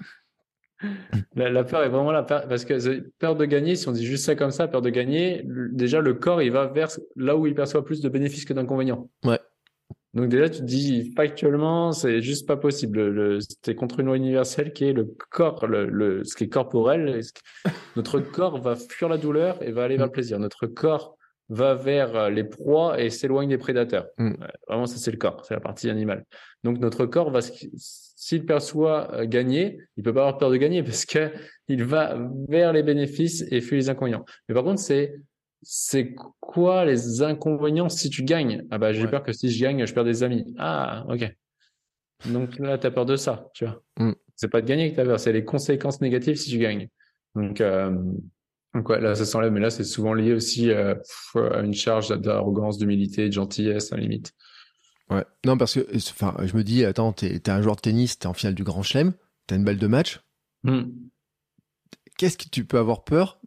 La, 1.37 1.65
peur 1.65 1.85
est 1.85 1.89
vraiment 1.89 2.11
la 2.11 2.25
peur, 2.25 2.49
parce 2.49 2.65
que 2.65 3.01
peur 3.19 3.37
de 3.37 3.45
gagner, 3.45 3.77
si 3.77 3.89
on 3.89 3.93
dit 3.93 4.05
juste 4.05 4.25
ça 4.25 4.35
comme 4.35 4.51
ça, 4.51 4.67
peur 4.67 4.83
de 4.83 4.91
gagner, 4.91 5.43
déjà 5.45 6.01
le 6.01 6.15
corps, 6.15 6.43
il 6.43 6.51
va 6.51 6.67
vers 6.67 6.89
là 7.15 7.37
où 7.37 7.47
il 7.47 7.55
perçoit 7.55 7.85
plus 7.85 8.01
de 8.01 8.09
bénéfices 8.09 8.45
que 8.45 8.53
d'inconvénients. 8.53 9.09
Ouais. 9.25 9.39
Donc 10.15 10.29
déjà, 10.29 10.49
tu 10.51 10.59
te 10.61 10.65
dis 10.65 11.13
factuellement, 11.17 11.93
c'est 11.93 12.21
juste 12.21 12.47
pas 12.47 12.57
possible. 12.59 13.39
C'est 13.65 13.75
contre 13.75 14.01
une 14.01 14.07
loi 14.07 14.17
universelle 14.17 14.73
qui 14.73 14.85
est 14.85 14.93
le 14.93 15.05
corps, 15.31 15.67
le, 15.67 16.23
ce 16.25 16.37
qui 16.37 16.45
est 16.45 16.49
corporel. 16.49 17.21
Notre 17.97 18.21
corps 18.21 18.61
va 18.61 18.77
fuir 18.77 19.09
la 19.09 19.17
douleur 19.17 19.63
et 19.63 19.73
va 19.73 19.85
aller 19.85 19.97
vers 19.97 20.07
le 20.07 20.13
plaisir. 20.13 20.39
Notre 20.39 20.67
corps 20.67 21.17
va 21.49 21.75
vers 21.75 22.31
les 22.31 22.45
proies 22.45 23.01
et 23.01 23.11
s'éloigne 23.11 23.49
des 23.49 23.59
prédateurs. 23.59 24.07
Mm. 24.19 24.33
Vraiment, 24.69 24.87
ça 24.87 24.97
c'est 24.97 25.11
le 25.11 25.19
corps, 25.19 25.45
c'est 25.45 25.55
la 25.55 25.61
partie 25.61 25.89
animale. 25.91 26.25
Donc 26.63 26.79
notre 26.79 27.07
corps 27.07 27.31
va 27.31 27.41
s'il 27.43 28.47
perçoit 28.47 29.13
euh, 29.15 29.27
gagner, 29.27 29.79
il 29.97 30.03
peut 30.03 30.15
pas 30.15 30.21
avoir 30.21 30.39
peur 30.39 30.51
de 30.51 30.57
gagner 30.57 30.83
parce 30.83 31.05
que 31.05 31.33
il 31.69 31.85
va 31.85 32.17
vers 32.49 32.73
les 32.73 32.83
bénéfices 32.83 33.45
et 33.51 33.61
fuit 33.61 33.77
les 33.77 33.89
inconvénients. 33.91 34.25
Mais 34.49 34.55
par 34.55 34.63
contre, 34.63 34.81
c'est 34.81 35.15
c'est 35.63 36.15
quoi 36.41 36.85
les 36.85 37.23
inconvénients 37.23 37.89
si 37.89 38.11
tu 38.11 38.25
gagnes? 38.25 38.67
Ah 38.71 38.79
bah 38.79 38.93
j'ai 38.93 39.07
peur 39.07 39.23
que 39.23 39.33
si 39.33 39.51
je 39.51 39.61
gagne, 39.61 39.87
je 39.87 39.95
perds 39.95 40.05
des 40.05 40.23
amis. 40.23 40.55
Ah 40.59 41.05
ok. 41.09 41.33
Donc 42.27 42.59
là, 42.59 42.79
tu 42.79 42.87
as 42.87 42.91
peur 42.91 43.07
de 43.07 43.17
ça, 43.17 43.49
tu 43.55 43.65
vois. 43.65 43.83
Mm. 43.99 44.13
C'est 44.37 44.49
pas 44.49 44.61
de 44.61 44.67
gagner 44.67 44.91
que 44.91 44.95
tu 44.97 45.01
as 45.01 45.05
peur, 45.05 45.21
c'est 45.21 45.33
les 45.33 45.45
conséquences 45.45 46.01
négatives 46.01 46.37
si 46.37 46.51
tu 46.51 46.59
gagnes. 46.59 46.89
Donc, 47.35 47.61
euh, 47.61 47.91
donc 48.75 48.89
ouais, 48.89 49.01
là, 49.01 49.15
ça 49.15 49.25
s'enlève, 49.25 49.53
mais 49.53 49.61
là, 49.61 49.71
c'est 49.71 49.85
souvent 49.85 50.15
lié 50.15 50.33
aussi 50.33 50.71
euh, 50.71 50.95
à 51.35 51.61
une 51.61 51.75
charge 51.75 52.09
d'arrogance, 52.21 52.79
d'humilité, 52.79 53.29
de 53.29 53.33
gentillesse 53.33 53.93
à 53.93 53.97
la 53.97 54.03
limite. 54.03 54.33
Ouais. 55.11 55.25
Non, 55.45 55.59
parce 55.59 55.75
que 55.75 55.87
enfin, 55.97 56.35
je 56.45 56.57
me 56.57 56.63
dis, 56.63 56.85
attends, 56.85 57.13
t'es 57.13 57.35
es 57.35 57.51
un 57.51 57.61
joueur 57.61 57.77
de 57.77 57.81
tennis, 57.81 58.19
t'es 58.19 58.27
en 58.27 58.35
finale 58.35 58.55
du 58.55 58.65
Grand 58.65 58.83
Chelem, 58.83 59.13
t'as 59.47 59.57
une 59.57 59.65
balle 59.65 59.79
de 59.79 59.87
match. 59.87 60.21
Hmm. 60.63 60.85
Qu'est-ce 62.17 62.39
que 62.39 62.49
tu 62.49 62.65
peux 62.65 62.79
avoir 62.79 63.05
peur 63.05 63.41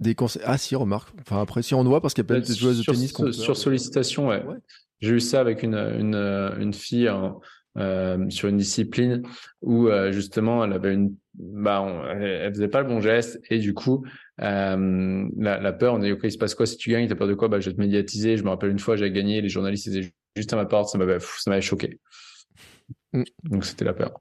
des 0.00 0.14
conseils 0.14 0.42
Ah, 0.44 0.58
si, 0.58 0.76
remarque. 0.76 1.14
Enfin, 1.20 1.40
après, 1.40 1.62
si 1.62 1.74
on 1.74 1.82
voit, 1.84 2.00
parce 2.00 2.14
qu'il 2.14 2.22
y 2.22 2.26
a 2.26 2.28
plein 2.28 2.40
de 2.40 2.44
joueuses 2.44 2.78
de 2.78 2.84
tennis 2.84 3.12
Sur, 3.12 3.34
sur 3.34 3.56
sollicitation, 3.56 4.28
ouais. 4.28 4.42
J'ai 5.00 5.12
eu 5.12 5.20
ça 5.20 5.40
avec 5.40 5.62
une, 5.62 5.74
une, 5.74 6.14
une 6.14 6.72
fille 6.72 7.10
euh, 7.76 8.30
sur 8.30 8.48
une 8.48 8.56
discipline 8.56 9.22
où 9.60 9.88
euh, 9.88 10.10
justement 10.10 10.64
elle 10.64 10.72
avait 10.72 10.94
une 10.94 11.14
bah 11.34 11.84
elle, 12.10 12.54
faisait 12.54 12.68
pas 12.68 12.80
le 12.80 12.88
bon 12.88 13.02
geste 13.02 13.38
et 13.50 13.58
du 13.58 13.74
coup 13.74 14.06
euh, 14.40 15.28
la, 15.36 15.60
la, 15.60 15.72
peur 15.74 15.92
on 15.92 15.98
a 15.98 16.04
dit 16.06 16.12
ok 16.12 16.20
il 16.24 16.32
se 16.32 16.38
passe 16.38 16.54
quoi 16.54 16.64
si 16.64 16.78
tu 16.78 16.88
gagnes? 16.88 17.06
T'as 17.06 17.14
peur 17.14 17.28
de 17.28 17.34
quoi? 17.34 17.48
Bah 17.48 17.60
je 17.60 17.68
vais 17.68 17.76
te 17.76 17.80
médiatiser 17.80 18.38
je 18.38 18.44
me 18.44 18.48
rappelle 18.48 18.70
une 18.70 18.78
fois 18.78 18.96
j'avais 18.96 19.10
gagné 19.10 19.42
les 19.42 19.50
journalistes 19.50 19.88
étaient 19.88 20.10
juste 20.36 20.52
à 20.52 20.56
ma 20.56 20.64
porte, 20.64 20.88
ça 20.88 20.96
m'avait, 20.96 21.18
ça 21.20 21.50
m'avait 21.50 21.60
choqué. 21.60 21.98
Mm. 23.12 23.24
Donc 23.44 23.64
c'était 23.64 23.84
la 23.84 23.94
peur. 23.94 24.20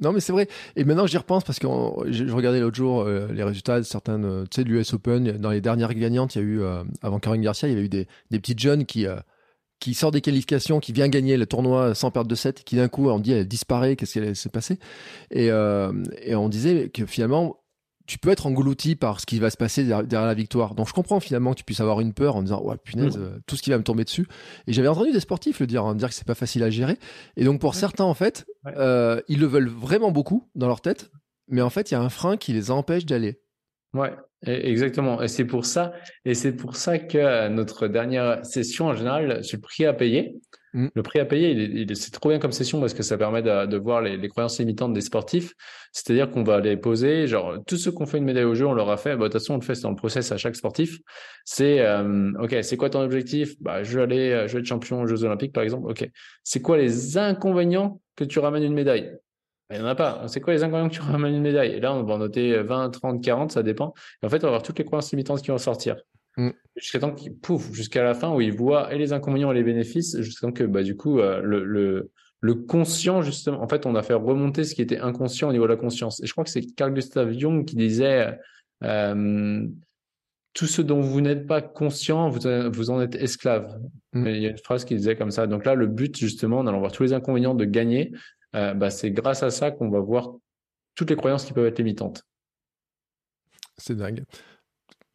Non, 0.00 0.12
mais 0.12 0.20
c'est 0.20 0.32
vrai. 0.32 0.48
Et 0.76 0.84
maintenant, 0.84 1.06
j'y 1.06 1.16
repense 1.16 1.44
parce 1.44 1.58
que 1.58 1.66
je, 2.10 2.32
regardais 2.32 2.60
l'autre 2.60 2.76
jour 2.76 3.02
euh, 3.02 3.28
les 3.32 3.42
résultats 3.42 3.78
de 3.78 3.84
certaines, 3.84 4.24
euh, 4.24 4.44
tu 4.44 4.56
sais, 4.56 4.64
de 4.64 4.68
l'US 4.68 4.92
Open. 4.92 5.38
Dans 5.38 5.50
les 5.50 5.60
dernières 5.60 5.94
gagnantes, 5.94 6.34
il 6.34 6.38
y 6.38 6.42
a 6.42 6.44
eu, 6.44 6.60
euh, 6.60 6.84
avant 7.02 7.18
Caroline 7.18 7.42
Garcia, 7.42 7.68
il 7.68 7.72
y 7.72 7.74
avait 7.74 7.84
eu 7.84 7.88
des, 7.88 8.06
des 8.30 8.38
petites 8.38 8.58
jeunes 8.58 8.84
qui, 8.84 9.06
qui 9.80 9.94
sortent 9.94 10.14
des 10.14 10.20
qualifications, 10.20 10.80
qui 10.80 10.92
vient 10.92 11.08
gagner 11.08 11.36
le 11.36 11.46
tournoi 11.46 11.94
sans 11.94 12.10
perdre 12.10 12.28
de 12.28 12.34
7, 12.34 12.64
qui 12.64 12.76
d'un 12.76 12.88
coup, 12.88 13.08
on 13.08 13.18
dit, 13.18 13.32
elle 13.32 13.48
disparaît, 13.48 13.96
qu'est-ce 13.96 14.18
qui 14.18 14.34
s'est 14.34 14.48
passé 14.48 14.78
et, 15.30 15.46
et 15.46 16.34
on 16.34 16.48
disait 16.48 16.88
que 16.88 17.06
finalement, 17.06 17.62
tu 18.06 18.18
peux 18.18 18.30
être 18.30 18.46
englouti 18.46 18.96
par 18.96 19.20
ce 19.20 19.26
qui 19.26 19.38
va 19.38 19.50
se 19.50 19.56
passer 19.56 19.84
derrière, 19.84 20.26
la 20.26 20.34
victoire. 20.34 20.74
Donc 20.74 20.88
je 20.88 20.92
comprends 20.92 21.20
finalement 21.20 21.52
que 21.52 21.58
tu 21.58 21.64
puisses 21.64 21.80
avoir 21.80 22.00
une 22.00 22.12
peur 22.12 22.36
en 22.36 22.42
disant 22.42 22.62
ouais 22.62 22.76
punaise 22.76 23.16
mm. 23.16 23.22
euh, 23.22 23.38
tout 23.46 23.56
ce 23.56 23.62
qui 23.62 23.70
va 23.70 23.78
me 23.78 23.84
tomber 23.84 24.04
dessus. 24.04 24.26
Et 24.66 24.72
j'avais 24.72 24.88
entendu 24.88 25.12
des 25.12 25.20
sportifs 25.20 25.60
le 25.60 25.66
dire, 25.66 25.84
hein, 25.84 25.94
dire 25.94 26.08
que 26.08 26.14
c'est 26.14 26.26
pas 26.26 26.34
facile 26.34 26.62
à 26.62 26.70
gérer. 26.70 26.98
Et 27.36 27.44
donc 27.44 27.60
pour 27.60 27.74
certains 27.74 28.04
en 28.04 28.14
fait, 28.14 28.46
euh, 28.66 29.20
ils 29.28 29.40
le 29.40 29.46
veulent 29.46 29.68
vraiment 29.68 30.10
beaucoup 30.10 30.48
dans 30.54 30.68
leur 30.68 30.80
tête, 30.80 31.10
mais 31.48 31.62
en 31.62 31.70
fait 31.70 31.90
il 31.90 31.94
y 31.94 31.96
a 31.96 32.00
un 32.00 32.08
frein 32.08 32.36
qui 32.36 32.52
les 32.52 32.70
empêche 32.70 33.06
d'aller. 33.06 33.40
Ouais, 33.94 34.14
exactement. 34.46 35.20
Et 35.20 35.28
c'est 35.28 35.44
pour 35.44 35.66
ça, 35.66 35.92
et 36.24 36.34
c'est 36.34 36.52
pour 36.52 36.76
ça 36.76 36.98
que 36.98 37.48
notre 37.48 37.88
dernière 37.88 38.44
session 38.44 38.86
en 38.86 38.94
général, 38.94 39.42
je 39.44 39.56
prix 39.56 39.84
à 39.84 39.92
payer. 39.92 40.40
Mm. 40.74 40.88
Le 40.94 41.02
prix 41.02 41.18
à 41.20 41.24
payer, 41.24 41.86
c'est 41.94 42.12
trop 42.12 42.30
bien 42.30 42.38
comme 42.38 42.52
session 42.52 42.80
parce 42.80 42.94
que 42.94 43.02
ça 43.02 43.18
permet 43.18 43.42
de, 43.42 43.76
voir 43.76 44.00
les, 44.00 44.28
croyances 44.28 44.58
limitantes 44.58 44.92
des 44.92 45.00
sportifs. 45.00 45.54
C'est-à-dire 45.92 46.30
qu'on 46.30 46.42
va 46.42 46.60
les 46.60 46.76
poser, 46.76 47.26
genre, 47.26 47.58
tous 47.66 47.76
ceux 47.76 47.92
qu'on 47.92 48.06
fait 48.06 48.18
une 48.18 48.24
médaille 48.24 48.44
au 48.44 48.54
jeu, 48.54 48.66
on 48.66 48.72
leur 48.72 48.90
a 48.90 48.96
fait, 48.96 49.16
bah, 49.16 49.24
de 49.24 49.24
toute 49.24 49.34
façon, 49.34 49.54
on 49.54 49.58
le 49.58 49.62
fait 49.62 49.80
dans 49.82 49.90
le 49.90 49.96
process 49.96 50.32
à 50.32 50.36
chaque 50.36 50.56
sportif. 50.56 50.98
C'est, 51.44 51.80
euh, 51.80 52.32
OK, 52.40 52.56
c'est 52.62 52.76
quoi 52.76 52.90
ton 52.90 53.02
objectif? 53.02 53.54
Bah, 53.60 53.82
je 53.82 53.98
veux 53.98 54.02
aller, 54.02 54.46
je 54.48 54.58
être 54.58 54.64
champion 54.64 55.02
aux 55.02 55.06
Jeux 55.06 55.24
Olympiques, 55.24 55.52
par 55.52 55.62
exemple. 55.62 55.90
OK. 55.90 56.08
C'est 56.42 56.62
quoi 56.62 56.76
les 56.76 57.18
inconvénients 57.18 58.00
que 58.16 58.24
tu 58.24 58.38
ramènes 58.38 58.64
une 58.64 58.74
médaille? 58.74 59.16
Il 59.70 59.78
n'y 59.78 59.84
en 59.84 59.86
a 59.86 59.94
pas. 59.94 60.24
C'est 60.28 60.40
quoi 60.40 60.52
les 60.52 60.62
inconvénients 60.62 60.88
que 60.88 60.94
tu 60.94 61.00
ramènes 61.02 61.34
une 61.34 61.42
médaille? 61.42 61.72
Et 61.72 61.80
là, 61.80 61.94
on 61.94 62.02
va 62.02 62.14
en 62.14 62.18
noter 62.18 62.62
20, 62.62 62.90
30, 62.90 63.22
40, 63.22 63.52
ça 63.52 63.62
dépend. 63.62 63.94
Et 64.22 64.26
en 64.26 64.28
fait, 64.28 64.38
on 64.38 64.46
va 64.46 64.50
voir 64.50 64.62
toutes 64.62 64.78
les 64.78 64.84
croyances 64.84 65.10
limitantes 65.12 65.42
qui 65.42 65.50
vont 65.50 65.58
sortir. 65.58 65.96
Mm. 66.36 66.50
Jusqu'à 66.76 66.98
temps 67.00 67.12
qu'il 67.12 67.34
pouf, 67.34 67.72
jusqu'à 67.72 68.02
la 68.02 68.14
fin 68.14 68.34
où 68.34 68.40
il 68.40 68.56
voit 68.56 68.92
et 68.92 68.98
les 68.98 69.12
inconvénients 69.12 69.52
et 69.52 69.54
les 69.54 69.62
bénéfices, 69.62 70.18
jusqu'à 70.20 70.46
temps 70.46 70.52
que 70.52 70.64
bah, 70.64 70.82
du 70.82 70.96
coup, 70.96 71.20
euh, 71.20 71.40
le, 71.42 71.64
le, 71.64 72.10
le, 72.40 72.54
conscient, 72.54 73.22
justement, 73.22 73.62
en 73.62 73.68
fait, 73.68 73.86
on 73.86 73.94
a 73.94 74.02
fait 74.02 74.14
remonter 74.14 74.64
ce 74.64 74.74
qui 74.74 74.82
était 74.82 74.98
inconscient 74.98 75.48
au 75.48 75.52
niveau 75.52 75.64
de 75.64 75.72
la 75.72 75.76
conscience. 75.76 76.22
Et 76.22 76.26
je 76.26 76.32
crois 76.32 76.44
que 76.44 76.50
c'est 76.50 76.62
Carl 76.74 76.94
Gustav 76.94 77.32
Jung 77.32 77.64
qui 77.64 77.76
disait 77.76 78.38
euh, 78.82 79.66
tout 80.54 80.66
ce 80.66 80.82
dont 80.82 81.00
vous 81.00 81.20
n'êtes 81.20 81.46
pas 81.46 81.60
conscient, 81.60 82.28
vous, 82.30 82.40
vous 82.70 82.90
en 82.90 83.00
êtes 83.00 83.14
esclave. 83.16 83.78
Mm. 84.12 84.26
Il 84.26 84.42
y 84.42 84.46
a 84.46 84.50
une 84.50 84.58
phrase 84.58 84.84
qui 84.84 84.94
disait 84.94 85.16
comme 85.16 85.30
ça. 85.30 85.46
Donc 85.46 85.64
là, 85.64 85.74
le 85.74 85.86
but, 85.86 86.16
justement, 86.16 86.58
en 86.58 86.66
allant 86.66 86.80
voir 86.80 86.92
tous 86.92 87.02
les 87.02 87.12
inconvénients 87.12 87.54
de 87.54 87.64
gagner, 87.64 88.12
euh, 88.54 88.74
bah, 88.74 88.90
c'est 88.90 89.10
grâce 89.10 89.42
à 89.42 89.50
ça 89.50 89.70
qu'on 89.70 89.90
va 89.90 90.00
voir 90.00 90.30
toutes 90.94 91.10
les 91.10 91.16
croyances 91.16 91.44
qui 91.44 91.52
peuvent 91.52 91.66
être 91.66 91.78
limitantes. 91.78 92.24
C'est 93.78 93.96
dingue. 93.96 94.24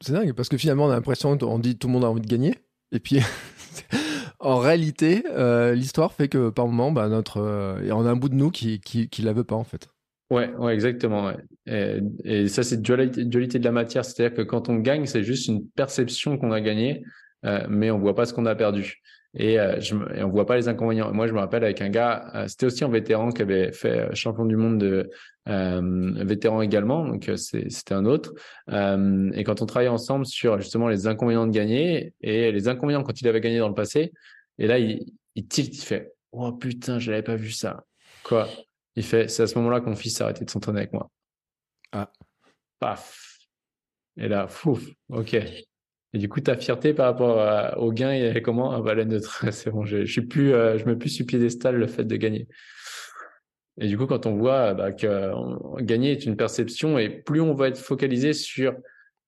C'est 0.01 0.13
dingue 0.13 0.33
parce 0.33 0.49
que 0.49 0.57
finalement 0.57 0.85
on 0.85 0.89
a 0.89 0.95
l'impression 0.95 1.37
qu'on 1.37 1.59
dit 1.59 1.77
tout 1.77 1.87
le 1.87 1.93
monde 1.93 2.05
a 2.05 2.09
envie 2.09 2.21
de 2.21 2.27
gagner 2.27 2.55
et 2.91 2.99
puis 2.99 3.19
en 4.39 4.57
réalité 4.57 5.23
euh, 5.31 5.73
l'histoire 5.73 6.13
fait 6.13 6.27
que 6.27 6.49
par 6.49 6.67
moment 6.67 6.91
bah, 6.91 7.09
notre 7.09 7.37
euh, 7.37 7.89
on 7.91 8.05
a 8.05 8.11
un 8.11 8.15
bout 8.15 8.29
de 8.29 8.35
nous 8.35 8.51
qui, 8.51 8.79
qui, 8.79 9.09
qui 9.09 9.21
la 9.21 9.33
veut 9.33 9.43
pas 9.43 9.55
en 9.55 9.63
fait. 9.63 9.89
Ouais, 10.29 10.53
ouais, 10.55 10.73
exactement. 10.73 11.31
Et, 11.65 12.01
et, 12.25 12.47
ça, 12.49 12.61
c'est 12.63 12.81
dualité, 12.81 13.23
dualité 13.23 13.59
de 13.59 13.63
la 13.63 13.71
matière. 13.71 14.03
C'est-à-dire 14.03 14.35
que 14.35 14.41
quand 14.41 14.67
on 14.67 14.75
gagne, 14.75 15.05
c'est 15.05 15.23
juste 15.23 15.47
une 15.47 15.65
perception 15.69 16.37
qu'on 16.37 16.51
a 16.51 16.59
gagné, 16.59 17.03
euh, 17.45 17.65
mais 17.69 17.91
on 17.91 17.99
voit 17.99 18.13
pas 18.13 18.25
ce 18.25 18.33
qu'on 18.33 18.45
a 18.45 18.55
perdu. 18.55 19.01
Et, 19.33 19.59
euh, 19.59 19.79
je, 19.79 19.95
et 20.15 20.23
on 20.23 20.29
voit 20.29 20.45
pas 20.45 20.55
les 20.55 20.67
inconvénients. 20.67 21.11
Moi, 21.13 21.27
je 21.27 21.33
me 21.33 21.39
rappelle 21.39 21.63
avec 21.63 21.81
un 21.81 21.89
gars, 21.89 22.31
euh, 22.33 22.47
c'était 22.47 22.65
aussi 22.65 22.83
un 22.83 22.89
vétéran 22.89 23.29
qui 23.29 23.41
avait 23.41 23.71
fait 23.71 24.13
champion 24.15 24.45
du 24.45 24.55
monde 24.55 24.79
de 24.79 25.09
euh, 25.47 26.11
vétéran 26.23 26.61
également, 26.61 27.05
donc 27.05 27.29
c'était 27.35 27.93
un 27.93 28.05
autre. 28.05 28.33
et 28.67 29.43
quand 29.43 29.61
on 29.61 29.65
travaillait 29.65 29.89
ensemble 29.89 30.25
sur 30.25 30.59
justement 30.59 30.87
les 30.87 31.07
inconvénients 31.07 31.47
de 31.47 31.51
gagner 31.51 32.13
et 32.21 32.51
les 32.51 32.67
inconvénients 32.67 33.03
quand 33.03 33.21
il 33.21 33.27
avait 33.27 33.41
gagné 33.41 33.59
dans 33.59 33.69
le 33.69 33.73
passé, 33.73 34.11
et 34.57 34.67
là 34.67 34.79
il, 34.79 35.05
il 35.35 35.47
tilt, 35.47 35.73
il 35.73 35.81
fait 35.81 36.13
oh 36.31 36.51
putain, 36.51 36.99
je 36.99 37.11
l'avais 37.11 37.23
pas 37.23 37.35
vu 37.35 37.51
ça. 37.51 37.83
Quoi? 38.23 38.49
Il 38.95 39.03
fait 39.03 39.29
c'est 39.29 39.43
à 39.43 39.47
ce 39.47 39.57
moment-là 39.59 39.79
que 39.79 39.85
mon 39.85 39.95
fils 39.95 40.19
a 40.19 40.25
arrêté 40.25 40.43
de 40.43 40.49
s'entraîner 40.49 40.79
avec 40.79 40.93
moi. 40.93 41.09
Ah. 41.91 42.11
Paf. 42.79 43.37
Et 44.17 44.27
là, 44.27 44.47
fouf, 44.47 44.83
ok. 45.09 45.37
Et 46.17 46.19
du 46.19 46.29
coup, 46.29 46.41
ta 46.41 46.57
fierté 46.57 46.95
par 46.95 47.05
rapport 47.05 47.77
au 47.77 47.91
gain, 47.91 48.11
est 48.11 48.41
comment 48.41 48.71
Ah 48.71 48.81
bah 48.81 48.95
la 48.95 49.05
neutre, 49.05 49.45
c'est 49.51 49.69
bon, 49.69 49.85
je, 49.85 50.03
suis 50.03 50.21
plus, 50.21 50.51
euh, 50.51 50.79
je 50.79 50.85
me 50.85 50.97
plus 50.97 51.09
sur 51.09 51.27
piédestal 51.27 51.75
le 51.75 51.85
fait 51.85 52.05
de 52.05 52.15
gagner. 52.15 52.47
Et 53.79 53.87
du 53.87 53.99
coup, 53.99 54.07
quand 54.07 54.25
on 54.25 54.35
voit 54.35 54.73
bah, 54.73 54.91
que 54.93 55.05
euh, 55.05 55.35
gagner 55.81 56.11
est 56.13 56.25
une 56.25 56.35
perception, 56.35 56.97
et 56.97 57.09
plus 57.09 57.39
on 57.39 57.53
va 57.53 57.67
être 57.67 57.77
focalisé 57.77 58.33
sur 58.33 58.73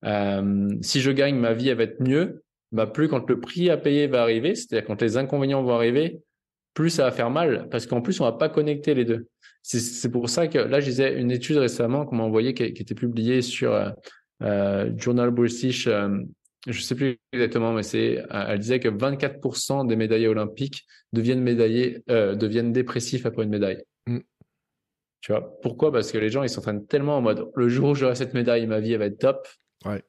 euh, 0.03 0.67
si 0.81 0.99
je 0.99 1.11
gagne, 1.11 1.35
ma 1.35 1.53
vie 1.53 1.69
elle 1.69 1.77
va 1.77 1.83
être 1.83 2.01
mieux, 2.01 2.41
bah 2.71 2.87
plus 2.87 3.07
quand 3.07 3.29
le 3.29 3.39
prix 3.39 3.69
à 3.69 3.77
payer 3.77 4.07
va 4.07 4.23
arriver, 4.23 4.55
c'est-à-dire 4.55 4.87
quand 4.87 4.99
les 4.99 5.15
inconvénients 5.15 5.61
vont 5.61 5.75
arriver, 5.75 6.21
plus 6.73 6.89
ça 6.89 7.03
va 7.03 7.11
faire 7.11 7.29
mal, 7.29 7.67
parce 7.69 7.85
qu'en 7.85 8.01
plus 8.01 8.19
on 8.19 8.23
va 8.23 8.31
pas 8.31 8.49
connecter 8.49 8.95
les 8.95 9.05
deux. 9.05 9.27
C'est 9.61 10.11
pour 10.11 10.27
ça 10.27 10.47
que 10.47 10.57
là, 10.57 10.79
je 10.79 10.85
disais 10.85 11.21
une 11.21 11.29
étude 11.29 11.57
récemment 11.57 12.07
qu'on 12.07 12.15
m'a 12.15 12.23
envoyée 12.23 12.55
qui, 12.55 12.63
était 12.63 12.95
publiée 12.95 13.43
sur 13.43 13.93
euh, 14.41 14.91
Journal 14.97 15.29
British 15.29 15.87
je 16.67 16.81
sais 16.81 16.95
plus 16.95 17.17
exactement, 17.31 17.73
mais 17.73 17.83
c'est, 17.83 18.23
elle 18.29 18.59
disait 18.59 18.79
que 18.79 18.89
24% 18.89 19.87
des 19.87 19.95
médaillés 19.95 20.27
olympiques 20.27 20.85
deviennent 21.13 21.41
médaillés, 21.41 22.03
euh, 22.09 22.35
deviennent 22.35 22.73
dépressifs 22.73 23.25
après 23.25 23.43
une 23.43 23.49
médaille. 23.49 23.83
Mm. 24.07 24.19
Tu 25.21 25.31
vois, 25.31 25.59
pourquoi? 25.61 25.91
Parce 25.91 26.11
que 26.11 26.17
les 26.17 26.29
gens, 26.29 26.43
ils 26.43 26.49
s'entraînent 26.49 26.85
tellement 26.85 27.17
en 27.17 27.21
mode, 27.21 27.49
le 27.55 27.69
jour 27.69 27.89
où 27.89 27.95
j'aurai 27.95 28.15
cette 28.15 28.33
médaille, 28.33 28.67
ma 28.67 28.79
vie, 28.79 28.93
elle 28.93 28.99
va 28.99 29.05
être 29.05 29.19
top. 29.19 29.47
Ouais. 29.85 30.03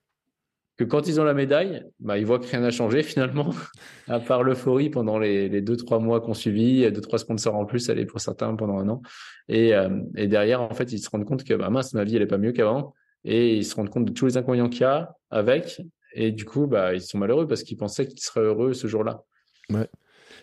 Que 0.77 0.85
quand 0.85 1.07
ils 1.09 1.21
ont 1.21 1.25
la 1.25 1.35
médaille, 1.35 1.85
bah, 2.01 2.17
ils 2.17 2.25
voient 2.25 2.39
que 2.39 2.47
rien 2.47 2.61
n'a 2.61 2.71
changé 2.71 3.03
finalement, 3.05 3.55
à 4.09 4.19
part 4.19 4.43
l'euphorie 4.43 4.91
pendant 4.91 5.19
les, 5.19 5.49
les 5.49 5.61
deux, 5.63 5.77
trois 5.77 6.01
mois 6.01 6.21
qu'on 6.21 6.35
suivit, 6.35 6.91
deux, 6.91 7.01
trois 7.01 7.19
sponsors 7.19 7.55
en 7.55 7.65
plus, 7.65 7.91
allez, 7.91 8.07
pour 8.07 8.21
certains 8.21 8.55
pendant 8.57 8.79
un 8.79 8.89
an. 8.89 9.03
Et, 9.49 9.75
euh, 9.75 10.01
et 10.17 10.27
derrière, 10.27 10.63
en 10.63 10.75
fait, 10.75 10.93
ils 10.93 10.99
se 10.99 11.11
rendent 11.11 11.27
compte 11.27 11.45
que, 11.45 11.55
bah, 11.55 11.71
mince, 11.71 11.95
ma 11.95 12.03
vie, 12.03 12.17
elle 12.17 12.23
est 12.23 12.27
pas 12.27 12.39
mieux 12.39 12.53
qu'avant. 12.53 12.95
Et 13.25 13.57
ils 13.57 13.65
se 13.65 13.75
rendent 13.75 13.91
compte 13.91 14.07
de 14.07 14.13
tous 14.13 14.27
les 14.27 14.37
inconvénients 14.37 14.69
qu'il 14.69 14.83
y 14.83 14.85
a 14.85 15.15
avec. 15.31 15.81
Et 16.15 16.33
du 16.33 16.45
coup, 16.45 16.67
bah, 16.67 16.95
ils 16.95 17.03
sont 17.03 17.19
malheureux 17.19 17.47
parce 17.47 17.63
qu'ils 17.63 17.77
pensaient 17.77 18.07
qu'ils 18.07 18.21
seraient 18.21 18.41
heureux 18.41 18.73
ce 18.73 18.87
jour-là. 18.87 19.25
Ouais. 19.71 19.89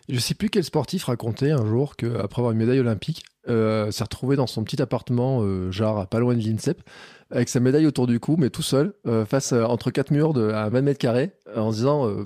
Je 0.09 0.19
sais 0.19 0.35
plus 0.35 0.49
quel 0.49 0.63
sportif 0.63 1.05
racontait 1.05 1.51
un 1.51 1.65
jour 1.65 1.95
qu'après 1.97 2.41
avoir 2.41 2.51
une 2.51 2.59
médaille 2.59 2.79
olympique, 2.79 3.25
euh, 3.49 3.91
s'est 3.91 4.03
retrouvé 4.03 4.37
dans 4.37 4.47
son 4.47 4.63
petit 4.63 4.81
appartement, 4.81 5.41
euh, 5.41 5.69
genre 5.71 6.07
pas 6.07 6.19
loin 6.19 6.33
de 6.33 6.41
l'INSEP, 6.41 6.81
avec 7.29 7.49
sa 7.49 7.59
médaille 7.59 7.85
autour 7.85 8.07
du 8.07 8.19
cou, 8.19 8.35
mais 8.37 8.49
tout 8.49 8.61
seul, 8.61 8.93
euh, 9.05 9.25
face 9.25 9.51
entre 9.51 9.91
quatre 9.91 10.11
murs 10.11 10.33
de, 10.33 10.49
à 10.49 10.69
20 10.69 10.81
mètres 10.81 10.99
carrés, 10.99 11.31
en 11.55 11.71
se 11.71 11.77
disant 11.77 12.25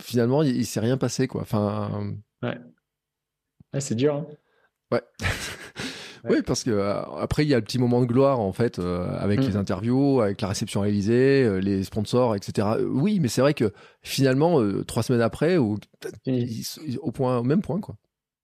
finalement 0.00 0.42
il, 0.42 0.56
il 0.56 0.66
s'est 0.66 0.80
rien 0.80 0.96
passé 0.96 1.28
quoi. 1.28 1.42
Enfin. 1.42 2.14
Ouais. 2.42 2.58
c'est 3.78 3.94
dur. 3.94 4.14
Hein. 4.14 4.26
ouais. 4.92 5.02
Oui, 6.24 6.42
parce 6.42 6.62
que 6.62 6.70
euh, 6.70 7.02
après 7.18 7.44
il 7.44 7.48
y 7.48 7.54
a 7.54 7.56
le 7.56 7.64
petit 7.64 7.78
moment 7.78 8.00
de 8.00 8.06
gloire 8.06 8.38
en 8.38 8.52
fait 8.52 8.78
euh, 8.78 9.06
avec 9.18 9.40
mm. 9.40 9.42
les 9.42 9.56
interviews, 9.56 10.20
avec 10.20 10.40
la 10.40 10.48
réception 10.48 10.82
à 10.82 10.86
l'Elysée, 10.86 11.44
euh, 11.44 11.58
les 11.58 11.82
sponsors, 11.82 12.36
etc. 12.36 12.68
Oui, 12.86 13.18
mais 13.20 13.28
c'est 13.28 13.40
vrai 13.40 13.54
que 13.54 13.72
finalement 14.02 14.60
trois 14.84 15.02
semaines 15.02 15.20
après, 15.20 15.56
ou 15.58 15.78
au 17.00 17.12
point, 17.12 17.38
au 17.38 17.42
même 17.42 17.62
point 17.62 17.80
quoi. 17.80 17.96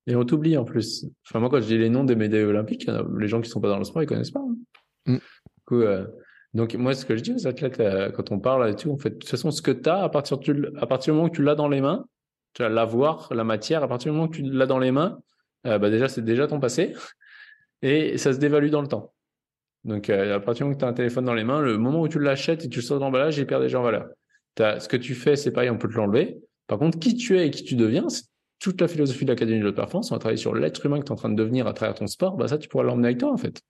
Et 0.07 0.17
on 0.17 0.25
t'oublie 0.25 0.57
en 0.57 0.65
plus. 0.65 1.05
Enfin 1.29 1.39
moi 1.39 1.51
quand 1.51 1.61
je 1.61 1.67
dis 1.67 1.79
les 1.79 1.91
noms 1.91 2.05
des 2.05 2.17
médailles 2.17 2.45
olympiques, 2.45 2.91
les 3.19 3.29
gens 3.29 3.41
qui 3.41 3.51
sont 3.51 3.61
pas 3.61 3.69
dans 3.69 3.79
le 3.79 3.85
sport 3.85 4.03
ils 4.03 4.07
connaissent 4.07 4.31
pas. 4.31 4.45
Hein. 5.07 5.19
Mm. 5.71 6.07
donc 6.55 6.75
moi 6.75 6.95
ce 6.95 7.05
que 7.05 7.17
je 7.17 7.23
dis 7.23 7.33
aux 7.33 7.47
athlètes 7.47 7.81
quand 8.15 8.33
on 8.33 8.41
parle 8.41 8.69
et 8.69 8.75
tout, 8.75 8.91
en 8.91 8.99
fait 8.99 9.11
de 9.11 9.15
toute 9.17 9.29
façon 9.29 9.51
ce 9.51 9.63
que 9.63 9.71
tu 9.71 9.89
as 9.89 10.03
à 10.03 10.09
partir 10.09 10.39
du, 10.39 10.67
à 10.79 10.87
partir 10.87 11.13
du 11.13 11.17
moment 11.19 11.29
que 11.29 11.37
tu 11.37 11.43
l'as 11.43 11.55
dans 11.55 11.69
les 11.69 11.81
mains, 11.81 12.07
tu 12.55 12.63
vas 12.63 12.69
l'avoir 12.69 13.33
la 13.33 13.45
matière 13.45 13.85
à 13.85 13.89
partir 13.89 14.11
du 14.11 14.17
moment 14.17 14.29
que 14.29 14.37
tu 14.37 14.43
l'as 14.43 14.67
dans 14.67 14.79
les 14.79 14.91
mains. 14.91 15.21
bah 15.63 15.91
déjà 15.91 16.09
c'est 16.09 16.25
déjà 16.25 16.49
ton 16.49 16.59
passé 16.59 16.95
et 17.83 18.19
ça 18.19 18.33
se 18.33 18.39
dévalue 18.39 18.71
dans 18.71 18.83
le 18.83 18.89
temps. 18.89 19.15
Donc, 19.85 20.11
euh, 20.11 20.37
à 20.37 20.41
partir 20.41 20.67
du 20.67 20.71
moment 20.71 20.79
tu 20.79 20.85
as 20.85 20.89
un 20.89 20.93
téléphone 20.93 21.25
dans 21.25 21.35
les 21.35 21.45
mains, 21.45 21.61
le 21.61 21.79
moment 21.79 22.01
où 22.01 22.09
tu 22.09 22.19
l'achètes 22.19 22.65
et 22.65 22.69
tu 22.69 22.81
le 22.81 22.85
sors 22.85 22.99
de 22.99 23.05
l'emballage, 23.05 23.39
il 23.39 23.47
perd 23.47 23.63
déjà 23.63 23.81
en 23.81 23.83
valeur. 23.83 24.09
As, 24.59 24.81
ce 24.81 24.89
que 24.89 24.97
tu 24.97 25.15
fais, 25.15 25.37
c'est 25.37 25.53
pareil, 25.53 25.71
on 25.71 25.79
peut 25.79 25.89
te 25.89 25.95
l'enlever. 25.95 26.39
Par 26.67 26.79
contre, 26.79 26.99
qui 26.99 27.17
tu 27.17 27.39
es 27.39 27.47
et 27.47 27.51
qui 27.51 27.65
tu 27.65 27.77
deviens, 27.77 28.09
c'est 28.09 28.25
toute 28.59 28.81
la 28.81 28.89
philosophie 28.89 29.25
de 29.25 29.31
l'Académie 29.31 29.61
de 29.61 29.65
l'Haute 29.65 29.77
Performance. 29.77 30.11
On 30.11 30.15
va 30.15 30.19
travailler 30.19 30.41
sur 30.41 30.55
l'être 30.55 30.85
humain 30.85 30.99
que 30.99 31.05
tu 31.05 31.09
es 31.09 31.13
en 31.13 31.17
train 31.17 31.29
de 31.29 31.37
devenir 31.37 31.67
à 31.67 31.73
travers 31.73 31.95
ton 31.95 32.07
sport. 32.07 32.37
Bah, 32.37 32.49
ça, 32.49 32.59
tu 32.59 32.69
pourras 32.69 32.85
l'emmener 32.85 33.09
avec 33.09 33.19
toi, 33.19 33.33
en 33.33 33.37
fait. 33.37 33.63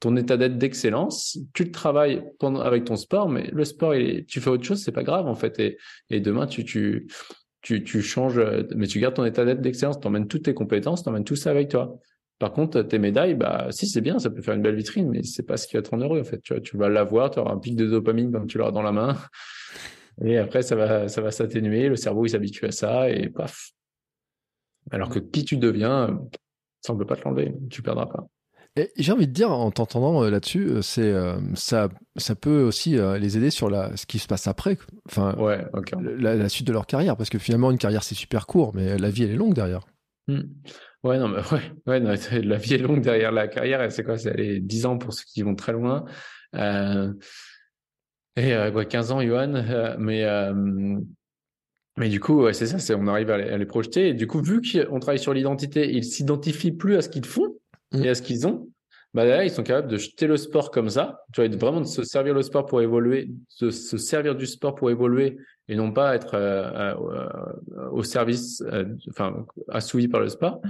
Ton 0.00 0.16
état 0.16 0.36
d'être 0.36 0.56
d'excellence, 0.56 1.38
tu 1.52 1.64
le 1.64 1.70
travailles 1.72 2.22
pendant, 2.38 2.60
avec 2.60 2.84
ton 2.84 2.96
sport, 2.96 3.28
mais 3.28 3.48
le 3.52 3.64
sport, 3.64 3.94
tu 4.28 4.40
fais 4.40 4.50
autre 4.50 4.64
chose, 4.64 4.82
c'est 4.82 4.92
pas 4.92 5.02
grave, 5.02 5.26
en 5.26 5.34
fait. 5.34 5.58
Et, 6.10 6.20
demain, 6.20 6.46
tu, 6.46 6.64
tu, 7.62 8.02
changes, 8.02 8.40
mais 8.76 8.86
tu 8.86 9.00
gardes 9.00 9.14
ton 9.14 9.24
état 9.24 9.44
d'être 9.44 9.60
d'excellence, 9.60 9.98
tu 10.00 10.06
emmènes 10.06 10.28
toutes 10.28 10.44
tes 10.44 10.54
compétences, 10.54 11.02
tu 11.02 11.08
emmènes 11.08 11.24
tout 11.24 11.36
ça 11.36 11.50
avec 11.50 11.68
toi. 11.70 11.98
Par 12.38 12.52
contre, 12.52 12.82
tes 12.82 12.98
médailles, 12.98 13.34
bah, 13.34 13.68
si 13.70 13.86
c'est 13.86 14.00
bien, 14.00 14.18
ça 14.18 14.30
peut 14.30 14.42
faire 14.42 14.54
une 14.54 14.62
belle 14.62 14.74
vitrine, 14.74 15.08
mais 15.08 15.22
c'est 15.22 15.44
pas 15.44 15.56
ce 15.56 15.66
qui 15.66 15.76
va 15.76 15.82
te 15.82 15.90
rendre 15.90 16.04
heureux, 16.04 16.20
en 16.20 16.24
fait. 16.24 16.40
Tu, 16.40 16.52
vois, 16.52 16.60
tu 16.60 16.76
vas 16.76 16.88
l'avoir, 16.88 17.30
tu 17.30 17.38
auras 17.38 17.52
un 17.52 17.58
pic 17.58 17.76
de 17.76 17.86
dopamine 17.86 18.32
quand 18.32 18.46
tu 18.46 18.58
l'auras 18.58 18.72
dans 18.72 18.82
la 18.82 18.92
main. 18.92 19.16
Et 20.24 20.38
après, 20.38 20.62
ça 20.62 20.76
va, 20.76 21.08
ça 21.08 21.20
va 21.20 21.30
s'atténuer, 21.30 21.88
le 21.88 21.96
cerveau, 21.96 22.26
il 22.26 22.30
s'habitue 22.30 22.66
à 22.66 22.72
ça, 22.72 23.08
et 23.10 23.28
paf. 23.28 23.70
Alors 24.90 25.08
que 25.08 25.18
qui 25.18 25.44
tu 25.44 25.56
deviens, 25.56 26.20
ça, 26.80 26.92
on 26.92 26.96
peut 26.96 27.06
pas 27.06 27.16
te 27.16 27.24
l'enlever. 27.24 27.54
Tu 27.70 27.82
perdras 27.82 28.06
pas. 28.06 28.26
Et 28.76 28.90
j'ai 28.96 29.12
envie 29.12 29.28
de 29.28 29.32
dire, 29.32 29.52
en 29.52 29.70
t'entendant 29.70 30.24
euh, 30.24 30.30
là-dessus, 30.30 30.66
euh, 30.66 30.82
c'est 30.82 31.02
euh, 31.02 31.36
ça, 31.54 31.88
ça 32.16 32.34
peut 32.34 32.62
aussi 32.62 32.96
les 33.20 33.36
aider 33.36 33.50
sur 33.50 33.70
la, 33.70 33.96
ce 33.96 34.04
qui 34.04 34.18
se 34.18 34.26
passe 34.26 34.48
après, 34.48 34.78
enfin, 35.08 35.36
ouais, 35.36 35.64
la, 36.00 36.48
suite 36.48 36.66
de 36.66 36.72
leur 36.72 36.86
carrière, 36.86 37.16
parce 37.16 37.30
que 37.30 37.38
finalement, 37.38 37.70
une 37.70 37.78
carrière 37.78 38.02
c'est 38.02 38.16
super 38.16 38.46
court, 38.46 38.72
mais 38.74 38.98
la 38.98 39.10
vie 39.10 39.22
elle 39.22 39.30
est 39.30 39.36
longue 39.36 39.54
derrière. 39.54 39.86
Hmm. 40.26 40.42
Ouais, 41.04 41.18
non, 41.18 41.28
mais 41.28 41.38
ouais, 41.52 41.72
ouais 41.86 42.00
la 42.00 42.56
vie 42.56 42.74
est 42.74 42.78
longue 42.78 43.02
derrière 43.02 43.30
la 43.30 43.46
carrière. 43.46 43.92
C'est 43.92 44.02
quoi 44.02 44.18
C'est 44.18 44.30
aller 44.30 44.58
10 44.58 44.86
ans 44.86 44.98
pour 44.98 45.12
ceux 45.12 45.24
qui 45.26 45.42
vont 45.42 45.54
très 45.54 45.72
loin. 45.72 46.04
Euh, 46.54 47.12
et 48.36 48.54
euh, 48.54 48.70
quoi, 48.70 48.84
15 48.84 49.12
ans, 49.12 49.20
Johan. 49.20 49.54
Euh, 49.54 49.96
mais, 49.98 50.24
euh, 50.24 50.54
mais 51.96 52.08
du 52.08 52.20
coup, 52.20 52.42
ouais, 52.42 52.54
c'est 52.54 52.66
ça, 52.66 52.78
c'est 52.78 52.94
on 52.94 53.06
arrive 53.06 53.30
à 53.30 53.56
les, 53.56 53.66
projeter. 53.66 54.08
Et 54.08 54.14
du 54.14 54.26
coup, 54.26 54.40
vu 54.40 54.60
qu'on 54.62 54.98
travaille 54.98 55.18
sur 55.18 55.34
l'identité, 55.34 55.92
ils 55.92 56.04
s'identifient 56.04 56.72
plus 56.72 56.96
à 56.96 57.02
ce 57.02 57.08
qu'ils 57.08 57.26
font 57.26 57.54
mmh. 57.92 58.04
et 58.04 58.08
à 58.08 58.14
ce 58.14 58.22
qu'ils 58.22 58.46
ont. 58.46 58.68
Bah 59.12 59.24
là, 59.24 59.44
ils 59.44 59.50
sont 59.50 59.62
capables 59.62 59.86
de 59.86 59.96
jeter 59.96 60.26
le 60.26 60.36
sport 60.36 60.72
comme 60.72 60.88
ça. 60.88 61.20
Tu 61.32 61.40
vois, 61.40 61.56
vraiment 61.56 61.80
de 61.80 61.86
se 61.86 62.02
servir 62.02 62.34
le 62.34 62.42
sport 62.42 62.66
pour 62.66 62.82
évoluer, 62.82 63.30
de 63.60 63.70
se 63.70 63.96
servir 63.96 64.34
du 64.34 64.46
sport 64.46 64.74
pour 64.74 64.90
évoluer 64.90 65.36
et 65.68 65.76
non 65.76 65.92
pas 65.92 66.14
être 66.14 66.36
au 67.90 68.02
service, 68.02 68.62
enfin, 69.08 69.46
assouvi 69.68 70.08
par 70.08 70.20
le 70.20 70.28
sport. 70.28 70.60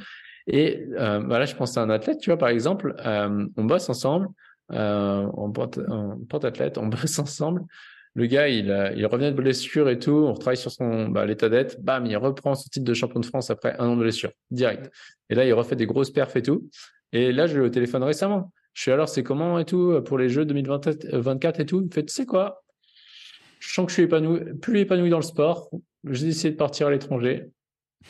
Et 0.46 0.86
euh, 0.98 1.20
bah 1.20 1.38
là, 1.38 1.46
je 1.46 1.54
pense 1.54 1.76
à 1.76 1.82
un 1.82 1.90
athlète, 1.90 2.18
tu 2.18 2.30
vois, 2.30 2.38
par 2.38 2.48
exemple, 2.48 2.94
euh, 3.04 3.46
on 3.56 3.64
bosse 3.64 3.88
ensemble, 3.88 4.28
euh, 4.72 5.26
on 5.34 5.50
porte, 5.52 5.80
porte 6.28 6.44
athlète, 6.44 6.78
on 6.78 6.86
bosse 6.88 7.18
ensemble. 7.18 7.64
Le 8.16 8.26
gars, 8.26 8.48
il, 8.48 8.70
revient 9.06 9.32
de 9.32 9.36
blessure 9.36 9.88
et 9.88 9.98
tout, 9.98 10.12
on 10.12 10.34
retravaille 10.34 10.56
sur 10.56 10.70
son 10.70 11.08
bah, 11.08 11.26
l'état 11.26 11.48
d'être, 11.48 11.80
bam, 11.80 12.06
il 12.06 12.16
reprend 12.16 12.54
son 12.54 12.68
titre 12.68 12.84
de 12.84 12.94
champion 12.94 13.18
de 13.18 13.26
France 13.26 13.50
après 13.50 13.74
un 13.78 13.88
an 13.88 13.96
de 13.96 14.02
blessure, 14.02 14.30
direct. 14.50 14.90
Et 15.30 15.34
là, 15.34 15.44
il 15.44 15.52
refait 15.52 15.74
des 15.74 15.86
grosses 15.86 16.12
perfs 16.12 16.36
et 16.36 16.42
tout. 16.42 16.68
Et 17.12 17.32
là, 17.32 17.46
je 17.46 17.58
l'ai 17.58 17.66
au 17.66 17.70
téléphone 17.70 18.04
récemment. 18.04 18.52
Je 18.72 18.82
suis 18.82 18.92
alors, 18.92 19.08
c'est 19.08 19.24
comment 19.24 19.58
et 19.58 19.64
tout 19.64 20.00
pour 20.04 20.18
les 20.18 20.28
Jeux 20.28 20.44
2024 20.44 21.60
et 21.60 21.66
tout? 21.66 21.82
Il 21.84 21.92
fait, 21.92 22.04
tu 22.04 22.12
sais 22.12 22.26
quoi? 22.26 22.63
Je 23.66 23.74
sens 23.74 23.86
que 23.86 23.90
je 23.90 23.94
suis 23.94 24.02
épanoui, 24.04 24.40
plus 24.60 24.80
épanoui 24.80 25.10
dans 25.10 25.18
le 25.18 25.22
sport. 25.22 25.70
J'ai 26.04 26.26
décidé 26.26 26.50
de 26.50 26.56
partir 26.56 26.88
à 26.88 26.90
l'étranger 26.90 27.50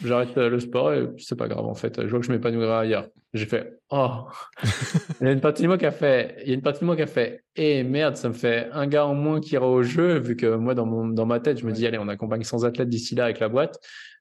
j'arrête 0.03 0.37
le 0.37 0.59
sport 0.59 0.93
et 0.93 1.09
c'est 1.19 1.37
pas 1.37 1.49
grave 1.49 1.67
en 1.67 1.75
fait. 1.75 2.01
Je 2.03 2.09
vois 2.09 2.21
que 2.21 2.27
je 2.27 2.33
m'épanouirai 2.33 2.73
ailleurs. 2.73 3.09
J'ai 3.33 3.47
fait 3.47 3.79
oh. 3.91 4.27
il 5.21 5.27
y 5.27 5.29
a 5.29 5.33
une 5.33 5.41
partie 5.41 5.63
de 5.63 5.69
moi 5.69 5.79
qui 5.79 5.87
a 5.87 5.91
fait, 5.91 6.37
il 6.43 6.49
y 6.49 6.51
a 6.53 6.55
une 6.55 6.63
partie 6.63 6.81
de 6.81 6.87
moi 6.87 6.97
qui 6.97 7.03
a 7.03 7.07
fait 7.07 7.45
eh 7.57 7.83
merde, 7.85 8.17
ça 8.17 8.29
me 8.29 8.35
fait 8.35 8.69
un 8.73 8.87
gars 8.87 9.07
en 9.07 9.15
moins 9.15 9.41
qui 9.41 9.55
ira 9.55 9.69
au 9.69 9.83
jeu 9.83 10.19
vu 10.19 10.37
que 10.37 10.55
moi 10.57 10.75
dans 10.75 10.87
mon 10.87 11.07
dans 11.09 11.27
ma 11.27 11.41
tête 11.41 11.59
je 11.59 11.67
me 11.67 11.73
dis 11.73 11.87
allez 11.87 11.99
on 11.99 12.09
accompagne 12.09 12.43
100 12.43 12.65
athlètes 12.65 12.89
d'ici 12.89 13.15
là 13.15 13.25
avec 13.25 13.41
la 13.41 13.49
boîte, 13.49 13.79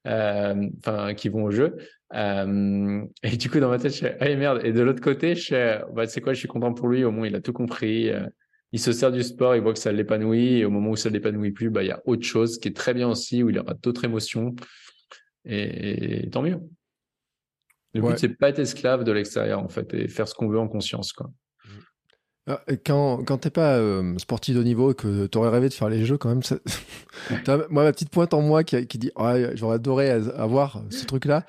euh, 0.07 0.55
enfin 0.79 1.13
qui 1.13 1.29
vont 1.29 1.43
au 1.43 1.51
jeu. 1.51 1.77
Euh, 2.13 3.01
et 3.23 3.37
du 3.37 3.49
coup 3.49 3.59
dans 3.59 3.69
ma 3.69 3.79
tête 3.79 3.93
je 3.93 3.99
fais 3.99 4.17
eh 4.21 4.35
merde 4.35 4.61
et 4.63 4.71
de 4.71 4.81
l'autre 4.81 5.01
côté 5.01 5.33
je 5.35 5.47
fais 5.47 5.81
bah 5.93 6.05
c'est 6.05 6.21
quoi 6.21 6.33
je 6.33 6.39
suis 6.39 6.47
content 6.47 6.73
pour 6.73 6.87
lui 6.87 7.03
au 7.03 7.11
moins 7.11 7.27
il 7.27 7.35
a 7.35 7.41
tout 7.41 7.53
compris. 7.53 8.11
Il 8.73 8.79
se 8.79 8.91
sert 8.91 9.11
du 9.11 9.21
sport, 9.23 9.55
il 9.55 9.61
voit 9.61 9.73
que 9.73 9.79
ça 9.79 9.91
l'épanouit, 9.91 10.57
et 10.57 10.65
au 10.65 10.71
moment 10.71 10.89
où 10.89 10.95
ça 10.95 11.09
l'épanouit 11.09 11.51
plus, 11.51 11.69
bah, 11.69 11.83
il 11.83 11.87
y 11.87 11.91
a 11.91 12.01
autre 12.05 12.23
chose 12.23 12.57
qui 12.57 12.67
est 12.67 12.75
très 12.75 12.95
bien 12.95 13.07
aussi, 13.07 13.43
où 13.43 13.49
il 13.49 13.59
aura 13.59 13.75
d'autres 13.75 14.03
émotions. 14.03 14.55
Et, 15.45 16.27
tant 16.31 16.41
mieux. 16.41 16.59
Le 17.93 18.01
but, 18.01 18.17
c'est 18.17 18.29
pas 18.29 18.49
être 18.49 18.59
esclave 18.59 19.03
de 19.03 19.11
l'extérieur, 19.11 19.59
en 19.59 19.69
fait, 19.69 19.93
et 19.93 20.07
faire 20.07 20.27
ce 20.27 20.33
qu'on 20.33 20.47
veut 20.47 20.59
en 20.59 20.67
conscience, 20.67 21.13
quoi. 21.13 21.29
Ah, 22.45 22.61
quand, 22.85 23.23
quand 23.23 23.37
t'es 23.37 23.49
pas 23.49 23.77
euh, 23.77 24.17
sportif 24.17 24.55
de 24.57 24.63
niveau 24.63 24.91
et 24.91 24.95
que 24.95 25.27
t'aurais 25.27 25.49
rêvé 25.49 25.69
de 25.69 25.73
faire 25.73 25.87
les 25.87 26.03
jeux, 26.03 26.17
quand 26.17 26.27
même, 26.27 26.43
ça... 26.43 26.57
moi, 27.69 27.85
ma 27.85 27.91
petite 27.93 28.09
pointe 28.09 28.33
en 28.33 28.41
moi 28.41 28.65
qui, 28.65 28.85
qui 28.85 28.97
dit 28.97 29.11
j'aurais 29.53 29.75
adoré 29.75 30.09
avoir 30.09 30.83
ce 30.89 31.05
truc-là, 31.05 31.45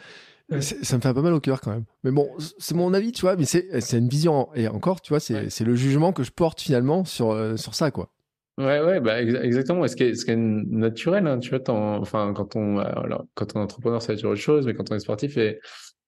ça 0.61 0.97
me 0.97 1.01
fait 1.03 1.09
un 1.09 1.15
peu 1.15 1.23
mal 1.23 1.33
au 1.33 1.41
cœur 1.41 1.61
quand 1.61 1.71
même. 1.71 1.85
Mais 2.03 2.11
bon, 2.11 2.29
c'est 2.59 2.75
mon 2.75 2.93
avis, 2.95 3.13
tu 3.13 3.23
vois, 3.23 3.37
mais 3.37 3.45
c'est 3.45 3.93
une 3.93 4.09
vision. 4.09 4.49
Et 4.55 4.69
encore, 4.69 5.01
tu 5.01 5.11
vois, 5.11 5.21
c'est 5.21 5.61
le 5.61 5.75
jugement 5.75 6.13
que 6.13 6.23
je 6.23 6.31
porte 6.31 6.61
finalement 6.61 7.05
sur, 7.05 7.31
euh, 7.31 7.57
sur 7.57 7.75
ça, 7.75 7.91
quoi. 7.91 8.11
Ouais, 8.57 8.81
ouais, 8.81 9.01
bah 9.01 9.21
exactement. 9.21 9.87
Ce 9.89 9.97
qui 9.97 10.05
est, 10.05 10.15
ce 10.15 10.25
qui 10.25 10.31
est 10.31 10.37
naturel, 10.37 11.27
hein, 11.27 11.41
tu 11.41 11.51
vois, 11.51 11.61
enfin, 11.69 12.33
quand 12.35 12.55
on, 12.55 12.79
alors, 12.79 13.25
quand 13.35 13.57
on 13.57 13.61
est 13.61 13.63
entrepreneur, 13.65 14.01
c'est 14.01 14.25
autre 14.25 14.35
chose, 14.37 14.67
mais 14.67 14.75
quand 14.75 14.93
on 14.93 14.95
est 14.95 15.01
sportif 15.01 15.37
et 15.37 15.59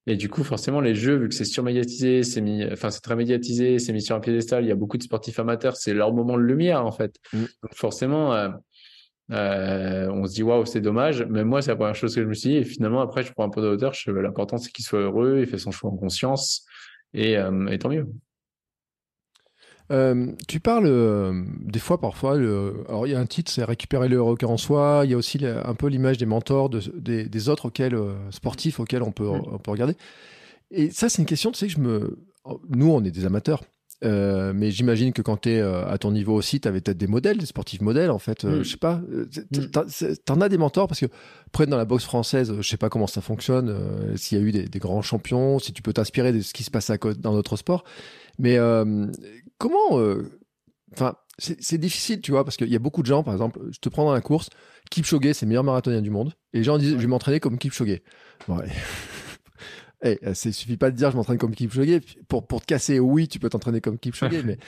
et 0.09 0.17
du 0.17 0.29
coup, 0.29 0.45
forcément, 0.45 0.81
les 0.81 0.95
jeux, 0.95 1.17
vu 1.17 1.29
que 1.29 1.35
c'est 1.35 1.45
surmédiatisé, 1.45 2.23
c'est 2.23 2.41
mis, 2.41 2.65
enfin, 2.65 2.91
c'est 2.91 3.01
très 3.01 3.17
médiatisé, 3.17 3.81
c'est 3.81 3.93
mis 3.93 4.03
sur 4.03 4.15
un 4.15 4.21
piédestal, 4.21 4.65
il 4.65 4.69
y 4.69 4.71
a 4.71 4.77
beaucoup 4.77 4.99
de 4.99 5.03
sportifs 5.03 5.41
amateurs, 5.41 5.77
c'est 5.77 5.95
leur 5.95 6.13
moment 6.13 6.37
de 6.37 6.43
lumière, 6.43 6.87
en 6.87 6.93
fait. 6.93 7.17
Mmh. 7.33 7.39
Donc, 7.41 7.75
forcément, 7.75 8.33
euh, 8.33 8.49
euh, 9.33 10.09
on 10.11 10.27
se 10.27 10.35
dit, 10.35 10.43
waouh, 10.43 10.65
c'est 10.67 10.81
dommage. 10.81 11.25
Mais 11.29 11.45
moi, 11.45 11.63
c'est 11.63 11.71
la 11.71 11.77
première 11.77 11.95
chose 11.95 12.15
que 12.15 12.23
je 12.23 12.27
me 12.27 12.35
suis 12.35 12.51
dit. 12.51 12.57
Et 12.57 12.65
finalement, 12.65 13.01
après, 13.01 13.23
je 13.23 13.33
prends 13.33 13.45
un 13.45 13.51
peu 13.51 13.61
de 13.61 13.69
hauteur. 13.69 13.93
L'important, 14.07 14.59
c'est 14.59 14.71
qu'il 14.71 14.85
soit 14.85 15.01
heureux, 15.01 15.39
il 15.41 15.47
fait 15.47 15.59
son 15.59 15.71
choix 15.71 15.91
en 15.91 15.97
conscience. 15.97 16.65
Et, 17.15 17.37
euh, 17.37 17.67
et 17.69 17.79
tant 17.79 17.89
mieux. 17.89 18.07
Euh, 19.93 20.33
tu 20.49 20.59
parles 20.59 21.45
des 21.61 21.79
fois, 21.79 22.01
parfois, 22.01 22.37
le... 22.37 22.85
alors 22.89 23.07
il 23.07 23.13
y 23.13 23.15
a 23.15 23.21
un 23.21 23.27
titre, 23.27 23.53
c'est 23.53 23.63
récupérer 23.63 24.09
le 24.09 24.21
record 24.21 24.51
en 24.51 24.57
soi. 24.57 25.03
Il 25.05 25.11
y 25.13 25.15
a 25.15 25.17
aussi 25.17 25.39
un 25.47 25.75
peu 25.75 25.87
l'image 25.87 26.19
des 26.19 26.27
mentors, 26.27 26.69
de, 26.69 26.81
des, 26.97 27.49
autres 27.49 27.67
auxquels, 27.67 27.97
sportifs 28.31 28.81
auxquels 28.81 29.05
on 29.05 29.13
peut, 29.13 29.29
on 29.29 29.59
peut 29.59 29.71
regarder. 29.71 29.95
Et 30.73 30.91
ça, 30.91 31.09
c'est 31.09 31.23
une 31.23 31.27
question, 31.27 31.53
tu 31.53 31.59
sais, 31.59 31.67
que 31.69 31.73
je 31.73 31.79
me. 31.79 32.19
Nous, 32.69 32.91
on 32.91 33.03
est 33.05 33.13
des 33.13 33.27
amateurs. 33.27 33.63
Mais 34.03 34.71
j'imagine 34.71 35.13
que 35.13 35.23
quand 35.23 35.43
tu 35.43 35.51
es 35.51 35.61
à 35.61 35.97
ton 35.99 36.11
niveau 36.11 36.35
aussi, 36.35 36.61
tu 36.61 36.69
avais 36.69 36.81
peut-être 36.81 36.99
des 36.99 37.07
modèles, 37.07 37.39
des 37.39 37.47
sportifs 37.47 37.81
modèles, 37.81 38.11
en 38.11 38.19
fait. 38.19 38.47
Je 38.47 38.63
sais 38.63 38.77
pas. 38.77 39.01
T'en 40.25 40.41
as 40.41 40.49
des 40.49 40.59
mentors? 40.59 40.89
Parce 40.89 41.01
que, 41.01 41.07
près 41.53 41.67
dans 41.67 41.77
la 41.77 41.85
boxe 41.85 42.05
française, 42.05 42.55
je 42.61 42.69
sais 42.69 42.77
pas 42.77 42.89
comment 42.89 43.07
ça 43.07 43.21
fonctionne, 43.21 43.75
s'il 44.17 44.39
y 44.39 44.41
a 44.41 44.45
eu 44.45 44.53
des, 44.53 44.65
des, 44.65 44.79
grands 44.79 45.03
champions, 45.03 45.59
si 45.59 45.73
tu 45.73 45.83
peux 45.83 45.93
t'inspirer 45.93 46.33
de 46.33 46.41
ce 46.41 46.53
qui 46.53 46.63
se 46.63 46.71
passe 46.71 46.91
à, 46.91 46.97
dans 46.97 47.33
notre 47.33 47.57
sport. 47.57 47.85
Mais 48.39 48.59
comment. 49.59 49.99
Euh, 49.99 50.31
enfin, 50.93 51.15
c'est 51.39 51.79
difficile, 51.79 52.23
tu 52.23 52.31
vois, 52.31 52.45
parce 52.45 52.57
qu'il 52.57 52.69
y 52.69 52.77
a 52.77 52.79
beaucoup 52.79 53.03
de 53.03 53.07
gens, 53.07 53.23
par 53.23 53.35
exemple, 53.35 53.61
je 53.71 53.79
te 53.79 53.91
prends 53.91 54.07
dans 54.07 54.15
la 54.15 54.23
course, 54.23 54.49
Kipchoge, 54.91 55.33
c'est 55.33 55.43
le 55.43 55.49
meilleur 55.49 55.65
marathonien 55.65 56.01
du 56.01 56.09
monde, 56.09 56.33
et 56.55 56.59
les 56.59 56.65
gens 56.65 56.79
disent, 56.79 56.93
je 56.93 56.97
vais 56.97 57.07
m'entraîner 57.07 57.41
comme 57.41 57.59
Kipchoge. 57.59 58.01
Ouais. 58.49 58.69
hey, 60.03 60.19
eh, 60.23 60.31
il 60.31 60.55
suffit 60.55 60.77
pas 60.77 60.91
de 60.91 60.97
dire 60.97 61.11
je 61.11 61.17
m'entraîne 61.17 61.39
comme 61.39 61.55
Kipchoge. 61.55 62.01
Pour, 62.29 62.47
pour 62.47 62.61
te 62.61 62.67
casser, 62.67 62.99
oui, 62.99 63.29
tu 63.29 63.39
peux 63.39 63.49
t'entraîner 63.49 63.81
comme 63.81 63.99
Kipchoge, 63.99 64.43
mais 64.45 64.59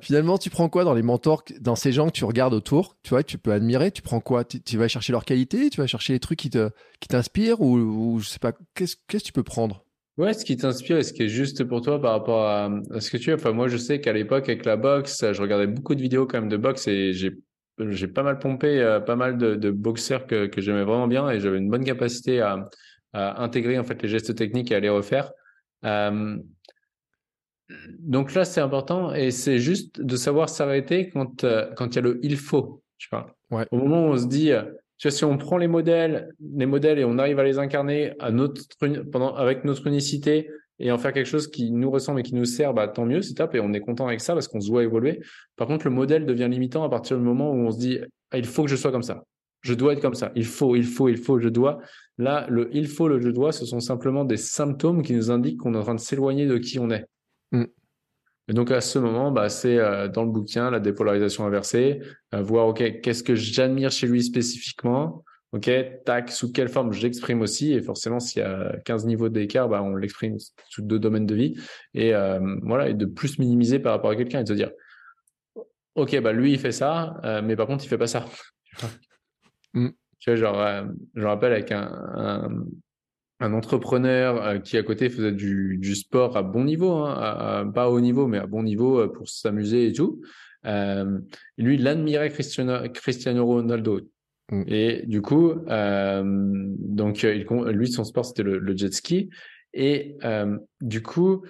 finalement, 0.00 0.38
tu 0.38 0.50
prends 0.50 0.68
quoi 0.68 0.84
dans 0.84 0.94
les 0.94 1.02
mentors, 1.02 1.44
dans 1.60 1.76
ces 1.76 1.92
gens 1.92 2.06
que 2.06 2.12
tu 2.12 2.24
regardes 2.24 2.54
autour, 2.54 2.96
tu 3.02 3.10
vois, 3.10 3.22
que 3.22 3.28
tu 3.28 3.38
peux 3.38 3.52
admirer, 3.52 3.90
tu 3.90 4.02
prends 4.02 4.20
quoi? 4.20 4.44
Tu, 4.44 4.76
vas 4.76 4.88
chercher 4.88 5.12
leur 5.12 5.24
qualité, 5.24 5.70
tu 5.70 5.80
vas 5.80 5.86
chercher 5.86 6.12
les 6.12 6.20
trucs 6.20 6.38
qui 6.38 6.50
te 6.50 6.70
qui 7.00 7.08
t'inspirent? 7.08 7.60
Ou, 7.60 7.76
ou 7.76 8.20
je 8.20 8.28
sais 8.28 8.38
pas, 8.38 8.52
qu'est-ce 8.74 8.96
qu'est-ce 9.08 9.24
que 9.24 9.28
tu 9.28 9.32
peux 9.32 9.42
prendre? 9.42 9.84
Ouais, 10.16 10.32
ce 10.32 10.46
qui 10.46 10.56
t'inspire 10.56 10.96
et 10.96 11.02
ce 11.02 11.12
qui 11.12 11.24
est 11.24 11.28
juste 11.28 11.62
pour 11.64 11.82
toi 11.82 12.00
par 12.00 12.12
rapport 12.12 12.46
à, 12.46 12.70
ce 13.00 13.10
que 13.10 13.18
tu 13.18 13.32
as. 13.32 13.34
Enfin, 13.34 13.52
moi, 13.52 13.68
je 13.68 13.76
sais 13.76 14.00
qu'à 14.00 14.14
l'époque, 14.14 14.48
avec 14.48 14.64
la 14.64 14.78
boxe, 14.78 15.30
je 15.30 15.42
regardais 15.42 15.66
beaucoup 15.66 15.94
de 15.94 16.00
vidéos 16.00 16.26
quand 16.26 16.40
même 16.40 16.48
de 16.48 16.56
boxe 16.56 16.88
et 16.88 17.12
j'ai, 17.12 17.32
j'ai 17.78 18.08
pas 18.08 18.22
mal 18.22 18.38
pompé 18.38 18.80
euh, 18.80 18.98
pas 18.98 19.16
mal 19.16 19.36
de, 19.36 19.56
de 19.56 19.70
boxeurs 19.70 20.26
que, 20.26 20.46
que 20.46 20.62
j'aimais 20.62 20.84
vraiment 20.84 21.06
bien 21.06 21.28
et 21.28 21.38
j'avais 21.38 21.58
une 21.58 21.68
bonne 21.68 21.84
capacité 21.84 22.40
à, 22.40 22.64
à, 23.16 23.42
intégrer 23.42 23.78
en 23.78 23.84
fait 23.84 24.02
les 24.02 24.08
gestes 24.08 24.34
techniques 24.34 24.70
et 24.70 24.74
à 24.74 24.80
les 24.80 24.88
refaire. 24.88 25.32
Euh, 25.84 26.36
donc 27.98 28.34
là, 28.34 28.44
c'est 28.44 28.60
important 28.60 29.12
et 29.12 29.30
c'est 29.30 29.58
juste 29.58 30.00
de 30.00 30.16
savoir 30.16 30.48
s'arrêter 30.48 31.10
quand 31.10 31.44
euh, 31.44 31.72
quand 31.74 31.88
il 31.88 31.96
y 31.96 31.98
a 31.98 32.02
le 32.02 32.20
il 32.22 32.36
faut. 32.36 32.82
Tu 32.98 33.08
vois. 33.10 33.34
Ouais. 33.50 33.66
Au 33.70 33.76
moment 33.76 34.06
où 34.06 34.12
on 34.12 34.16
se 34.16 34.26
dit 34.26 34.52
tu 34.98 35.08
vois, 35.08 35.16
si 35.16 35.24
on 35.24 35.36
prend 35.36 35.58
les 35.58 35.68
modèles, 35.68 36.30
les 36.40 36.66
modèles 36.66 36.98
et 36.98 37.04
on 37.04 37.18
arrive 37.18 37.38
à 37.38 37.44
les 37.44 37.58
incarner 37.58 38.14
à 38.18 38.30
notre, 38.30 38.62
pendant, 39.12 39.34
avec 39.34 39.64
notre 39.64 39.86
unicité 39.86 40.48
et 40.78 40.90
en 40.90 40.98
faire 40.98 41.12
quelque 41.12 41.26
chose 41.26 41.48
qui 41.48 41.70
nous 41.70 41.90
ressemble 41.90 42.20
et 42.20 42.22
qui 42.22 42.34
nous 42.34 42.44
sert, 42.44 42.72
bah, 42.72 42.88
tant 42.88 43.04
mieux, 43.04 43.22
c'est 43.22 43.34
top 43.34 43.54
et 43.54 43.60
on 43.60 43.72
est 43.72 43.80
content 43.80 44.06
avec 44.06 44.20
ça 44.20 44.34
parce 44.34 44.48
qu'on 44.48 44.60
se 44.60 44.70
voit 44.70 44.82
évoluer. 44.82 45.20
Par 45.56 45.66
contre, 45.66 45.86
le 45.86 45.90
modèle 45.90 46.26
devient 46.26 46.48
limitant 46.50 46.84
à 46.84 46.88
partir 46.88 47.18
du 47.18 47.22
moment 47.22 47.50
où 47.50 47.56
on 47.56 47.70
se 47.70 47.78
dit, 47.78 47.98
ah, 48.30 48.38
il 48.38 48.46
faut 48.46 48.62
que 48.64 48.70
je 48.70 48.76
sois 48.76 48.90
comme 48.90 49.02
ça. 49.02 49.24
Je 49.66 49.74
dois 49.74 49.94
être 49.94 50.00
comme 50.00 50.14
ça. 50.14 50.30
Il 50.36 50.44
faut, 50.44 50.76
il 50.76 50.84
faut, 50.84 51.08
il 51.08 51.16
faut, 51.16 51.40
je 51.40 51.48
dois. 51.48 51.80
Là, 52.18 52.46
le 52.48 52.70
il 52.72 52.86
faut, 52.86 53.08
le 53.08 53.20
je 53.20 53.30
dois, 53.30 53.50
ce 53.50 53.66
sont 53.66 53.80
simplement 53.80 54.24
des 54.24 54.36
symptômes 54.36 55.02
qui 55.02 55.12
nous 55.12 55.32
indiquent 55.32 55.58
qu'on 55.58 55.74
est 55.74 55.78
en 55.78 55.82
train 55.82 55.96
de 55.96 56.00
s'éloigner 56.00 56.46
de 56.46 56.56
qui 56.56 56.78
on 56.78 56.88
est. 56.90 57.04
Mm. 57.50 57.64
Et 58.46 58.52
donc 58.52 58.70
à 58.70 58.80
ce 58.80 59.00
moment, 59.00 59.32
bah, 59.32 59.48
c'est 59.48 59.76
euh, 59.76 60.06
dans 60.06 60.22
le 60.22 60.30
bouquin 60.30 60.70
la 60.70 60.78
dépolarisation 60.78 61.44
inversée, 61.44 62.00
euh, 62.32 62.42
voir 62.42 62.68
ok 62.68 63.00
qu'est-ce 63.00 63.24
que 63.24 63.34
j'admire 63.34 63.90
chez 63.90 64.06
lui 64.06 64.22
spécifiquement, 64.22 65.24
ok 65.50 65.68
tac 66.04 66.30
sous 66.30 66.52
quelle 66.52 66.68
forme 66.68 66.92
j'exprime 66.92 67.40
aussi? 67.40 67.72
Et 67.72 67.82
forcément 67.82 68.20
s'il 68.20 68.42
y 68.42 68.44
a 68.44 68.76
15 68.84 69.04
niveaux 69.04 69.30
d'écart, 69.30 69.68
bah, 69.68 69.82
on 69.82 69.96
l'exprime 69.96 70.36
sous 70.68 70.82
deux 70.82 71.00
domaines 71.00 71.26
de 71.26 71.34
vie 71.34 71.56
et 71.92 72.14
euh, 72.14 72.38
voilà 72.62 72.88
et 72.88 72.94
de 72.94 73.04
plus 73.04 73.40
minimiser 73.40 73.80
par 73.80 73.94
rapport 73.94 74.10
à 74.10 74.16
quelqu'un 74.16 74.38
et 74.38 74.44
de 74.44 74.48
se 74.48 74.54
dire 74.54 74.70
ok 75.96 76.20
bah 76.20 76.32
lui 76.32 76.52
il 76.52 76.58
fait 76.60 76.70
ça, 76.70 77.20
mais 77.42 77.56
par 77.56 77.66
contre 77.66 77.84
il 77.84 77.88
fait 77.88 77.98
pas 77.98 78.06
ça. 78.06 78.26
Mm. 79.76 79.90
Tu 80.18 80.30
vois 80.30 80.36
genre 80.36 80.86
je 81.14 81.20
me 81.20 81.26
rappelle 81.26 81.52
avec 81.52 81.70
un 81.70 82.50
un 83.40 83.52
entrepreneur 83.52 84.42
euh, 84.42 84.58
qui 84.58 84.78
à 84.78 84.82
côté 84.82 85.10
faisait 85.10 85.32
du, 85.32 85.76
du 85.78 85.94
sport 85.94 86.36
à 86.36 86.42
bon 86.42 86.64
niveau, 86.64 86.92
hein, 86.92 87.70
pas 87.74 87.84
à 87.84 87.88
haut 87.88 88.00
niveau, 88.00 88.26
mais 88.26 88.38
à 88.38 88.46
bon 88.46 88.62
niveau 88.62 89.00
euh, 89.00 89.12
pour 89.12 89.28
s'amuser 89.28 89.88
et 89.88 89.92
tout. 89.92 90.22
Euh, 90.64 91.18
lui, 91.58 91.74
il 91.76 91.86
admirait 91.86 92.30
Cristiano, 92.30 92.88
Cristiano 92.92 93.44
Ronaldo. 93.44 94.00
Mm. 94.50 94.62
Et 94.68 95.02
du 95.06 95.20
coup, 95.20 95.50
euh, 95.68 96.22
donc 96.24 97.22
il, 97.22 97.46
lui, 97.72 97.88
son 97.88 98.04
sport, 98.04 98.24
c'était 98.24 98.42
le, 98.42 98.58
le, 98.58 98.76
jet 98.76 98.92
ski. 98.92 99.28
Et 99.74 100.16
euh, 100.24 100.56
du 100.80 101.02
coup, 101.02 101.44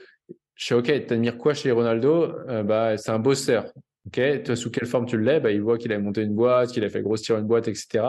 je 0.55 0.65
suis 0.65 0.75
OK, 0.75 1.07
t'admires 1.07 1.39
quoi 1.39 1.55
chez 1.55 1.71
Ronaldo? 1.71 2.33
Bah, 2.65 2.97
c'est 2.97 3.11
un 3.11 3.19
bosseur. 3.19 3.73
OK, 4.07 4.43
toi, 4.45 4.57
sous 4.57 4.71
quelle 4.71 4.87
forme 4.87 5.07
tu 5.07 5.21
l'es? 5.21 5.41
Bah, 5.41 5.51
Il 5.51 5.63
voit 5.63 5.79
qu'il 5.79 5.93
a 5.93 5.99
monté 5.99 6.23
une 6.23 6.35
boîte, 6.35 6.71
qu'il 6.71 6.85
a 6.85 6.89
fait 6.89 7.03
grossir 7.03 7.37
une 7.39 7.47
boîte, 7.47 7.69
etc. 7.69 8.05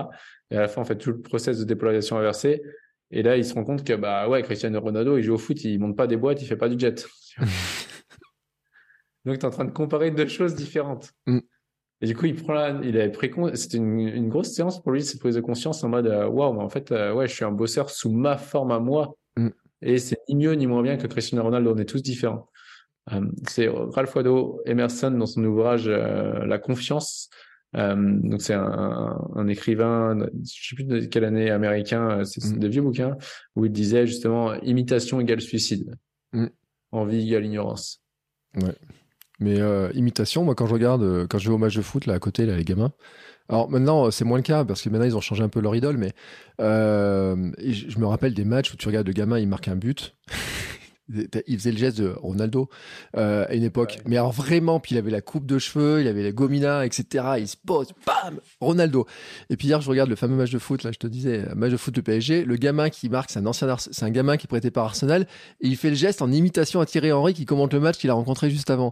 Et 0.51 0.57
à 0.57 0.61
la 0.61 0.67
fin, 0.67 0.81
en 0.81 0.85
fait, 0.85 0.97
tout 0.97 1.11
le 1.11 1.21
process 1.21 1.59
de 1.59 1.63
dépolarisation 1.63 2.17
inversée, 2.17 2.61
et 3.11 3.23
là, 3.23 3.37
il 3.37 3.45
se 3.45 3.53
rend 3.53 3.63
compte 3.63 3.83
que, 3.85 3.93
bah 3.93 4.27
ouais, 4.27 4.43
Cristiano 4.43 4.79
Ronaldo, 4.79 5.17
il 5.17 5.23
joue 5.23 5.33
au 5.33 5.37
foot, 5.37 5.63
il 5.63 5.79
monte 5.79 5.95
pas 5.95 6.07
des 6.07 6.17
boîtes, 6.17 6.41
il 6.41 6.45
fait 6.45 6.57
pas 6.57 6.69
du 6.69 6.77
jet. 6.77 7.07
Donc, 9.25 9.39
tu 9.39 9.41
es 9.41 9.45
en 9.45 9.49
train 9.49 9.65
de 9.65 9.71
comparer 9.71 10.11
deux 10.11 10.27
choses 10.27 10.55
différentes. 10.55 11.13
Mm. 11.25 11.39
Et 12.01 12.05
du 12.05 12.15
coup, 12.15 12.25
il 12.25 12.35
prend 12.35 12.53
là, 12.53 12.79
il 12.83 12.97
avait 12.99 13.11
pris 13.11 13.31
c'était 13.55 13.77
une, 13.77 13.99
une, 13.99 14.29
grosse 14.29 14.53
séance 14.53 14.81
pour 14.81 14.91
lui, 14.91 15.01
cette 15.01 15.19
prise 15.19 15.35
de 15.35 15.41
conscience 15.41 15.83
en 15.83 15.89
mode, 15.89 16.05
euh, 16.07 16.27
waouh, 16.27 16.53
mais 16.53 16.61
en 16.61 16.69
fait, 16.69 16.91
euh, 16.91 17.13
ouais, 17.13 17.27
je 17.27 17.33
suis 17.33 17.45
un 17.45 17.51
bosseur 17.51 17.89
sous 17.89 18.11
ma 18.11 18.37
forme 18.37 18.71
à 18.71 18.79
moi. 18.79 19.17
Mm. 19.35 19.49
Et 19.81 19.97
c'est 19.97 20.17
ni 20.29 20.35
mieux 20.35 20.53
ni 20.53 20.67
moins 20.67 20.83
bien 20.83 20.97
que 20.97 21.07
Cristiano 21.07 21.43
Ronaldo, 21.43 21.73
on 21.73 21.77
est 21.77 21.85
tous 21.85 22.03
différents. 22.03 22.49
Euh, 23.13 23.21
c'est 23.47 23.67
Ralph 23.69 24.15
Waldo 24.15 24.61
Emerson 24.65 25.11
dans 25.11 25.25
son 25.25 25.43
ouvrage 25.43 25.87
La 25.87 26.57
confiance 26.57 27.29
euh, 27.75 27.95
donc 27.95 28.41
c'est 28.41 28.53
un, 28.53 29.17
un, 29.35 29.47
écrivain, 29.47 30.17
je 30.43 30.69
sais 30.69 30.75
plus 30.75 30.85
de 30.85 31.01
quelle 31.01 31.25
année 31.25 31.51
américain, 31.51 32.19
euh, 32.19 32.23
c'est 32.23 32.43
mm. 32.43 32.59
des 32.59 32.69
vieux 32.69 32.81
bouquins 32.81 33.17
où 33.55 33.65
il 33.65 33.71
disait 33.71 34.07
justement 34.07 34.53
imitation 34.61 35.19
égale 35.19 35.41
suicide, 35.41 35.93
mm. 36.31 36.47
envie 36.91 37.27
égale 37.27 37.45
ignorance. 37.45 38.01
Ouais. 38.55 38.73
Mais 39.39 39.59
euh, 39.59 39.91
imitation, 39.93 40.45
moi 40.45 40.55
quand 40.55 40.65
je 40.65 40.73
regarde, 40.73 41.27
quand 41.27 41.37
je 41.37 41.49
vais 41.49 41.53
au 41.53 41.57
match 41.57 41.75
de 41.75 41.81
foot 41.81 42.05
là 42.05 42.13
à 42.13 42.19
côté 42.19 42.45
là 42.45 42.55
les 42.55 42.63
gamins. 42.63 42.93
Alors 43.49 43.69
maintenant 43.69 44.11
c'est 44.11 44.25
moins 44.25 44.37
le 44.37 44.43
cas 44.43 44.65
parce 44.65 44.81
que 44.81 44.89
maintenant 44.89 45.05
ils 45.05 45.15
ont 45.15 45.21
changé 45.21 45.43
un 45.43 45.49
peu 45.49 45.59
leur 45.59 45.75
idole, 45.75 45.97
mais 45.97 46.13
euh, 46.61 47.51
je 47.59 47.99
me 47.99 48.05
rappelle 48.05 48.33
des 48.33 48.45
matchs 48.45 48.73
où 48.73 48.77
tu 48.77 48.87
regardes 48.87 49.07
le 49.07 49.13
gamin 49.13 49.39
il 49.39 49.47
marque 49.47 49.67
un 49.67 49.75
but. 49.75 50.15
il 51.09 51.57
faisait 51.57 51.71
le 51.71 51.77
geste 51.77 51.99
de 51.99 52.09
Ronaldo 52.09 52.69
euh, 53.15 53.45
à 53.47 53.53
une 53.53 53.63
époque. 53.63 53.99
Mais 54.05 54.17
alors 54.17 54.31
vraiment, 54.31 54.79
puis 54.79 54.95
il 54.95 54.97
avait 54.97 55.11
la 55.11 55.21
coupe 55.21 55.45
de 55.45 55.59
cheveux, 55.59 56.01
il 56.01 56.07
avait 56.07 56.23
la 56.23 56.31
gomina, 56.31 56.85
etc. 56.85 57.25
Il 57.39 57.47
se 57.47 57.55
pose, 57.57 57.89
bam, 58.05 58.39
Ronaldo. 58.59 59.05
Et 59.49 59.57
puis 59.57 59.67
hier, 59.67 59.81
je 59.81 59.89
regarde 59.89 60.09
le 60.09 60.15
fameux 60.15 60.35
match 60.35 60.51
de 60.51 60.59
foot, 60.59 60.83
là, 60.83 60.91
je 60.91 60.99
te 60.99 61.07
disais, 61.07 61.45
match 61.55 61.71
de 61.71 61.77
foot 61.77 61.93
de 61.93 62.01
PSG. 62.01 62.45
Le 62.45 62.55
gamin 62.55 62.89
qui 62.89 63.09
marque, 63.09 63.31
c'est 63.31 63.39
un 63.39 63.45
ancien, 63.45 63.75
c'est 63.77 64.03
un 64.03 64.09
gamin 64.09 64.37
qui 64.37 64.45
est 64.45 64.47
prêté 64.47 64.71
par 64.71 64.85
Arsenal, 64.85 65.27
et 65.61 65.67
il 65.67 65.77
fait 65.77 65.89
le 65.89 65.95
geste 65.95 66.21
en 66.21 66.31
imitation 66.31 66.81
à 66.81 66.85
Thierry 66.85 67.11
Henry 67.11 67.33
qui 67.33 67.45
commente 67.45 67.73
le 67.73 67.79
match 67.79 67.97
qu'il 67.97 68.09
a 68.09 68.13
rencontré 68.13 68.49
juste 68.49 68.69
avant. 68.69 68.91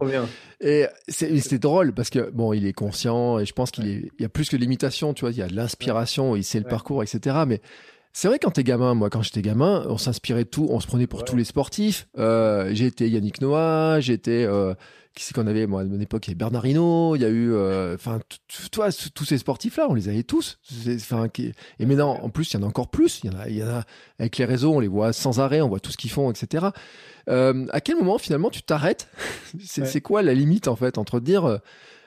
Et 0.60 0.86
c'est 1.08 1.58
drôle 1.58 1.92
parce 1.92 2.10
que 2.10 2.30
bon, 2.30 2.52
il 2.52 2.66
est 2.66 2.72
conscient 2.72 3.38
et 3.38 3.46
je 3.46 3.52
pense 3.52 3.70
qu'il 3.70 4.10
y 4.18 4.24
a 4.24 4.28
plus 4.28 4.48
que 4.48 4.56
l'imitation, 4.56 5.14
tu 5.14 5.22
vois, 5.22 5.30
il 5.30 5.36
y 5.36 5.42
a 5.42 5.48
de 5.48 5.54
l'inspiration, 5.54 6.36
il 6.36 6.44
sait 6.44 6.58
le 6.58 6.64
parcours, 6.66 7.02
etc. 7.02 7.36
Mais 7.46 7.60
c'est 8.16 8.28
vrai 8.28 8.38
quand 8.38 8.52
t'es 8.52 8.64
gamin, 8.64 8.94
moi 8.94 9.10
quand 9.10 9.20
j'étais 9.20 9.42
gamin, 9.42 9.84
on 9.90 9.98
s'inspirait 9.98 10.44
de 10.44 10.48
tout, 10.48 10.66
on 10.70 10.80
se 10.80 10.86
prenait 10.86 11.06
pour 11.06 11.22
tous 11.22 11.36
les 11.36 11.44
sportifs. 11.44 12.08
Euh, 12.16 12.70
j'ai 12.72 12.86
été 12.86 13.10
Yannick 13.10 13.42
Noah, 13.42 14.00
j'ai 14.00 14.14
été 14.14 14.46
euh, 14.46 14.72
qui 15.14 15.22
c'est 15.22 15.34
qu'on 15.34 15.46
avait 15.46 15.66
moi 15.66 15.82
à 15.82 15.84
mon 15.84 16.00
époque, 16.00 16.26
il 16.26 16.30
y 16.30 16.32
avait 16.32 16.38
Bernard 16.38 16.64
Hinault, 16.64 17.16
il 17.16 17.20
y 17.20 17.26
a 17.26 17.28
eu 17.28 17.52
euh, 17.52 17.94
enfin 17.94 18.20
toi 18.72 18.88
tous 19.14 19.26
ces 19.26 19.36
sportifs 19.36 19.76
là, 19.76 19.86
on 19.90 19.92
les 19.92 20.08
avait 20.08 20.22
tous. 20.22 20.58
Enfin 20.94 21.26
et 21.36 21.84
maintenant 21.84 22.18
en 22.22 22.30
plus 22.30 22.54
il 22.54 22.56
y 22.56 22.60
en 22.60 22.62
a 22.62 22.66
encore 22.66 22.88
plus, 22.88 23.20
il 23.22 23.30
y 23.30 23.36
en 23.36 23.38
a 23.38 23.48
il 23.50 23.56
y 23.58 23.62
en 23.62 23.68
a 23.68 23.84
avec 24.18 24.38
les 24.38 24.46
réseaux, 24.46 24.72
on 24.72 24.80
les 24.80 24.88
voit 24.88 25.12
sans 25.12 25.38
arrêt, 25.38 25.60
on 25.60 25.68
voit 25.68 25.80
tout 25.80 25.92
ce 25.92 25.98
qu'ils 25.98 26.10
font, 26.10 26.30
etc. 26.30 26.68
Euh, 27.28 27.66
à 27.70 27.82
quel 27.82 27.96
moment 27.96 28.16
finalement 28.16 28.48
tu 28.48 28.62
t'arrêtes? 28.62 29.08
C'est 29.62 30.00
quoi 30.00 30.22
la 30.22 30.32
limite 30.32 30.68
en 30.68 30.76
fait 30.76 30.96
entre 30.96 31.20
dire 31.20 31.60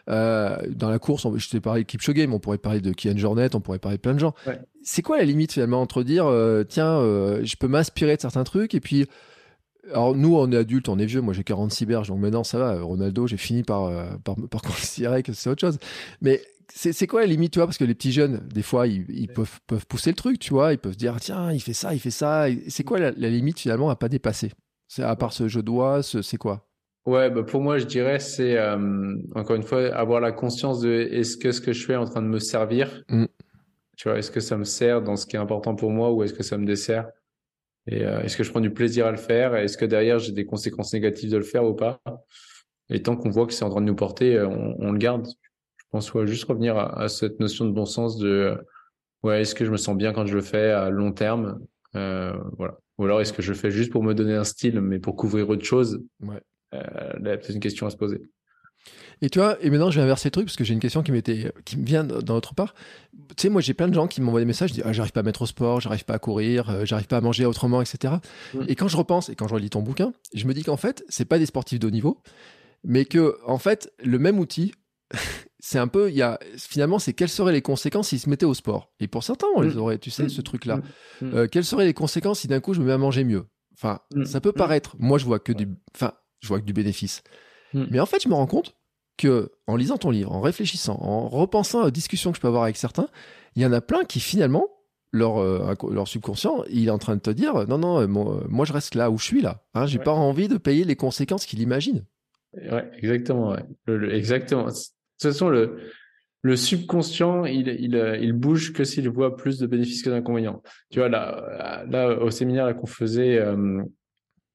euh, 0.09 0.57
dans 0.69 0.89
la 0.89 0.99
course, 0.99 1.27
je 1.37 1.49
t'ai 1.49 1.59
parlé 1.59 1.83
de 1.83 1.87
Kipchoge, 1.87 2.15
mais 2.15 2.27
on 2.27 2.39
pourrait 2.39 2.57
parler 2.57 2.81
de 2.81 2.91
Kian 2.91 3.17
Jornet, 3.17 3.55
on 3.55 3.61
pourrait 3.61 3.79
parler 3.79 3.97
de 3.97 4.01
plein 4.01 4.13
de 4.13 4.19
gens. 4.19 4.33
C'est 4.83 5.01
quoi 5.01 5.17
la 5.17 5.25
limite 5.25 5.53
finalement 5.53 5.81
entre 5.81 6.03
dire, 6.03 6.25
euh, 6.25 6.63
tiens, 6.63 6.99
euh, 6.99 7.41
je 7.43 7.55
peux 7.55 7.67
m'inspirer 7.67 8.15
de 8.15 8.21
certains 8.21 8.43
trucs 8.43 8.73
et 8.73 8.79
puis 8.79 9.07
alors 9.91 10.15
nous, 10.15 10.35
on 10.35 10.51
est 10.51 10.57
adultes, 10.57 10.87
on 10.89 10.99
est 10.99 11.05
vieux. 11.05 11.21
Moi, 11.21 11.33
j'ai 11.33 11.43
46 11.43 11.85
berges, 11.85 12.07
donc 12.09 12.19
maintenant 12.19 12.43
ça 12.43 12.59
va. 12.59 12.79
Ronaldo, 12.79 13.25
j'ai 13.25 13.37
fini 13.37 13.63
par, 13.63 13.91
par, 14.19 14.35
par 14.49 14.61
considérer 14.61 15.23
que 15.23 15.33
c'est 15.33 15.49
autre 15.49 15.61
chose. 15.61 15.79
Mais 16.21 16.41
c'est 16.75 17.07
quoi 17.07 17.21
la 17.21 17.27
limite, 17.27 17.53
tu 17.53 17.59
vois 17.59 17.65
Parce 17.65 17.77
que 17.77 17.83
les 17.83 17.95
petits 17.95 18.11
jeunes, 18.11 18.47
des 18.53 18.61
fois, 18.61 18.87
ils, 18.87 19.27
peuvent, 19.27 19.59
peuvent 19.65 19.87
pousser 19.87 20.11
le 20.11 20.15
truc, 20.15 20.39
tu 20.39 20.53
vois. 20.53 20.73
Ils 20.73 20.77
peuvent 20.77 20.93
se 20.93 20.97
dire, 20.97 21.17
tiens, 21.19 21.51
il 21.51 21.59
fait 21.59 21.73
ça, 21.73 21.93
il 21.93 21.99
fait 21.99 22.11
ça. 22.11 22.45
C'est 22.67 22.83
quoi 22.83 22.99
la, 22.99 23.11
la, 23.11 23.29
limite 23.29 23.59
finalement 23.59 23.89
à 23.89 23.95
pas 23.95 24.09
dépasser? 24.09 24.51
À 24.97 25.15
part 25.15 25.33
ce 25.33 25.47
je 25.47 25.59
dois, 25.59 26.01
c'est 26.03 26.37
quoi? 26.37 26.68
Ouais, 27.09 27.31
bah 27.31 27.41
pour 27.41 27.61
moi, 27.61 27.79
je 27.79 27.85
dirais, 27.85 28.19
c'est 28.19 28.55
euh, 28.55 29.15
encore 29.33 29.55
une 29.55 29.63
fois 29.63 29.87
avoir 29.95 30.21
la 30.21 30.31
conscience 30.31 30.79
de 30.79 30.91
est-ce 30.91 31.37
que 31.37 31.51
ce 31.51 31.59
que 31.59 31.73
je 31.73 31.83
fais 31.83 31.93
est 31.93 31.95
en 31.95 32.05
train 32.05 32.21
de 32.21 32.27
me 32.27 32.37
servir? 32.37 33.03
Mm. 33.09 33.25
Tu 33.97 34.07
vois, 34.07 34.19
est-ce 34.19 34.29
que 34.29 34.39
ça 34.39 34.57
me 34.57 34.63
sert 34.63 35.01
dans 35.01 35.15
ce 35.15 35.25
qui 35.25 35.35
est 35.35 35.39
important 35.39 35.75
pour 35.75 35.89
moi 35.89 36.13
ou 36.13 36.21
est-ce 36.21 36.35
que 36.35 36.43
ça 36.43 36.55
me 36.59 36.67
dessert? 36.67 37.09
Et 37.87 38.05
euh, 38.05 38.21
est-ce 38.21 38.37
que 38.37 38.43
je 38.43 38.51
prends 38.51 38.59
du 38.59 38.69
plaisir 38.71 39.07
à 39.07 39.11
le 39.11 39.17
faire? 39.17 39.55
Est-ce 39.55 39.75
que 39.75 39.85
derrière 39.85 40.19
j'ai 40.19 40.33
des 40.33 40.45
conséquences 40.45 40.93
négatives 40.93 41.31
de 41.31 41.37
le 41.37 41.43
faire 41.43 41.65
ou 41.65 41.73
pas? 41.73 41.99
Et 42.91 43.01
tant 43.01 43.15
qu'on 43.17 43.31
voit 43.31 43.47
que 43.47 43.53
c'est 43.53 43.65
en 43.65 43.71
train 43.71 43.81
de 43.81 43.87
nous 43.87 43.95
porter, 43.95 44.35
euh, 44.35 44.47
on, 44.47 44.75
on, 44.77 44.91
le 44.91 44.99
garde. 44.99 45.25
Je 45.77 45.85
pense 45.89 46.13
ouais, 46.13 46.27
juste 46.27 46.43
revenir 46.43 46.77
à, 46.77 47.01
à, 47.01 47.07
cette 47.07 47.39
notion 47.39 47.65
de 47.65 47.71
bon 47.71 47.85
sens 47.85 48.19
de 48.19 48.55
ouais, 49.23 49.41
est-ce 49.41 49.55
que 49.55 49.65
je 49.65 49.71
me 49.71 49.77
sens 49.77 49.97
bien 49.97 50.13
quand 50.13 50.27
je 50.27 50.35
le 50.35 50.43
fais 50.43 50.69
à 50.69 50.91
long 50.91 51.11
terme? 51.11 51.59
Euh, 51.95 52.33
Voilà. 52.59 52.77
Ou 52.99 53.05
alors 53.05 53.19
est-ce 53.19 53.33
que 53.33 53.41
je 53.41 53.49
le 53.49 53.57
fais 53.57 53.71
juste 53.71 53.91
pour 53.91 54.03
me 54.03 54.13
donner 54.13 54.35
un 54.35 54.43
style, 54.43 54.79
mais 54.79 54.99
pour 54.99 55.15
couvrir 55.15 55.49
autre 55.49 55.65
chose? 55.65 56.03
Ouais. 56.21 56.39
Euh, 56.73 57.37
c'est 57.41 57.53
une 57.53 57.59
question 57.59 57.87
à 57.87 57.89
se 57.89 57.97
poser. 57.97 58.21
Et 59.21 59.29
tu 59.29 59.39
vois, 59.39 59.57
et 59.61 59.69
maintenant 59.69 59.91
je 59.91 59.99
vais 59.99 60.03
inverser 60.03 60.27
le 60.29 60.31
truc 60.31 60.45
parce 60.45 60.55
que 60.55 60.63
j'ai 60.63 60.73
une 60.73 60.79
question 60.79 61.03
qui 61.03 61.11
m'était, 61.11 61.51
qui 61.65 61.77
me 61.77 61.85
vient 61.85 62.05
dans 62.05 62.35
notre 62.35 62.55
part. 62.55 62.73
Tu 63.35 63.43
sais, 63.43 63.49
moi 63.49 63.61
j'ai 63.61 63.73
plein 63.73 63.89
de 63.89 63.93
gens 63.93 64.07
qui 64.07 64.21
m'envoient 64.21 64.39
des 64.39 64.45
messages, 64.45 64.71
disent 64.71 64.83
ah, 64.85 64.93
j'arrive 64.93 65.11
pas 65.11 65.19
à 65.19 65.23
mettre 65.23 65.41
au 65.41 65.45
sport, 65.45 65.81
j'arrive 65.81 66.05
pas 66.05 66.13
à 66.13 66.19
courir, 66.19 66.69
euh, 66.69 66.85
j'arrive 66.85 67.07
pas 67.07 67.17
à 67.17 67.21
manger 67.21 67.45
autrement, 67.45 67.81
etc. 67.81 68.13
Mm. 68.53 68.61
Et 68.69 68.75
quand 68.75 68.87
je 68.87 68.95
repense 68.95 69.27
et 69.29 69.35
quand 69.35 69.47
je 69.47 69.53
relis 69.53 69.69
ton 69.69 69.81
bouquin, 69.81 70.13
je 70.33 70.45
me 70.45 70.53
dis 70.53 70.63
qu'en 70.63 70.77
fait 70.77 71.03
c'est 71.09 71.25
pas 71.25 71.37
des 71.37 71.45
sportifs 71.45 71.79
de 71.79 71.87
haut 71.87 71.91
niveau, 71.91 72.21
mais 72.85 73.03
que 73.03 73.37
en 73.45 73.57
fait 73.57 73.91
le 74.01 74.19
même 74.19 74.39
outil, 74.39 74.73
c'est 75.59 75.79
un 75.79 75.89
peu, 75.89 76.09
il 76.09 76.15
y 76.15 76.21
a 76.21 76.39
finalement 76.55 76.99
c'est 76.99 77.11
quelles 77.11 77.29
seraient 77.29 77.51
les 77.51 77.61
conséquences 77.61 78.09
s'ils 78.09 78.21
se 78.21 78.29
mettaient 78.29 78.45
au 78.45 78.53
sport. 78.53 78.93
Et 79.01 79.09
pour 79.09 79.25
certains 79.25 79.47
on 79.55 79.61
les 79.61 79.73
mm. 79.73 79.79
aurait, 79.79 79.97
tu 79.97 80.11
sais, 80.11 80.29
ce 80.29 80.41
truc 80.41 80.65
là. 80.65 80.77
Mm. 81.21 81.33
Euh, 81.33 81.47
quelles 81.51 81.65
seraient 81.65 81.85
les 81.85 81.93
conséquences 81.93 82.39
si 82.39 82.47
d'un 82.47 82.61
coup 82.61 82.73
je 82.73 82.79
me 82.79 82.85
mets 82.85 82.93
à 82.93 82.97
manger 82.97 83.25
mieux? 83.25 83.45
Enfin, 83.73 83.99
mm. 84.13 84.25
ça 84.25 84.41
peut 84.41 84.49
mm. 84.49 84.53
paraître. 84.53 84.95
Moi, 84.99 85.17
je 85.17 85.25
vois 85.25 85.39
que 85.39 85.53
du, 85.53 85.67
enfin, 85.95 86.13
je 86.39 86.47
vois 86.47 86.59
que 86.59 86.65
du 86.65 86.73
bénéfice. 86.73 87.23
Mm. 87.73 87.85
Mais 87.91 87.99
en 87.99 88.05
fait, 88.05 88.23
je 88.23 88.29
me 88.29 88.33
rends 88.33 88.47
compte 88.47 88.75
que 89.17 89.51
en 89.67 89.75
lisant 89.75 89.97
ton 89.97 90.11
livre, 90.11 90.31
en 90.31 90.41
réfléchissant, 90.41 90.97
en 91.01 91.27
repensant 91.27 91.83
aux 91.83 91.91
discussions 91.91 92.31
que 92.31 92.37
je 92.37 92.41
peux 92.41 92.47
avoir 92.47 92.63
avec 92.63 92.77
certains, 92.77 93.07
il 93.55 93.61
y 93.61 93.65
en 93.65 93.73
a 93.73 93.81
plein 93.81 94.05
qui 94.05 94.19
finalement 94.19 94.67
leur, 95.11 95.39
euh, 95.39 95.73
leur 95.91 96.07
subconscient, 96.07 96.63
il 96.69 96.87
est 96.87 96.91
en 96.91 96.97
train 96.97 97.15
de 97.15 97.21
te 97.21 97.29
dire 97.29 97.67
non, 97.67 97.77
non, 97.77 97.99
euh, 97.99 98.05
euh, 98.05 98.45
moi 98.47 98.65
je 98.65 98.73
reste 98.73 98.95
là 98.95 99.11
où 99.11 99.17
je 99.17 99.25
suis 99.25 99.41
là. 99.41 99.63
Hein, 99.73 99.85
J'ai 99.85 99.99
pas 99.99 100.13
envie 100.13 100.47
de 100.47 100.57
payer 100.57 100.85
les 100.85 100.95
conséquences 100.95 101.45
qu'il 101.45 101.59
imagine. 101.59 102.05
Ouais, 102.53 102.89
exactement. 102.97 103.51
Ouais. 103.51 104.15
exactement. 104.15 104.65
De 104.65 104.71
toute 104.71 104.87
façon, 105.21 105.49
le, 105.49 105.79
le 106.41 106.55
subconscient, 106.55 107.45
il, 107.45 107.67
il, 107.67 108.19
il 108.21 108.33
bouge 108.33 108.71
que 108.71 108.83
s'il 108.83 109.09
voit 109.09 109.35
plus 109.35 109.59
de 109.59 109.67
bénéfices 109.67 110.01
que 110.01 110.09
d'inconvénients. 110.09 110.61
Tu 110.89 110.99
vois, 110.99 111.09
là, 111.09 111.83
là, 111.89 112.17
au 112.21 112.31
séminaire 112.31 112.75
qu'on 112.75 112.87
faisait 112.87 113.39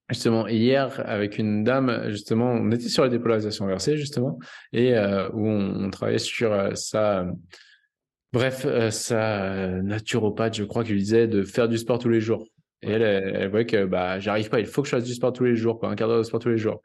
justement 0.09 0.47
hier 0.47 1.03
avec 1.07 1.39
une 1.39 1.65
dame, 1.65 2.09
justement, 2.09 2.53
on 2.53 2.71
était 2.71 2.89
sur 2.89 3.03
la 3.03 3.09
dépolarisation 3.09 3.65
inversée, 3.65 3.97
justement, 3.97 4.39
et 4.73 4.95
où 5.33 5.49
on, 5.49 5.85
on, 5.85 5.91
travaillait 5.91 6.19
sur 6.19 6.77
ça 6.77 7.27
Bref, 8.35 8.65
euh, 8.67 8.91
sa 8.91 9.45
euh, 9.45 9.81
naturopathe, 9.81 10.57
je 10.57 10.65
crois, 10.65 10.83
qu'il 10.83 10.95
lui 10.95 11.03
disait 11.03 11.29
de 11.29 11.45
faire 11.45 11.69
du 11.69 11.79
sport 11.79 12.01
tous 12.01 12.09
les 12.09 12.21
jours. 12.21 12.45
Et 12.83 12.91
elle, 12.91 13.03
elle, 13.03 13.49
voyait 13.49 13.65
que 13.65 13.85
bah 13.85 14.19
j'arrive 14.19 14.51
pas, 14.51 14.59
il 14.59 14.67
faut 14.67 14.83
que 14.83 14.89
je 14.89 14.97
fasse 14.97 15.05
du 15.05 15.15
sport 15.15 15.33
tous 15.33 15.45
les 15.45 15.55
jours, 15.55 15.79
quoi, 15.79 15.89
un 15.89 15.95
quart 15.95 16.09
d'heure 16.09 16.19
de 16.19 16.25
sport 16.25 16.41
tous 16.41 16.49
les 16.49 16.59
jours. 16.59 16.83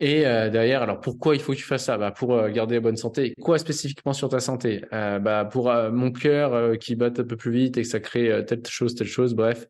Et 0.00 0.26
euh, 0.26 0.48
derrière, 0.48 0.82
alors 0.82 1.00
pourquoi 1.00 1.34
il 1.34 1.40
faut 1.40 1.52
que 1.52 1.58
tu 1.58 1.64
fasses 1.64 1.84
ça? 1.84 1.98
Bah, 1.98 2.10
Pour 2.12 2.48
garder 2.48 2.76
la 2.76 2.80
bonne 2.80 2.96
santé. 2.96 3.34
Quoi 3.40 3.58
spécifiquement 3.58 4.12
sur 4.12 4.28
ta 4.28 4.40
santé? 4.40 4.84
Bah, 4.90 5.44
Pour 5.50 5.72
mon 5.92 6.12
cœur 6.12 6.78
qui 6.78 6.94
batte 6.94 7.20
un 7.20 7.24
peu 7.24 7.36
plus 7.36 7.50
vite 7.50 7.76
et 7.78 7.82
que 7.82 7.88
ça 7.88 8.00
crée 8.00 8.44
telle 8.46 8.66
chose, 8.66 8.94
telle 8.94 9.08
chose, 9.08 9.34
bref. 9.34 9.66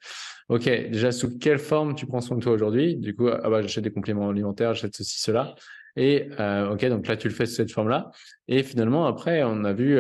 Ok, 0.49 0.65
déjà, 0.65 1.13
sous 1.13 1.39
quelle 1.39 1.59
forme 1.59 1.95
tu 1.95 2.07
prends 2.07 2.21
soin 2.21 2.37
de 2.37 2.43
toi 2.43 2.53
aujourd'hui? 2.53 2.97
Du 2.97 3.15
coup, 3.15 3.29
ah 3.29 3.49
bah, 3.49 3.63
j'achète 3.63 3.85
des 3.85 3.93
compléments 3.93 4.29
alimentaires, 4.31 4.75
j'achète 4.75 4.97
ceci, 4.97 5.21
cela. 5.21 5.55
Et 5.97 6.29
ok, 6.71 6.85
donc 6.87 7.07
là, 7.07 7.17
tu 7.17 7.29
le 7.29 7.35
fais 7.35 7.47
sous 7.47 7.57
cette 7.57 7.73
forme-là. 7.73 8.11
Et 8.49 8.63
finalement, 8.63 9.07
après, 9.07 9.43
on 9.45 9.65
a 9.65 9.73
vu 9.73 9.99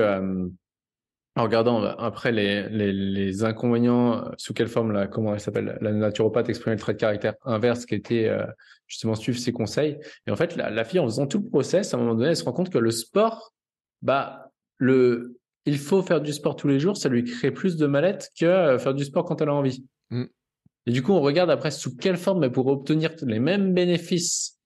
en 1.38 1.44
regardant 1.44 1.82
euh, 1.84 1.92
après 1.98 2.32
les, 2.32 2.68
les, 2.68 2.92
les, 2.92 3.44
inconvénients, 3.44 4.24
euh, 4.24 4.30
sous 4.36 4.54
quelle 4.54 4.68
forme 4.68 4.92
la, 4.92 5.06
comment 5.06 5.32
elle 5.34 5.40
s'appelle, 5.40 5.78
la 5.80 5.92
naturopathe 5.92 6.48
exprimait 6.48 6.74
le 6.74 6.80
trait 6.80 6.94
de 6.94 6.98
caractère 6.98 7.34
inverse 7.44 7.86
qui 7.86 7.94
était 7.94 8.28
euh, 8.28 8.44
justement 8.88 9.14
suivre 9.14 9.38
ses 9.38 9.52
conseils. 9.52 9.98
Et 10.26 10.30
en 10.30 10.36
fait, 10.36 10.56
la, 10.56 10.70
la, 10.70 10.84
fille, 10.84 10.98
en 10.98 11.04
faisant 11.04 11.26
tout 11.26 11.38
le 11.38 11.48
process, 11.48 11.94
à 11.94 11.96
un 11.96 12.00
moment 12.00 12.14
donné, 12.14 12.30
elle 12.30 12.36
se 12.36 12.44
rend 12.44 12.52
compte 12.52 12.70
que 12.70 12.78
le 12.78 12.90
sport, 12.90 13.54
bah, 14.02 14.50
le, 14.78 15.38
il 15.66 15.78
faut 15.78 16.02
faire 16.02 16.20
du 16.20 16.32
sport 16.32 16.56
tous 16.56 16.68
les 16.68 16.80
jours, 16.80 16.96
ça 16.96 17.08
lui 17.08 17.24
crée 17.24 17.50
plus 17.50 17.76
de 17.76 17.86
mal-être 17.86 18.28
que 18.38 18.78
faire 18.78 18.94
du 18.94 19.04
sport 19.04 19.24
quand 19.24 19.40
elle 19.40 19.50
a 19.50 19.54
envie. 19.54 19.84
Mm. 20.10 20.24
Et 20.86 20.90
du 20.90 21.02
coup, 21.02 21.12
on 21.12 21.20
regarde 21.20 21.50
après 21.50 21.70
sous 21.70 21.94
quelle 21.96 22.16
forme, 22.16 22.40
mais 22.40 22.50
pour 22.50 22.66
obtenir 22.66 23.10
les 23.22 23.38
mêmes 23.38 23.74
bénéfices 23.74 24.58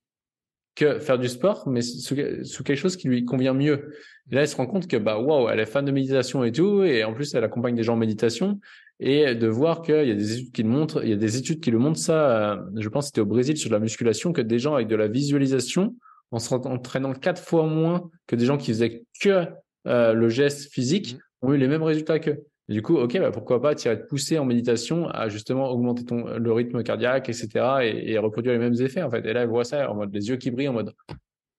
que 0.74 0.98
faire 1.00 1.18
du 1.18 1.28
sport, 1.28 1.68
mais 1.68 1.82
sous, 1.82 2.14
quelque 2.14 2.76
chose 2.76 2.96
qui 2.96 3.08
lui 3.08 3.24
convient 3.24 3.52
mieux. 3.52 3.92
Et 4.30 4.36
là, 4.36 4.42
elle 4.42 4.48
se 4.48 4.56
rend 4.56 4.66
compte 4.66 4.86
que, 4.86 4.96
bah, 4.96 5.18
waouh, 5.18 5.48
elle 5.48 5.60
est 5.60 5.66
fan 5.66 5.84
de 5.84 5.90
méditation 5.90 6.44
et 6.44 6.52
tout, 6.52 6.84
et 6.84 7.04
en 7.04 7.12
plus, 7.12 7.34
elle 7.34 7.44
accompagne 7.44 7.74
des 7.74 7.82
gens 7.82 7.94
en 7.94 7.98
méditation, 7.98 8.60
et 9.00 9.34
de 9.34 9.46
voir 9.48 9.82
qu'il 9.82 10.06
y 10.06 10.10
a 10.10 10.14
des 10.14 10.34
études 10.34 10.52
qui 10.52 10.62
le 10.62 10.68
montrent, 10.68 11.02
il 11.02 11.10
y 11.10 11.12
a 11.12 11.16
des 11.16 11.36
études 11.36 11.60
qui 11.60 11.70
le 11.70 11.78
montrent 11.78 11.98
ça, 11.98 12.52
euh, 12.52 12.56
je 12.76 12.88
pense 12.88 13.04
que 13.04 13.06
c'était 13.08 13.20
au 13.20 13.26
Brésil 13.26 13.56
sur 13.56 13.70
la 13.70 13.78
musculation, 13.78 14.32
que 14.32 14.40
des 14.40 14.58
gens 14.58 14.74
avec 14.74 14.88
de 14.88 14.96
la 14.96 15.08
visualisation, 15.08 15.96
en 16.30 16.38
s'entraînant 16.38 17.12
quatre 17.12 17.42
fois 17.42 17.66
moins 17.66 18.10
que 18.26 18.36
des 18.36 18.46
gens 18.46 18.56
qui 18.56 18.72
faisaient 18.72 19.04
que 19.20 19.46
euh, 19.86 20.12
le 20.12 20.28
geste 20.28 20.72
physique, 20.72 21.16
mmh. 21.16 21.46
ont 21.46 21.52
eu 21.52 21.58
les 21.58 21.68
mêmes 21.68 21.82
résultats 21.82 22.18
qu'eux 22.18 22.46
du 22.68 22.80
coup, 22.80 22.96
ok, 22.96 23.18
bah 23.18 23.30
pourquoi 23.30 23.60
pas 23.60 23.74
tirer 23.74 24.00
te 24.00 24.06
pousser 24.06 24.38
en 24.38 24.44
méditation 24.44 25.08
à 25.08 25.28
justement 25.28 25.68
augmenter 25.68 26.04
ton 26.04 26.38
le 26.38 26.52
rythme 26.52 26.82
cardiaque, 26.82 27.28
etc. 27.28 27.48
Et, 27.82 28.18
reproduire 28.18 28.52
les 28.54 28.58
mêmes 28.58 28.80
effets 28.80 29.02
en 29.02 29.10
fait. 29.10 29.24
Et 29.26 29.32
là, 29.32 29.42
elle 29.42 29.48
voit 29.48 29.64
ça 29.64 29.90
en 29.90 29.94
mode 29.94 30.14
les 30.14 30.28
yeux 30.28 30.36
qui 30.36 30.50
brillent, 30.50 30.68
en 30.68 30.72
mode 30.72 30.94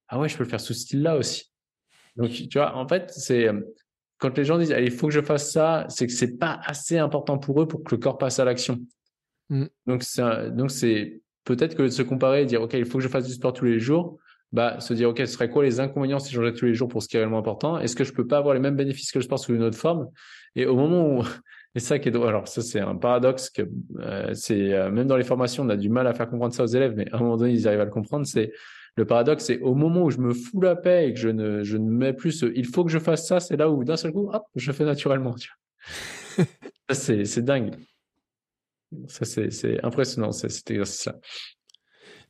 ah 0.07 0.19
ouais, 0.19 0.29
je 0.29 0.37
peux 0.37 0.43
le 0.43 0.49
faire 0.49 0.61
sous 0.61 0.73
ce 0.73 0.81
style-là 0.81 1.17
aussi. 1.17 1.51
Donc 2.15 2.31
tu 2.31 2.47
vois, 2.53 2.75
en 2.75 2.87
fait, 2.87 3.11
c'est 3.11 3.49
quand 4.23 4.37
les 4.37 4.45
gens 4.45 4.57
disent 4.57 4.73
il 4.79 4.91
faut 4.91 5.07
que 5.07 5.13
je 5.13 5.21
fasse 5.21 5.51
ça, 5.51 5.85
c'est 5.89 6.07
que 6.07 6.13
c'est 6.13 6.37
pas 6.37 6.59
assez 6.65 6.97
important 6.97 7.37
pour 7.37 7.61
eux 7.61 7.67
pour 7.67 7.83
que 7.83 7.93
le 7.93 7.99
corps 7.99 8.17
passe 8.17 8.39
à 8.39 8.45
l'action. 8.45 8.79
Mm. 9.49 9.65
Donc 9.85 10.03
c'est 10.03 10.51
donc 10.51 10.71
c'est 10.71 11.21
peut-être 11.43 11.75
que 11.75 11.83
de 11.83 11.89
se 11.89 12.01
comparer 12.01 12.43
et 12.43 12.45
dire 12.45 12.61
ok, 12.61 12.73
il 12.73 12.85
faut 12.85 12.99
que 12.99 13.03
je 13.03 13.09
fasse 13.09 13.27
du 13.27 13.33
sport 13.33 13.53
tous 13.53 13.65
les 13.65 13.79
jours 13.79 14.17
bah, 14.53 14.79
se 14.79 14.93
dire, 14.93 15.09
OK, 15.09 15.17
ce 15.17 15.25
serait 15.25 15.49
quoi 15.49 15.63
les 15.63 15.79
inconvénients 15.79 16.19
si 16.19 16.31
j'en 16.31 16.45
ai 16.45 16.53
tous 16.53 16.65
les 16.65 16.75
jours 16.75 16.87
pour 16.87 17.01
ce 17.01 17.07
qui 17.07 17.17
est 17.17 17.19
réellement 17.19 17.39
important? 17.39 17.79
Est-ce 17.79 17.95
que 17.95 18.03
je 18.03 18.13
peux 18.13 18.27
pas 18.27 18.37
avoir 18.37 18.53
les 18.53 18.59
mêmes 18.59 18.75
bénéfices 18.75 19.11
que 19.11 19.17
le 19.17 19.23
sport 19.23 19.39
sous 19.39 19.55
une 19.55 19.63
autre 19.63 19.77
forme? 19.77 20.09
Et 20.55 20.67
au 20.67 20.75
moment 20.75 21.07
où, 21.07 21.23
et 21.75 21.79
ça 21.79 21.97
qui 21.97 22.09
est 22.09 22.11
drôle, 22.11 22.27
alors 22.27 22.47
ça, 22.47 22.61
c'est 22.61 22.79
un 22.79 22.95
paradoxe 22.95 23.49
que, 23.49 23.63
euh, 23.99 24.31
c'est, 24.35 24.73
euh, 24.73 24.91
même 24.91 25.07
dans 25.07 25.17
les 25.17 25.23
formations, 25.23 25.63
on 25.63 25.69
a 25.69 25.75
du 25.75 25.89
mal 25.89 26.05
à 26.05 26.13
faire 26.13 26.29
comprendre 26.29 26.53
ça 26.53 26.63
aux 26.63 26.67
élèves, 26.67 26.93
mais 26.95 27.09
à 27.11 27.17
un 27.17 27.19
moment 27.19 27.35
donné, 27.35 27.51
ils 27.51 27.67
arrivent 27.67 27.81
à 27.81 27.85
le 27.85 27.91
comprendre, 27.91 28.27
c'est, 28.27 28.51
le 28.95 29.05
paradoxe, 29.05 29.45
c'est 29.45 29.59
au 29.59 29.73
moment 29.73 30.03
où 30.03 30.11
je 30.11 30.19
me 30.19 30.33
fous 30.33 30.61
la 30.61 30.75
paix 30.75 31.09
et 31.09 31.13
que 31.13 31.19
je 31.19 31.29
ne, 31.29 31.63
je 31.63 31.77
ne 31.77 31.89
mets 31.89 32.13
plus 32.13 32.31
ce, 32.31 32.45
il 32.55 32.65
faut 32.65 32.83
que 32.83 32.91
je 32.91 32.99
fasse 32.99 33.27
ça, 33.27 33.39
c'est 33.39 33.57
là 33.57 33.69
où 33.69 33.83
d'un 33.83 33.97
seul 33.97 34.11
coup, 34.11 34.29
hop, 34.31 34.43
je 34.55 34.71
fais 34.71 34.85
naturellement, 34.85 35.35
c'est, 36.91 37.41
dingue. 37.41 37.75
Ça, 39.07 39.25
c'est, 39.25 39.49
c'est 39.49 39.83
impressionnant, 39.83 40.31
cet 40.31 40.69
exercice-là. 40.69 41.15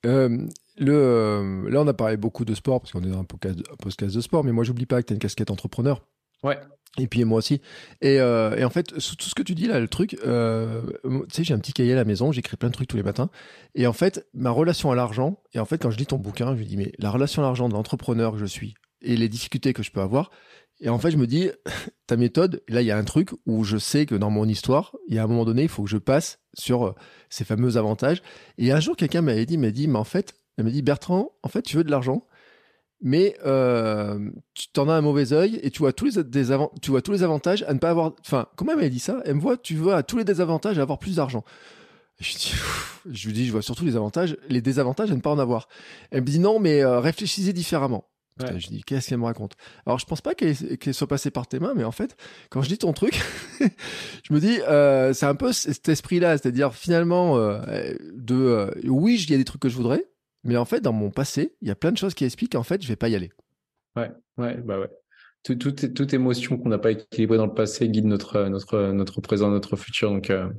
Euh, 0.06 0.48
le, 0.78 0.94
euh, 0.94 1.70
là, 1.70 1.82
on 1.82 1.88
a 1.88 1.94
parlé 1.94 2.18
beaucoup 2.18 2.46
de 2.46 2.54
sport 2.54 2.82
parce 2.82 2.92
qu'on 2.92 3.04
est 3.04 3.10
dans 3.10 3.20
un 3.20 3.26
podcast, 3.26 3.60
un 3.72 3.76
podcast 3.76 4.16
de 4.16 4.22
sport, 4.22 4.44
mais 4.44 4.52
moi, 4.52 4.64
j'oublie 4.64 4.86
pas 4.86 5.02
que 5.02 5.08
tu 5.08 5.14
as 5.14 5.16
une 5.16 5.20
casquette 5.20 5.52
entrepreneur. 5.52 6.06
Ouais. 6.44 6.60
Et 7.00 7.08
puis 7.08 7.24
moi 7.24 7.40
aussi. 7.40 7.60
Et, 8.02 8.20
euh, 8.20 8.64
en 8.66 8.70
fait, 8.70 8.94
tout 8.94 9.00
ce 9.00 9.34
que 9.34 9.42
tu 9.42 9.56
dis 9.56 9.66
là, 9.66 9.80
le 9.80 9.88
truc, 9.88 10.16
euh, 10.26 10.82
tu 11.04 11.10
sais, 11.32 11.44
j'ai 11.44 11.54
un 11.54 11.60
petit 11.60 11.74
cahier 11.74 11.94
à 11.94 11.96
la 11.96 12.06
maison, 12.06 12.32
j'écris 12.32 12.56
plein 12.56 12.70
de 12.70 12.74
trucs 12.74 12.88
tous 12.88 12.98
les 12.98 13.04
matins. 13.04 13.30
Et 13.74 13.88
en 13.88 13.94
fait, 13.94 14.28
ma 14.34 14.52
relation 14.52 14.92
à 14.92 14.96
l'argent, 14.96 15.42
et 15.54 15.60
en 15.60 15.66
fait, 15.66 15.80
quand 15.80 15.90
je 15.90 15.98
lis 15.98 16.06
ton 16.06 16.18
bouquin, 16.18 16.56
je 16.56 16.62
me 16.62 16.66
dis, 16.66 16.78
mais 16.78 16.92
la 17.00 17.10
relation 17.10 17.42
à 17.42 17.46
l'argent 17.46 17.68
de 17.68 17.74
l'entrepreneur 17.74 18.34
que 18.34 18.38
je 18.38 18.46
suis 18.46 18.76
et 19.02 19.18
les 19.18 19.28
difficultés 19.28 19.74
que 19.74 19.82
je 19.82 19.92
peux 19.92 20.02
avoir. 20.02 20.30
Et 20.80 20.90
en 20.90 21.00
fait, 21.00 21.10
je 21.10 21.18
me 21.18 21.26
dis, 21.26 21.50
ta 22.08 22.16
méthode, 22.16 22.62
là, 22.68 22.82
il 22.82 22.86
y 22.86 22.92
a 22.92 22.98
un 22.98 23.04
truc 23.04 23.32
où 23.48 23.64
je 23.64 23.78
sais 23.78 24.06
que 24.06 24.16
dans 24.16 24.30
mon 24.30 24.48
histoire, 24.48 24.96
il 25.08 25.16
y 25.16 25.20
a 25.20 25.24
un 25.24 25.28
moment 25.28 25.46
donné, 25.46 25.64
il 25.64 25.70
faut 25.70 25.84
que 25.84 25.90
je 25.90 25.98
passe 25.98 26.40
sur 26.54 26.86
euh, 26.86 26.96
ces 27.30 27.44
fameux 27.44 27.78
avantages. 27.78 28.22
Et 28.60 28.72
un 28.72 28.80
jour, 28.80 28.96
quelqu'un 28.96 29.22
m'avait 29.22 29.48
dit, 29.48 29.58
m'a 29.58 29.72
dit, 29.72 29.88
mais 29.88 29.98
en 29.98 30.04
fait, 30.04 30.36
elle 30.58 30.66
m'a 30.66 30.72
dit, 30.72 30.84
Bertrand, 30.84 31.32
en 31.42 31.50
fait, 31.50 31.64
tu 31.64 31.78
veux 31.78 31.84
de 31.84 31.92
l'argent, 31.92 32.28
mais 33.04 33.36
euh, 33.46 34.32
tu 34.54 34.70
t'en 34.70 34.88
as 34.88 34.94
un 34.94 35.02
mauvais 35.02 35.34
œil 35.34 35.60
et 35.62 35.70
tu 35.72 35.80
vois 35.80 35.92
tous 35.92 36.06
les 36.06 36.24
tu 36.82 36.92
vois 36.92 37.02
tous 37.02 37.12
les 37.12 37.22
avantages 37.22 37.64
à 37.68 37.74
ne 37.74 37.80
pas 37.80 37.90
avoir. 37.90 38.14
Enfin, 38.22 38.48
comment 38.56 38.72
elle 38.80 38.90
dit 38.90 39.00
ça? 39.00 39.22
Elle 39.26 39.36
me 39.36 39.42
voit, 39.42 39.58
tu 39.58 39.76
vois 39.76 40.04
tous 40.04 40.18
les 40.18 40.24
désavantages 40.24 40.80
à 40.80 40.82
avoir 40.82 41.00
plus 41.00 41.18
d'argent. 41.18 41.44
Je, 42.22 42.38
dis, 42.38 42.54
je 43.12 43.28
lui 43.28 43.34
dis, 43.34 43.46
je 43.46 43.52
vois 43.52 43.62
surtout 43.62 43.84
les 43.84 43.98
avantages, 43.98 44.38
les 44.48 44.62
désavantages 44.62 45.12
à 45.12 45.16
ne 45.16 45.20
pas 45.20 45.32
en 45.32 45.40
avoir. 45.40 45.68
Elle 46.12 46.22
me 46.22 46.28
dit 46.28 46.40
non, 46.40 46.60
mais 46.60 46.82
euh, 46.82 47.02
réfléchissez 47.02 47.52
différemment. 47.52 48.06
je 48.40 48.68
dis, 48.68 48.84
qu'est-ce 48.84 49.10
qu'elle 49.10 49.18
me 49.18 49.26
raconte? 49.26 49.56
Alors, 49.86 50.00
je 50.00 50.06
pense 50.06 50.22
pas 50.22 50.34
qu'elle 50.34 50.94
soit 50.94 51.08
passée 51.08 51.30
par 51.30 51.46
tes 51.46 51.60
mains, 51.60 51.74
mais 51.76 51.84
en 51.84 51.92
fait, 51.92 52.16
quand 52.50 52.62
je 52.62 52.70
dis 52.70 52.78
ton 52.78 52.94
truc, 52.94 53.22
je 54.24 54.34
me 54.34 54.40
dis, 54.40 54.62
euh, 54.62 55.12
c'est 55.12 55.26
un 55.26 55.36
peu 55.36 55.52
cet 55.52 55.90
esprit-là, 55.90 56.38
c'est-à-dire 56.38 56.74
finalement, 56.74 57.38
de 57.38 58.74
oui, 58.88 59.22
il 59.22 59.32
y 59.32 59.34
a 59.34 59.38
des 59.38 59.44
trucs 59.44 59.62
que 59.62 59.70
je 59.70 59.76
voudrais, 59.76 60.06
mais 60.44 60.58
en 60.58 60.66
fait, 60.66 60.82
dans 60.82 60.94
mon 60.94 61.10
passé, 61.12 61.56
il 61.62 61.68
y 61.68 61.72
a 61.72 61.76
plein 61.76 61.92
de 61.92 61.98
choses 61.98 62.14
qui 62.14 62.26
expliquent 62.26 62.54
qu'en 62.54 62.64
fait, 62.64 62.82
je 62.82 62.88
vais 62.88 62.96
pas 62.96 63.10
y 63.10 63.16
aller. 63.16 63.32
Ouais, 63.96 64.12
ouais, 64.38 64.58
bah 64.58 64.80
ouais. 64.80 64.90
Tout, 65.44 65.56
tout, 65.56 65.72
toute 65.72 66.14
émotion 66.14 66.58
qu'on 66.58 66.70
n'a 66.70 66.78
pas 66.78 66.92
équilibrée 66.92 67.38
dans 67.38 67.46
le 67.46 67.54
passé 67.54 67.90
guide 67.90 68.06
notre, 68.06 68.46
notre, 68.46 68.92
notre 68.92 69.20
présent, 69.22 69.50
notre 69.50 69.76
futur. 69.76 70.10
Donc, 70.10 70.30
euh, 70.30 70.50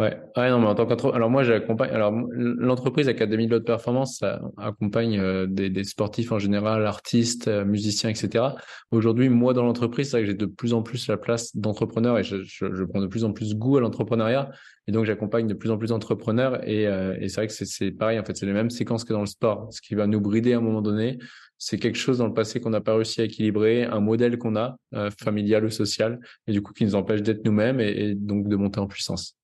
Ouais. 0.00 0.16
ouais, 0.34 0.48
non, 0.48 0.60
mais 0.60 0.66
en 0.66 0.74
tant 0.74 0.86
qu'entreprise, 0.86 1.14
alors 1.14 1.28
moi 1.28 1.42
j'accompagne, 1.42 1.90
alors 1.90 2.10
l'entreprise 2.32 3.06
Académie 3.06 3.46
de 3.46 3.50
l'autre 3.50 3.66
performance, 3.66 4.16
ça 4.16 4.40
accompagne 4.56 5.18
euh, 5.18 5.46
des, 5.46 5.68
des, 5.68 5.84
sportifs 5.84 6.32
en 6.32 6.38
général, 6.38 6.86
artistes, 6.86 7.48
euh, 7.48 7.66
musiciens, 7.66 8.08
etc. 8.08 8.54
Aujourd'hui, 8.92 9.28
moi 9.28 9.52
dans 9.52 9.62
l'entreprise, 9.62 10.10
c'est 10.10 10.16
vrai 10.16 10.22
que 10.22 10.28
j'ai 10.28 10.36
de 10.36 10.46
plus 10.46 10.72
en 10.72 10.82
plus 10.82 11.06
la 11.08 11.18
place 11.18 11.54
d'entrepreneur 11.54 12.18
et 12.18 12.22
je, 12.22 12.42
je, 12.42 12.72
je, 12.72 12.84
prends 12.84 13.02
de 13.02 13.08
plus 13.08 13.24
en 13.24 13.32
plus 13.32 13.54
goût 13.54 13.76
à 13.76 13.82
l'entrepreneuriat 13.82 14.50
et 14.86 14.92
donc 14.92 15.04
j'accompagne 15.04 15.46
de 15.46 15.52
plus 15.52 15.70
en 15.70 15.76
plus 15.76 15.88
d'entrepreneurs 15.88 16.66
et, 16.66 16.86
euh, 16.86 17.14
et 17.20 17.28
c'est 17.28 17.42
vrai 17.42 17.48
que 17.48 17.52
c'est 17.52 17.90
pareil, 17.90 18.18
en 18.18 18.24
fait, 18.24 18.34
c'est 18.38 18.46
les 18.46 18.54
mêmes 18.54 18.70
séquences 18.70 19.04
que 19.04 19.12
dans 19.12 19.20
le 19.20 19.26
sport. 19.26 19.68
Ce 19.70 19.82
qui 19.82 19.94
va 19.96 20.06
nous 20.06 20.22
brider 20.22 20.54
à 20.54 20.58
un 20.58 20.62
moment 20.62 20.80
donné, 20.80 21.18
c'est 21.58 21.78
quelque 21.78 21.98
chose 21.98 22.16
dans 22.16 22.26
le 22.26 22.32
passé 22.32 22.58
qu'on 22.58 22.70
n'a 22.70 22.80
pas 22.80 22.94
réussi 22.94 23.20
à 23.20 23.24
équilibrer, 23.24 23.84
un 23.84 24.00
modèle 24.00 24.38
qu'on 24.38 24.56
a, 24.56 24.76
familial 25.18 25.66
ou 25.66 25.70
social, 25.70 26.20
et 26.46 26.52
du 26.52 26.62
coup 26.62 26.72
qui 26.72 26.84
nous 26.84 26.94
empêche 26.94 27.20
d'être 27.20 27.44
nous-mêmes 27.44 27.80
et, 27.80 27.90
et 27.90 28.14
donc 28.14 28.48
de 28.48 28.56
monter 28.56 28.80
en 28.80 28.86
puissance. 28.86 29.36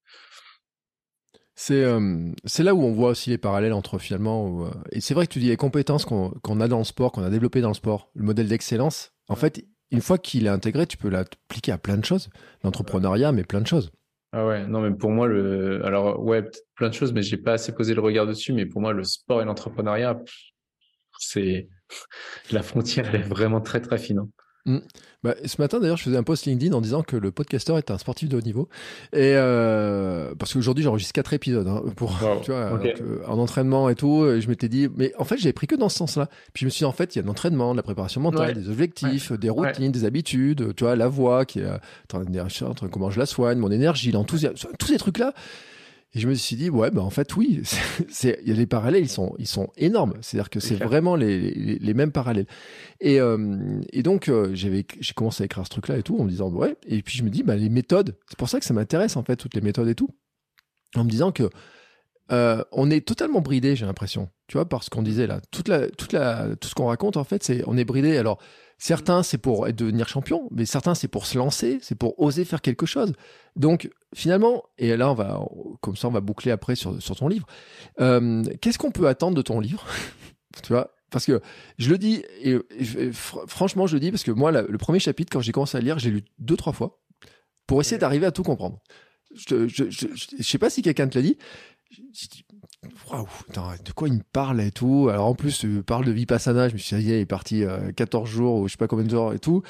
C'est 1.58 1.84
euh, 1.84 2.30
c'est 2.44 2.62
là 2.62 2.74
où 2.74 2.82
on 2.82 2.92
voit 2.92 3.08
aussi 3.08 3.30
les 3.30 3.38
parallèles 3.38 3.72
entre 3.72 3.98
finalement. 3.98 4.66
Euh, 4.66 4.70
et 4.92 5.00
c'est 5.00 5.14
vrai 5.14 5.26
que 5.26 5.32
tu 5.32 5.38
dis 5.38 5.48
les 5.48 5.56
compétences 5.56 6.04
qu'on 6.04 6.60
a 6.60 6.68
dans 6.68 6.78
le 6.78 6.84
sport, 6.84 7.12
qu'on 7.12 7.22
a 7.22 7.30
développé 7.30 7.62
dans 7.62 7.68
le 7.68 7.74
sport, 7.74 8.10
le 8.14 8.24
modèle 8.24 8.46
d'excellence. 8.46 9.14
En 9.28 9.36
fait, 9.36 9.64
une 9.90 10.02
fois 10.02 10.18
qu'il 10.18 10.46
est 10.46 10.50
intégré, 10.50 10.86
tu 10.86 10.98
peux 10.98 11.08
l'appliquer 11.08 11.72
à 11.72 11.78
plein 11.78 11.96
de 11.96 12.04
choses. 12.04 12.28
L'entrepreneuriat, 12.62 13.32
mais 13.32 13.42
plein 13.42 13.62
de 13.62 13.66
choses. 13.66 13.90
Ah 14.32 14.46
ouais, 14.46 14.66
non, 14.66 14.82
mais 14.82 14.94
pour 14.94 15.10
moi, 15.10 15.26
le. 15.26 15.82
Alors, 15.86 16.22
ouais, 16.22 16.44
plein 16.74 16.90
de 16.90 16.94
choses, 16.94 17.14
mais 17.14 17.22
j'ai 17.22 17.38
pas 17.38 17.54
assez 17.54 17.72
posé 17.74 17.94
le 17.94 18.02
regard 18.02 18.26
dessus. 18.26 18.52
Mais 18.52 18.66
pour 18.66 18.82
moi, 18.82 18.92
le 18.92 19.04
sport 19.04 19.40
et 19.40 19.46
l'entrepreneuriat, 19.46 20.20
c'est. 21.18 21.68
La 22.52 22.62
frontière, 22.62 23.08
elle 23.08 23.22
est 23.22 23.24
vraiment 23.24 23.62
très, 23.62 23.80
très 23.80 23.96
fine. 23.96 24.18
Hein. 24.18 24.28
Mm. 24.66 24.78
Bah, 25.22 25.34
ce 25.44 25.60
matin, 25.60 25.80
d'ailleurs, 25.80 25.96
je 25.96 26.04
faisais 26.04 26.16
un 26.16 26.22
post 26.22 26.46
LinkedIn 26.46 26.72
en 26.74 26.80
disant 26.80 27.02
que 27.02 27.16
le 27.16 27.30
podcasteur 27.30 27.78
est 27.78 27.90
un 27.90 27.98
sportif 27.98 28.28
de 28.28 28.36
haut 28.36 28.42
niveau. 28.42 28.68
Et 29.12 29.32
euh, 29.34 30.34
parce 30.38 30.52
qu'aujourd'hui, 30.52 30.84
j'enregistre 30.84 31.12
quatre 31.12 31.32
épisodes 31.32 31.66
hein, 31.66 31.82
pour, 31.96 32.18
tu 32.42 32.50
vois, 32.50 32.60
euh, 32.60 33.18
en 33.26 33.38
entraînement 33.38 33.88
et 33.88 33.94
tout. 33.94 34.26
Et 34.26 34.40
je 34.40 34.48
m'étais 34.48 34.68
dit, 34.68 34.88
mais 34.96 35.12
en 35.18 35.24
fait, 35.24 35.38
j'avais 35.38 35.52
pris 35.52 35.66
que 35.66 35.76
dans 35.76 35.88
ce 35.88 35.96
sens-là. 35.98 36.28
Puis 36.52 36.62
je 36.62 36.64
me 36.66 36.70
suis 36.70 36.80
dit, 36.80 36.84
en 36.84 36.92
fait, 36.92 37.14
il 37.14 37.18
y 37.18 37.20
a 37.20 37.22
de 37.22 37.26
l'entraînement, 37.26 37.72
de 37.72 37.76
la 37.76 37.82
préparation 37.82 38.20
mentale, 38.20 38.54
des 38.54 38.68
objectifs, 38.68 39.32
des 39.32 39.50
routines, 39.50 39.92
des 39.92 40.04
habitudes. 40.04 40.74
Tu 40.76 40.84
vois, 40.84 40.96
la 40.96 41.08
voix 41.08 41.44
qui 41.44 41.60
est, 41.60 41.68
comment 42.90 43.10
je 43.10 43.18
la 43.18 43.26
soigne, 43.26 43.58
mon 43.58 43.70
énergie, 43.70 44.12
l'enthousiasme, 44.12 44.68
tous 44.78 44.88
ces 44.88 44.98
trucs-là. 44.98 45.32
Et 46.16 46.18
je 46.18 46.28
me 46.28 46.34
suis 46.34 46.56
dit, 46.56 46.70
ouais, 46.70 46.90
bah 46.90 47.02
en 47.02 47.10
fait, 47.10 47.36
oui, 47.36 47.60
c'est, 48.08 48.40
les 48.42 48.66
parallèles, 48.66 49.02
ils 49.02 49.08
sont, 49.10 49.34
ils 49.38 49.46
sont 49.46 49.68
énormes. 49.76 50.14
C'est-à-dire 50.22 50.48
que 50.48 50.60
c'est 50.60 50.76
vraiment 50.76 51.14
les, 51.14 51.50
les, 51.50 51.94
mêmes 51.94 52.10
parallèles. 52.10 52.46
Et, 53.00 53.20
euh, 53.20 53.82
et 53.92 54.02
donc, 54.02 54.30
euh, 54.30 54.48
j'avais, 54.54 54.86
j'ai 54.98 55.12
commencé 55.12 55.42
à 55.42 55.44
écrire 55.44 55.64
ce 55.66 55.68
truc-là 55.68 55.98
et 55.98 56.02
tout, 56.02 56.18
en 56.18 56.24
me 56.24 56.30
disant, 56.30 56.48
ouais. 56.48 56.74
Et 56.86 57.02
puis, 57.02 57.18
je 57.18 57.22
me 57.22 57.28
dis, 57.28 57.42
bah, 57.42 57.54
les 57.54 57.68
méthodes, 57.68 58.16
c'est 58.30 58.38
pour 58.38 58.48
ça 58.48 58.58
que 58.58 58.64
ça 58.64 58.72
m'intéresse, 58.72 59.14
en 59.18 59.24
fait, 59.24 59.36
toutes 59.36 59.54
les 59.54 59.60
méthodes 59.60 59.88
et 59.88 59.94
tout. 59.94 60.08
En 60.94 61.04
me 61.04 61.10
disant 61.10 61.32
que 61.32 61.50
euh, 62.32 62.64
on 62.72 62.90
est 62.90 63.06
totalement 63.06 63.42
bridé, 63.42 63.76
j'ai 63.76 63.84
l'impression. 63.84 64.30
Tu 64.46 64.56
vois, 64.56 64.66
parce 64.66 64.88
qu'on 64.88 65.02
disait 65.02 65.26
là, 65.26 65.42
toute 65.50 65.68
la, 65.68 65.90
toute 65.90 66.14
la, 66.14 66.56
tout 66.58 66.68
ce 66.68 66.74
qu'on 66.74 66.86
raconte, 66.86 67.18
en 67.18 67.24
fait, 67.24 67.42
c'est, 67.42 67.62
on 67.66 67.76
est 67.76 67.84
bridé. 67.84 68.16
Alors, 68.16 68.38
Certains, 68.78 69.22
c'est 69.22 69.38
pour 69.38 69.66
devenir 69.72 70.06
champion, 70.06 70.48
mais 70.50 70.66
certains, 70.66 70.94
c'est 70.94 71.08
pour 71.08 71.24
se 71.24 71.38
lancer, 71.38 71.78
c'est 71.80 71.94
pour 71.94 72.20
oser 72.20 72.44
faire 72.44 72.60
quelque 72.60 72.84
chose. 72.84 73.14
Donc, 73.56 73.88
finalement, 74.16 74.64
et 74.78 74.96
là, 74.96 75.10
on 75.10 75.14
va, 75.14 75.46
comme 75.82 75.94
ça, 75.94 76.08
on 76.08 76.10
va 76.10 76.22
boucler 76.22 76.50
après 76.50 76.74
sur, 76.74 77.00
sur 77.02 77.14
ton 77.14 77.28
livre. 77.28 77.46
Euh, 78.00 78.42
qu'est-ce 78.62 78.78
qu'on 78.78 78.90
peut 78.90 79.08
attendre 79.08 79.36
de 79.36 79.42
ton 79.42 79.60
livre 79.60 79.84
Tu 80.62 80.72
vois 80.72 80.92
parce 81.10 81.24
que 81.24 81.40
je 81.78 81.88
le 81.88 81.98
dis, 81.98 82.24
et, 82.42 82.58
franchement, 83.12 83.86
je 83.86 83.94
le 83.94 84.00
dis 84.00 84.10
parce 84.10 84.24
que 84.24 84.32
moi, 84.32 84.50
le 84.50 84.76
premier 84.76 84.98
chapitre, 84.98 85.32
quand 85.32 85.40
j'ai 85.40 85.52
commencé 85.52 85.78
à 85.78 85.80
lire, 85.80 86.00
j'ai 86.00 86.10
lu 86.10 86.24
deux, 86.38 86.56
trois 86.56 86.72
fois 86.72 87.00
pour 87.66 87.80
essayer 87.80 87.96
d'arriver 87.96 88.26
à 88.26 88.32
tout 88.32 88.42
comprendre. 88.42 88.80
Je, 89.34 89.68
je, 89.68 89.88
je, 89.88 90.08
je, 90.14 90.42
sais 90.42 90.58
pas 90.58 90.68
si 90.68 90.82
quelqu'un 90.82 91.06
te 91.06 91.16
l'a 91.16 91.22
dit. 91.22 91.38
J'ai 91.90 92.26
dit, 92.26 92.44
waouh, 93.08 93.28
de 93.84 93.92
quoi 93.92 94.08
il 94.08 94.14
me 94.14 94.22
parle 94.32 94.60
et 94.60 94.72
tout. 94.72 95.08
Alors 95.10 95.26
en 95.26 95.34
plus, 95.34 95.60
tu 95.60 95.82
parles 95.84 96.04
de 96.04 96.10
Vipassana, 96.10 96.68
je 96.68 96.74
me 96.74 96.78
suis 96.78 96.96
dit, 96.96 97.04
il 97.04 97.12
est 97.12 97.24
parti 97.26 97.62
14 97.96 98.28
euh, 98.28 98.32
jours 98.32 98.56
ou 98.56 98.66
je 98.66 98.72
sais 98.72 98.78
pas 98.78 98.88
combien 98.88 99.04
de 99.04 99.10
jours 99.10 99.32
et 99.32 99.38
tout. 99.38 99.62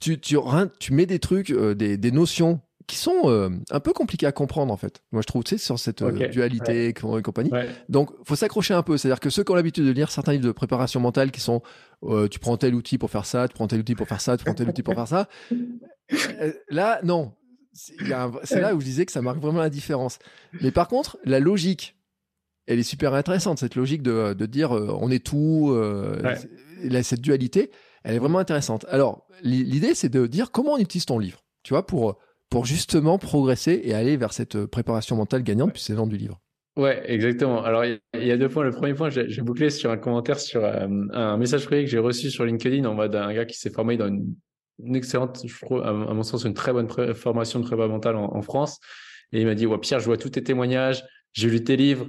Tu, 0.00 0.20
tu, 0.20 0.38
tu 0.78 0.92
mets 0.92 1.06
des 1.06 1.18
trucs, 1.18 1.50
euh, 1.50 1.74
des, 1.74 1.96
des, 1.96 2.12
notions 2.12 2.60
qui 2.86 2.96
sont 2.96 3.22
euh, 3.24 3.50
un 3.70 3.80
peu 3.80 3.92
compliquées 3.92 4.26
à 4.26 4.32
comprendre 4.32 4.72
en 4.72 4.76
fait. 4.76 5.02
Moi 5.12 5.22
je 5.22 5.26
trouve, 5.26 5.44
tu 5.44 5.56
sais, 5.56 5.64
sur 5.64 5.78
cette 5.78 6.02
dualité 6.02 6.88
et 6.88 6.92
compagnie. 6.94 7.50
Donc 7.88 8.10
faut 8.24 8.36
s'accrocher 8.36 8.74
un 8.74 8.82
peu. 8.82 8.96
C'est-à-dire 8.96 9.20
que 9.20 9.30
ceux 9.30 9.44
qui 9.44 9.52
ont 9.52 9.54
l'habitude 9.54 9.84
de 9.84 9.90
lire 9.90 10.10
certains 10.10 10.32
livres 10.32 10.46
de 10.46 10.52
préparation 10.52 11.00
mentale 11.00 11.30
qui 11.30 11.40
sont, 11.40 11.62
tu 12.30 12.38
prends 12.38 12.56
tel 12.56 12.74
outil 12.74 12.98
pour 12.98 13.10
faire 13.10 13.26
ça, 13.26 13.48
tu 13.48 13.54
prends 13.54 13.66
tel 13.66 13.80
outil 13.80 13.94
pour 13.94 14.08
faire 14.08 14.20
ça, 14.20 14.36
tu 14.36 14.44
prends 14.44 14.54
tel 14.54 14.68
outil 14.68 14.82
pour 14.82 14.94
faire 14.94 15.08
ça. 15.08 15.28
Là, 16.68 17.00
non. 17.02 17.32
C'est 17.72 18.60
là 18.60 18.74
où 18.74 18.80
je 18.80 18.84
disais 18.84 19.06
que 19.06 19.12
ça 19.12 19.22
marque 19.22 19.38
vraiment 19.38 19.60
la 19.60 19.70
différence. 19.70 20.18
Mais 20.60 20.70
par 20.70 20.88
contre, 20.88 21.18
la 21.24 21.40
logique 21.40 21.96
elle 22.66 22.78
est 22.78 22.84
super 22.84 23.14
intéressante, 23.14 23.58
cette 23.58 23.74
logique 23.74 24.02
de, 24.02 24.32
de 24.32 24.46
dire 24.46 24.76
euh, 24.76 24.96
on 24.98 25.10
est 25.10 25.24
tout, 25.24 25.70
euh, 25.72 26.36
cette 27.02 27.20
dualité, 27.20 27.70
elle 28.02 28.16
est 28.16 28.18
vraiment 28.18 28.38
intéressante. 28.38 28.86
Alors, 28.88 29.26
l'idée, 29.42 29.94
c'est 29.94 30.08
de 30.08 30.26
dire 30.26 30.50
comment 30.50 30.72
on 30.72 30.78
utilise 30.78 31.06
ton 31.06 31.18
livre, 31.18 31.44
tu 31.62 31.74
vois, 31.74 31.86
pour, 31.86 32.18
pour 32.54 32.66
justement 32.66 33.18
progresser 33.18 33.80
et 33.82 33.94
aller 33.94 34.16
vers 34.16 34.32
cette 34.32 34.66
préparation 34.66 35.16
mentale 35.16 35.42
gagnante, 35.42 35.72
puis 35.72 35.82
c'est 35.82 35.92
le 35.92 36.06
du 36.06 36.16
livre. 36.16 36.40
Ouais, 36.76 37.02
exactement. 37.06 37.64
Alors, 37.64 37.84
il 37.84 37.98
y, 38.14 38.30
a 38.30 38.36
deux 38.36 38.48
points. 38.48 38.62
Le 38.62 38.70
premier 38.70 38.94
point, 38.94 39.10
j'ai 39.10 39.42
bouclé 39.42 39.70
sur 39.70 39.90
un 39.90 39.96
commentaire 39.96 40.38
sur 40.38 40.64
euh, 40.64 40.86
un 41.12 41.36
message 41.36 41.64
privé 41.66 41.82
que 41.82 41.90
j'ai 41.90 41.98
reçu 41.98 42.30
sur 42.30 42.44
LinkedIn 42.44 42.84
en 42.84 42.94
mode 42.94 43.16
un 43.16 43.34
gars 43.34 43.44
qui 43.44 43.58
s'est 43.58 43.70
formé 43.70 43.96
dans 43.96 44.06
une, 44.06 44.36
excellente, 44.94 45.40
je 45.44 45.64
trouve, 45.64 45.82
à, 45.82 45.92
mon 45.92 46.22
sens, 46.22 46.44
une 46.44 46.54
très 46.54 46.72
bonne 46.72 46.88
formation 47.16 47.58
de 47.58 47.64
prépa 47.64 47.88
mentale 47.88 48.14
en, 48.14 48.32
en, 48.36 48.42
France. 48.42 48.78
Et 49.32 49.40
il 49.40 49.46
m'a 49.46 49.56
dit, 49.56 49.66
ouais, 49.66 49.78
Pierre, 49.78 49.98
je 49.98 50.04
vois 50.04 50.16
tous 50.16 50.30
tes 50.30 50.44
témoignages, 50.44 51.02
j'ai 51.32 51.50
lu 51.50 51.64
tes 51.64 51.76
livres, 51.76 52.06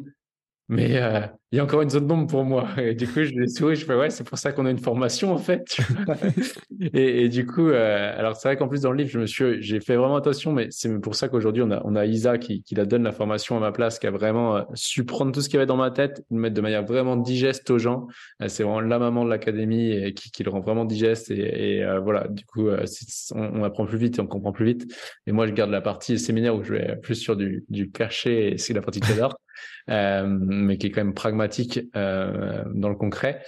mais 0.67 0.97
euh, 0.97 1.21
il 1.51 1.57
y 1.57 1.61
a 1.61 1.63
encore 1.63 1.81
une 1.81 1.89
zone 1.89 2.07
d'ombre 2.07 2.27
pour 2.27 2.43
moi. 2.43 2.67
Et 2.77 2.95
du 2.95 3.07
coup, 3.07 3.23
je 3.23 3.31
lui 3.31 3.49
souris, 3.49 3.75
je 3.75 3.85
fais 3.85 3.95
ouais, 3.95 4.09
c'est 4.09 4.23
pour 4.23 4.37
ça 4.37 4.51
qu'on 4.51 4.65
a 4.65 4.71
une 4.71 4.79
formation 4.79 5.31
en 5.31 5.37
fait. 5.37 5.77
et, 6.93 7.23
et, 7.23 7.29
du 7.29 7.45
coup, 7.45 7.69
euh, 7.69 8.13
alors 8.17 8.35
c'est 8.35 8.47
vrai 8.47 8.57
qu'en 8.57 8.67
plus 8.67 8.81
dans 8.81 8.91
le 8.91 8.97
livre, 8.97 9.09
je 9.09 9.19
me 9.19 9.25
suis, 9.25 9.61
j'ai 9.61 9.79
fait 9.79 9.95
vraiment 9.95 10.15
attention, 10.15 10.51
mais 10.51 10.67
c'est 10.71 10.99
pour 10.99 11.15
ça 11.15 11.29
qu'aujourd'hui 11.29 11.61
on 11.63 11.71
a, 11.71 11.81
on 11.85 11.95
a 11.95 12.05
Isa 12.05 12.37
qui, 12.37 12.63
qui 12.63 12.75
la 12.75 12.85
donne 12.85 13.03
la 13.03 13.11
formation 13.11 13.55
à 13.57 13.59
ma 13.59 13.71
place, 13.71 13.99
qui 13.99 14.07
a 14.07 14.11
vraiment 14.11 14.57
euh, 14.57 14.61
su 14.73 15.05
prendre 15.05 15.31
tout 15.31 15.41
ce 15.41 15.47
qu'il 15.47 15.55
y 15.55 15.59
avait 15.59 15.67
dans 15.67 15.77
ma 15.77 15.91
tête, 15.91 16.25
le 16.31 16.39
mettre 16.39 16.55
de 16.55 16.61
manière 16.61 16.83
vraiment 16.83 17.15
digeste 17.15 17.69
aux 17.69 17.79
gens. 17.79 18.07
Euh, 18.41 18.47
c'est 18.47 18.63
vraiment 18.63 18.81
la 18.81 18.99
maman 18.99 19.23
de 19.23 19.29
l'académie 19.29 19.91
et 19.91 20.13
qui, 20.13 20.31
qui 20.31 20.43
le 20.43 20.49
rend 20.49 20.61
vraiment 20.61 20.83
digeste. 20.83 21.31
Et, 21.31 21.77
et 21.77 21.99
voilà, 22.03 22.27
du 22.27 22.43
coup, 22.45 22.69
on, 22.69 23.59
on, 23.59 23.63
apprend 23.63 23.85
plus 23.85 23.97
vite 23.97 24.17
et 24.17 24.21
on 24.21 24.27
comprend 24.27 24.51
plus 24.51 24.65
vite. 24.65 24.93
Et 25.27 25.31
moi, 25.31 25.47
je 25.47 25.53
garde 25.53 25.71
la 25.71 25.81
partie 25.81 26.19
séminaire 26.19 26.55
où 26.55 26.63
je 26.63 26.73
vais 26.73 26.95
plus 27.01 27.15
sur 27.15 27.35
du, 27.35 27.63
du 27.69 27.91
cachet 27.91 28.53
et 28.53 28.57
c'est 28.57 28.73
la 28.73 28.81
partie. 28.81 28.99
Euh, 29.01 29.29
mais 29.87 30.77
qui 30.77 30.87
est 30.87 30.91
quand 30.91 31.03
même 31.03 31.13
pragmatique 31.13 31.79
euh, 31.95 32.63
dans 32.73 32.89
le 32.89 32.95
concret. 32.95 33.41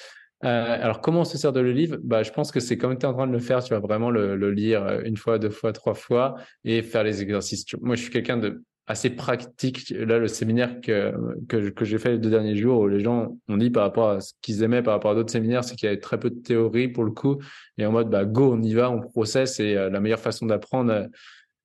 Euh, 0.44 0.78
alors, 0.82 1.02
comment 1.02 1.22
on 1.22 1.26
se 1.26 1.38
sert 1.38 1.52
de 1.52 1.60
le 1.60 1.72
livre? 1.72 1.98
Bah, 2.04 2.24
Je 2.24 2.32
pense 2.32 2.52
que 2.52 2.60
c'est 2.60 2.78
comme 2.78 2.98
tu 2.98 3.06
es 3.06 3.10
en 3.10 3.14
train 3.14 3.28
de 3.28 3.32
le 3.32 3.40
faire, 3.40 3.64
tu 3.64 3.74
vas 3.74 3.80
vraiment 3.80 4.12
le, 4.12 4.52
lire 4.52 5.02
une 5.04 5.18
fois, 5.18 5.40
deux 5.40 5.50
fois, 5.50 5.74
trois 5.74 5.96
fois 5.96 6.36
et 6.64 6.82
faire 6.82 7.04
les 7.04 7.22
exercices. 7.22 7.66
Moi, 7.82 7.96
je 7.96 8.04
suis 8.04 8.12
quelqu'un 8.12 8.38
de 8.38 8.64
assez 8.90 9.10
pratique. 9.10 9.90
Là, 9.90 10.18
le 10.18 10.30
séminaire 10.30 10.80
que, 10.80 11.14
que, 11.50 11.70
que 11.70 11.84
j'ai 11.84 11.98
fait 11.98 12.12
les 12.12 12.20
deux 12.20 12.30
derniers 12.30 12.56
jours, 12.56 12.80
où 12.82 12.88
les 12.88 13.02
gens 13.02 13.38
ont 13.50 13.58
dit 13.58 13.70
par 13.70 13.84
rapport 13.84 14.12
à 14.12 14.22
ce 14.22 14.32
qu'ils 14.42 14.64
aimaient 14.64 14.82
par 14.82 14.94
rapport 14.94 15.12
à 15.12 15.16
d'autres 15.16 15.32
séminaires, 15.32 15.66
c'est 15.66 15.76
qu'il 15.76 15.88
y 15.88 15.90
avait 15.90 16.00
très 16.00 16.18
peu 16.18 16.30
de 16.30 16.40
théorie 16.40 16.88
pour 16.88 17.04
le 17.04 17.12
coup. 17.12 17.38
Et 17.78 17.86
en 17.86 17.92
mode, 17.92 18.10
bah, 18.10 18.24
go, 18.24 18.54
on 18.54 18.62
y 18.62 18.74
va, 18.74 18.90
on 18.90 19.02
processe. 19.02 19.60
Et 19.60 19.74
la 19.74 20.00
meilleure 20.00 20.22
façon 20.22 20.46
d'apprendre, 20.46 21.08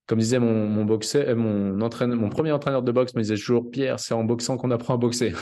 comme 0.06 0.18
disait 0.18 0.38
mon, 0.38 0.66
mon 0.66 0.84
boxeur, 0.84 1.28
euh, 1.28 1.34
mon 1.34 1.80
entraîneur, 1.80 2.16
mon 2.16 2.28
premier 2.28 2.52
entraîneur 2.52 2.82
de 2.82 2.92
boxe 2.92 3.14
me 3.14 3.20
disait 3.20 3.36
toujours 3.36 3.70
Pierre, 3.70 4.00
c'est 4.00 4.14
en 4.14 4.24
boxant 4.24 4.56
qu'on 4.56 4.70
apprend 4.70 4.94
à 4.94 4.96
boxer. 4.96 5.32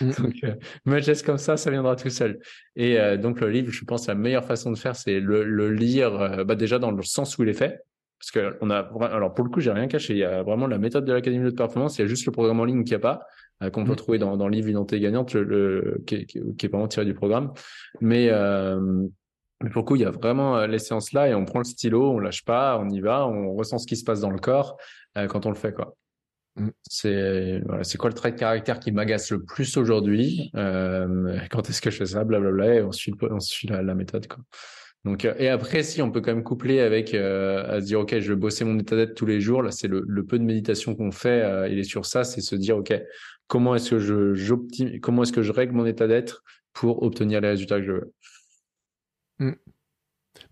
Mm. 0.00 0.10
donc, 0.22 0.34
euh, 0.44 0.54
me 0.84 1.00
geste 1.00 1.24
comme 1.24 1.38
ça, 1.38 1.56
ça 1.56 1.70
viendra 1.70 1.96
tout 1.96 2.10
seul. 2.10 2.38
Et 2.76 2.98
euh, 2.98 3.16
donc 3.16 3.40
le 3.40 3.50
livre, 3.50 3.72
je 3.72 3.84
pense 3.84 4.06
la 4.06 4.14
meilleure 4.14 4.44
façon 4.44 4.70
de 4.70 4.78
faire, 4.78 4.96
c'est 4.96 5.20
le, 5.20 5.44
le 5.44 5.72
lire, 5.72 6.14
euh, 6.20 6.44
bah, 6.44 6.54
déjà 6.54 6.78
dans 6.78 6.90
le 6.90 7.02
sens 7.02 7.38
où 7.38 7.42
il 7.42 7.48
est 7.48 7.54
fait, 7.54 7.80
parce 8.18 8.30
que 8.30 8.56
on 8.60 8.70
a, 8.70 8.80
alors 9.06 9.34
pour 9.34 9.44
le 9.44 9.50
coup, 9.50 9.60
j'ai 9.60 9.72
rien 9.72 9.86
caché. 9.86 10.14
Il 10.14 10.18
y 10.18 10.24
a 10.24 10.42
vraiment 10.42 10.66
la 10.66 10.78
méthode 10.78 11.04
de 11.04 11.12
l'académie 11.12 11.44
de 11.44 11.50
performance. 11.50 11.98
Il 11.98 12.02
y 12.02 12.04
a 12.04 12.06
juste 12.08 12.26
le 12.26 12.32
programme 12.32 12.60
en 12.60 12.64
ligne 12.64 12.84
qui 12.84 12.92
n'y 12.92 12.96
a 12.96 13.00
pas, 13.00 13.20
qu'on 13.72 13.84
peut 13.84 13.92
mm. 13.92 13.96
trouver 13.96 14.18
dans, 14.18 14.36
dans 14.36 14.48
le 14.48 14.54
livre 14.54 14.68
Identité 14.68 15.00
gagnante, 15.00 15.34
le, 15.34 16.02
qui, 16.06 16.16
est, 16.16 16.24
qui, 16.26 16.38
est 16.38 16.68
vraiment 16.68 16.88
tiré 16.88 17.04
du 17.04 17.14
programme. 17.14 17.52
Mais 18.00 18.30
mais 19.62 19.70
pour 19.70 19.82
le 19.82 19.86
coup, 19.86 19.96
il 19.96 20.02
y 20.02 20.04
a 20.04 20.10
vraiment 20.10 20.58
euh, 20.58 20.66
l'essence 20.66 21.12
là 21.12 21.28
et 21.28 21.34
on 21.34 21.44
prend 21.44 21.58
le 21.58 21.64
stylo, 21.64 22.10
on 22.10 22.18
lâche 22.18 22.44
pas, 22.44 22.78
on 22.78 22.88
y 22.88 23.00
va, 23.00 23.26
on 23.26 23.54
ressent 23.54 23.78
ce 23.78 23.86
qui 23.86 23.96
se 23.96 24.04
passe 24.04 24.20
dans 24.20 24.30
le 24.30 24.38
corps 24.38 24.76
euh, 25.16 25.26
quand 25.26 25.46
on 25.46 25.50
le 25.50 25.54
fait 25.54 25.72
quoi. 25.72 25.96
Mm. 26.56 26.68
C'est 26.88 27.60
voilà, 27.64 27.84
c'est 27.84 27.98
quoi 27.98 28.10
le 28.10 28.14
trait 28.14 28.32
de 28.32 28.36
caractère 28.36 28.80
qui 28.80 28.92
m'agace 28.92 29.30
le 29.30 29.42
plus 29.42 29.76
aujourd'hui 29.76 30.50
euh, 30.56 31.38
Quand 31.50 31.68
est-ce 31.68 31.80
que 31.80 31.90
je 31.90 31.98
fais 31.98 32.06
ça 32.06 32.24
Blablabla. 32.24 32.74
Et 32.74 32.82
on 32.82 32.92
suit, 32.92 33.14
on 33.22 33.40
suit 33.40 33.68
la, 33.68 33.82
la 33.82 33.94
méthode 33.94 34.26
quoi. 34.26 34.44
Donc 35.04 35.26
et 35.26 35.48
après 35.50 35.82
si 35.82 36.00
on 36.00 36.10
peut 36.10 36.22
quand 36.22 36.34
même 36.34 36.42
coupler 36.42 36.80
avec 36.80 37.12
à 37.12 37.78
se 37.78 37.84
dire 37.84 38.00
ok 38.00 38.20
je 38.20 38.32
vais 38.32 38.38
bosser 38.38 38.64
mon 38.64 38.78
état 38.78 38.96
d'être 38.96 39.14
tous 39.14 39.26
les 39.26 39.38
jours 39.38 39.62
là 39.62 39.70
c'est 39.70 39.86
le, 39.86 40.02
le, 40.08 40.24
peu 40.24 40.38
de 40.38 40.44
méditation 40.44 40.94
qu'on 40.94 41.10
fait 41.10 41.70
il 41.70 41.78
est 41.78 41.82
sur 41.82 42.06
ça 42.06 42.24
c'est 42.24 42.40
se 42.40 42.54
dire 42.56 42.78
ok 42.78 42.98
comment 43.46 43.74
est-ce 43.74 43.90
que 43.90 43.98
je 43.98 44.98
comment 45.00 45.24
est-ce 45.24 45.32
que 45.34 45.42
je 45.42 45.52
règle 45.52 45.74
mon 45.74 45.84
état 45.84 46.06
d'être 46.06 46.42
pour 46.72 47.02
obtenir 47.02 47.42
les 47.42 47.48
résultats 47.48 47.80
que 47.80 47.84
je 47.84 47.92
veux 47.92 48.12
Mm. 49.38 49.52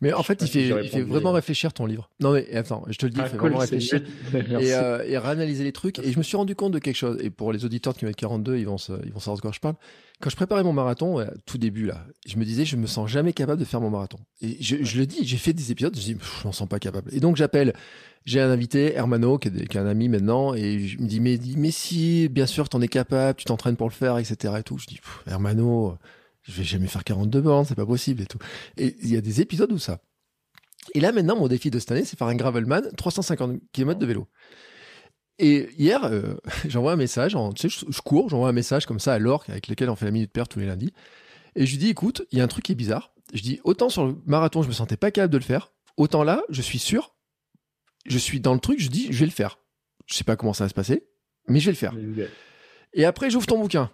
Mais 0.00 0.12
en 0.12 0.22
fait, 0.22 0.42
il 0.42 0.48
fait, 0.48 0.68
il 0.84 0.88
fait 0.88 1.02
vraiment 1.02 1.32
réfléchir 1.32 1.72
ton 1.72 1.86
livre. 1.86 2.08
Non 2.20 2.32
mais 2.32 2.52
attends, 2.54 2.84
je 2.88 2.96
te 2.98 3.06
le 3.06 3.10
dis, 3.10 3.18
il 3.18 3.22
ah, 3.22 3.28
fait 3.28 3.36
vraiment 3.36 3.58
réfléchir 3.58 4.00
et, 4.34 4.74
euh, 4.74 5.04
et, 5.06 5.18
réanalyser 5.18 5.64
les 5.64 5.72
trucs. 5.72 5.98
Et 5.98 6.12
je 6.12 6.18
me 6.18 6.22
suis 6.22 6.36
rendu 6.36 6.54
compte 6.54 6.72
de 6.72 6.78
quelque 6.78 6.96
chose. 6.96 7.18
Et 7.20 7.30
pour 7.30 7.52
les 7.52 7.64
auditeurs 7.64 7.94
qui 7.94 8.04
mettent 8.04 8.16
42, 8.16 8.58
ils 8.58 8.66
vont, 8.66 8.76
ils 9.04 9.12
vont 9.12 9.20
savoir 9.20 9.36
de 9.36 9.42
quoi 9.42 9.52
je 9.52 9.60
parle. 9.60 9.74
Quand 10.20 10.30
je 10.30 10.36
préparais 10.36 10.62
mon 10.62 10.72
marathon, 10.72 11.24
tout 11.46 11.58
début 11.58 11.86
là, 11.86 12.06
je 12.26 12.36
me 12.36 12.44
disais, 12.44 12.64
je 12.64 12.76
me 12.76 12.86
sens 12.86 13.10
jamais 13.10 13.32
capable 13.32 13.58
de 13.58 13.64
faire 13.64 13.80
mon 13.80 13.90
marathon. 13.90 14.18
Et 14.40 14.56
je, 14.60 14.76
je 14.82 14.98
le 14.98 15.06
dis, 15.06 15.26
j'ai 15.26 15.36
fait 15.36 15.52
des 15.52 15.72
épisodes, 15.72 15.94
je 15.96 16.00
dis, 16.00 16.16
je 16.40 16.46
m'en 16.46 16.52
sens 16.52 16.68
pas 16.68 16.78
capable. 16.78 17.12
Et 17.12 17.18
donc 17.18 17.34
j'appelle, 17.34 17.72
j'ai 18.24 18.40
un 18.40 18.50
invité, 18.50 18.94
Hermano, 18.94 19.38
qui 19.38 19.48
est, 19.48 19.66
qui 19.66 19.76
est, 19.76 19.80
un 19.80 19.86
ami 19.86 20.08
maintenant, 20.08 20.54
et 20.54 20.78
je 20.78 20.98
me 20.98 21.06
dis, 21.06 21.18
mais, 21.18 21.40
mais 21.56 21.72
si, 21.72 22.28
bien 22.28 22.46
sûr, 22.46 22.68
t'en 22.68 22.80
es 22.80 22.88
capable, 22.88 23.36
tu 23.36 23.46
t'entraînes 23.46 23.76
pour 23.76 23.88
le 23.88 23.94
faire, 23.94 24.18
etc. 24.18 24.54
Et 24.60 24.62
tout. 24.62 24.78
Je 24.78 24.86
dis, 24.86 25.00
Hermano 25.26 25.98
je 26.42 26.52
vais 26.52 26.64
jamais 26.64 26.88
faire 26.88 27.04
42 27.04 27.40
bornes, 27.40 27.64
c'est 27.64 27.74
pas 27.74 27.86
possible 27.86 28.22
et 28.22 28.26
tout. 28.26 28.38
Et 28.76 28.96
il 29.02 29.10
y 29.10 29.16
a 29.16 29.20
des 29.20 29.40
épisodes 29.40 29.70
où 29.72 29.78
ça. 29.78 30.00
Et 30.94 31.00
là, 31.00 31.12
maintenant, 31.12 31.36
mon 31.36 31.48
défi 31.48 31.70
de 31.70 31.78
cette 31.78 31.92
année, 31.92 32.04
c'est 32.04 32.18
faire 32.18 32.26
un 32.26 32.34
Gravelman 32.34 32.82
350 32.96 33.60
km 33.72 33.98
de 33.98 34.06
vélo. 34.06 34.28
Et 35.38 35.68
hier, 35.78 36.04
euh, 36.04 36.34
j'envoie 36.68 36.92
un 36.92 36.96
message, 36.96 37.34
en, 37.34 37.52
tu 37.52 37.70
sais, 37.70 37.84
je, 37.88 38.00
cours, 38.00 38.28
j'envoie 38.28 38.48
un 38.48 38.52
message 38.52 38.86
comme 38.86 39.00
ça 39.00 39.14
à 39.14 39.18
Lorc, 39.18 39.48
avec 39.48 39.68
lequel 39.68 39.90
on 39.90 39.96
fait 39.96 40.04
la 40.04 40.10
minute 40.10 40.32
paire 40.32 40.48
tous 40.48 40.58
les 40.58 40.66
lundis. 40.66 40.92
Et 41.54 41.66
je 41.66 41.70
lui 41.72 41.78
dis, 41.78 41.88
écoute, 41.88 42.26
il 42.30 42.38
y 42.38 42.40
a 42.40 42.44
un 42.44 42.48
truc 42.48 42.64
qui 42.64 42.72
est 42.72 42.76
bizarre. 42.76 43.14
Je 43.32 43.42
dis, 43.42 43.60
autant 43.64 43.88
sur 43.88 44.06
le 44.06 44.16
marathon, 44.26 44.62
je 44.62 44.68
me 44.68 44.72
sentais 44.72 44.96
pas 44.96 45.10
capable 45.10 45.32
de 45.32 45.38
le 45.38 45.44
faire, 45.44 45.72
autant 45.96 46.24
là, 46.24 46.42
je 46.48 46.62
suis 46.62 46.78
sûr, 46.78 47.14
je 48.06 48.18
suis 48.18 48.40
dans 48.40 48.54
le 48.54 48.60
truc, 48.60 48.80
je 48.80 48.88
dis, 48.88 49.08
je 49.10 49.20
vais 49.20 49.26
le 49.26 49.32
faire. 49.32 49.58
Je 50.06 50.14
sais 50.14 50.24
pas 50.24 50.36
comment 50.36 50.52
ça 50.52 50.64
va 50.64 50.68
se 50.68 50.74
passer, 50.74 51.06
mais 51.46 51.60
je 51.60 51.66
vais 51.66 51.72
le 51.72 51.76
faire. 51.76 51.94
Et 52.94 53.04
après, 53.04 53.30
j'ouvre 53.30 53.46
ton 53.46 53.58
bouquin. 53.58 53.90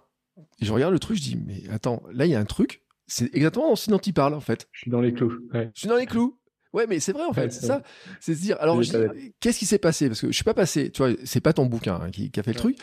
Et 0.60 0.64
je 0.64 0.72
regarde 0.72 0.92
le 0.92 0.98
truc, 0.98 1.16
je 1.16 1.22
dis, 1.22 1.36
mais 1.36 1.62
attends, 1.70 2.02
là, 2.12 2.26
il 2.26 2.32
y 2.32 2.34
a 2.34 2.40
un 2.40 2.44
truc. 2.44 2.82
C'est 3.06 3.34
exactement 3.34 3.74
ce 3.74 3.90
dont 3.90 3.98
il 3.98 4.12
parle, 4.12 4.34
en 4.34 4.40
fait. 4.40 4.68
Je 4.72 4.80
suis 4.80 4.90
dans 4.90 5.00
les 5.00 5.12
clous. 5.12 5.32
Je 5.52 5.68
suis 5.74 5.88
dans 5.88 5.96
les 5.96 6.06
clous. 6.06 6.38
Ouais, 6.74 6.86
mais 6.86 7.00
c'est 7.00 7.12
vrai 7.12 7.24
en 7.24 7.32
fait, 7.32 7.50
c'est 7.50 7.64
ça. 7.66 7.82
C'est 8.20 8.34
se 8.34 8.40
dire, 8.42 8.56
alors 8.60 8.80
qu'est-ce 9.40 9.58
qui 9.58 9.66
s'est 9.66 9.78
passé? 9.78 10.08
Parce 10.08 10.20
que 10.20 10.26
je 10.26 10.32
suis 10.32 10.44
pas 10.44 10.54
passé, 10.54 10.90
tu 10.90 11.02
vois, 11.02 11.12
c'est 11.24 11.40
pas 11.40 11.54
ton 11.54 11.64
bouquin 11.64 11.98
hein, 12.02 12.10
qui, 12.10 12.30
a 12.36 12.42
fait 12.42 12.52
le 12.52 12.58
truc, 12.58 12.76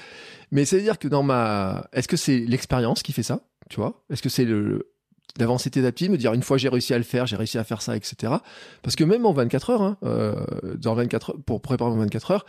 mais 0.52 0.66
c'est 0.66 0.78
à 0.78 0.82
dire 0.82 0.98
que 0.98 1.08
dans 1.08 1.22
ma, 1.22 1.88
est-ce 1.94 2.08
que 2.08 2.18
c'est 2.18 2.40
l'expérience 2.40 3.04
qui 3.04 3.14
fait 3.14 3.24
ça 3.24 3.42
Tu 3.70 3.76
vois? 3.80 4.04
Est-ce 4.10 4.24
que 4.24 4.30
c'est 4.30 4.46
le 4.46 4.92
d'avancer 5.38 5.70
tes 5.70 5.86
à 5.86 5.92
me 5.92 6.16
dire 6.16 6.34
une 6.34 6.44
fois 6.44 6.58
j'ai 6.58 6.70
réussi 6.70 6.94
à 6.94 6.98
le 6.98 7.04
faire, 7.04 7.26
j'ai 7.26 7.36
réussi 7.36 7.58
à 7.58 7.64
faire 7.64 7.82
ça, 7.82 7.96
etc. 7.96 8.34
Parce 8.82 8.96
que 8.96 9.04
même 9.04 9.26
en 9.26 9.34
24 9.34 9.70
heures, 9.70 9.82
hein, 9.82 9.98
euh, 10.04 10.36
dans 10.78 10.96
24 10.96 11.30
heures, 11.32 11.44
pour 11.46 11.62
préparer 11.62 11.92
mon 11.92 11.98
24 11.98 12.32
heures, 12.32 12.46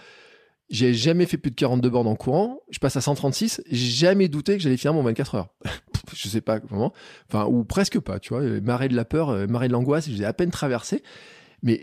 j'ai 0.68 0.94
jamais 0.94 1.26
fait 1.26 1.38
plus 1.38 1.50
de 1.50 1.56
42 1.56 1.88
bornes 1.88 2.08
en 2.08 2.16
courant. 2.16 2.60
Je 2.70 2.78
passe 2.78 2.96
à 2.96 3.00
136. 3.00 3.62
J'ai 3.70 3.90
jamais 3.90 4.28
douté 4.28 4.56
que 4.56 4.62
j'allais 4.62 4.76
finir 4.76 4.94
mon 4.94 5.02
24 5.02 5.34
heures. 5.36 5.48
je 6.14 6.28
sais 6.28 6.40
pas 6.40 6.60
comment. 6.60 6.92
Enfin, 7.28 7.46
ou 7.46 7.64
presque 7.64 8.00
pas, 8.00 8.18
tu 8.18 8.30
vois. 8.30 8.42
Marée 8.60 8.88
de 8.88 8.96
la 8.96 9.04
peur, 9.04 9.30
euh, 9.30 9.46
marée 9.46 9.68
de 9.68 9.72
l'angoisse, 9.72 10.08
j'ai 10.10 10.24
à 10.24 10.32
peine 10.32 10.50
traversé. 10.50 11.02
Mais 11.62 11.82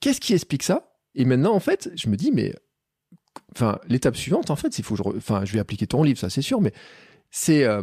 qu'est-ce 0.00 0.20
qui 0.20 0.34
explique 0.34 0.62
ça? 0.62 0.94
Et 1.14 1.24
maintenant, 1.24 1.54
en 1.54 1.60
fait, 1.60 1.90
je 1.94 2.08
me 2.08 2.16
dis, 2.16 2.30
mais. 2.32 2.54
Enfin, 3.54 3.78
l'étape 3.88 4.16
suivante, 4.16 4.50
en 4.50 4.56
fait, 4.56 4.72
c'est 4.72 4.82
faut 4.82 4.94
que 4.94 5.02
je. 5.02 5.16
Enfin, 5.16 5.44
je 5.44 5.52
vais 5.52 5.60
appliquer 5.60 5.86
ton 5.86 6.02
livre, 6.02 6.18
ça 6.18 6.30
c'est 6.30 6.42
sûr, 6.42 6.60
mais 6.60 6.72
c'est 7.34 7.64
euh, 7.64 7.82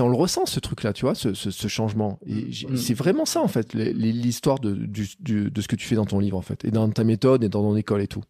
on 0.00 0.08
le 0.08 0.16
ressent 0.16 0.46
ce 0.46 0.58
truc 0.58 0.82
là 0.82 0.92
tu 0.92 1.04
vois 1.04 1.14
ce, 1.14 1.32
ce, 1.32 1.68
changement 1.68 2.18
et 2.26 2.48
mm. 2.68 2.76
c'est 2.76 2.94
vraiment 2.94 3.24
ça 3.24 3.40
en 3.40 3.46
fait 3.46 3.72
l'histoire 3.72 4.58
de, 4.58 4.74
de 4.74 5.60
ce 5.60 5.68
que 5.68 5.76
tu 5.76 5.86
fais 5.86 5.94
dans 5.94 6.06
ton 6.06 6.18
livre 6.18 6.36
en 6.36 6.42
fait 6.42 6.64
et 6.64 6.72
dans 6.72 6.90
ta 6.90 7.04
méthode 7.04 7.44
et 7.44 7.48
dans 7.48 7.62
ton 7.62 7.76
école 7.76 8.02
et 8.02 8.08
tout 8.08 8.24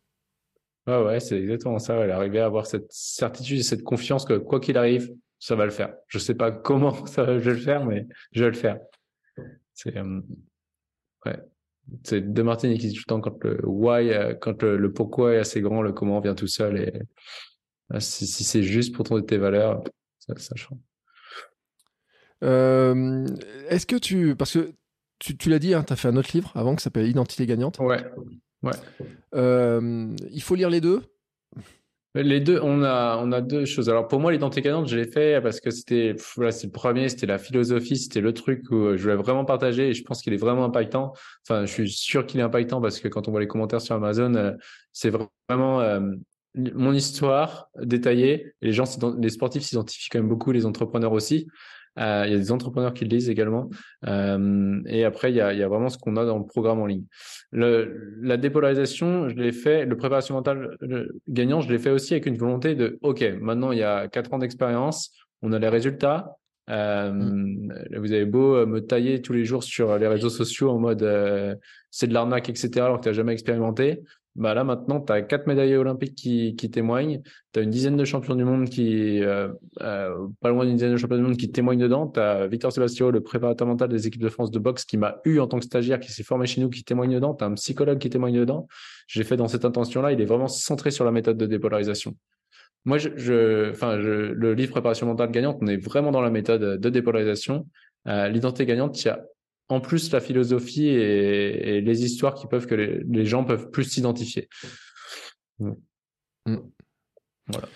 Ouais, 0.90 1.04
ouais, 1.04 1.20
c'est 1.20 1.38
exactement 1.38 1.78
ça. 1.78 1.94
Elle 1.96 2.10
arriver 2.10 2.40
à 2.40 2.46
avoir 2.46 2.66
cette 2.66 2.90
certitude 2.90 3.60
et 3.60 3.62
cette 3.62 3.84
confiance 3.84 4.24
que 4.24 4.34
quoi 4.34 4.58
qu'il 4.60 4.76
arrive, 4.76 5.14
ça 5.38 5.54
va 5.54 5.64
le 5.64 5.70
faire. 5.70 5.94
Je 6.08 6.18
sais 6.18 6.34
pas 6.34 6.50
comment 6.52 7.06
ça, 7.06 7.38
je 7.38 7.50
vais 7.50 7.56
le 7.56 7.60
faire, 7.60 7.84
mais 7.84 8.06
je 8.32 8.44
vais 8.44 8.50
le 8.50 8.56
faire. 8.56 8.80
C'est 9.74 9.96
euh, 9.96 10.20
ouais. 11.26 11.38
C'est 12.04 12.32
De 12.32 12.42
Martini 12.42 12.78
qui 12.78 12.88
dit 12.88 12.94
tout 12.94 13.02
le 13.06 13.08
temps 13.08 13.20
quand 13.20 13.42
le 13.44 13.60
why, 13.66 14.10
euh, 14.10 14.34
quand 14.34 14.62
le, 14.62 14.92
pourquoi 14.92 15.34
est 15.34 15.38
assez 15.38 15.60
grand, 15.60 15.82
le 15.82 15.92
comment 15.92 16.20
vient 16.20 16.34
tout 16.34 16.46
seul. 16.46 16.80
Et 16.80 16.92
euh, 17.92 18.00
si, 18.00 18.26
si 18.26 18.44
c'est 18.44 18.62
juste 18.62 18.94
pour 18.94 19.04
ton 19.04 19.20
tes 19.22 19.38
valeurs, 19.38 19.82
ça, 20.18 20.34
ça 20.36 20.54
change. 20.56 20.78
Est-ce 22.42 23.86
que 23.86 23.96
tu, 23.96 24.34
parce 24.36 24.54
que 24.54 24.72
tu, 25.18 25.36
tu 25.36 25.50
l'as 25.50 25.58
dit, 25.58 25.74
hein, 25.74 25.84
tu 25.84 25.92
as 25.92 25.96
fait 25.96 26.08
un 26.08 26.16
autre 26.16 26.30
livre 26.32 26.50
avant 26.54 26.74
qui 26.74 26.82
s'appelle 26.82 27.06
Identité 27.06 27.46
gagnante. 27.46 27.78
Ouais. 27.78 28.04
Ouais. 28.62 28.72
Euh, 29.34 30.14
il 30.30 30.42
faut 30.42 30.54
lire 30.54 30.70
les 30.70 30.80
deux 30.80 31.02
les 32.14 32.40
deux, 32.40 32.58
on 32.62 32.82
a, 32.82 33.18
on 33.22 33.30
a 33.30 33.40
deux 33.40 33.64
choses. 33.64 33.88
Alors 33.88 34.08
pour 34.08 34.18
moi, 34.18 34.32
l'identité 34.32 34.62
gagnante, 34.62 34.88
je 34.88 34.96
l'ai 34.96 35.06
fait 35.06 35.40
parce 35.40 35.60
que 35.60 35.70
c'était, 35.70 36.16
voilà, 36.34 36.50
c'est 36.50 36.66
le 36.66 36.72
premier, 36.72 37.08
c'était 37.08 37.26
la 37.26 37.38
philosophie, 37.38 37.96
c'était 37.96 38.20
le 38.20 38.34
truc 38.34 38.64
où 38.70 38.96
je 38.96 39.02
voulais 39.02 39.14
vraiment 39.14 39.44
partager 39.44 39.90
et 39.90 39.94
je 39.94 40.02
pense 40.02 40.20
qu'il 40.20 40.32
est 40.32 40.38
vraiment 40.38 40.64
impactant. 40.64 41.12
Enfin, 41.46 41.66
je 41.66 41.72
suis 41.72 41.90
sûr 41.90 42.26
qu'il 42.26 42.40
est 42.40 42.42
impactant 42.42 42.80
parce 42.80 42.98
que 42.98 43.06
quand 43.06 43.28
on 43.28 43.30
voit 43.30 43.40
les 43.40 43.46
commentaires 43.46 43.80
sur 43.80 43.94
Amazon, 43.94 44.34
euh, 44.34 44.52
c'est 44.92 45.10
vraiment 45.48 45.80
euh, 45.80 46.00
mon 46.56 46.92
histoire 46.92 47.68
détaillée. 47.80 48.54
Les 48.60 48.72
gens, 48.72 48.84
les 49.20 49.30
sportifs 49.30 49.62
s'identifient 49.62 50.08
quand 50.10 50.18
même 50.18 50.28
beaucoup, 50.28 50.50
les 50.50 50.66
entrepreneurs 50.66 51.12
aussi. 51.12 51.46
Euh, 51.98 52.24
il 52.26 52.32
y 52.32 52.34
a 52.34 52.38
des 52.38 52.52
entrepreneurs 52.52 52.94
qui 52.94 53.04
le 53.04 53.10
lisent 53.10 53.30
également. 53.30 53.68
Euh, 54.06 54.80
et 54.86 55.04
après, 55.04 55.30
il 55.32 55.36
y, 55.36 55.40
a, 55.40 55.68
vraiment 55.68 55.88
ce 55.88 55.98
qu'on 55.98 56.16
a 56.16 56.24
dans 56.24 56.38
le 56.38 56.46
programme 56.46 56.80
en 56.80 56.86
ligne. 56.86 57.04
La 57.52 58.36
dépolarisation, 58.36 59.28
je 59.28 59.34
l'ai 59.34 59.52
fait, 59.52 59.84
le 59.84 59.96
préparation 59.96 60.34
mentale 60.34 60.76
gagnant, 61.28 61.60
je 61.60 61.70
l'ai 61.70 61.78
fait 61.78 61.90
aussi 61.90 62.14
avec 62.14 62.26
une 62.26 62.36
volonté 62.36 62.74
de, 62.74 62.98
OK, 63.02 63.24
maintenant 63.40 63.72
il 63.72 63.78
y 63.78 63.82
a 63.82 64.08
quatre 64.08 64.32
ans 64.32 64.38
d'expérience, 64.38 65.10
on 65.42 65.52
a 65.52 65.58
les 65.58 65.68
résultats. 65.68 66.36
Euh. 66.68 67.12
Vous 67.96 68.12
avez 68.12 68.26
beau 68.26 68.64
me 68.66 68.80
tailler 68.80 69.20
tous 69.20 69.32
les 69.32 69.44
jours 69.44 69.64
sur 69.64 69.98
les 69.98 70.06
réseaux 70.06 70.28
sociaux 70.28 70.70
en 70.70 70.78
mode 70.78 71.58
c'est 71.90 72.06
de 72.06 72.14
l'arnaque, 72.14 72.48
etc., 72.48 72.70
alors 72.76 72.98
que 72.98 73.02
tu 73.02 73.08
n'as 73.08 73.14
jamais 73.14 73.32
expérimenté 73.32 74.02
bah 74.36 74.54
là 74.54 74.64
maintenant, 74.64 75.00
tu 75.00 75.12
as 75.12 75.22
quatre 75.22 75.46
médaillés 75.46 75.76
olympiques 75.76 76.14
qui, 76.14 76.70
témoignent, 76.70 77.20
tu 77.52 77.60
as 77.60 77.62
une 77.62 77.70
dizaine 77.70 77.96
de 77.96 78.04
champions 78.04 78.34
du 78.34 78.44
monde 78.44 78.68
qui, 78.68 79.22
euh, 79.22 79.48
euh, 79.80 80.28
pas 80.40 80.50
loin 80.50 80.64
d'une 80.64 80.76
dizaine 80.76 80.92
de 80.92 80.96
champions 80.96 81.16
du 81.16 81.22
monde 81.22 81.36
qui 81.36 81.50
témoignent 81.50 81.80
dedans, 81.80 82.06
tu 82.06 82.20
as 82.20 82.46
Victor 82.46 82.72
Sébastien, 82.72 83.10
le 83.10 83.20
préparateur 83.22 83.66
mental 83.66 83.88
des 83.88 84.06
équipes 84.06 84.22
de 84.22 84.28
France 84.28 84.50
de 84.50 84.58
boxe 84.58 84.84
qui 84.84 84.96
m'a 84.96 85.16
eu 85.24 85.40
en 85.40 85.46
tant 85.46 85.58
que 85.58 85.64
stagiaire, 85.64 85.98
qui 85.98 86.12
s'est 86.12 86.22
formé 86.22 86.46
chez 86.46 86.60
nous, 86.60 86.70
qui 86.70 86.84
témoigne 86.84 87.14
dedans, 87.14 87.34
tu 87.34 87.44
as 87.44 87.48
un 87.48 87.54
psychologue 87.54 87.98
qui 87.98 88.08
témoigne 88.08 88.38
dedans. 88.38 88.68
J'ai 89.08 89.24
fait 89.24 89.36
dans 89.36 89.48
cette 89.48 89.64
intention-là, 89.64 90.12
il 90.12 90.20
est 90.20 90.26
vraiment 90.26 90.48
centré 90.48 90.90
sur 90.90 91.04
la 91.04 91.10
méthode 91.10 91.36
de 91.36 91.46
dépolarisation. 91.46 92.14
Moi, 92.84 92.96
enfin, 92.96 93.96
le 93.96 94.54
livre 94.54 94.70
Préparation 94.70 95.06
mentale 95.06 95.30
gagnante, 95.30 95.58
on 95.60 95.66
est 95.66 95.76
vraiment 95.76 96.12
dans 96.12 96.22
la 96.22 96.30
méthode 96.30 96.80
de 96.80 96.88
dépolarisation. 96.88 97.66
Euh, 98.06 98.28
L'identité 98.28 98.66
gagnante, 98.66 99.02
il 99.02 99.08
y 99.08 99.10
a 99.10 99.20
en 99.70 99.80
plus 99.80 100.12
la 100.12 100.20
philosophie 100.20 100.88
et, 100.88 101.80
les 101.80 102.04
histoires 102.04 102.34
qui 102.34 102.46
peuvent 102.46 102.66
que 102.66 102.74
les, 102.74 103.24
gens 103.24 103.44
peuvent 103.44 103.70
plus 103.70 103.84
s'identifier. 103.84 104.48
Mm. 105.58 106.56
Voilà. 107.46 107.68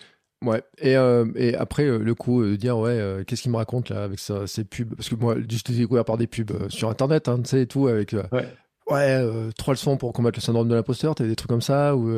Ouais. 0.44 0.62
Et, 0.78 0.96
euh, 0.96 1.26
et 1.36 1.54
après, 1.54 1.84
euh, 1.84 1.98
le 1.98 2.14
coup 2.14 2.44
de 2.44 2.56
dire, 2.56 2.76
ouais, 2.78 2.90
euh, 2.90 3.24
qu'est-ce 3.24 3.42
qu'il 3.42 3.50
me 3.50 3.56
raconte 3.56 3.88
là 3.88 4.04
avec 4.04 4.18
ça, 4.18 4.46
ces 4.46 4.64
pubs? 4.64 4.94
Parce 4.94 5.08
que 5.08 5.14
moi, 5.14 5.36
je 5.36 5.62
t'ai 5.62 5.72
découvert 5.72 6.04
par 6.04 6.18
des 6.18 6.26
pubs 6.26 6.68
sur 6.68 6.90
Internet, 6.90 7.28
hein, 7.28 7.38
tu 7.38 7.48
sais, 7.48 7.62
et 7.62 7.66
tout, 7.66 7.88
avec. 7.88 8.12
ouais. 8.12 8.48
Ouais, 8.90 9.18
trois 9.56 9.72
leçons 9.72 9.96
pour 9.96 10.12
combattre 10.12 10.38
le 10.38 10.42
syndrome 10.42 10.68
de 10.68 10.74
l'imposteur, 10.74 11.14
t'as 11.14 11.24
des 11.24 11.36
trucs 11.36 11.48
comme 11.48 11.62
ça 11.62 11.96
ou 11.96 12.10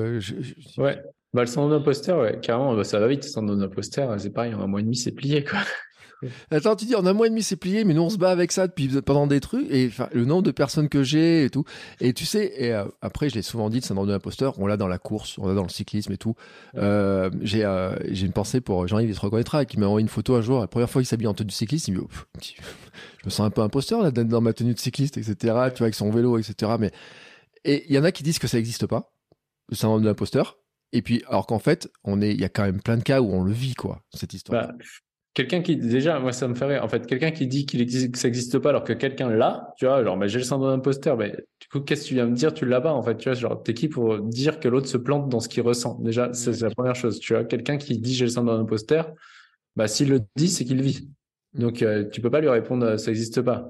Ouais, 0.78 1.00
bah, 1.32 1.42
le 1.42 1.46
syndrome 1.46 1.70
de 1.70 1.76
l'imposteur, 1.76 2.18
ouais, 2.18 2.40
carrément, 2.40 2.74
bah, 2.74 2.82
ça 2.82 2.98
va 2.98 3.06
vite, 3.06 3.22
le 3.22 3.28
syndrome 3.28 3.58
de 3.58 3.62
l'imposteur, 3.62 4.18
c'est 4.18 4.30
pareil, 4.30 4.52
en 4.52 4.62
un 4.62 4.66
mois 4.66 4.80
et 4.80 4.82
demi, 4.82 4.96
c'est 4.96 5.12
plié, 5.12 5.44
quoi. 5.44 5.60
Attends, 6.50 6.76
tu 6.76 6.86
dis, 6.86 6.94
en 6.94 7.06
un 7.06 7.12
mois 7.12 7.26
et 7.26 7.30
demi, 7.30 7.42
c'est 7.42 7.56
plié, 7.56 7.84
mais 7.84 7.94
nous, 7.94 8.02
on 8.02 8.10
se 8.10 8.16
bat 8.16 8.30
avec 8.30 8.52
ça 8.52 8.66
depuis 8.66 8.88
pendant 9.02 9.26
des 9.26 9.40
trucs, 9.40 9.70
et 9.70 9.90
le 10.12 10.24
nombre 10.24 10.42
de 10.42 10.50
personnes 10.50 10.88
que 10.88 11.02
j'ai 11.02 11.44
et 11.44 11.50
tout. 11.50 11.64
Et 12.00 12.12
tu 12.12 12.24
sais, 12.24 12.52
et 12.56 12.72
euh, 12.72 12.84
après, 13.02 13.28
je 13.28 13.34
l'ai 13.34 13.42
souvent 13.42 13.70
dit, 13.70 13.80
c'est 13.82 13.92
un 13.92 14.04
de 14.04 14.12
l'imposteur, 14.12 14.58
on 14.58 14.66
l'a 14.66 14.76
dans 14.76 14.88
la 14.88 14.98
course, 14.98 15.38
on 15.38 15.48
l'a 15.48 15.54
dans 15.54 15.62
le 15.62 15.68
cyclisme 15.68 16.12
et 16.12 16.16
tout. 16.16 16.34
Euh, 16.76 17.30
j'ai 17.42 17.64
euh, 17.64 17.96
j'ai 18.10 18.26
une 18.26 18.32
pensée 18.32 18.60
pour 18.60 18.86
Jean-Yves, 18.86 19.10
il 19.10 19.14
se 19.14 19.20
reconnaîtra, 19.20 19.64
qui 19.64 19.78
m'a 19.78 19.86
envoyé 19.86 20.02
une 20.02 20.08
photo 20.08 20.34
un 20.34 20.40
jour, 20.40 20.60
la 20.60 20.68
première 20.68 20.90
fois 20.90 21.02
qu'il 21.02 21.08
s'habille 21.08 21.26
en 21.26 21.34
tenue 21.34 21.48
de 21.48 21.52
cycliste, 21.52 21.88
il 21.88 21.94
me 21.94 22.00
dit, 22.40 22.56
je 23.20 23.26
me 23.26 23.30
sens 23.30 23.46
un 23.46 23.50
peu 23.50 23.62
imposteur 23.62 24.02
là, 24.02 24.10
dans 24.10 24.40
ma 24.40 24.52
tenue 24.52 24.74
de 24.74 24.78
cycliste, 24.78 25.18
etc., 25.18 25.36
tu 25.38 25.50
vois, 25.50 25.62
avec 25.82 25.94
son 25.94 26.10
vélo, 26.10 26.38
etc. 26.38 26.72
Mais, 26.78 26.92
et 27.64 27.84
il 27.88 27.94
y 27.94 27.98
en 27.98 28.04
a 28.04 28.12
qui 28.12 28.22
disent 28.22 28.38
que 28.38 28.46
ça 28.46 28.56
n'existe 28.56 28.86
pas, 28.86 29.12
le 29.68 29.76
syndrome 29.76 30.02
de 30.02 30.08
l'imposteur. 30.08 30.58
Et 30.92 31.02
puis, 31.02 31.22
alors 31.28 31.46
qu'en 31.46 31.58
fait, 31.58 31.90
on 32.04 32.22
est, 32.22 32.30
il 32.30 32.40
y 32.40 32.44
a 32.44 32.48
quand 32.48 32.62
même 32.62 32.80
plein 32.80 32.96
de 32.96 33.02
cas 33.02 33.20
où 33.20 33.30
on 33.32 33.42
le 33.42 33.52
vit, 33.52 33.74
quoi, 33.74 34.02
cette 34.14 34.32
histoire. 34.32 34.68
Bah, 34.68 34.74
quelqu'un 35.36 35.60
qui 35.60 35.76
déjà 35.76 36.18
moi 36.18 36.32
ça 36.32 36.48
me 36.48 36.54
ferait 36.54 36.78
en 36.78 36.88
fait 36.88 37.06
quelqu'un 37.06 37.30
qui 37.30 37.46
dit 37.46 37.66
qu'il 37.66 37.82
existe 37.82 38.10
que 38.10 38.18
ça 38.18 38.26
n'existe 38.26 38.58
pas 38.58 38.70
alors 38.70 38.84
que 38.84 38.94
quelqu'un 38.94 39.28
l'a 39.28 39.74
tu 39.76 39.84
vois 39.84 40.02
genre 40.02 40.16
mais 40.16 40.28
j'ai 40.28 40.38
le 40.38 40.44
syndrome 40.44 40.70
d'imposteur 40.70 41.18
mais 41.18 41.36
du 41.60 41.68
coup 41.68 41.80
qu'est-ce 41.80 42.04
que 42.04 42.08
tu 42.08 42.14
viens 42.14 42.24
me 42.24 42.34
dire? 42.34 42.54
Tu 42.54 42.64
l'as 42.64 42.80
pas 42.80 42.92
en 42.94 43.02
fait 43.02 43.18
tu 43.18 43.28
vois 43.28 43.38
genre 43.38 43.62
t'es 43.62 43.74
qui 43.74 43.88
pour 43.88 44.18
dire 44.18 44.58
que 44.60 44.66
l'autre 44.66 44.88
se 44.88 44.96
plante 44.96 45.28
dans 45.28 45.40
ce 45.40 45.50
qu'il 45.50 45.62
ressent? 45.62 45.98
Déjà 46.00 46.32
c'est 46.32 46.58
la 46.62 46.70
première 46.70 46.94
chose 46.94 47.20
tu 47.20 47.34
vois. 47.34 47.44
Quelqu'un 47.44 47.76
qui 47.76 47.98
dit 47.98 48.14
j'ai 48.14 48.24
le 48.24 48.30
syndrome 48.30 48.56
d'imposteur 48.56 49.12
bah 49.76 49.86
s'il 49.88 50.08
le 50.08 50.20
dit 50.36 50.48
c'est 50.48 50.64
qu'il 50.64 50.80
vit. 50.80 51.06
Donc 51.52 51.82
euh, 51.82 52.08
tu 52.08 52.22
peux 52.22 52.30
pas 52.30 52.40
lui 52.40 52.48
répondre 52.48 52.96
ça 52.96 53.10
n'existe 53.10 53.42
pas. 53.42 53.68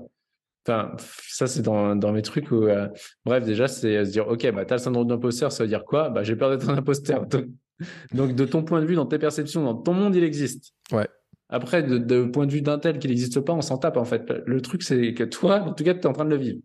Enfin 0.68 0.92
ça 1.28 1.48
c'est 1.48 1.62
dans, 1.62 1.96
dans 1.96 2.12
mes 2.12 2.22
trucs 2.22 2.52
où 2.52 2.62
euh, 2.68 2.86
bref 3.24 3.44
déjà 3.44 3.66
c'est 3.66 4.04
se 4.04 4.10
dire 4.12 4.28
ok 4.28 4.52
bah 4.52 4.64
t'as 4.64 4.76
le 4.76 4.80
syndrome 4.80 5.08
d'imposteur 5.08 5.50
ça 5.50 5.64
veut 5.64 5.68
dire 5.68 5.84
quoi? 5.84 6.10
Bah 6.10 6.22
j'ai 6.22 6.36
peur 6.36 6.48
d'être 6.48 6.70
un 6.70 6.78
imposteur. 6.78 7.26
Donc 8.14 8.36
de 8.36 8.44
ton 8.44 8.62
point 8.62 8.80
de 8.80 8.86
vue 8.86 8.94
dans 8.94 9.04
tes 9.04 9.18
perceptions 9.18 9.64
dans 9.64 9.74
ton 9.74 9.94
monde 9.94 10.14
il 10.14 10.22
existe. 10.22 10.72
Ouais 10.92 11.08
après, 11.48 11.82
de, 11.82 12.24
point 12.24 12.46
de 12.46 12.52
vue 12.52 12.62
d'un 12.62 12.78
tel 12.78 12.98
qui 12.98 13.08
n'existe 13.08 13.40
pas, 13.40 13.52
on 13.52 13.62
s'en 13.62 13.78
tape 13.78 13.96
en 13.96 14.04
fait. 14.04 14.32
Le 14.46 14.60
truc, 14.60 14.82
c'est 14.82 15.14
que 15.14 15.24
toi, 15.24 15.60
en 15.60 15.72
tout 15.72 15.84
cas, 15.84 15.94
tu 15.94 16.00
es 16.00 16.06
en 16.06 16.12
train 16.12 16.24
de 16.24 16.30
le 16.30 16.36
vivre. 16.36 16.58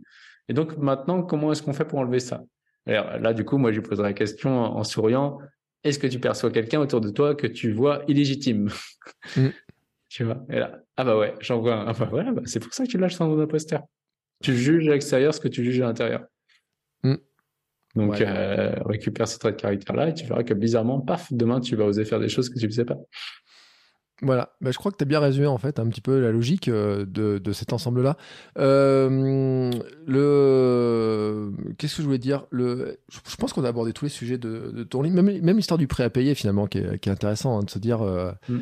Et 0.49 0.53
donc 0.53 0.77
maintenant, 0.77 1.21
comment 1.21 1.51
est-ce 1.51 1.61
qu'on 1.61 1.73
fait 1.73 1.85
pour 1.85 1.99
enlever 1.99 2.19
ça? 2.19 2.43
Alors, 2.87 3.19
Là, 3.19 3.33
du 3.33 3.45
coup, 3.45 3.57
moi, 3.57 3.71
je 3.71 3.79
lui 3.79 3.87
poserai 3.87 4.09
la 4.09 4.13
question 4.13 4.51
en, 4.51 4.83
souriant. 4.83 5.37
Est-ce 5.83 5.99
que 5.99 6.07
tu 6.07 6.19
perçois 6.19 6.51
quelqu'un 6.51 6.79
autour 6.79 7.01
de 7.01 7.09
toi 7.09 7.35
que 7.35 7.47
tu 7.47 7.71
vois 7.71 8.03
illégitime? 8.07 8.69
Mm. 9.35 9.47
Tu 10.09 10.25
vois? 10.25 10.43
Et 10.49 10.59
là, 10.59 10.77
ah 10.97 11.05
bah 11.05 11.17
ouais, 11.17 11.35
j'en 11.39 11.61
vois 11.61 11.73
un. 11.73 11.87
Ah 11.87 11.93
bah 11.93 12.09
ouais, 12.11 12.29
bah, 12.33 12.41
c'est 12.43 12.59
pour 12.59 12.73
ça 12.73 12.83
que 12.83 12.89
tu 12.89 12.97
lâches 12.97 13.17
ton 13.17 13.39
imposteur. 13.39 13.83
Tu 14.43 14.53
juges 14.57 14.85
à 14.89 14.91
l'extérieur 14.91 15.33
ce 15.33 15.39
que 15.39 15.47
tu 15.47 15.63
juges 15.63 15.79
à 15.79 15.85
l'intérieur. 15.85 16.25
Mm. 17.03 17.15
Donc, 17.95 18.19
euh, 18.19 18.75
récupère 18.83 19.25
ce 19.29 19.39
trait 19.39 19.53
de 19.53 19.55
caractère-là 19.55 20.09
et 20.09 20.13
tu 20.13 20.25
verras 20.25 20.43
que 20.43 20.53
bizarrement, 20.53 20.99
paf, 20.99 21.31
demain, 21.31 21.61
tu 21.61 21.77
vas 21.77 21.85
oser 21.85 22.03
faire 22.03 22.19
des 22.19 22.27
choses 22.27 22.49
que 22.49 22.59
tu 22.59 22.65
ne 22.65 22.69
faisais 22.69 22.83
pas. 22.83 22.97
Voilà, 24.23 24.53
bah, 24.61 24.69
je 24.71 24.77
crois 24.77 24.91
que 24.91 24.97
tu 24.97 25.03
as 25.03 25.05
bien 25.05 25.19
résumé 25.19 25.47
en 25.47 25.57
fait 25.57 25.79
un 25.79 25.87
petit 25.87 26.01
peu 26.01 26.19
la 26.19 26.31
logique 26.31 26.67
euh, 26.67 27.05
de, 27.07 27.39
de 27.39 27.53
cet 27.53 27.73
ensemble-là. 27.73 28.17
Euh, 28.59 29.71
le 30.05 31.51
qu'est-ce 31.77 31.95
que 31.95 32.01
je 32.03 32.07
voulais 32.07 32.19
dire? 32.19 32.45
Le, 32.51 32.99
je 33.09 33.35
pense 33.37 33.51
qu'on 33.51 33.63
a 33.63 33.69
abordé 33.69 33.93
tous 33.93 34.05
les 34.05 34.09
sujets 34.09 34.37
de, 34.37 34.71
de 34.71 34.83
ton 34.83 35.01
livre, 35.01 35.15
même, 35.15 35.41
même 35.41 35.57
l'histoire 35.57 35.79
du 35.79 35.87
prêt 35.87 36.03
à 36.03 36.11
payer 36.11 36.35
finalement 36.35 36.67
qui 36.67 36.77
est, 36.77 36.99
qui 36.99 37.09
est 37.09 37.11
intéressant 37.11 37.57
hein, 37.57 37.63
de 37.63 37.69
se 37.69 37.79
dire. 37.79 38.01
Euh, 38.03 38.31
mm. 38.47 38.59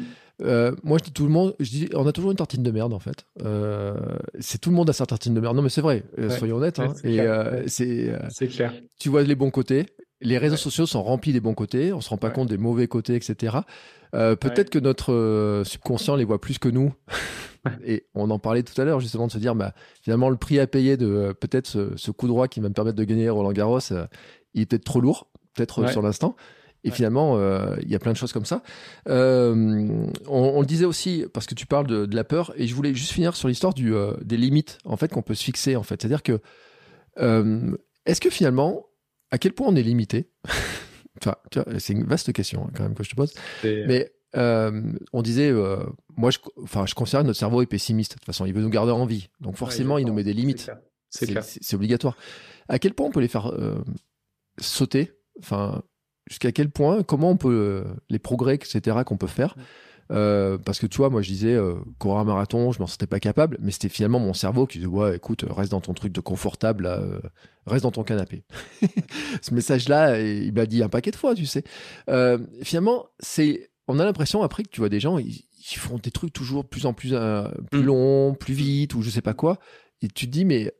Moi, 0.84 0.98
je 0.99 1.03
dis 1.03 1.11
tout 1.11 1.26
le 1.26 1.31
monde, 1.31 1.53
je 1.60 1.69
dis, 1.69 1.90
on 1.94 2.07
a 2.07 2.14
toujours 2.14 2.31
une 2.31 2.38
tartine 2.38 2.64
de 2.64 2.72
merde 2.72 2.94
en 2.94 2.99
fait. 2.99 3.26
C'est 4.40 4.61
tout 4.61 4.69
le 4.69 4.76
monde 4.77 4.90
a 4.90 4.94
sa 4.94 5.06
tartine 5.06 5.34
de 5.34 5.41
merde. 5.41 5.57
Non, 5.57 5.61
mais 5.61 5.68
c'est 5.68 5.81
vrai. 5.81 6.06
soyons 6.30 6.56
honnêtes. 6.56 6.80
Hein, 6.80 6.94
et 7.03 7.19
c'est 7.68 8.14
c'est 8.30 8.48
clair. 8.48 8.73
Tu 8.98 9.10
vois 9.10 9.23
les 9.23 9.36
bons 9.36 9.52
côtés 9.52 9.88
les 10.22 10.38
réseaux 10.38 10.58
sociaux 10.58 10.86
sont 10.86 11.04
remplis 11.04 11.34
des 11.34 11.40
bons 11.40 11.54
côtés, 11.54 11.94
on 11.94 12.02
se 12.02 12.10
rend 12.10 12.18
pas 12.18 12.30
compte 12.30 12.50
des 12.50 12.58
mauvais 12.58 12.88
côtés, 12.88 13.16
etc. 13.16 13.58
Euh, 14.16 14.36
peut-être 14.36 14.70
que 14.70 14.80
notre 14.80 15.14
euh, 15.14 15.64
subconscient 15.64 16.16
les 16.16 16.26
voit 16.26 16.41
plus 16.41 16.58
que 16.58 16.70
nous. 16.70 16.94
et 17.86 18.06
on 18.16 18.30
en 18.30 18.40
parlait 18.40 18.64
tout 18.64 18.80
à 18.80 18.86
l'heure 18.86 19.00
justement 19.00 19.28
de 19.28 19.32
se 19.32 19.38
dire, 19.38 19.56
bah, 19.56 19.74
finalement 20.02 20.30
le 20.30 20.38
prix 20.38 20.60
à 20.60 20.68
payer 20.68 20.98
de 20.98 21.08
euh, 21.08 21.34
peut-être 21.34 21.94
ce, 21.96 22.12
coup 22.12 22.28
droit 22.28 22.48
qui 22.48 22.60
va 22.60 22.70
me 22.70 22.74
permettre 22.74 22.98
de 22.98 23.04
gagner 23.04 23.30
Roland 23.30 23.52
Garros, 23.52 23.80
il 24.54 24.62
est 24.62 24.66
peut-être 24.66 24.84
trop 24.84 25.00
lourd, 25.00 25.30
peut-être 25.56 25.90
sur 25.90 26.02
l'instant. 26.02 26.36
Et 26.86 26.91
finalement, 26.91 27.38
il 27.82 27.90
y 27.90 27.96
a 27.96 28.00
plein 28.00 28.14
de 28.14 28.18
choses 28.18 28.32
comme 28.32 28.46
ça. 28.46 28.64
On, 29.06 30.14
on, 30.30 30.62
le 30.62 30.66
disait 30.66 30.86
aussi 30.86 31.26
parce 31.34 31.46
que 31.46 31.54
tu 31.54 31.66
parles 31.66 31.88
de, 31.88 32.06
de, 32.06 32.16
la 32.16 32.24
peur, 32.24 32.54
et 32.56 32.68
je 32.68 32.74
voulais 32.74 32.94
juste 32.96 33.12
finir 33.12 33.36
sur 33.36 33.50
l'histoire 33.50 33.74
des 33.74 34.38
limites 34.38 34.78
en 34.86 34.96
fait 34.96 35.10
qu'on 35.10 35.22
peut 35.22 35.36
se 35.36 35.44
fixer 35.44 35.76
en 35.76 35.84
fait. 35.84 36.02
C'est-à-dire 36.02 36.24
que 36.24 36.40
est-ce 38.06 38.22
que 38.22 38.30
finalement 38.30 38.89
à 39.31 39.38
quel 39.38 39.53
point 39.53 39.68
on 39.68 39.76
est 39.76 39.84
limité 39.84 40.30
Enfin, 41.22 41.35
c'est 41.80 41.93
une 41.93 42.06
vaste 42.06 42.31
question 42.31 42.65
hein, 42.65 42.72
quand 42.73 42.84
même 42.84 42.95
que 42.95 43.03
je 43.03 43.10
te 43.10 43.15
pose. 43.15 43.34
Mais 43.64 44.14
euh, 44.38 44.93
on 45.11 45.22
disait, 45.22 45.49
euh, 45.49 45.84
moi, 46.15 46.31
je, 46.31 46.39
enfin, 46.64 46.85
je 46.85 46.95
considère 46.95 47.22
que 47.22 47.27
notre 47.27 47.39
cerveau 47.39 47.61
est 47.61 47.65
pessimiste. 47.65 48.11
De 48.11 48.15
toute 48.15 48.26
façon, 48.26 48.45
il 48.45 48.53
veut 48.53 48.61
nous 48.61 48.69
garder 48.69 48.91
en 48.91 49.06
vie. 49.06 49.30
Donc 49.41 49.57
forcément, 49.57 49.97
il 49.97 50.06
nous 50.06 50.14
met 50.14 50.23
des 50.23 50.34
limites. 50.34 50.72
C'est 51.10 51.73
obligatoire. 51.73 52.15
À 52.68 52.80
quel 52.80 52.93
point 52.93 53.07
on 53.07 53.11
peut 53.11 53.19
les 53.19 53.27
faire 53.27 53.47
euh, 53.47 53.84
sauter? 54.60 55.11
Enfin, 55.39 55.81
jusqu'à 56.30 56.51
quel 56.51 56.69
point 56.69 57.03
Comment 57.03 57.31
on 57.31 57.38
peut 57.38 57.84
les 58.10 58.19
progrès, 58.19 58.56
etc. 58.56 58.97
qu'on 59.06 59.18
peut 59.18 59.27
faire? 59.27 59.56
Euh, 60.11 60.57
parce 60.57 60.80
que 60.80 60.88
tu 60.88 60.98
vois, 60.98 61.10
moi 61.10 61.22
je 61.22 61.30
disais 61.30 61.53
euh, 61.53 61.76
courir 61.99 62.18
un 62.18 62.23
marathon, 62.23 62.72
je 62.72 62.80
m'en 62.80 62.88
sentais 62.88 63.07
pas 63.07 63.19
capable, 63.19 63.57
mais 63.61 63.72
c'était 63.72 63.90
finalement 63.90 64.19
mon 64.19 64.34
cerveau 64.34 64.65
qui 64.65 64.80
disait 64.80 64.90
ouais, 64.90 65.18
écoute, 65.18 65.45
reste 65.48 65.72
dans 65.72 65.81
ton 65.81 65.94
truc 65.94 66.11
de 66.11 66.19
confortable, 66.19 66.88
euh, 66.88 67.19
reste 67.68 67.84
dans 67.84 67.91
ton 67.91 68.03
canapé. 68.03 68.44
Ce 69.41 69.53
message-là, 69.53 70.19
il 70.19 70.52
m'a 70.53 70.65
dit 70.65 70.81
un 70.81 70.90
paquet 70.90 71.11
de 71.11 71.15
fois, 71.15 71.36
tu 71.36 71.45
sais. 71.45 71.64
finalement, 72.64 73.07
c'est, 73.19 73.69
on 73.88 73.99
a 73.99 74.06
l'impression 74.06 74.41
après 74.41 74.64
que 74.64 74.69
tu 74.69 74.81
vois 74.81 74.90
des 74.90 74.99
gens, 74.99 75.19
ils, 75.19 75.45
font 75.76 75.98
des 75.98 76.10
trucs 76.10 76.34
toujours 76.34 76.65
plus 76.65 76.88
en 76.88 76.94
plus 76.94 77.14
plus 77.69 77.81
mm. 77.81 77.86
longs, 77.86 78.34
plus 78.34 78.56
vite 78.56 78.95
ou 78.95 79.03
je 79.03 79.11
sais 79.11 79.22
pas 79.22 79.36
quoi, 79.36 79.60
et 80.02 80.07
tu 80.07 80.26
te 80.26 80.31
dis 80.31 80.45
mais 80.45 80.73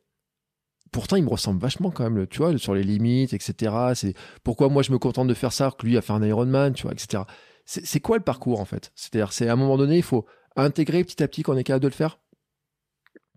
pourtant 0.90 1.14
il 1.14 1.22
me 1.22 1.28
ressemble 1.28 1.60
vachement 1.60 1.92
quand 1.92 2.10
même 2.10 2.26
tu 2.26 2.38
vois 2.38 2.56
sur 2.58 2.74
les 2.74 2.82
limites 2.82 3.32
etc 3.32 3.72
c'est 3.94 4.14
pourquoi 4.42 4.68
moi 4.68 4.82
je 4.82 4.90
me 4.90 4.98
contente 4.98 5.28
de 5.28 5.34
faire 5.34 5.52
ça 5.52 5.70
que 5.78 5.86
lui 5.86 5.96
a 5.96 6.02
fait 6.02 6.12
un 6.12 6.22
Ironman 6.22 6.72
tu 6.72 6.82
vois 6.82 6.92
etc 6.92 7.22
c'est 7.70 8.00
quoi 8.00 8.16
le 8.16 8.24
parcours 8.24 8.60
en 8.60 8.64
fait? 8.64 8.90
C'est-à-dire, 8.94 9.32
c'est 9.32 9.48
à 9.48 9.52
un 9.52 9.56
moment 9.56 9.76
donné, 9.76 9.96
il 9.96 10.02
faut 10.02 10.26
intégrer 10.56 11.04
petit 11.04 11.22
à 11.22 11.28
petit 11.28 11.42
qu'on 11.42 11.56
est 11.56 11.64
capable 11.64 11.84
de 11.84 11.88
le 11.88 11.94
faire? 11.94 12.18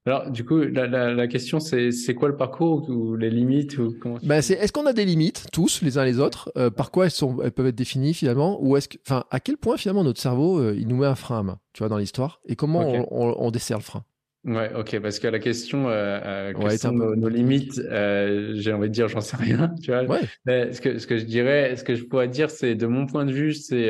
Alors, 0.06 0.30
du 0.30 0.44
coup, 0.44 0.58
la, 0.58 1.28
question, 1.28 1.62
c'est 1.62 2.14
quoi 2.14 2.28
le 2.28 2.36
parcours 2.36 2.90
ou 2.90 3.16
les 3.16 3.30
limites 3.30 3.78
ou 3.78 3.96
comment 4.02 4.18
ben, 4.22 4.40
Est-ce 4.40 4.74
qu'on 4.74 4.86
a 4.86 4.92
des 4.92 5.06
limites, 5.06 5.46
tous, 5.54 5.82
les 5.82 5.98
uns 5.98 6.04
les 6.04 6.20
autres? 6.20 6.52
Euh, 6.58 6.70
Par 6.70 6.92
quoi 6.92 7.06
elles, 7.06 7.12
sont, 7.12 7.42
elles 7.42 7.54
peuvent 7.54 7.68
être 7.68 7.76
définies 7.76 8.14
finalement? 8.14 8.62
Ou 8.62 8.76
est-ce 8.76 8.90
que, 8.90 8.98
enfin, 9.06 9.24
à 9.32 9.40
quel 9.40 9.56
point 9.56 9.78
finalement 9.78 10.04
notre 10.04 10.20
cerveau, 10.20 10.60
euh, 10.60 10.76
il 10.78 10.90
nous 10.90 10.98
met 10.98 11.06
un 11.06 11.16
frein 11.16 11.40
à 11.40 11.44
main, 11.44 11.60
tu 11.72 11.84
vois, 11.84 11.90
dans 11.90 11.98
l'histoire? 11.98 12.42
Et 12.46 12.58
comment 12.58 12.82
on, 12.82 13.46
on, 13.46 13.52
dessert 13.52 13.78
le 13.78 13.84
frein? 13.84 14.04
Ouais, 14.46 14.72
ok, 14.76 15.00
parce 15.00 15.20
que 15.20 15.28
la 15.28 15.40
question, 15.40 15.88
euh, 15.90 16.52
euh 16.54 16.92
nos, 16.92 17.30
limites, 17.30 17.76
j'ai 17.76 18.74
envie 18.74 18.90
de 18.90 18.94
dire, 18.94 19.08
j'en 19.08 19.22
sais 19.22 19.38
rien, 19.38 19.74
tu 19.82 19.92
vois. 19.92 20.20
Mais 20.46 20.74
ce 20.74 20.82
que 20.82 20.98
ce 20.98 21.08
que 21.08 21.18
je 21.18 21.24
dirais, 21.24 21.76
ce 21.78 21.84
que 21.84 21.96
je 21.96 22.04
pourrais 22.04 22.28
dire, 22.28 22.50
c'est 22.50 22.76
de 22.76 22.86
mon 22.86 23.06
point 23.06 23.26
de 23.26 23.32
vue, 23.32 23.54
c'est 23.54 23.90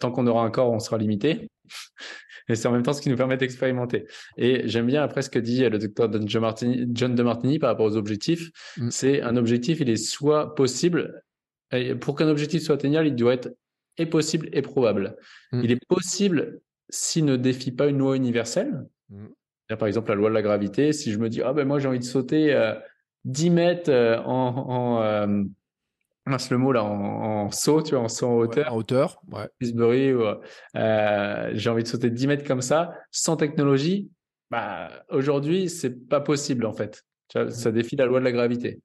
tant 0.00 0.10
qu'on 0.10 0.26
aura 0.26 0.44
un 0.44 0.50
corps, 0.50 0.70
on 0.70 0.78
sera 0.78 0.98
limité 0.98 1.48
et 2.48 2.54
c'est 2.54 2.68
en 2.68 2.72
même 2.72 2.82
temps 2.82 2.92
ce 2.92 3.00
qui 3.00 3.08
nous 3.08 3.16
permet 3.16 3.36
d'expérimenter. 3.36 4.06
Et 4.36 4.68
j'aime 4.68 4.86
bien 4.86 5.02
après 5.02 5.22
ce 5.22 5.30
que 5.30 5.38
dit 5.38 5.60
le 5.68 5.78
docteur 5.78 6.10
John 6.12 7.14
de 7.14 7.22
Martini 7.22 7.58
par 7.58 7.70
rapport 7.70 7.86
aux 7.86 7.96
objectifs. 7.96 8.50
Mm. 8.78 8.90
C'est 8.90 9.22
un 9.22 9.36
objectif, 9.36 9.80
il 9.80 9.90
est 9.90 9.96
soit 9.96 10.54
possible, 10.54 11.22
et 11.72 11.94
pour 11.94 12.16
qu'un 12.16 12.28
objectif 12.28 12.62
soit 12.62 12.74
atteignable, 12.74 13.08
il 13.08 13.14
doit 13.14 13.34
être 13.34 13.50
et 13.98 14.06
possible 14.06 14.48
et 14.52 14.62
probable. 14.62 15.16
Mm. 15.52 15.60
Il 15.64 15.72
est 15.72 15.86
possible 15.86 16.60
s'il 16.88 17.24
ne 17.24 17.36
défie 17.36 17.72
pas 17.72 17.86
une 17.86 17.98
loi 17.98 18.16
universelle. 18.16 18.86
Mm. 19.10 19.26
Par 19.76 19.88
exemple, 19.88 20.10
la 20.10 20.14
loi 20.14 20.28
de 20.28 20.34
la 20.34 20.42
gravité. 20.42 20.92
Si 20.92 21.12
je 21.12 21.18
me 21.18 21.28
dis, 21.28 21.42
ah 21.42 21.52
ben 21.52 21.66
moi 21.66 21.78
j'ai 21.78 21.88
envie 21.88 21.98
de 21.98 22.04
sauter 22.04 22.54
10 23.24 23.48
euh, 23.48 23.52
mètres 23.52 23.90
euh, 23.90 24.18
en, 24.18 24.56
en 24.56 25.02
euh, 25.02 25.44
le 26.26 26.56
mot 26.56 26.72
là 26.72 26.84
en, 26.84 27.50
saut, 27.50 27.82
tu 27.82 27.94
vois, 27.94 28.04
en 28.04 28.08
saut 28.08 28.28
en 28.28 28.36
hauteur. 28.36 28.72
en 28.72 28.76
hauteur, 28.76 29.20
ouais. 29.32 29.48
euh, 30.76 31.50
j'ai 31.52 31.70
envie 31.70 31.82
de 31.82 31.88
sauter 31.88 32.10
10 32.10 32.26
mètres 32.26 32.46
comme 32.46 32.62
ça, 32.62 32.94
sans 33.10 33.36
technologie. 33.36 34.10
Bah, 34.50 34.90
aujourd'hui, 35.08 35.68
c'est 35.68 36.08
pas 36.08 36.20
possible 36.20 36.66
en 36.66 36.72
fait. 36.72 37.04
Ça 37.32 37.70
mmh. 37.70 37.72
défie 37.72 37.96
la 37.96 38.06
loi 38.06 38.20
de 38.20 38.24
la 38.24 38.32
gravité. 38.32 38.80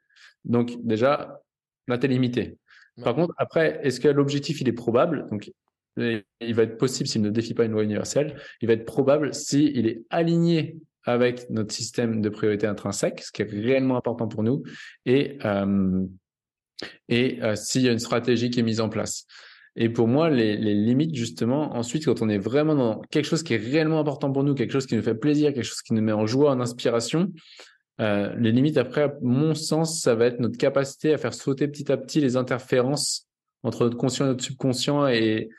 Donc 0.45 0.71
déjà, 0.83 1.41
là, 1.87 1.97
t'es 1.97 2.07
limité. 2.07 2.57
Par 3.03 3.13
contre, 3.13 3.33
après, 3.37 3.79
est-ce 3.83 3.99
que 3.99 4.07
l'objectif 4.07 4.61
il 4.61 4.69
est 4.69 4.73
probable? 4.73 5.27
Donc, 5.29 5.51
il 5.97 6.53
va 6.53 6.63
être 6.63 6.77
possible 6.77 7.07
s'il 7.07 7.21
ne 7.21 7.29
défie 7.29 7.53
pas 7.53 7.65
une 7.65 7.71
loi 7.71 7.83
universelle. 7.83 8.39
Il 8.61 8.67
va 8.67 8.73
être 8.73 8.85
probable 8.85 9.33
s'il 9.33 9.87
est 9.87 10.03
aligné 10.09 10.77
avec 11.03 11.49
notre 11.49 11.73
système 11.73 12.21
de 12.21 12.29
priorité 12.29 12.67
intrinsèque, 12.67 13.21
ce 13.21 13.31
qui 13.31 13.41
est 13.41 13.49
réellement 13.49 13.97
important 13.97 14.27
pour 14.27 14.43
nous, 14.43 14.63
et 15.05 15.37
euh, 15.45 16.05
et 17.09 17.41
euh, 17.41 17.55
s'il 17.55 17.81
y 17.81 17.89
a 17.89 17.91
une 17.91 17.99
stratégie 17.99 18.49
qui 18.49 18.59
est 18.59 18.63
mise 18.63 18.81
en 18.81 18.89
place. 18.89 19.25
Et 19.79 19.89
pour 19.89 20.07
moi, 20.07 20.29
les, 20.29 20.57
limites, 20.57 21.15
justement, 21.15 21.75
ensuite, 21.75 22.05
quand 22.05 22.21
on 22.23 22.29
est 22.29 22.39
vraiment 22.39 22.75
dans 22.75 23.01
quelque 23.11 23.25
chose 23.25 23.43
qui 23.43 23.53
est 23.53 23.57
réellement 23.57 23.99
important 23.99 24.31
pour 24.31 24.43
nous, 24.43 24.55
quelque 24.55 24.71
chose 24.71 24.87
qui 24.87 24.95
nous 24.95 25.03
fait 25.03 25.15
plaisir, 25.15 25.53
quelque 25.53 25.63
chose 25.63 25.83
qui 25.83 25.93
nous 25.93 26.01
met 26.01 26.11
en 26.11 26.25
joie, 26.25 26.51
en 26.51 26.59
inspiration, 26.59 27.31
euh, 28.01 28.33
les 28.37 28.51
limites, 28.51 28.77
après, 28.77 29.03
à 29.03 29.13
mon 29.21 29.53
sens, 29.53 30.01
ça 30.01 30.15
va 30.15 30.25
être 30.25 30.39
notre 30.39 30.57
capacité 30.57 31.13
à 31.13 31.17
faire 31.19 31.33
sauter 31.33 31.67
petit 31.67 31.91
à 31.91 31.97
petit 31.97 32.19
les 32.19 32.37
interférences 32.37 33.27
entre 33.61 33.83
notre 33.83 33.97
conscient 33.97 34.25
et 34.25 34.29
notre 34.29 34.43
subconscient. 34.43 35.07
Et 35.07 35.49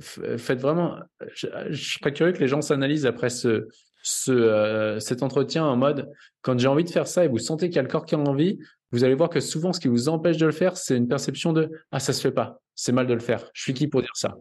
faites 0.00 0.60
vraiment, 0.60 0.96
je, 1.34 1.46
je, 1.70 1.98
serais 1.98 2.12
curieux 2.12 2.32
que 2.32 2.40
les 2.40 2.48
gens 2.48 2.60
s'analysent 2.60 3.06
après 3.06 3.30
ce, 3.30 3.68
ce, 4.02 4.32
euh, 4.32 4.98
cet 4.98 5.22
entretien 5.22 5.64
en 5.64 5.76
mode, 5.76 6.10
quand 6.42 6.58
j'ai 6.58 6.68
envie 6.68 6.84
de 6.84 6.90
faire 6.90 7.06
ça 7.06 7.24
et 7.24 7.28
vous 7.28 7.38
sentez 7.38 7.68
qu'il 7.68 7.76
y 7.76 7.80
a 7.80 7.82
le 7.82 7.88
corps 7.88 8.06
qui 8.06 8.14
a 8.14 8.18
envie, 8.18 8.58
vous 8.92 9.04
allez 9.04 9.14
voir 9.14 9.30
que 9.30 9.40
souvent, 9.40 9.72
ce 9.72 9.80
qui 9.80 9.88
vous 9.88 10.08
empêche 10.08 10.36
de 10.36 10.46
le 10.46 10.52
faire, 10.52 10.76
c'est 10.76 10.96
une 10.96 11.08
perception 11.08 11.52
de 11.52 11.70
ah 11.92 12.00
ça 12.00 12.12
se 12.12 12.20
fait 12.20 12.32
pas, 12.32 12.60
c'est 12.74 12.92
mal 12.92 13.06
de 13.06 13.14
le 13.14 13.20
faire. 13.20 13.48
Je 13.52 13.62
suis 13.62 13.74
qui 13.74 13.86
pour 13.86 14.00
dire 14.00 14.10
ça 14.14 14.36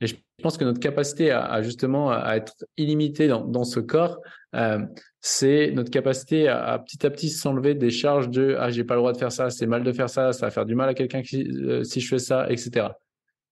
Et 0.00 0.06
je 0.06 0.16
pense 0.42 0.56
que 0.56 0.64
notre 0.64 0.80
capacité 0.80 1.30
à, 1.30 1.60
justement 1.62 2.10
à 2.10 2.36
être 2.36 2.54
illimité 2.76 3.26
dans, 3.26 3.44
dans 3.44 3.64
ce 3.64 3.80
corps, 3.80 4.20
euh, 4.54 4.80
c'est 5.20 5.72
notre 5.72 5.90
capacité 5.90 6.48
à, 6.48 6.78
petit 6.78 7.04
à 7.04 7.10
petit 7.10 7.30
s'enlever 7.30 7.74
des 7.74 7.90
charges 7.90 8.28
de 8.28 8.56
ah 8.58 8.70
j'ai 8.70 8.84
pas 8.84 8.94
le 8.94 9.00
droit 9.00 9.12
de 9.12 9.18
faire 9.18 9.32
ça, 9.32 9.50
c'est 9.50 9.66
mal 9.66 9.82
de 9.82 9.92
faire 9.92 10.10
ça, 10.10 10.32
ça 10.32 10.46
va 10.46 10.50
faire 10.50 10.66
du 10.66 10.74
mal 10.74 10.88
à 10.88 10.94
quelqu'un 10.94 11.22
euh, 11.34 11.82
si 11.82 12.00
je 12.00 12.08
fais 12.08 12.18
ça, 12.18 12.48
etc 12.50 12.88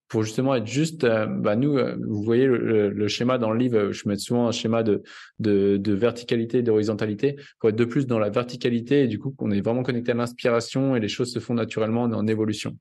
pour 0.08 0.22
justement 0.22 0.54
être 0.54 0.66
juste, 0.66 1.04
euh, 1.04 1.26
bah 1.26 1.56
nous, 1.56 1.76
euh, 1.78 1.96
vous 2.00 2.22
voyez 2.22 2.46
le, 2.46 3.08
schéma 3.08 3.38
dans 3.38 3.50
le 3.50 3.58
livre, 3.58 3.92
je 3.92 4.08
mets 4.08 4.16
souvent 4.16 4.48
un 4.48 4.52
schéma 4.52 4.82
de, 4.82 5.02
de, 5.38 5.76
de 5.76 5.92
verticalité 5.92 6.62
d'horizontalité, 6.62 7.36
pour 7.58 7.70
être 7.70 7.76
de 7.76 7.84
plus 7.84 8.06
dans 8.06 8.18
la 8.18 8.30
verticalité 8.30 9.02
et 9.02 9.06
du 9.08 9.18
coup 9.18 9.30
qu'on 9.32 9.50
est 9.50 9.60
vraiment 9.60 9.82
connecté 9.82 10.12
à 10.12 10.14
l'inspiration 10.14 10.96
et 10.96 11.00
les 11.00 11.08
choses 11.08 11.32
se 11.32 11.38
font 11.38 11.54
naturellement, 11.54 12.04
en 12.04 12.26
évolution. 12.26 12.76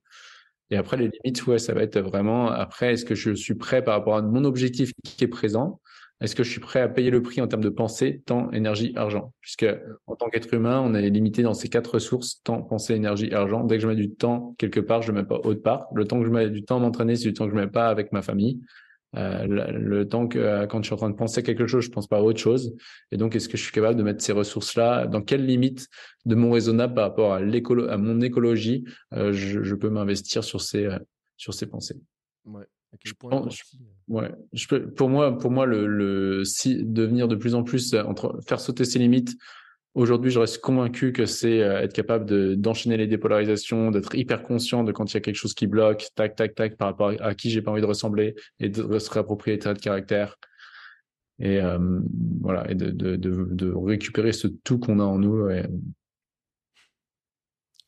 Et 0.72 0.78
après 0.78 0.98
les 0.98 1.10
limites, 1.10 1.46
ouais, 1.48 1.60
ça 1.60 1.74
va 1.74 1.84
être 1.84 2.00
vraiment 2.00 2.50
après, 2.50 2.94
est-ce 2.94 3.06
que 3.06 3.16
je 3.16 3.34
suis 3.34 3.56
prêt 3.56 3.84
par 3.84 3.96
rapport 3.96 4.18
à 4.18 4.22
mon 4.22 4.44
objectif 4.46 4.92
qui 5.04 5.24
est 5.24 5.28
présent? 5.28 5.80
Est-ce 6.22 6.36
que 6.36 6.44
je 6.44 6.50
suis 6.50 6.62
prêt 6.62 6.80
à 6.80 6.88
payer 6.88 7.12
le 7.12 7.22
prix 7.22 7.42
en 7.42 7.48
termes 7.48 7.64
de 7.64 7.70
pensée, 7.70 8.22
temps, 8.26 8.50
énergie, 8.52 8.94
argent? 8.96 9.34
Puisque 9.42 9.66
en 10.08 10.16
tant 10.16 10.30
qu'être 10.30 10.54
humain, 10.54 10.80
on 10.80 10.94
est 10.94 11.10
limité 11.10 11.44
dans 11.44 11.54
ces 11.54 11.68
quatre 11.68 11.96
ressources, 11.96 12.42
temps, 12.44 12.62
pensée, 12.62 12.94
énergie, 12.94 13.34
argent. 13.34 13.66
Dès 13.66 13.76
que 13.76 13.84
je 13.84 13.88
mets 13.88 13.96
du 13.96 14.12
temps 14.12 14.56
quelque 14.58 14.80
part, 14.80 15.02
je 15.02 15.12
ne 15.12 15.18
mets 15.18 15.26
pas 15.26 15.36
autre 15.36 15.62
part. 15.62 15.88
Le 15.94 16.06
temps 16.06 16.20
que 16.20 16.26
je 16.26 16.32
mets 16.32 16.50
du 16.50 16.64
temps 16.64 16.78
à 16.78 16.80
m'entraîner, 16.80 17.18
c'est 17.18 17.28
du 17.28 17.34
temps 17.34 17.46
que 17.46 17.52
je 17.52 17.58
mets 17.58 17.68
pas 17.68 17.90
avec 17.90 18.14
ma 18.14 18.22
famille. 18.22 18.62
Euh, 19.18 19.46
le, 19.46 20.08
temps 20.08 20.28
que 20.28 20.40
euh, 20.40 20.68
quand 20.68 20.82
je 20.82 20.88
suis 20.88 20.94
en 20.94 20.98
train 20.98 21.10
de 21.10 21.16
penser 21.16 21.40
à 21.40 21.42
quelque 21.42 21.68
chose, 21.68 21.84
je 21.84 21.90
pense 21.90 22.08
pas 22.08 22.18
à 22.18 22.22
autre 22.22 22.40
chose. 22.40 22.76
Et 23.12 23.18
donc, 23.18 23.36
est-ce 23.36 23.50
que 23.50 23.58
je 23.58 23.64
suis 23.64 23.74
capable 23.74 23.98
de 23.98 24.04
mettre 24.04 24.24
ces 24.24 24.34
ressources-là? 24.34 25.08
Dans 25.08 25.22
quelle 25.22 25.46
limite 25.46 25.88
de 26.26 26.36
mon 26.36 26.52
raisonnable 26.52 26.94
par 26.94 27.04
rapport 27.06 27.34
à, 27.34 27.40
mon 27.98 28.22
écologie, 28.22 28.86
euh, 29.14 29.34
je, 29.34 29.64
je, 29.64 29.76
peux 29.76 29.90
m'investir 29.90 30.46
sur 30.46 30.62
ces, 30.62 30.88
sur 31.38 31.54
ces 31.54 31.66
pensées? 31.66 31.98
Ouais 32.46 32.66
ouais, 34.08 34.32
je 34.54 34.68
peux, 34.68 34.90
pour 34.90 35.10
moi, 35.10 35.38
pour 35.38 35.52
moi, 35.52 35.66
le, 35.66 35.86
le 35.88 36.46
si, 36.46 36.84
devenir 36.84 37.28
de 37.28 37.36
plus 37.36 37.56
en 37.56 37.64
plus 37.64 37.94
euh, 37.94 38.04
entre 38.04 38.40
faire 38.48 38.60
sauter 38.60 38.86
ses 38.86 39.00
limites. 39.00 39.36
Aujourd'hui, 39.94 40.30
je 40.30 40.40
reste 40.40 40.60
convaincu 40.60 41.14
que 41.14 41.26
c'est 41.26 41.62
euh, 41.62 41.82
être 41.82 41.94
capable 41.94 42.26
de 42.26 42.56
d'enchaîner 42.56 42.98
les 42.98 43.08
dépolarisations, 43.08 43.92
d'être 43.92 44.16
hyper 44.16 44.44
conscient 44.44 44.84
de 44.84 44.92
quand 44.92 45.12
il 45.12 45.14
y 45.16 45.18
a 45.18 45.22
quelque 45.22 45.36
chose 45.36 45.54
qui 45.54 45.68
bloque, 45.68 46.08
tac, 46.16 46.36
tac, 46.36 46.54
tac, 46.56 46.76
par 46.78 46.90
rapport 46.90 47.14
à 47.20 47.34
qui 47.36 47.50
j'ai 47.50 47.62
pas 47.62 47.72
envie 47.72 47.82
de 47.82 47.86
ressembler 47.86 48.36
et 48.60 48.70
de 48.70 49.00
se 49.00 49.10
réapproprier 49.10 49.58
traits 49.58 49.78
de 49.78 49.82
caractère 49.82 50.38
et 51.40 51.60
euh, 51.60 52.00
voilà 52.42 52.70
et 52.72 52.76
de, 52.76 52.92
de, 52.92 53.16
de, 53.18 53.48
de, 53.52 53.74
récupérer 53.74 54.32
ce 54.32 54.48
tout 54.48 54.80
qu'on 54.80 55.00
a 55.00 55.04
en 55.04 55.20
nous 55.20 55.50
et, 55.50 55.64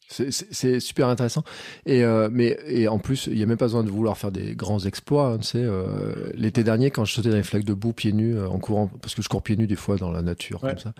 c'est 0.09 0.79
super 0.79 1.09
intéressant. 1.09 1.43
Et, 1.85 2.03
euh, 2.03 2.29
mais, 2.31 2.57
et 2.65 2.87
en 2.87 2.97
plus, 2.97 3.27
il 3.27 3.35
n'y 3.35 3.43
a 3.43 3.45
même 3.45 3.57
pas 3.57 3.65
besoin 3.65 3.83
de 3.83 3.89
vouloir 3.89 4.17
faire 4.17 4.31
des 4.31 4.55
grands 4.55 4.79
exploits. 4.79 5.27
Hein, 5.27 5.37
tu 5.39 5.47
sais, 5.47 5.61
euh, 5.61 6.31
L'été 6.33 6.63
dernier, 6.63 6.91
quand 6.91 7.03
je 7.03 7.13
sautais 7.13 7.29
dans 7.29 7.35
les 7.35 7.43
flaques 7.43 7.65
de 7.65 7.73
boue 7.73 7.93
pieds 7.93 8.13
nus, 8.13 8.37
euh, 8.37 8.47
en 8.47 8.59
courant, 8.59 8.87
parce 9.01 9.15
que 9.15 9.21
je 9.21 9.27
cours 9.27 9.43
pieds 9.43 9.57
nus 9.57 9.67
des 9.67 9.75
fois 9.75 9.97
dans 9.97 10.11
la 10.11 10.21
nature, 10.21 10.61
comme 10.61 10.77
ça. 10.77 10.93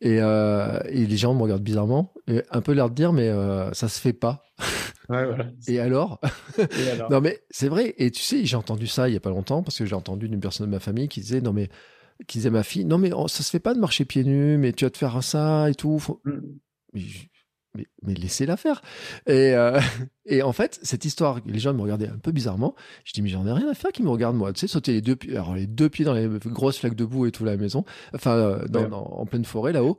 Et, 0.00 0.16
et, 0.16 1.06
les 1.06 1.16
gens 1.16 1.34
me 1.34 1.42
regardent 1.42 1.62
bizarrement, 1.62 2.12
et 2.26 2.42
un 2.50 2.60
peu 2.60 2.72
l'air 2.72 2.88
de 2.88 2.94
dire, 2.94 3.12
mais 3.12 3.30
ça 3.72 3.88
se 3.88 4.00
fait 4.00 4.12
pas. 4.12 4.44
Ouais, 5.08 5.24
voilà. 5.24 5.46
Et 5.66 5.80
alors, 5.80 6.20
et 6.58 6.90
alors? 6.90 7.10
Non 7.10 7.22
mais 7.22 7.40
c'est 7.50 7.68
vrai. 7.68 7.94
Et 7.96 8.10
tu 8.10 8.20
sais, 8.20 8.44
j'ai 8.44 8.56
entendu 8.56 8.86
ça 8.86 9.08
il 9.08 9.14
y 9.14 9.16
a 9.16 9.20
pas 9.20 9.30
longtemps 9.30 9.62
parce 9.62 9.78
que 9.78 9.86
j'ai 9.86 9.94
entendu 9.94 10.28
d'une 10.28 10.40
personne 10.40 10.66
de 10.66 10.70
ma 10.70 10.80
famille 10.80 11.08
qui 11.08 11.20
disait 11.20 11.40
non 11.40 11.54
mais 11.54 11.70
qui 12.26 12.36
disait 12.38 12.48
à 12.48 12.52
ma 12.52 12.62
fille 12.62 12.84
non 12.84 12.98
mais 12.98 13.10
ça 13.26 13.42
se 13.42 13.48
fait 13.48 13.58
pas 13.58 13.72
de 13.72 13.80
marcher 13.80 14.04
pieds 14.04 14.22
nus, 14.22 14.58
mais 14.58 14.74
tu 14.74 14.84
vas 14.84 14.90
te 14.90 14.98
faire 14.98 15.24
ça 15.24 15.70
et 15.70 15.74
tout. 15.74 16.02
Mm. 16.26 17.00
Mais, 17.78 17.86
mais, 18.02 18.14
laissez-la 18.14 18.56
faire. 18.56 18.82
Et, 19.26 19.54
euh, 19.54 19.80
et 20.26 20.42
en 20.42 20.52
fait, 20.52 20.78
cette 20.82 21.04
histoire, 21.04 21.40
les 21.46 21.58
gens 21.58 21.72
me 21.72 21.80
regardaient 21.80 22.08
un 22.08 22.18
peu 22.18 22.32
bizarrement. 22.32 22.74
Je 23.04 23.12
dis, 23.12 23.22
mais 23.22 23.28
j'en 23.28 23.46
ai 23.46 23.52
rien 23.52 23.68
à 23.68 23.74
faire 23.74 23.92
qui 23.92 24.02
me 24.02 24.10
regardent, 24.10 24.36
moi. 24.36 24.52
Tu 24.52 24.60
sais, 24.60 24.66
sauter 24.66 24.92
les 24.92 25.00
deux, 25.00 25.16
pieds, 25.16 25.32
alors 25.32 25.54
les 25.54 25.66
deux 25.66 25.88
pieds 25.88 26.04
dans 26.04 26.14
les 26.14 26.28
grosses 26.46 26.78
flaques 26.78 26.96
de 26.96 27.04
boue 27.04 27.26
et 27.26 27.32
tout, 27.32 27.44
la 27.44 27.56
maison. 27.56 27.84
Enfin, 28.14 28.32
euh, 28.32 28.66
dans, 28.68 28.90
en 28.90 29.26
pleine 29.26 29.44
forêt, 29.44 29.72
là-haut. 29.72 29.98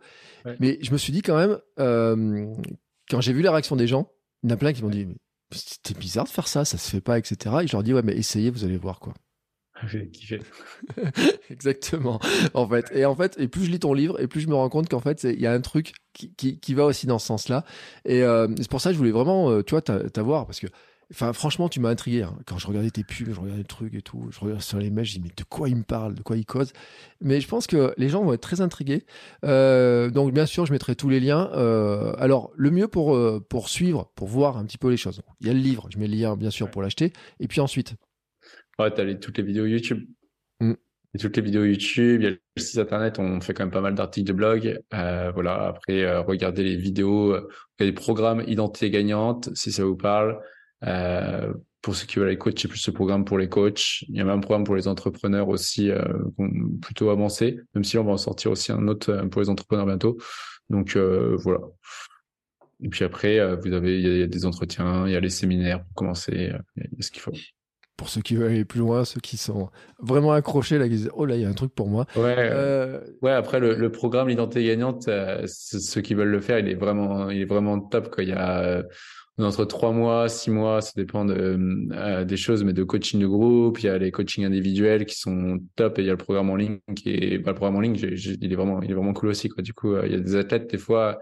Mais 0.60 0.80
je 0.82 0.92
me 0.92 0.98
suis 0.98 1.14
dit 1.14 1.22
quand 1.22 1.38
même, 1.38 1.60
euh, 1.80 2.54
quand 3.10 3.22
j'ai 3.22 3.34
vu 3.34 3.42
la 3.42 3.52
réaction 3.52 3.76
des 3.76 3.88
gens, 3.88 4.12
il 4.44 4.50
y 4.50 4.54
en 4.54 4.56
a 4.56 4.58
plein 4.58 4.74
qui 4.74 4.84
m'ont 4.84 4.90
dit, 4.90 5.08
c'était 5.52 6.00
bizarre 6.00 6.26
de 6.26 6.30
faire 6.30 6.48
ça, 6.48 6.66
ça 6.66 6.78
se 6.78 6.90
fait 6.90 7.02
pas, 7.02 7.18
etc. 7.18 7.58
Et 7.64 7.68
je 7.68 7.74
leur 7.74 7.84
dis, 7.84 7.94
ouais, 7.94 8.02
mais 8.04 8.16
essayez, 8.16 8.50
vous 8.50 8.64
allez 8.64 8.78
voir, 8.78 9.00
quoi. 9.00 9.14
J'ai 9.88 10.10
kiffé. 10.10 10.42
Exactement. 11.50 12.20
En 12.54 12.68
fait, 12.68 12.86
et 12.94 13.06
en 13.06 13.16
fait, 13.16 13.36
et 13.40 13.48
plus 13.48 13.66
je 13.66 13.72
lis 13.72 13.80
ton 13.80 13.94
livre, 13.94 14.20
et 14.20 14.28
plus 14.28 14.42
je 14.42 14.48
me 14.48 14.56
rends 14.56 14.70
compte 14.70 14.90
qu'en 14.90 15.00
fait, 15.00 15.24
il 15.24 15.40
y 15.40 15.48
a 15.48 15.54
un 15.54 15.62
truc 15.62 15.94
qui, 16.14 16.34
qui, 16.36 16.60
qui, 16.60 16.74
va 16.74 16.86
aussi 16.86 17.08
dans 17.08 17.20
ce 17.20 17.28
sens-là. 17.28 17.64
Et 18.06 18.24
euh, 18.24 18.48
c'est 18.58 18.70
pour 18.70 18.82
ça 18.82 18.90
que 18.90 18.94
je 18.94 18.98
voulais 18.98 19.12
vraiment, 19.12 19.50
euh, 19.50 19.64
tu 19.64 19.72
vois, 19.72 19.82
t'avoir 19.82 20.46
parce 20.46 20.60
que, 20.60 20.68
enfin, 21.12 21.32
franchement, 21.34 21.70
tu 21.70 21.80
m'as 21.80 21.90
intrigué. 21.90 22.24
Hein. 22.24 22.38
Quand 22.46 22.58
je 22.58 22.68
regardais 22.68 22.90
tes 22.90 23.04
pubs, 23.04 23.30
je 23.34 23.40
regardais 23.40 23.62
le 23.62 23.68
truc 23.68 23.94
et 23.94 24.02
tout, 24.02 24.28
je 24.32 24.40
regardais 24.40 24.62
sur 24.62 24.80
les 24.80 24.90
mails, 24.90 25.06
je 25.06 25.14
dis 25.14 25.22
mais 25.22 25.32
de 25.36 25.44
quoi 25.44 25.70
il 25.70 25.78
me 25.78 25.84
parle, 25.84 26.16
de 26.16 26.22
quoi 26.22 26.36
il 26.36 26.46
cause? 26.46 26.74
Mais 27.22 27.40
je 27.40 27.48
pense 27.48 27.68
que 27.68 27.94
les 27.98 28.10
gens 28.10 28.24
vont 28.24 28.34
être 28.34 28.42
très 28.42 28.62
intrigués. 28.62 29.06
Euh, 29.46 30.10
donc, 30.10 30.34
bien 30.34 30.46
sûr, 30.46 30.66
je 30.66 30.74
mettrai 30.74 30.96
tous 30.96 31.10
les 31.10 31.20
liens. 31.20 31.50
Alors, 32.18 32.52
le 32.56 32.72
mieux 32.72 32.88
pour 32.88 33.18
pour 33.48 33.70
suivre, 33.70 34.12
pour 34.16 34.28
voir 34.28 34.58
un 34.58 34.66
petit 34.66 34.78
peu 34.78 34.90
les 34.90 34.98
choses. 34.98 35.22
Il 35.42 35.48
y 35.48 35.50
a 35.50 35.54
le 35.54 35.60
livre, 35.60 35.88
je 35.90 36.00
mets 36.00 36.08
le 36.08 36.16
lien 36.16 36.36
bien 36.36 36.52
sûr 36.52 36.70
pour 36.70 36.82
l'acheter. 36.82 37.14
Et 37.40 37.48
puis 37.48 37.62
ensuite, 37.62 37.96
Ouais, 38.80 38.92
t'as 38.92 39.04
les, 39.04 39.20
toutes 39.20 39.38
les 39.38 39.44
vidéos 39.44 39.66
YouTube. 39.66 40.08
Mm. 40.60 40.74
Et 41.16 41.18
toutes 41.18 41.36
les 41.38 41.44
vidéos 41.44 41.66
YouTube, 41.66 42.22
il 42.22 42.24
y 42.24 42.28
a 42.28 42.32
le 42.32 42.40
site 42.62 42.80
internet, 42.80 43.20
on 43.20 43.42
fait 43.42 43.54
quand 43.54 43.64
même 43.64 43.72
pas 43.72 43.82
mal 43.82 43.96
d'articles 43.96 44.28
de 44.28 44.34
blog. 44.34 44.80
Euh, 44.94 45.32
voilà, 45.34 45.68
après, 45.68 46.04
euh, 46.04 46.22
regardez 46.22 46.64
les 46.64 46.76
vidéos, 46.76 47.36
il 47.36 47.42
y 47.80 47.84
a 47.84 47.92
des 47.92 47.94
programmes 47.94 48.44
identité 48.48 48.90
gagnante, 48.90 49.50
si 49.56 49.72
ça 49.72 49.84
vous 49.84 49.98
parle. 49.98 50.40
Euh, 50.86 51.52
pour 51.82 51.96
ceux 51.96 52.06
qui 52.06 52.20
veulent 52.20 52.28
aller 52.28 52.38
coacher 52.38 52.68
plus 52.68 52.80
ce 52.80 52.92
programme 52.92 53.26
pour 53.26 53.38
les 53.38 53.50
coachs. 53.50 54.02
Il 54.08 54.16
y 54.16 54.20
a 54.20 54.24
même 54.24 54.38
un 54.38 54.40
programme 54.40 54.64
pour 54.64 54.76
les 54.76 54.88
entrepreneurs 54.88 55.48
aussi 55.48 55.90
euh, 55.90 56.04
plutôt 56.82 57.10
avancé, 57.10 57.60
même 57.74 57.84
si 57.84 57.98
on 57.98 58.04
va 58.04 58.12
en 58.12 58.18
sortir 58.18 58.52
aussi 58.52 58.72
un 58.72 58.88
autre 58.88 59.12
euh, 59.12 59.26
pour 59.28 59.42
les 59.42 59.50
entrepreneurs 59.50 59.86
bientôt. 59.86 60.18
Donc 60.70 60.96
euh, 60.96 61.38
voilà. 61.38 61.60
Et 62.82 62.90
puis 62.90 63.04
après, 63.04 63.40
vous 63.58 63.74
avez 63.74 64.00
il 64.00 64.18
y, 64.20 64.24
a 64.24 64.28
des 64.28 64.46
entretiens, 64.46 65.06
il 65.06 65.12
y 65.12 65.16
a 65.16 65.20
les 65.20 65.30
séminaires 65.30 65.84
pour 65.84 65.94
commencer, 65.96 66.54
il 66.78 66.82
y 66.82 67.00
a 67.00 67.02
ce 67.02 67.12
qu'il 67.12 67.22
faut 67.22 67.34
pour 68.00 68.08
ceux 68.08 68.22
qui 68.22 68.36
veulent 68.36 68.52
aller 68.52 68.64
plus 68.64 68.80
loin, 68.80 69.04
ceux 69.04 69.20
qui 69.20 69.36
sont 69.36 69.68
vraiment 70.02 70.32
accrochés, 70.32 70.78
là, 70.78 70.86
qui 70.86 70.96
disent 70.96 71.12
Oh 71.16 71.26
là, 71.26 71.36
il 71.36 71.42
y 71.42 71.46
a 71.46 71.50
un 71.50 71.54
truc 71.54 71.76
pour 71.76 71.90
moi. 71.90 72.06
Ouais, 72.16 72.34
euh... 72.38 73.02
ouais 73.22 73.34
après, 73.34 73.60
le, 73.60 73.76
le 73.76 73.92
programme 73.92 74.30
L'identité 74.30 74.64
gagnante, 74.64 75.10
euh, 75.10 75.44
ceux 75.48 76.00
qui 76.00 76.14
veulent 76.14 76.30
le 76.30 76.40
faire, 76.40 76.60
il 76.60 76.70
est 76.70 76.76
vraiment, 76.76 77.30
il 77.30 77.42
est 77.42 77.46
vraiment 77.46 77.78
top. 77.78 78.10
Quoi. 78.10 78.24
Il 78.24 78.30
y 78.30 78.32
a 78.32 78.62
euh, 78.62 78.84
entre 79.38 79.66
trois 79.66 79.92
mois, 79.92 80.30
six 80.30 80.50
mois, 80.50 80.80
ça 80.80 80.94
dépend 80.96 81.26
de, 81.26 81.60
euh, 81.92 82.24
des 82.24 82.38
choses, 82.38 82.64
mais 82.64 82.72
de 82.72 82.86
coaching 82.86 83.20
de 83.20 83.28
groupe. 83.28 83.82
Il 83.82 83.88
y 83.88 83.90
a 83.90 83.98
les 83.98 84.12
coachings 84.12 84.46
individuels 84.46 85.06
qui 85.06 85.20
sont 85.20 85.60
top 85.76 86.00
et 86.00 86.04
il 86.04 86.06
y 86.06 86.10
a 86.10 86.14
le 86.14 86.18
programme 86.18 86.50
en 86.52 86.56
ligne 86.56 86.80
qui 86.96 87.10
est, 87.10 87.38
bah, 87.38 87.52
le 87.52 87.56
programme 87.56 87.76
en 87.76 87.82
ligne, 87.82 87.98
il 87.98 88.50
est 88.50 88.56
vraiment, 88.56 88.82
il 88.82 88.90
est 88.90 88.94
vraiment 88.94 89.12
cool 89.12 89.28
aussi. 89.28 89.50
Quoi. 89.50 89.62
Du 89.62 89.74
coup, 89.74 89.98
il 90.06 90.12
y 90.14 90.16
a 90.16 90.20
des 90.20 90.38
athlètes, 90.38 90.72
des 90.72 90.78
fois, 90.78 91.20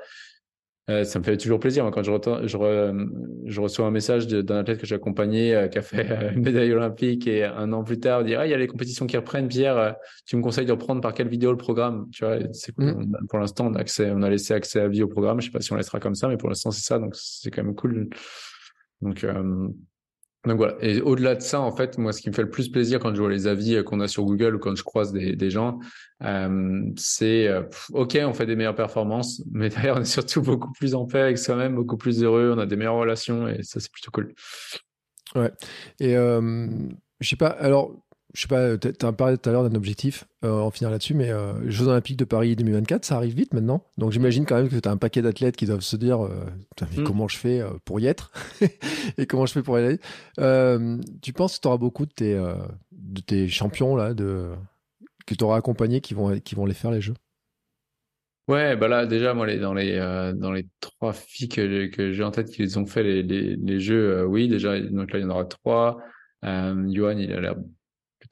euh, 0.89 1.03
ça 1.03 1.19
me 1.19 1.23
fait 1.25 1.35
toujours 1.35 1.59
plaisir 1.59 1.89
quand 1.91 2.01
je, 2.01 2.11
je, 2.43 3.07
je, 3.45 3.61
reçois 3.61 3.85
un 3.85 3.91
message 3.91 4.25
d'un 4.27 4.59
athlète 4.59 4.79
que 4.79 4.85
j'ai 4.85 4.95
accompagné 4.95 5.53
euh, 5.53 5.67
qui 5.67 5.77
a 5.77 5.81
fait 5.81 6.09
euh, 6.09 6.31
une 6.31 6.41
médaille 6.41 6.71
olympique 6.71 7.27
et 7.27 7.43
un 7.43 7.73
an 7.73 7.83
plus 7.83 7.99
tard 7.99 8.23
dire 8.23 8.39
ah 8.39 8.47
il 8.47 8.51
y 8.51 8.53
a 8.53 8.57
les 8.57 8.67
compétitions 8.67 9.05
qui 9.05 9.17
reprennent 9.17 9.49
Pierre 9.49 9.97
tu 10.25 10.37
me 10.37 10.41
conseilles 10.41 10.65
de 10.65 10.71
reprendre 10.71 11.01
par 11.01 11.13
quelle 11.13 11.27
vidéo 11.27 11.51
le 11.51 11.57
programme? 11.57 12.07
Tu 12.11 12.23
vois 12.23 12.37
c'est 12.53 12.77
mmh. 12.77 13.17
pour 13.29 13.39
l'instant 13.39 13.67
on 13.67 13.73
a 13.73 13.79
accès 13.79 14.09
on 14.11 14.21
a 14.21 14.29
laissé 14.29 14.53
accès 14.53 14.79
à 14.79 14.87
vie 14.87 15.03
au 15.03 15.09
programme. 15.09 15.41
Je 15.41 15.47
sais 15.47 15.51
pas 15.51 15.59
si 15.59 15.73
on 15.73 15.75
laissera 15.75 15.99
comme 15.99 16.15
ça 16.15 16.29
mais 16.29 16.37
pour 16.37 16.47
l'instant 16.47 16.71
c'est 16.71 16.85
ça. 16.85 16.99
Donc 16.99 17.15
c'est 17.15 17.51
quand 17.51 17.63
même 17.63 17.75
cool. 17.75 18.09
Donc 19.01 19.25
donc 20.47 20.57
voilà. 20.57 20.75
Et 20.81 21.01
au-delà 21.01 21.35
de 21.35 21.41
ça, 21.41 21.59
en 21.59 21.71
fait, 21.71 21.97
moi, 21.97 22.13
ce 22.13 22.21
qui 22.21 22.29
me 22.29 22.33
fait 22.33 22.41
le 22.41 22.49
plus 22.49 22.69
plaisir 22.69 22.99
quand 22.99 23.13
je 23.13 23.19
vois 23.19 23.29
les 23.29 23.47
avis 23.47 23.75
euh, 23.75 23.83
qu'on 23.83 23.99
a 23.99 24.07
sur 24.07 24.23
Google 24.23 24.55
ou 24.55 24.59
quand 24.59 24.75
je 24.75 24.83
croise 24.83 25.11
des, 25.11 25.49
gens, 25.49 25.79
euh, 26.23 26.81
c'est 26.95 27.47
euh, 27.47 27.63
ok, 27.91 28.17
on 28.23 28.33
fait 28.33 28.45
des 28.45 28.55
meilleures 28.55 28.75
performances, 28.75 29.43
mais 29.51 29.69
d'ailleurs, 29.69 29.97
on 29.97 30.01
est 30.01 30.05
surtout 30.05 30.41
beaucoup 30.41 30.71
plus 30.71 30.95
en 30.95 31.05
paix 31.05 31.19
avec 31.19 31.37
soi-même, 31.37 31.75
beaucoup 31.75 31.97
plus 31.97 32.23
heureux, 32.23 32.53
on 32.55 32.59
a 32.59 32.65
des 32.65 32.75
meilleures 32.75 32.95
relations 32.95 33.47
et 33.47 33.61
ça, 33.63 33.79
c'est 33.79 33.91
plutôt 33.91 34.11
cool. 34.11 34.33
Ouais. 35.35 35.51
Et 35.99 36.15
euh, 36.15 36.67
je 37.19 37.27
sais 37.27 37.35
pas. 37.35 37.49
Alors, 37.49 37.93
je 38.33 38.41
sais 38.41 38.47
pas, 38.47 38.77
tu 38.77 39.05
as 39.05 39.11
parlé 39.13 39.37
tout 39.37 39.49
à 39.49 39.53
l'heure 39.53 39.67
d'un 39.67 39.75
objectif, 39.75 40.25
euh, 40.43 40.59
en 40.59 40.69
finir 40.69 40.91
là-dessus, 40.91 41.13
mais 41.13 41.31
euh, 41.31 41.69
Jeux 41.69 41.87
Olympiques 41.87 42.17
de 42.17 42.25
Paris 42.25 42.55
2024, 42.55 43.05
ça 43.05 43.15
arrive 43.15 43.33
vite 43.33 43.53
maintenant. 43.53 43.83
Donc 43.97 44.11
j'imagine 44.11 44.45
quand 44.45 44.55
même 44.55 44.69
que 44.69 44.75
tu 44.75 44.87
as 44.87 44.91
un 44.91 44.97
paquet 44.97 45.21
d'athlètes 45.21 45.55
qui 45.55 45.65
doivent 45.65 45.81
se 45.81 45.95
dire 45.95 46.23
euh, 46.25 46.45
mm. 46.97 47.03
comment 47.03 47.27
je 47.27 47.37
fais 47.37 47.63
pour 47.85 47.99
y 47.99 48.05
être 48.05 48.31
et 49.17 49.25
comment 49.25 49.45
je 49.45 49.53
fais 49.53 49.63
pour 49.63 49.79
y 49.79 49.83
aller? 49.83 49.99
tu 51.21 51.33
penses 51.33 51.57
que 51.57 51.61
tu 51.61 51.67
auras 51.67 51.77
beaucoup 51.77 52.05
de 52.05 52.11
tes, 52.11 52.35
de 52.91 53.21
tes 53.21 53.47
champions 53.47 53.95
là, 53.95 54.13
de, 54.13 54.51
que 55.25 55.33
tu 55.33 55.43
auras 55.43 55.57
accompagnés 55.57 56.01
qui 56.01 56.13
vont, 56.13 56.37
qui 56.39 56.55
vont 56.55 56.65
les 56.65 56.73
faire 56.73 56.91
les 56.91 57.01
Jeux? 57.01 57.15
Ouais, 58.49 58.77
bah 58.77 58.87
là 58.87 59.05
déjà 59.05 59.33
moi 59.33 59.45
les, 59.45 59.57
dans 59.57 59.73
les 59.73 59.97
dans 60.35 60.51
les 60.51 60.67
trois 60.79 61.11
filles 61.11 61.49
que, 61.49 61.87
que 61.87 62.13
j'ai 62.13 62.23
en 62.23 62.31
tête 62.31 62.49
qui 62.49 62.61
les 62.61 62.77
ont 62.77 62.85
fait 62.85 63.03
les, 63.03 63.23
les, 63.23 63.55
les 63.57 63.79
jeux, 63.79 64.25
oui 64.25 64.47
déjà 64.47 64.79
donc 64.79 65.11
là 65.11 65.19
il 65.19 65.23
y 65.23 65.25
en 65.25 65.29
aura 65.29 65.45
trois. 65.45 65.97
Johan 66.43 67.17
il 67.17 67.33
a 67.33 67.41
l'air 67.41 67.55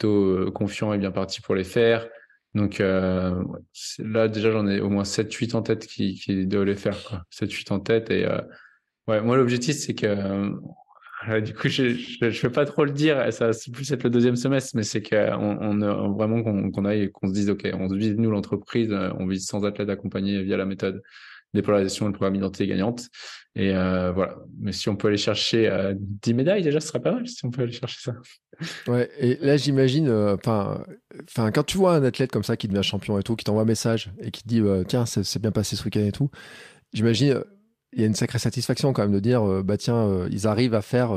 euh, 0.04 0.52
confiant 0.52 0.94
et 0.94 0.98
bien 0.98 1.12
parti 1.12 1.42
pour 1.42 1.56
les 1.56 1.64
faire. 1.64 2.08
Donc 2.54 2.80
euh, 2.80 3.44
là 4.00 4.28
déjà 4.28 4.52
j'en 4.52 4.68
ai 4.68 4.80
au 4.80 4.90
moins 4.90 5.04
7-8 5.04 5.56
en 5.56 5.62
tête 5.62 5.88
qui, 5.88 6.16
qui 6.16 6.46
doivent 6.48 6.66
les 6.66 6.76
faire. 6.76 7.24
7-8 7.32 7.74
en 7.74 7.80
tête 7.80 8.12
et 8.12 8.26
euh, 8.26 8.40
ouais 9.08 9.22
moi 9.22 9.36
l'objectif 9.36 9.76
c'est 9.76 9.94
que 9.94 10.52
du 11.42 11.54
coup 11.54 11.68
je, 11.68 11.90
je 11.90 12.42
vais 12.42 12.50
pas 12.50 12.66
trop 12.66 12.86
le 12.86 12.92
dire 12.92 13.34
ça 13.34 13.52
c'est 13.52 13.72
plus 13.72 13.92
être 13.92 14.04
le 14.04 14.10
deuxième 14.10 14.36
semestre 14.36 14.72
mais 14.76 14.84
c'est 14.84 15.02
qu'on 15.02 15.58
on, 15.62 16.14
vraiment 16.14 16.44
qu'on 16.72 16.86
aille 16.86 17.12
qu'on 17.12 17.28
se 17.28 17.34
dise 17.34 17.50
ok 17.50 17.68
on 17.74 17.90
se 17.90 17.96
vise 17.96 18.16
nous 18.16 18.32
l'entreprise 18.32 18.90
on 19.20 19.28
vise 19.28 19.46
100 19.48 19.64
athlètes 19.66 19.90
accompagnés 19.90 20.42
via 20.44 20.56
la 20.56 20.66
méthode 20.66 21.02
dépolarisation 21.54 22.06
et 22.06 22.10
le 22.10 22.14
programme 22.14 22.36
identité 22.36 22.68
gagnante 22.68 23.10
et 23.56 23.74
euh, 23.74 24.12
voilà. 24.12 24.38
Mais 24.60 24.74
si 24.74 24.90
on 24.90 24.96
peut 24.96 25.08
aller 25.08 25.18
chercher 25.18 25.70
euh, 25.70 25.94
10 25.98 26.34
médailles, 26.34 26.62
déjà, 26.62 26.80
ce 26.82 26.88
serait 26.88 27.02
pas 27.02 27.14
mal 27.14 27.28
si 27.28 27.46
on 27.46 27.52
peut 27.52 27.62
aller 27.62 27.72
chercher 27.72 28.00
ça. 28.02 28.16
Ouais, 28.88 29.10
et 29.18 29.38
là, 29.42 29.56
j'imagine, 29.58 30.10
euh, 30.10 30.36
enfin, 30.36 31.52
quand 31.52 31.64
tu 31.64 31.78
vois 31.78 31.96
un 31.96 32.04
athlète 32.04 32.32
comme 32.32 32.44
ça 32.44 32.58
qui 32.58 32.68
devient 32.68 32.84
champion 32.84 33.18
et 33.18 33.24
tout, 33.24 33.36
qui 33.36 33.46
t'envoie 33.46 33.64
un 33.64 33.66
message 33.66 34.12
et 34.20 34.32
qui 34.32 34.44
te 34.44 34.48
dit, 34.48 34.62
euh, 34.62 34.84
tiens, 34.86 35.06
c'est 35.06 35.42
bien 35.42 35.52
passé 35.52 35.76
ce 35.76 35.84
week-end 35.86 36.02
et 36.02 36.12
tout, 36.12 36.30
j'imagine, 36.94 37.42
il 37.94 38.02
y 38.02 38.04
a 38.04 38.08
une 38.08 38.16
sacrée 38.16 38.40
satisfaction 38.40 38.92
quand 38.92 39.04
même 39.04 39.14
de 39.14 39.20
dire, 39.20 39.64
bah 39.64 39.78
tiens, 39.78 40.28
ils 40.30 40.48
arrivent 40.48 40.74
à 40.74 40.82
faire 40.82 41.12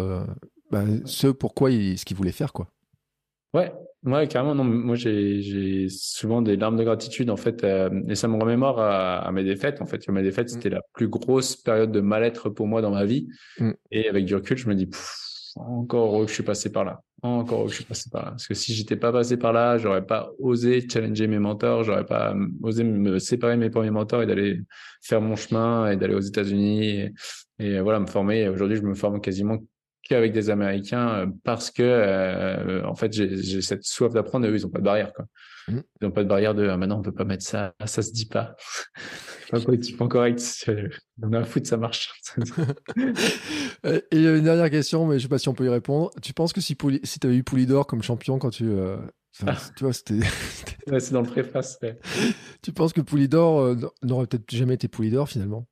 bah, 0.71 0.85
ce 1.07 1.27
pourquoi 1.27 1.73
ils, 1.73 1.99
ce 1.99 2.05
qu'ils 2.05 2.17
voulaient 2.17 2.31
faire, 2.31 2.53
quoi. 2.53 2.69
Ouais, 3.53 3.73
Ouais, 4.05 4.29
carrément. 4.29 4.55
Non, 4.55 4.65
moi, 4.65 4.95
j'ai, 4.95 5.89
souvent 5.89 6.41
des 6.41 6.57
larmes 6.57 6.77
de 6.77 6.85
gratitude, 6.85 7.31
en 7.31 7.37
fait, 7.37 7.65
euh, 7.65 7.91
et 8.09 8.15
ça 8.15 8.29
me 8.29 8.41
remémore 8.41 8.81
à, 8.81 9.19
à, 9.19 9.33
mes 9.33 9.43
défaites. 9.43 9.83
En 9.83 9.87
fait, 9.87 10.07
mes 10.09 10.23
défaites, 10.23 10.47
mmh. 10.47 10.55
c'était 10.55 10.71
la 10.71 10.83
plus 10.93 11.09
grosse 11.09 11.57
période 11.57 11.91
de 11.91 12.01
mal-être 12.01 12.49
pour 12.49 12.69
moi 12.69 12.81
dans 12.81 12.93
ma 12.93 13.05
vie. 13.05 13.29
Mmh. 13.59 13.73
Et 13.91 14.09
avec 14.09 14.25
du 14.25 14.35
recul, 14.37 14.57
je 14.57 14.69
me 14.69 14.75
dis, 14.75 14.89
encore 15.57 16.15
heureux 16.15 16.25
que 16.25 16.31
je 16.31 16.35
suis 16.35 16.45
passé 16.45 16.71
par 16.71 16.85
là. 16.85 17.01
Encore 17.23 17.61
heureux 17.61 17.67
que 17.67 17.73
je 17.73 17.77
suis 17.79 17.85
passé 17.85 18.09
par 18.11 18.25
là. 18.25 18.31
Parce 18.31 18.47
que 18.47 18.55
si 18.55 18.73
j'étais 18.75 18.97
pas 18.97 19.13
passé 19.13 19.37
par 19.37 19.53
là, 19.53 19.79
j'aurais 19.79 20.07
pas 20.07 20.31
osé 20.39 20.87
challenger 20.89 21.27
mes 21.27 21.41
mentors, 21.41 21.83
j'aurais 21.83 22.07
pas 22.07 22.35
osé 22.63 22.85
me 22.85 23.19
séparer 23.19 23.57
de 23.57 23.61
mes 23.61 23.71
premiers 23.71 23.91
mentors 23.91 24.23
et 24.23 24.27
d'aller 24.27 24.61
faire 25.03 25.21
mon 25.21 25.35
chemin 25.35 25.91
et 25.91 25.97
d'aller 25.97 26.15
aux 26.15 26.21
États-Unis 26.21 26.87
et, 26.87 27.15
et, 27.59 27.81
voilà, 27.81 27.99
me 27.99 28.07
former. 28.07 28.49
Aujourd'hui, 28.49 28.77
je 28.77 28.83
me 28.83 28.95
forme 28.95 29.21
quasiment 29.21 29.59
qu'avec 30.09 30.33
des 30.33 30.51
Américains 30.51 31.09
euh, 31.09 31.27
parce 31.45 31.71
que 31.71 31.83
euh, 31.83 32.85
en 32.87 32.95
fait 32.95 33.13
j'ai 33.13 33.61
cette 33.61 33.85
soif 33.85 34.13
d'apprendre 34.13 34.47
et 34.47 34.51
eux 34.51 34.55
ils 34.55 34.67
ont 34.67 34.71
pas 34.71 34.79
de 34.79 34.85
barrière 34.85 35.13
quoi. 35.13 35.27
Mmh. 35.69 35.81
Ils 36.01 36.07
ont 36.07 36.11
pas 36.11 36.25
de 36.25 36.29
barrière 36.29 36.55
de 36.55 36.67
ah, 36.67 36.77
maintenant 36.77 36.99
on 36.99 37.03
peut 37.03 37.13
pas 37.13 37.25
mettre 37.25 37.45
ça, 37.45 37.75
ça 37.85 38.03
se 38.03 38.13
dit 38.13 38.27
pas. 38.27 38.57
pas 39.51 39.61
politiquement 39.61 40.09
correct. 40.09 40.71
On 41.23 41.33
a 41.33 41.39
un 41.39 41.45
foot 41.45 41.67
ça 41.67 41.77
marche. 41.77 42.11
et 43.85 44.03
il 44.13 44.23
y 44.23 44.27
a 44.27 44.37
une 44.37 44.45
dernière 44.45 44.71
question 44.71 45.07
mais 45.07 45.19
je 45.19 45.25
sais 45.25 45.29
pas 45.29 45.39
si 45.39 45.49
on 45.49 45.55
peut 45.55 45.67
y 45.67 45.71
répondre. 45.71 46.11
Tu 46.23 46.33
penses 46.33 46.53
que 46.53 46.61
si 46.61 46.77
si 47.05 47.21
tu 47.21 47.27
avais 47.27 47.37
eu 47.37 47.45
Poulidor 47.45 47.87
comme 47.87 48.03
champion 48.03 48.39
quand 48.39 48.51
tu 48.51 48.65
euh, 48.65 48.97
tu 49.77 49.85
vois, 49.85 49.93
c'était. 49.93 50.21
c'est 50.99 51.13
dans 51.13 51.23
le 51.23 51.29
préface. 51.29 51.79
tu 52.63 52.73
penses 52.73 52.93
que 52.93 53.03
Poulidor 53.03 53.77
n'aurait 54.03 54.27
peut-être 54.27 54.51
jamais 54.51 54.75
été 54.75 54.89
Poulidor 54.89 55.29
finalement? 55.29 55.67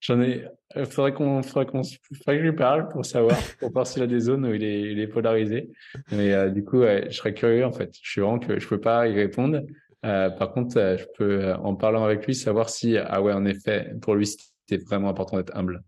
J'en 0.00 0.20
ai. 0.20 0.44
Il 0.76 0.86
faudrait 0.86 1.12
qu'on, 1.12 1.42
faudrait 1.42 1.66
qu'on, 1.66 1.82
faudrait 1.82 2.36
que 2.36 2.44
je 2.44 2.48
lui 2.50 2.56
parle 2.56 2.88
pour 2.88 3.04
savoir, 3.04 3.36
pour 3.58 3.72
voir 3.72 3.86
s'il 3.86 4.02
a 4.02 4.06
des 4.06 4.20
zones 4.20 4.46
où 4.46 4.54
il 4.54 4.62
est, 4.62 4.92
il 4.92 5.00
est 5.00 5.08
polarisé. 5.08 5.70
Mais 6.12 6.32
euh, 6.32 6.48
du 6.48 6.64
coup, 6.64 6.82
je 6.82 7.10
serais 7.10 7.34
curieux 7.34 7.64
en 7.64 7.72
fait. 7.72 7.90
Je 8.00 8.08
suis 8.08 8.20
vraiment 8.20 8.38
que 8.38 8.58
je 8.58 8.68
peux 8.68 8.80
pas 8.80 9.08
y 9.08 9.14
répondre. 9.14 9.62
Euh, 10.06 10.30
par 10.30 10.52
contre, 10.52 10.78
euh, 10.78 10.96
je 10.96 11.04
peux, 11.16 11.52
en 11.54 11.74
parlant 11.74 12.04
avec 12.04 12.26
lui, 12.26 12.34
savoir 12.34 12.70
si, 12.70 12.96
ah 12.96 13.22
ouais, 13.22 13.32
en 13.32 13.44
effet, 13.44 13.92
pour 14.00 14.14
lui, 14.14 14.26
c'était 14.26 14.82
vraiment 14.84 15.10
important 15.10 15.36
d'être 15.36 15.54
humble. 15.56 15.82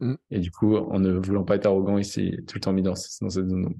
Mm. 0.00 0.14
Et 0.30 0.40
du 0.40 0.50
coup, 0.50 0.76
en 0.76 0.98
ne 0.98 1.12
voulant 1.12 1.44
pas 1.44 1.56
être 1.56 1.66
arrogant, 1.66 1.98
il 1.98 2.04
s'est 2.04 2.38
tout 2.46 2.56
le 2.56 2.60
temps 2.60 2.72
mis 2.72 2.82
dans, 2.82 2.94
dans 3.20 3.30
cette 3.30 3.48
zone. 3.48 3.74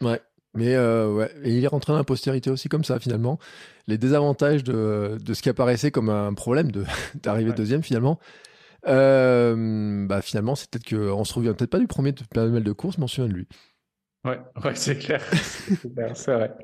Ouais. 0.00 0.20
Mais 0.54 0.74
euh, 0.74 1.12
ouais, 1.14 1.30
et 1.44 1.56
il 1.56 1.62
est 1.62 1.68
rentré 1.68 1.92
dans 1.92 1.98
la 1.98 2.04
postérité 2.04 2.50
aussi 2.50 2.68
comme 2.68 2.82
ça 2.82 2.98
finalement. 2.98 3.38
Les 3.86 3.98
désavantages 3.98 4.64
de, 4.64 5.16
de 5.24 5.32
ce 5.32 5.42
qui 5.42 5.48
apparaissait 5.48 5.92
comme 5.92 6.08
un 6.08 6.34
problème 6.34 6.72
d'arriver 7.22 7.52
deuxième 7.52 7.84
finalement, 7.84 8.18
euh, 8.86 10.06
bah 10.06 10.22
finalement 10.22 10.54
c'est 10.54 10.70
peut-être 10.70 10.88
qu'on 10.88 11.24
se 11.24 11.32
souvient 11.32 11.54
peut-être 11.54 11.70
pas 11.70 11.78
du 11.78 11.86
premier 11.86 12.12
de 12.12 12.48
mal 12.48 12.62
de 12.62 12.72
course, 12.72 12.98
mais 12.98 13.04
on 13.04 13.06
se 13.08 13.16
souvient 13.16 13.28
de 13.28 13.34
lui. 13.34 13.48
Ouais, 14.24 14.38
ouais 14.64 14.74
c'est 14.74 14.98
clair, 14.98 15.22
c'est 16.14 16.32
vrai. 16.32 16.54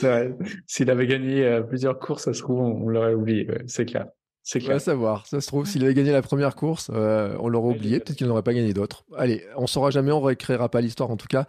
vrai. 0.00 0.36
S'il 0.66 0.90
avait 0.90 1.06
gagné 1.06 1.44
euh, 1.44 1.62
plusieurs 1.62 1.98
courses, 1.98 2.24
ça 2.24 2.34
se 2.34 2.42
trouve 2.42 2.60
on, 2.60 2.88
l'aurait 2.88 3.14
oublié, 3.14 3.48
c'est 3.66 3.86
clair. 3.86 4.06
C'est 4.42 4.60
clair. 4.60 4.74
Va 4.74 4.78
savoir. 4.78 5.26
Ça 5.26 5.40
se 5.40 5.48
trouve, 5.48 5.66
s'il 5.66 5.82
avait 5.82 5.94
gagné 5.94 6.12
la 6.12 6.22
première 6.22 6.54
course, 6.54 6.88
on 6.90 7.48
l'aurait 7.48 7.74
oublié. 7.74 7.98
Peut-être 7.98 8.16
qu'il 8.16 8.28
n'aurait 8.28 8.44
pas 8.44 8.54
gagné 8.54 8.72
d'autres. 8.72 9.04
Allez, 9.16 9.44
on 9.56 9.66
saura 9.66 9.90
jamais, 9.90 10.12
on 10.12 10.20
réécrira 10.20 10.68
pas 10.68 10.80
l'histoire 10.80 11.10
en 11.10 11.16
tout 11.16 11.26
cas. 11.26 11.46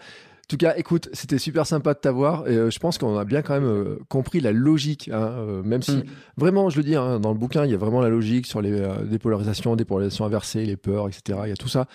En 0.47 0.55
tout 0.55 0.57
cas, 0.65 0.75
écoute, 0.77 1.09
c'était 1.11 1.39
super 1.39 1.67
sympa 1.67 1.93
de 1.93 1.99
t'avoir. 1.99 2.47
Et 2.47 2.55
euh, 2.55 2.69
je 2.69 2.79
pense 2.79 2.97
qu'on 2.97 3.17
a 3.17 3.25
bien 3.25 3.41
quand 3.41 3.53
même 3.53 3.65
euh, 3.65 3.99
compris 4.07 4.39
la 4.39 4.53
logique, 4.53 5.09
hein, 5.11 5.33
euh, 5.39 5.61
même 5.61 5.81
si 5.81 5.97
mm. 5.97 6.03
vraiment, 6.37 6.69
je 6.69 6.77
le 6.77 6.83
dis, 6.83 6.95
hein, 6.95 7.19
dans 7.19 7.33
le 7.33 7.37
bouquin, 7.37 7.65
il 7.65 7.71
y 7.71 7.73
a 7.73 7.77
vraiment 7.77 7.99
la 7.99 8.07
logique 8.07 8.47
sur 8.47 8.61
les 8.61 8.81
dépolarisations, 9.03 9.75
dépolarisations 9.75 10.23
inversées, 10.23 10.65
les 10.65 10.77
peurs, 10.77 11.09
etc. 11.09 11.39
Il 11.43 11.49
y 11.49 11.51
a 11.51 11.57
tout 11.57 11.67
ça. 11.67 11.87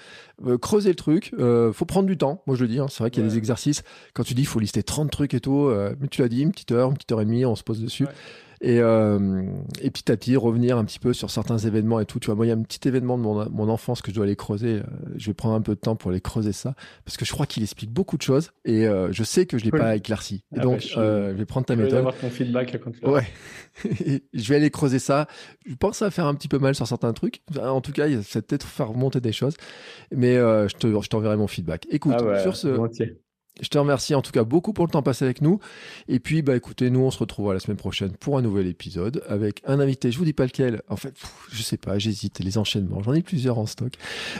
creuser 0.61 0.91
le 0.91 0.97
truc, 0.97 1.35
faut 1.73 1.87
prendre 1.87 2.07
du 2.07 2.19
temps. 2.19 2.43
Moi, 2.47 2.55
je 2.55 2.63
le 2.65 2.69
dis, 2.69 2.79
hein, 2.79 2.89
c'est 2.91 2.99
vrai 2.99 3.11
qu'il 3.11 3.23
y 3.23 3.27
a 3.27 3.29
des 3.31 3.39
exercices. 3.39 3.85
Quand 4.13 4.23
tu 4.23 4.35
dis, 4.35 4.43
il 4.43 4.47
faut 4.47 4.61
lister 4.61 4.83
30 4.83 5.11
trucs 5.11 5.33
et 5.33 5.41
tout, 5.41 5.73
mais 5.99 6.09
tu 6.09 6.21
l'as 6.21 6.29
dit, 6.29 6.43
une 6.43 6.53
petite 6.53 6.73
heure, 6.73 6.91
une 6.91 6.97
petite 6.97 7.13
heure 7.13 7.23
et 7.23 7.25
demie, 7.25 7.47
on 7.47 7.57
se 7.57 7.63
pose 7.63 7.81
dessus. 7.81 8.07
Et, 8.65 8.79
euh, 8.79 9.43
et 9.81 9.91
petit 9.91 10.11
à 10.13 10.17
petit, 10.17 10.37
revenir 10.37 10.79
un 10.79 10.85
petit 10.85 11.01
peu 11.01 11.13
sur 11.13 11.33
certains 11.33 11.59
événements 11.59 11.99
et 11.99 12.07
tout. 12.07 12.21
Tu 12.21 12.27
vois, 12.27 12.37
moi, 12.37 12.47
il 12.47 12.49
y 12.49 12.53
a 12.53 12.55
un 12.55 12.63
petit 12.63 12.87
événement 12.87 13.19
de 13.19 13.23
mon, 13.23 13.51
mon 13.51 13.69
enfance 13.69 14.03
que 14.03 14.13
je 14.13 14.15
dois 14.15 14.25
aller 14.25 14.37
creuser. 14.37 14.77
Euh, 14.77 14.83
je 15.17 15.27
vais 15.27 15.35
prendre 15.35 15.57
un 15.57 15.61
peu 15.61 15.75
de 15.75 15.81
temps 15.81 15.97
pour 15.97 16.13
aller 16.13 16.21
creuser 16.21 16.53
ça, 16.53 16.77
parce 17.05 17.17
que 17.17 17.25
je 17.25 17.33
crois 17.33 17.47
qu'il 17.47 17.65
explique 17.65 17.91
beaucoup 17.91 18.17
de 18.17 18.23
choses 18.23 18.53
et 18.65 18.87
euh, 18.87 19.11
je 19.11 19.25
sais 19.25 19.47
que 19.47 19.59
je 19.59 19.65
l'ai 19.65 19.73
pas 19.73 19.97
éclairci. 19.97 20.45
Ah 20.57 20.61
donc, 20.61 20.79
bah, 20.79 20.87
je, 20.89 20.99
euh, 20.99 21.33
je, 21.33 21.39
vais 21.39 21.45
prendre 21.45 21.67
ta 21.67 21.75
méthode. 21.75 21.91
Je 21.91 21.95
vais 21.97 21.99
avoir 21.99 22.17
ton 22.17 22.31
feedback 22.31 22.81
quand 22.81 23.11
Ouais. 23.11 23.27
je 24.33 24.49
vais 24.49 24.57
aller 24.57 24.71
creuser 24.71 25.01
ça. 25.01 25.27
Je 25.67 25.75
pense 25.75 25.93
que 25.93 25.97
ça 25.97 26.05
va 26.05 26.11
faire 26.13 26.27
un 26.27 26.35
petit 26.37 26.49
peu 26.49 26.61
mal 26.61 26.77
sur 26.77 26.87
certains 26.87 27.13
trucs. 27.13 27.43
En 27.61 27.81
tout 27.81 27.93
cas, 27.93 28.09
ça 28.23 28.39
va 28.39 28.43
peut-être 28.43 28.67
faire 28.67 28.91
remonter 28.91 29.21
des 29.21 29.33
choses. 29.33 29.57
Mais 30.13 30.37
je 30.37 30.77
te, 30.77 30.87
je 30.87 31.09
t'enverrai 31.09 31.37
mon 31.37 31.49
feedback. 31.49 31.89
Écoute, 31.91 32.15
ah 32.17 32.39
sur 32.39 32.55
ce. 32.57 32.69
Je 33.61 33.69
te 33.69 33.77
remercie 33.77 34.15
en 34.15 34.23
tout 34.23 34.33
cas 34.33 34.45
beaucoup 34.45 34.73
pour 34.73 34.87
le 34.87 34.91
temps 34.91 35.03
passé 35.03 35.25
avec 35.25 35.43
nous. 35.43 35.61
Et 36.09 36.21
puis, 36.21 36.41
bah 36.41 36.57
écoutez, 36.57 36.89
nous 36.89 37.01
on 37.01 37.11
se 37.11 37.19
retrouve 37.19 37.53
la 37.53 37.61
semaine 37.61 37.77
prochaine 37.77 38.13
pour 38.13 38.39
un 38.39 38.43
nouvel 38.43 38.67
épisode 38.67 39.23
avec 39.29 39.63
un 39.67 39.79
invité. 39.79 40.11
Je 40.11 40.19
vous 40.19 40.25
dis 40.25 40.33
pas 40.33 40.47
lequel. 40.47 40.81
En 40.89 40.97
fait, 40.97 41.15
je 41.51 41.63
sais 41.63 41.77
pas, 41.77 41.99
j'hésite. 41.99 42.39
Les 42.41 42.57
enchaînements, 42.57 43.03
j'en 43.03 43.13
ai 43.13 43.23
plusieurs 43.23 43.59
en 43.59 43.67
stock. 43.67 43.93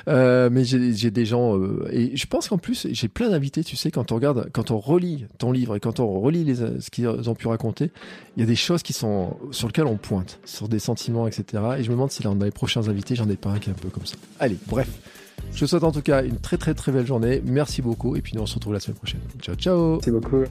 Euh, 0.09 0.49
mais 0.51 0.65
j'ai 0.65 1.11
des 1.11 1.27
gens 1.27 1.59
euh, 1.59 1.89
et 1.93 2.17
je 2.17 2.27
pense 2.27 2.49
qu'en 2.49 2.59
plus 2.59 2.89
j'ai 2.91 3.09
plein 3.09 3.29
d'invités. 3.29 3.63
Tu 3.63 3.77
sais, 3.77 3.91
quand 3.91 4.13
on 4.13 4.15
regarde, 4.15 4.49
quand 4.53 4.71
on 4.71 4.79
relit 4.79 5.27
ton 5.39 5.53
livre 5.53 5.77
et 5.77 5.81
quand 5.81 6.01
on 6.01 6.19
relit 6.19 6.57
ce 6.57 6.91
qu'ils 6.91 7.07
ont 7.09 7.35
pu 7.35 7.49
raconter, 7.49 7.91
il 8.37 8.41
y 8.41 8.43
a 8.43 8.47
des 8.47 8.57
choses 8.57 8.83
qui 8.83 8.95
sont 8.95 9.37
sur 9.51 9.69
lesquelles 9.69 9.87
on 9.87 9.99
pointe, 9.99 10.41
sur 10.47 10.69
des 10.69 10.79
sentiments, 10.79 11.27
etc. 11.27 11.63
Et 11.79 11.83
je 11.83 11.89
me 11.91 11.95
demande 11.95 12.11
si 12.11 12.23
là 12.23 12.33
les 12.43 12.51
prochains 12.51 12.89
invités, 12.89 13.15
j'en 13.15 13.29
ai 13.29 13.37
pas 13.37 13.51
un 13.51 13.59
qui 13.59 13.69
est 13.69 13.73
un 13.73 13.77
peu 13.77 13.91
comme 13.91 14.07
ça. 14.07 14.17
Allez, 14.41 14.57
bref. 14.67 14.89
Je 15.53 15.61
te 15.61 15.67
souhaite 15.67 15.85
en 15.85 15.93
tout 15.93 16.03
cas 16.03 16.23
une 16.25 16.39
très 16.39 16.57
très 16.57 16.75
très 16.75 16.93
belle 16.93 17.07
journée. 17.07 17.43
Merci 17.45 17.83
beaucoup. 17.83 18.17
Et 18.17 18.23
puis 18.23 18.33
nous 18.35 18.43
on 18.43 18.47
se 18.47 18.55
retrouve 18.55 18.73
la 18.73 18.81
semaine 18.81 18.97
prochaine. 18.97 19.21
Ciao 19.41 19.55
ciao. 19.55 19.93
Merci 19.97 20.11
beaucoup. 20.11 20.45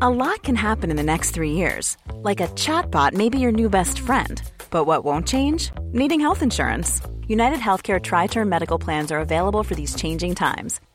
A 0.00 0.10
lot 0.10 0.42
can 0.42 0.56
happen 0.56 0.90
in 0.90 0.96
the 0.96 1.02
next 1.02 1.30
three 1.30 1.52
years. 1.52 1.96
Like 2.22 2.42
a 2.42 2.48
chatbot 2.48 3.14
may 3.14 3.30
be 3.30 3.38
your 3.38 3.52
new 3.52 3.70
best 3.70 4.00
friend. 4.00 4.42
But 4.70 4.84
what 4.84 5.02
won't 5.02 5.26
change? 5.26 5.70
Needing 5.92 6.20
health 6.20 6.42
insurance. 6.42 7.00
United 7.26 7.58
Healthcare 7.58 8.02
Tri 8.02 8.26
Term 8.26 8.48
Medical 8.50 8.78
Plans 8.78 9.10
are 9.10 9.20
available 9.20 9.62
for 9.62 9.74
these 9.74 9.94
changing 9.94 10.34
times 10.34 10.80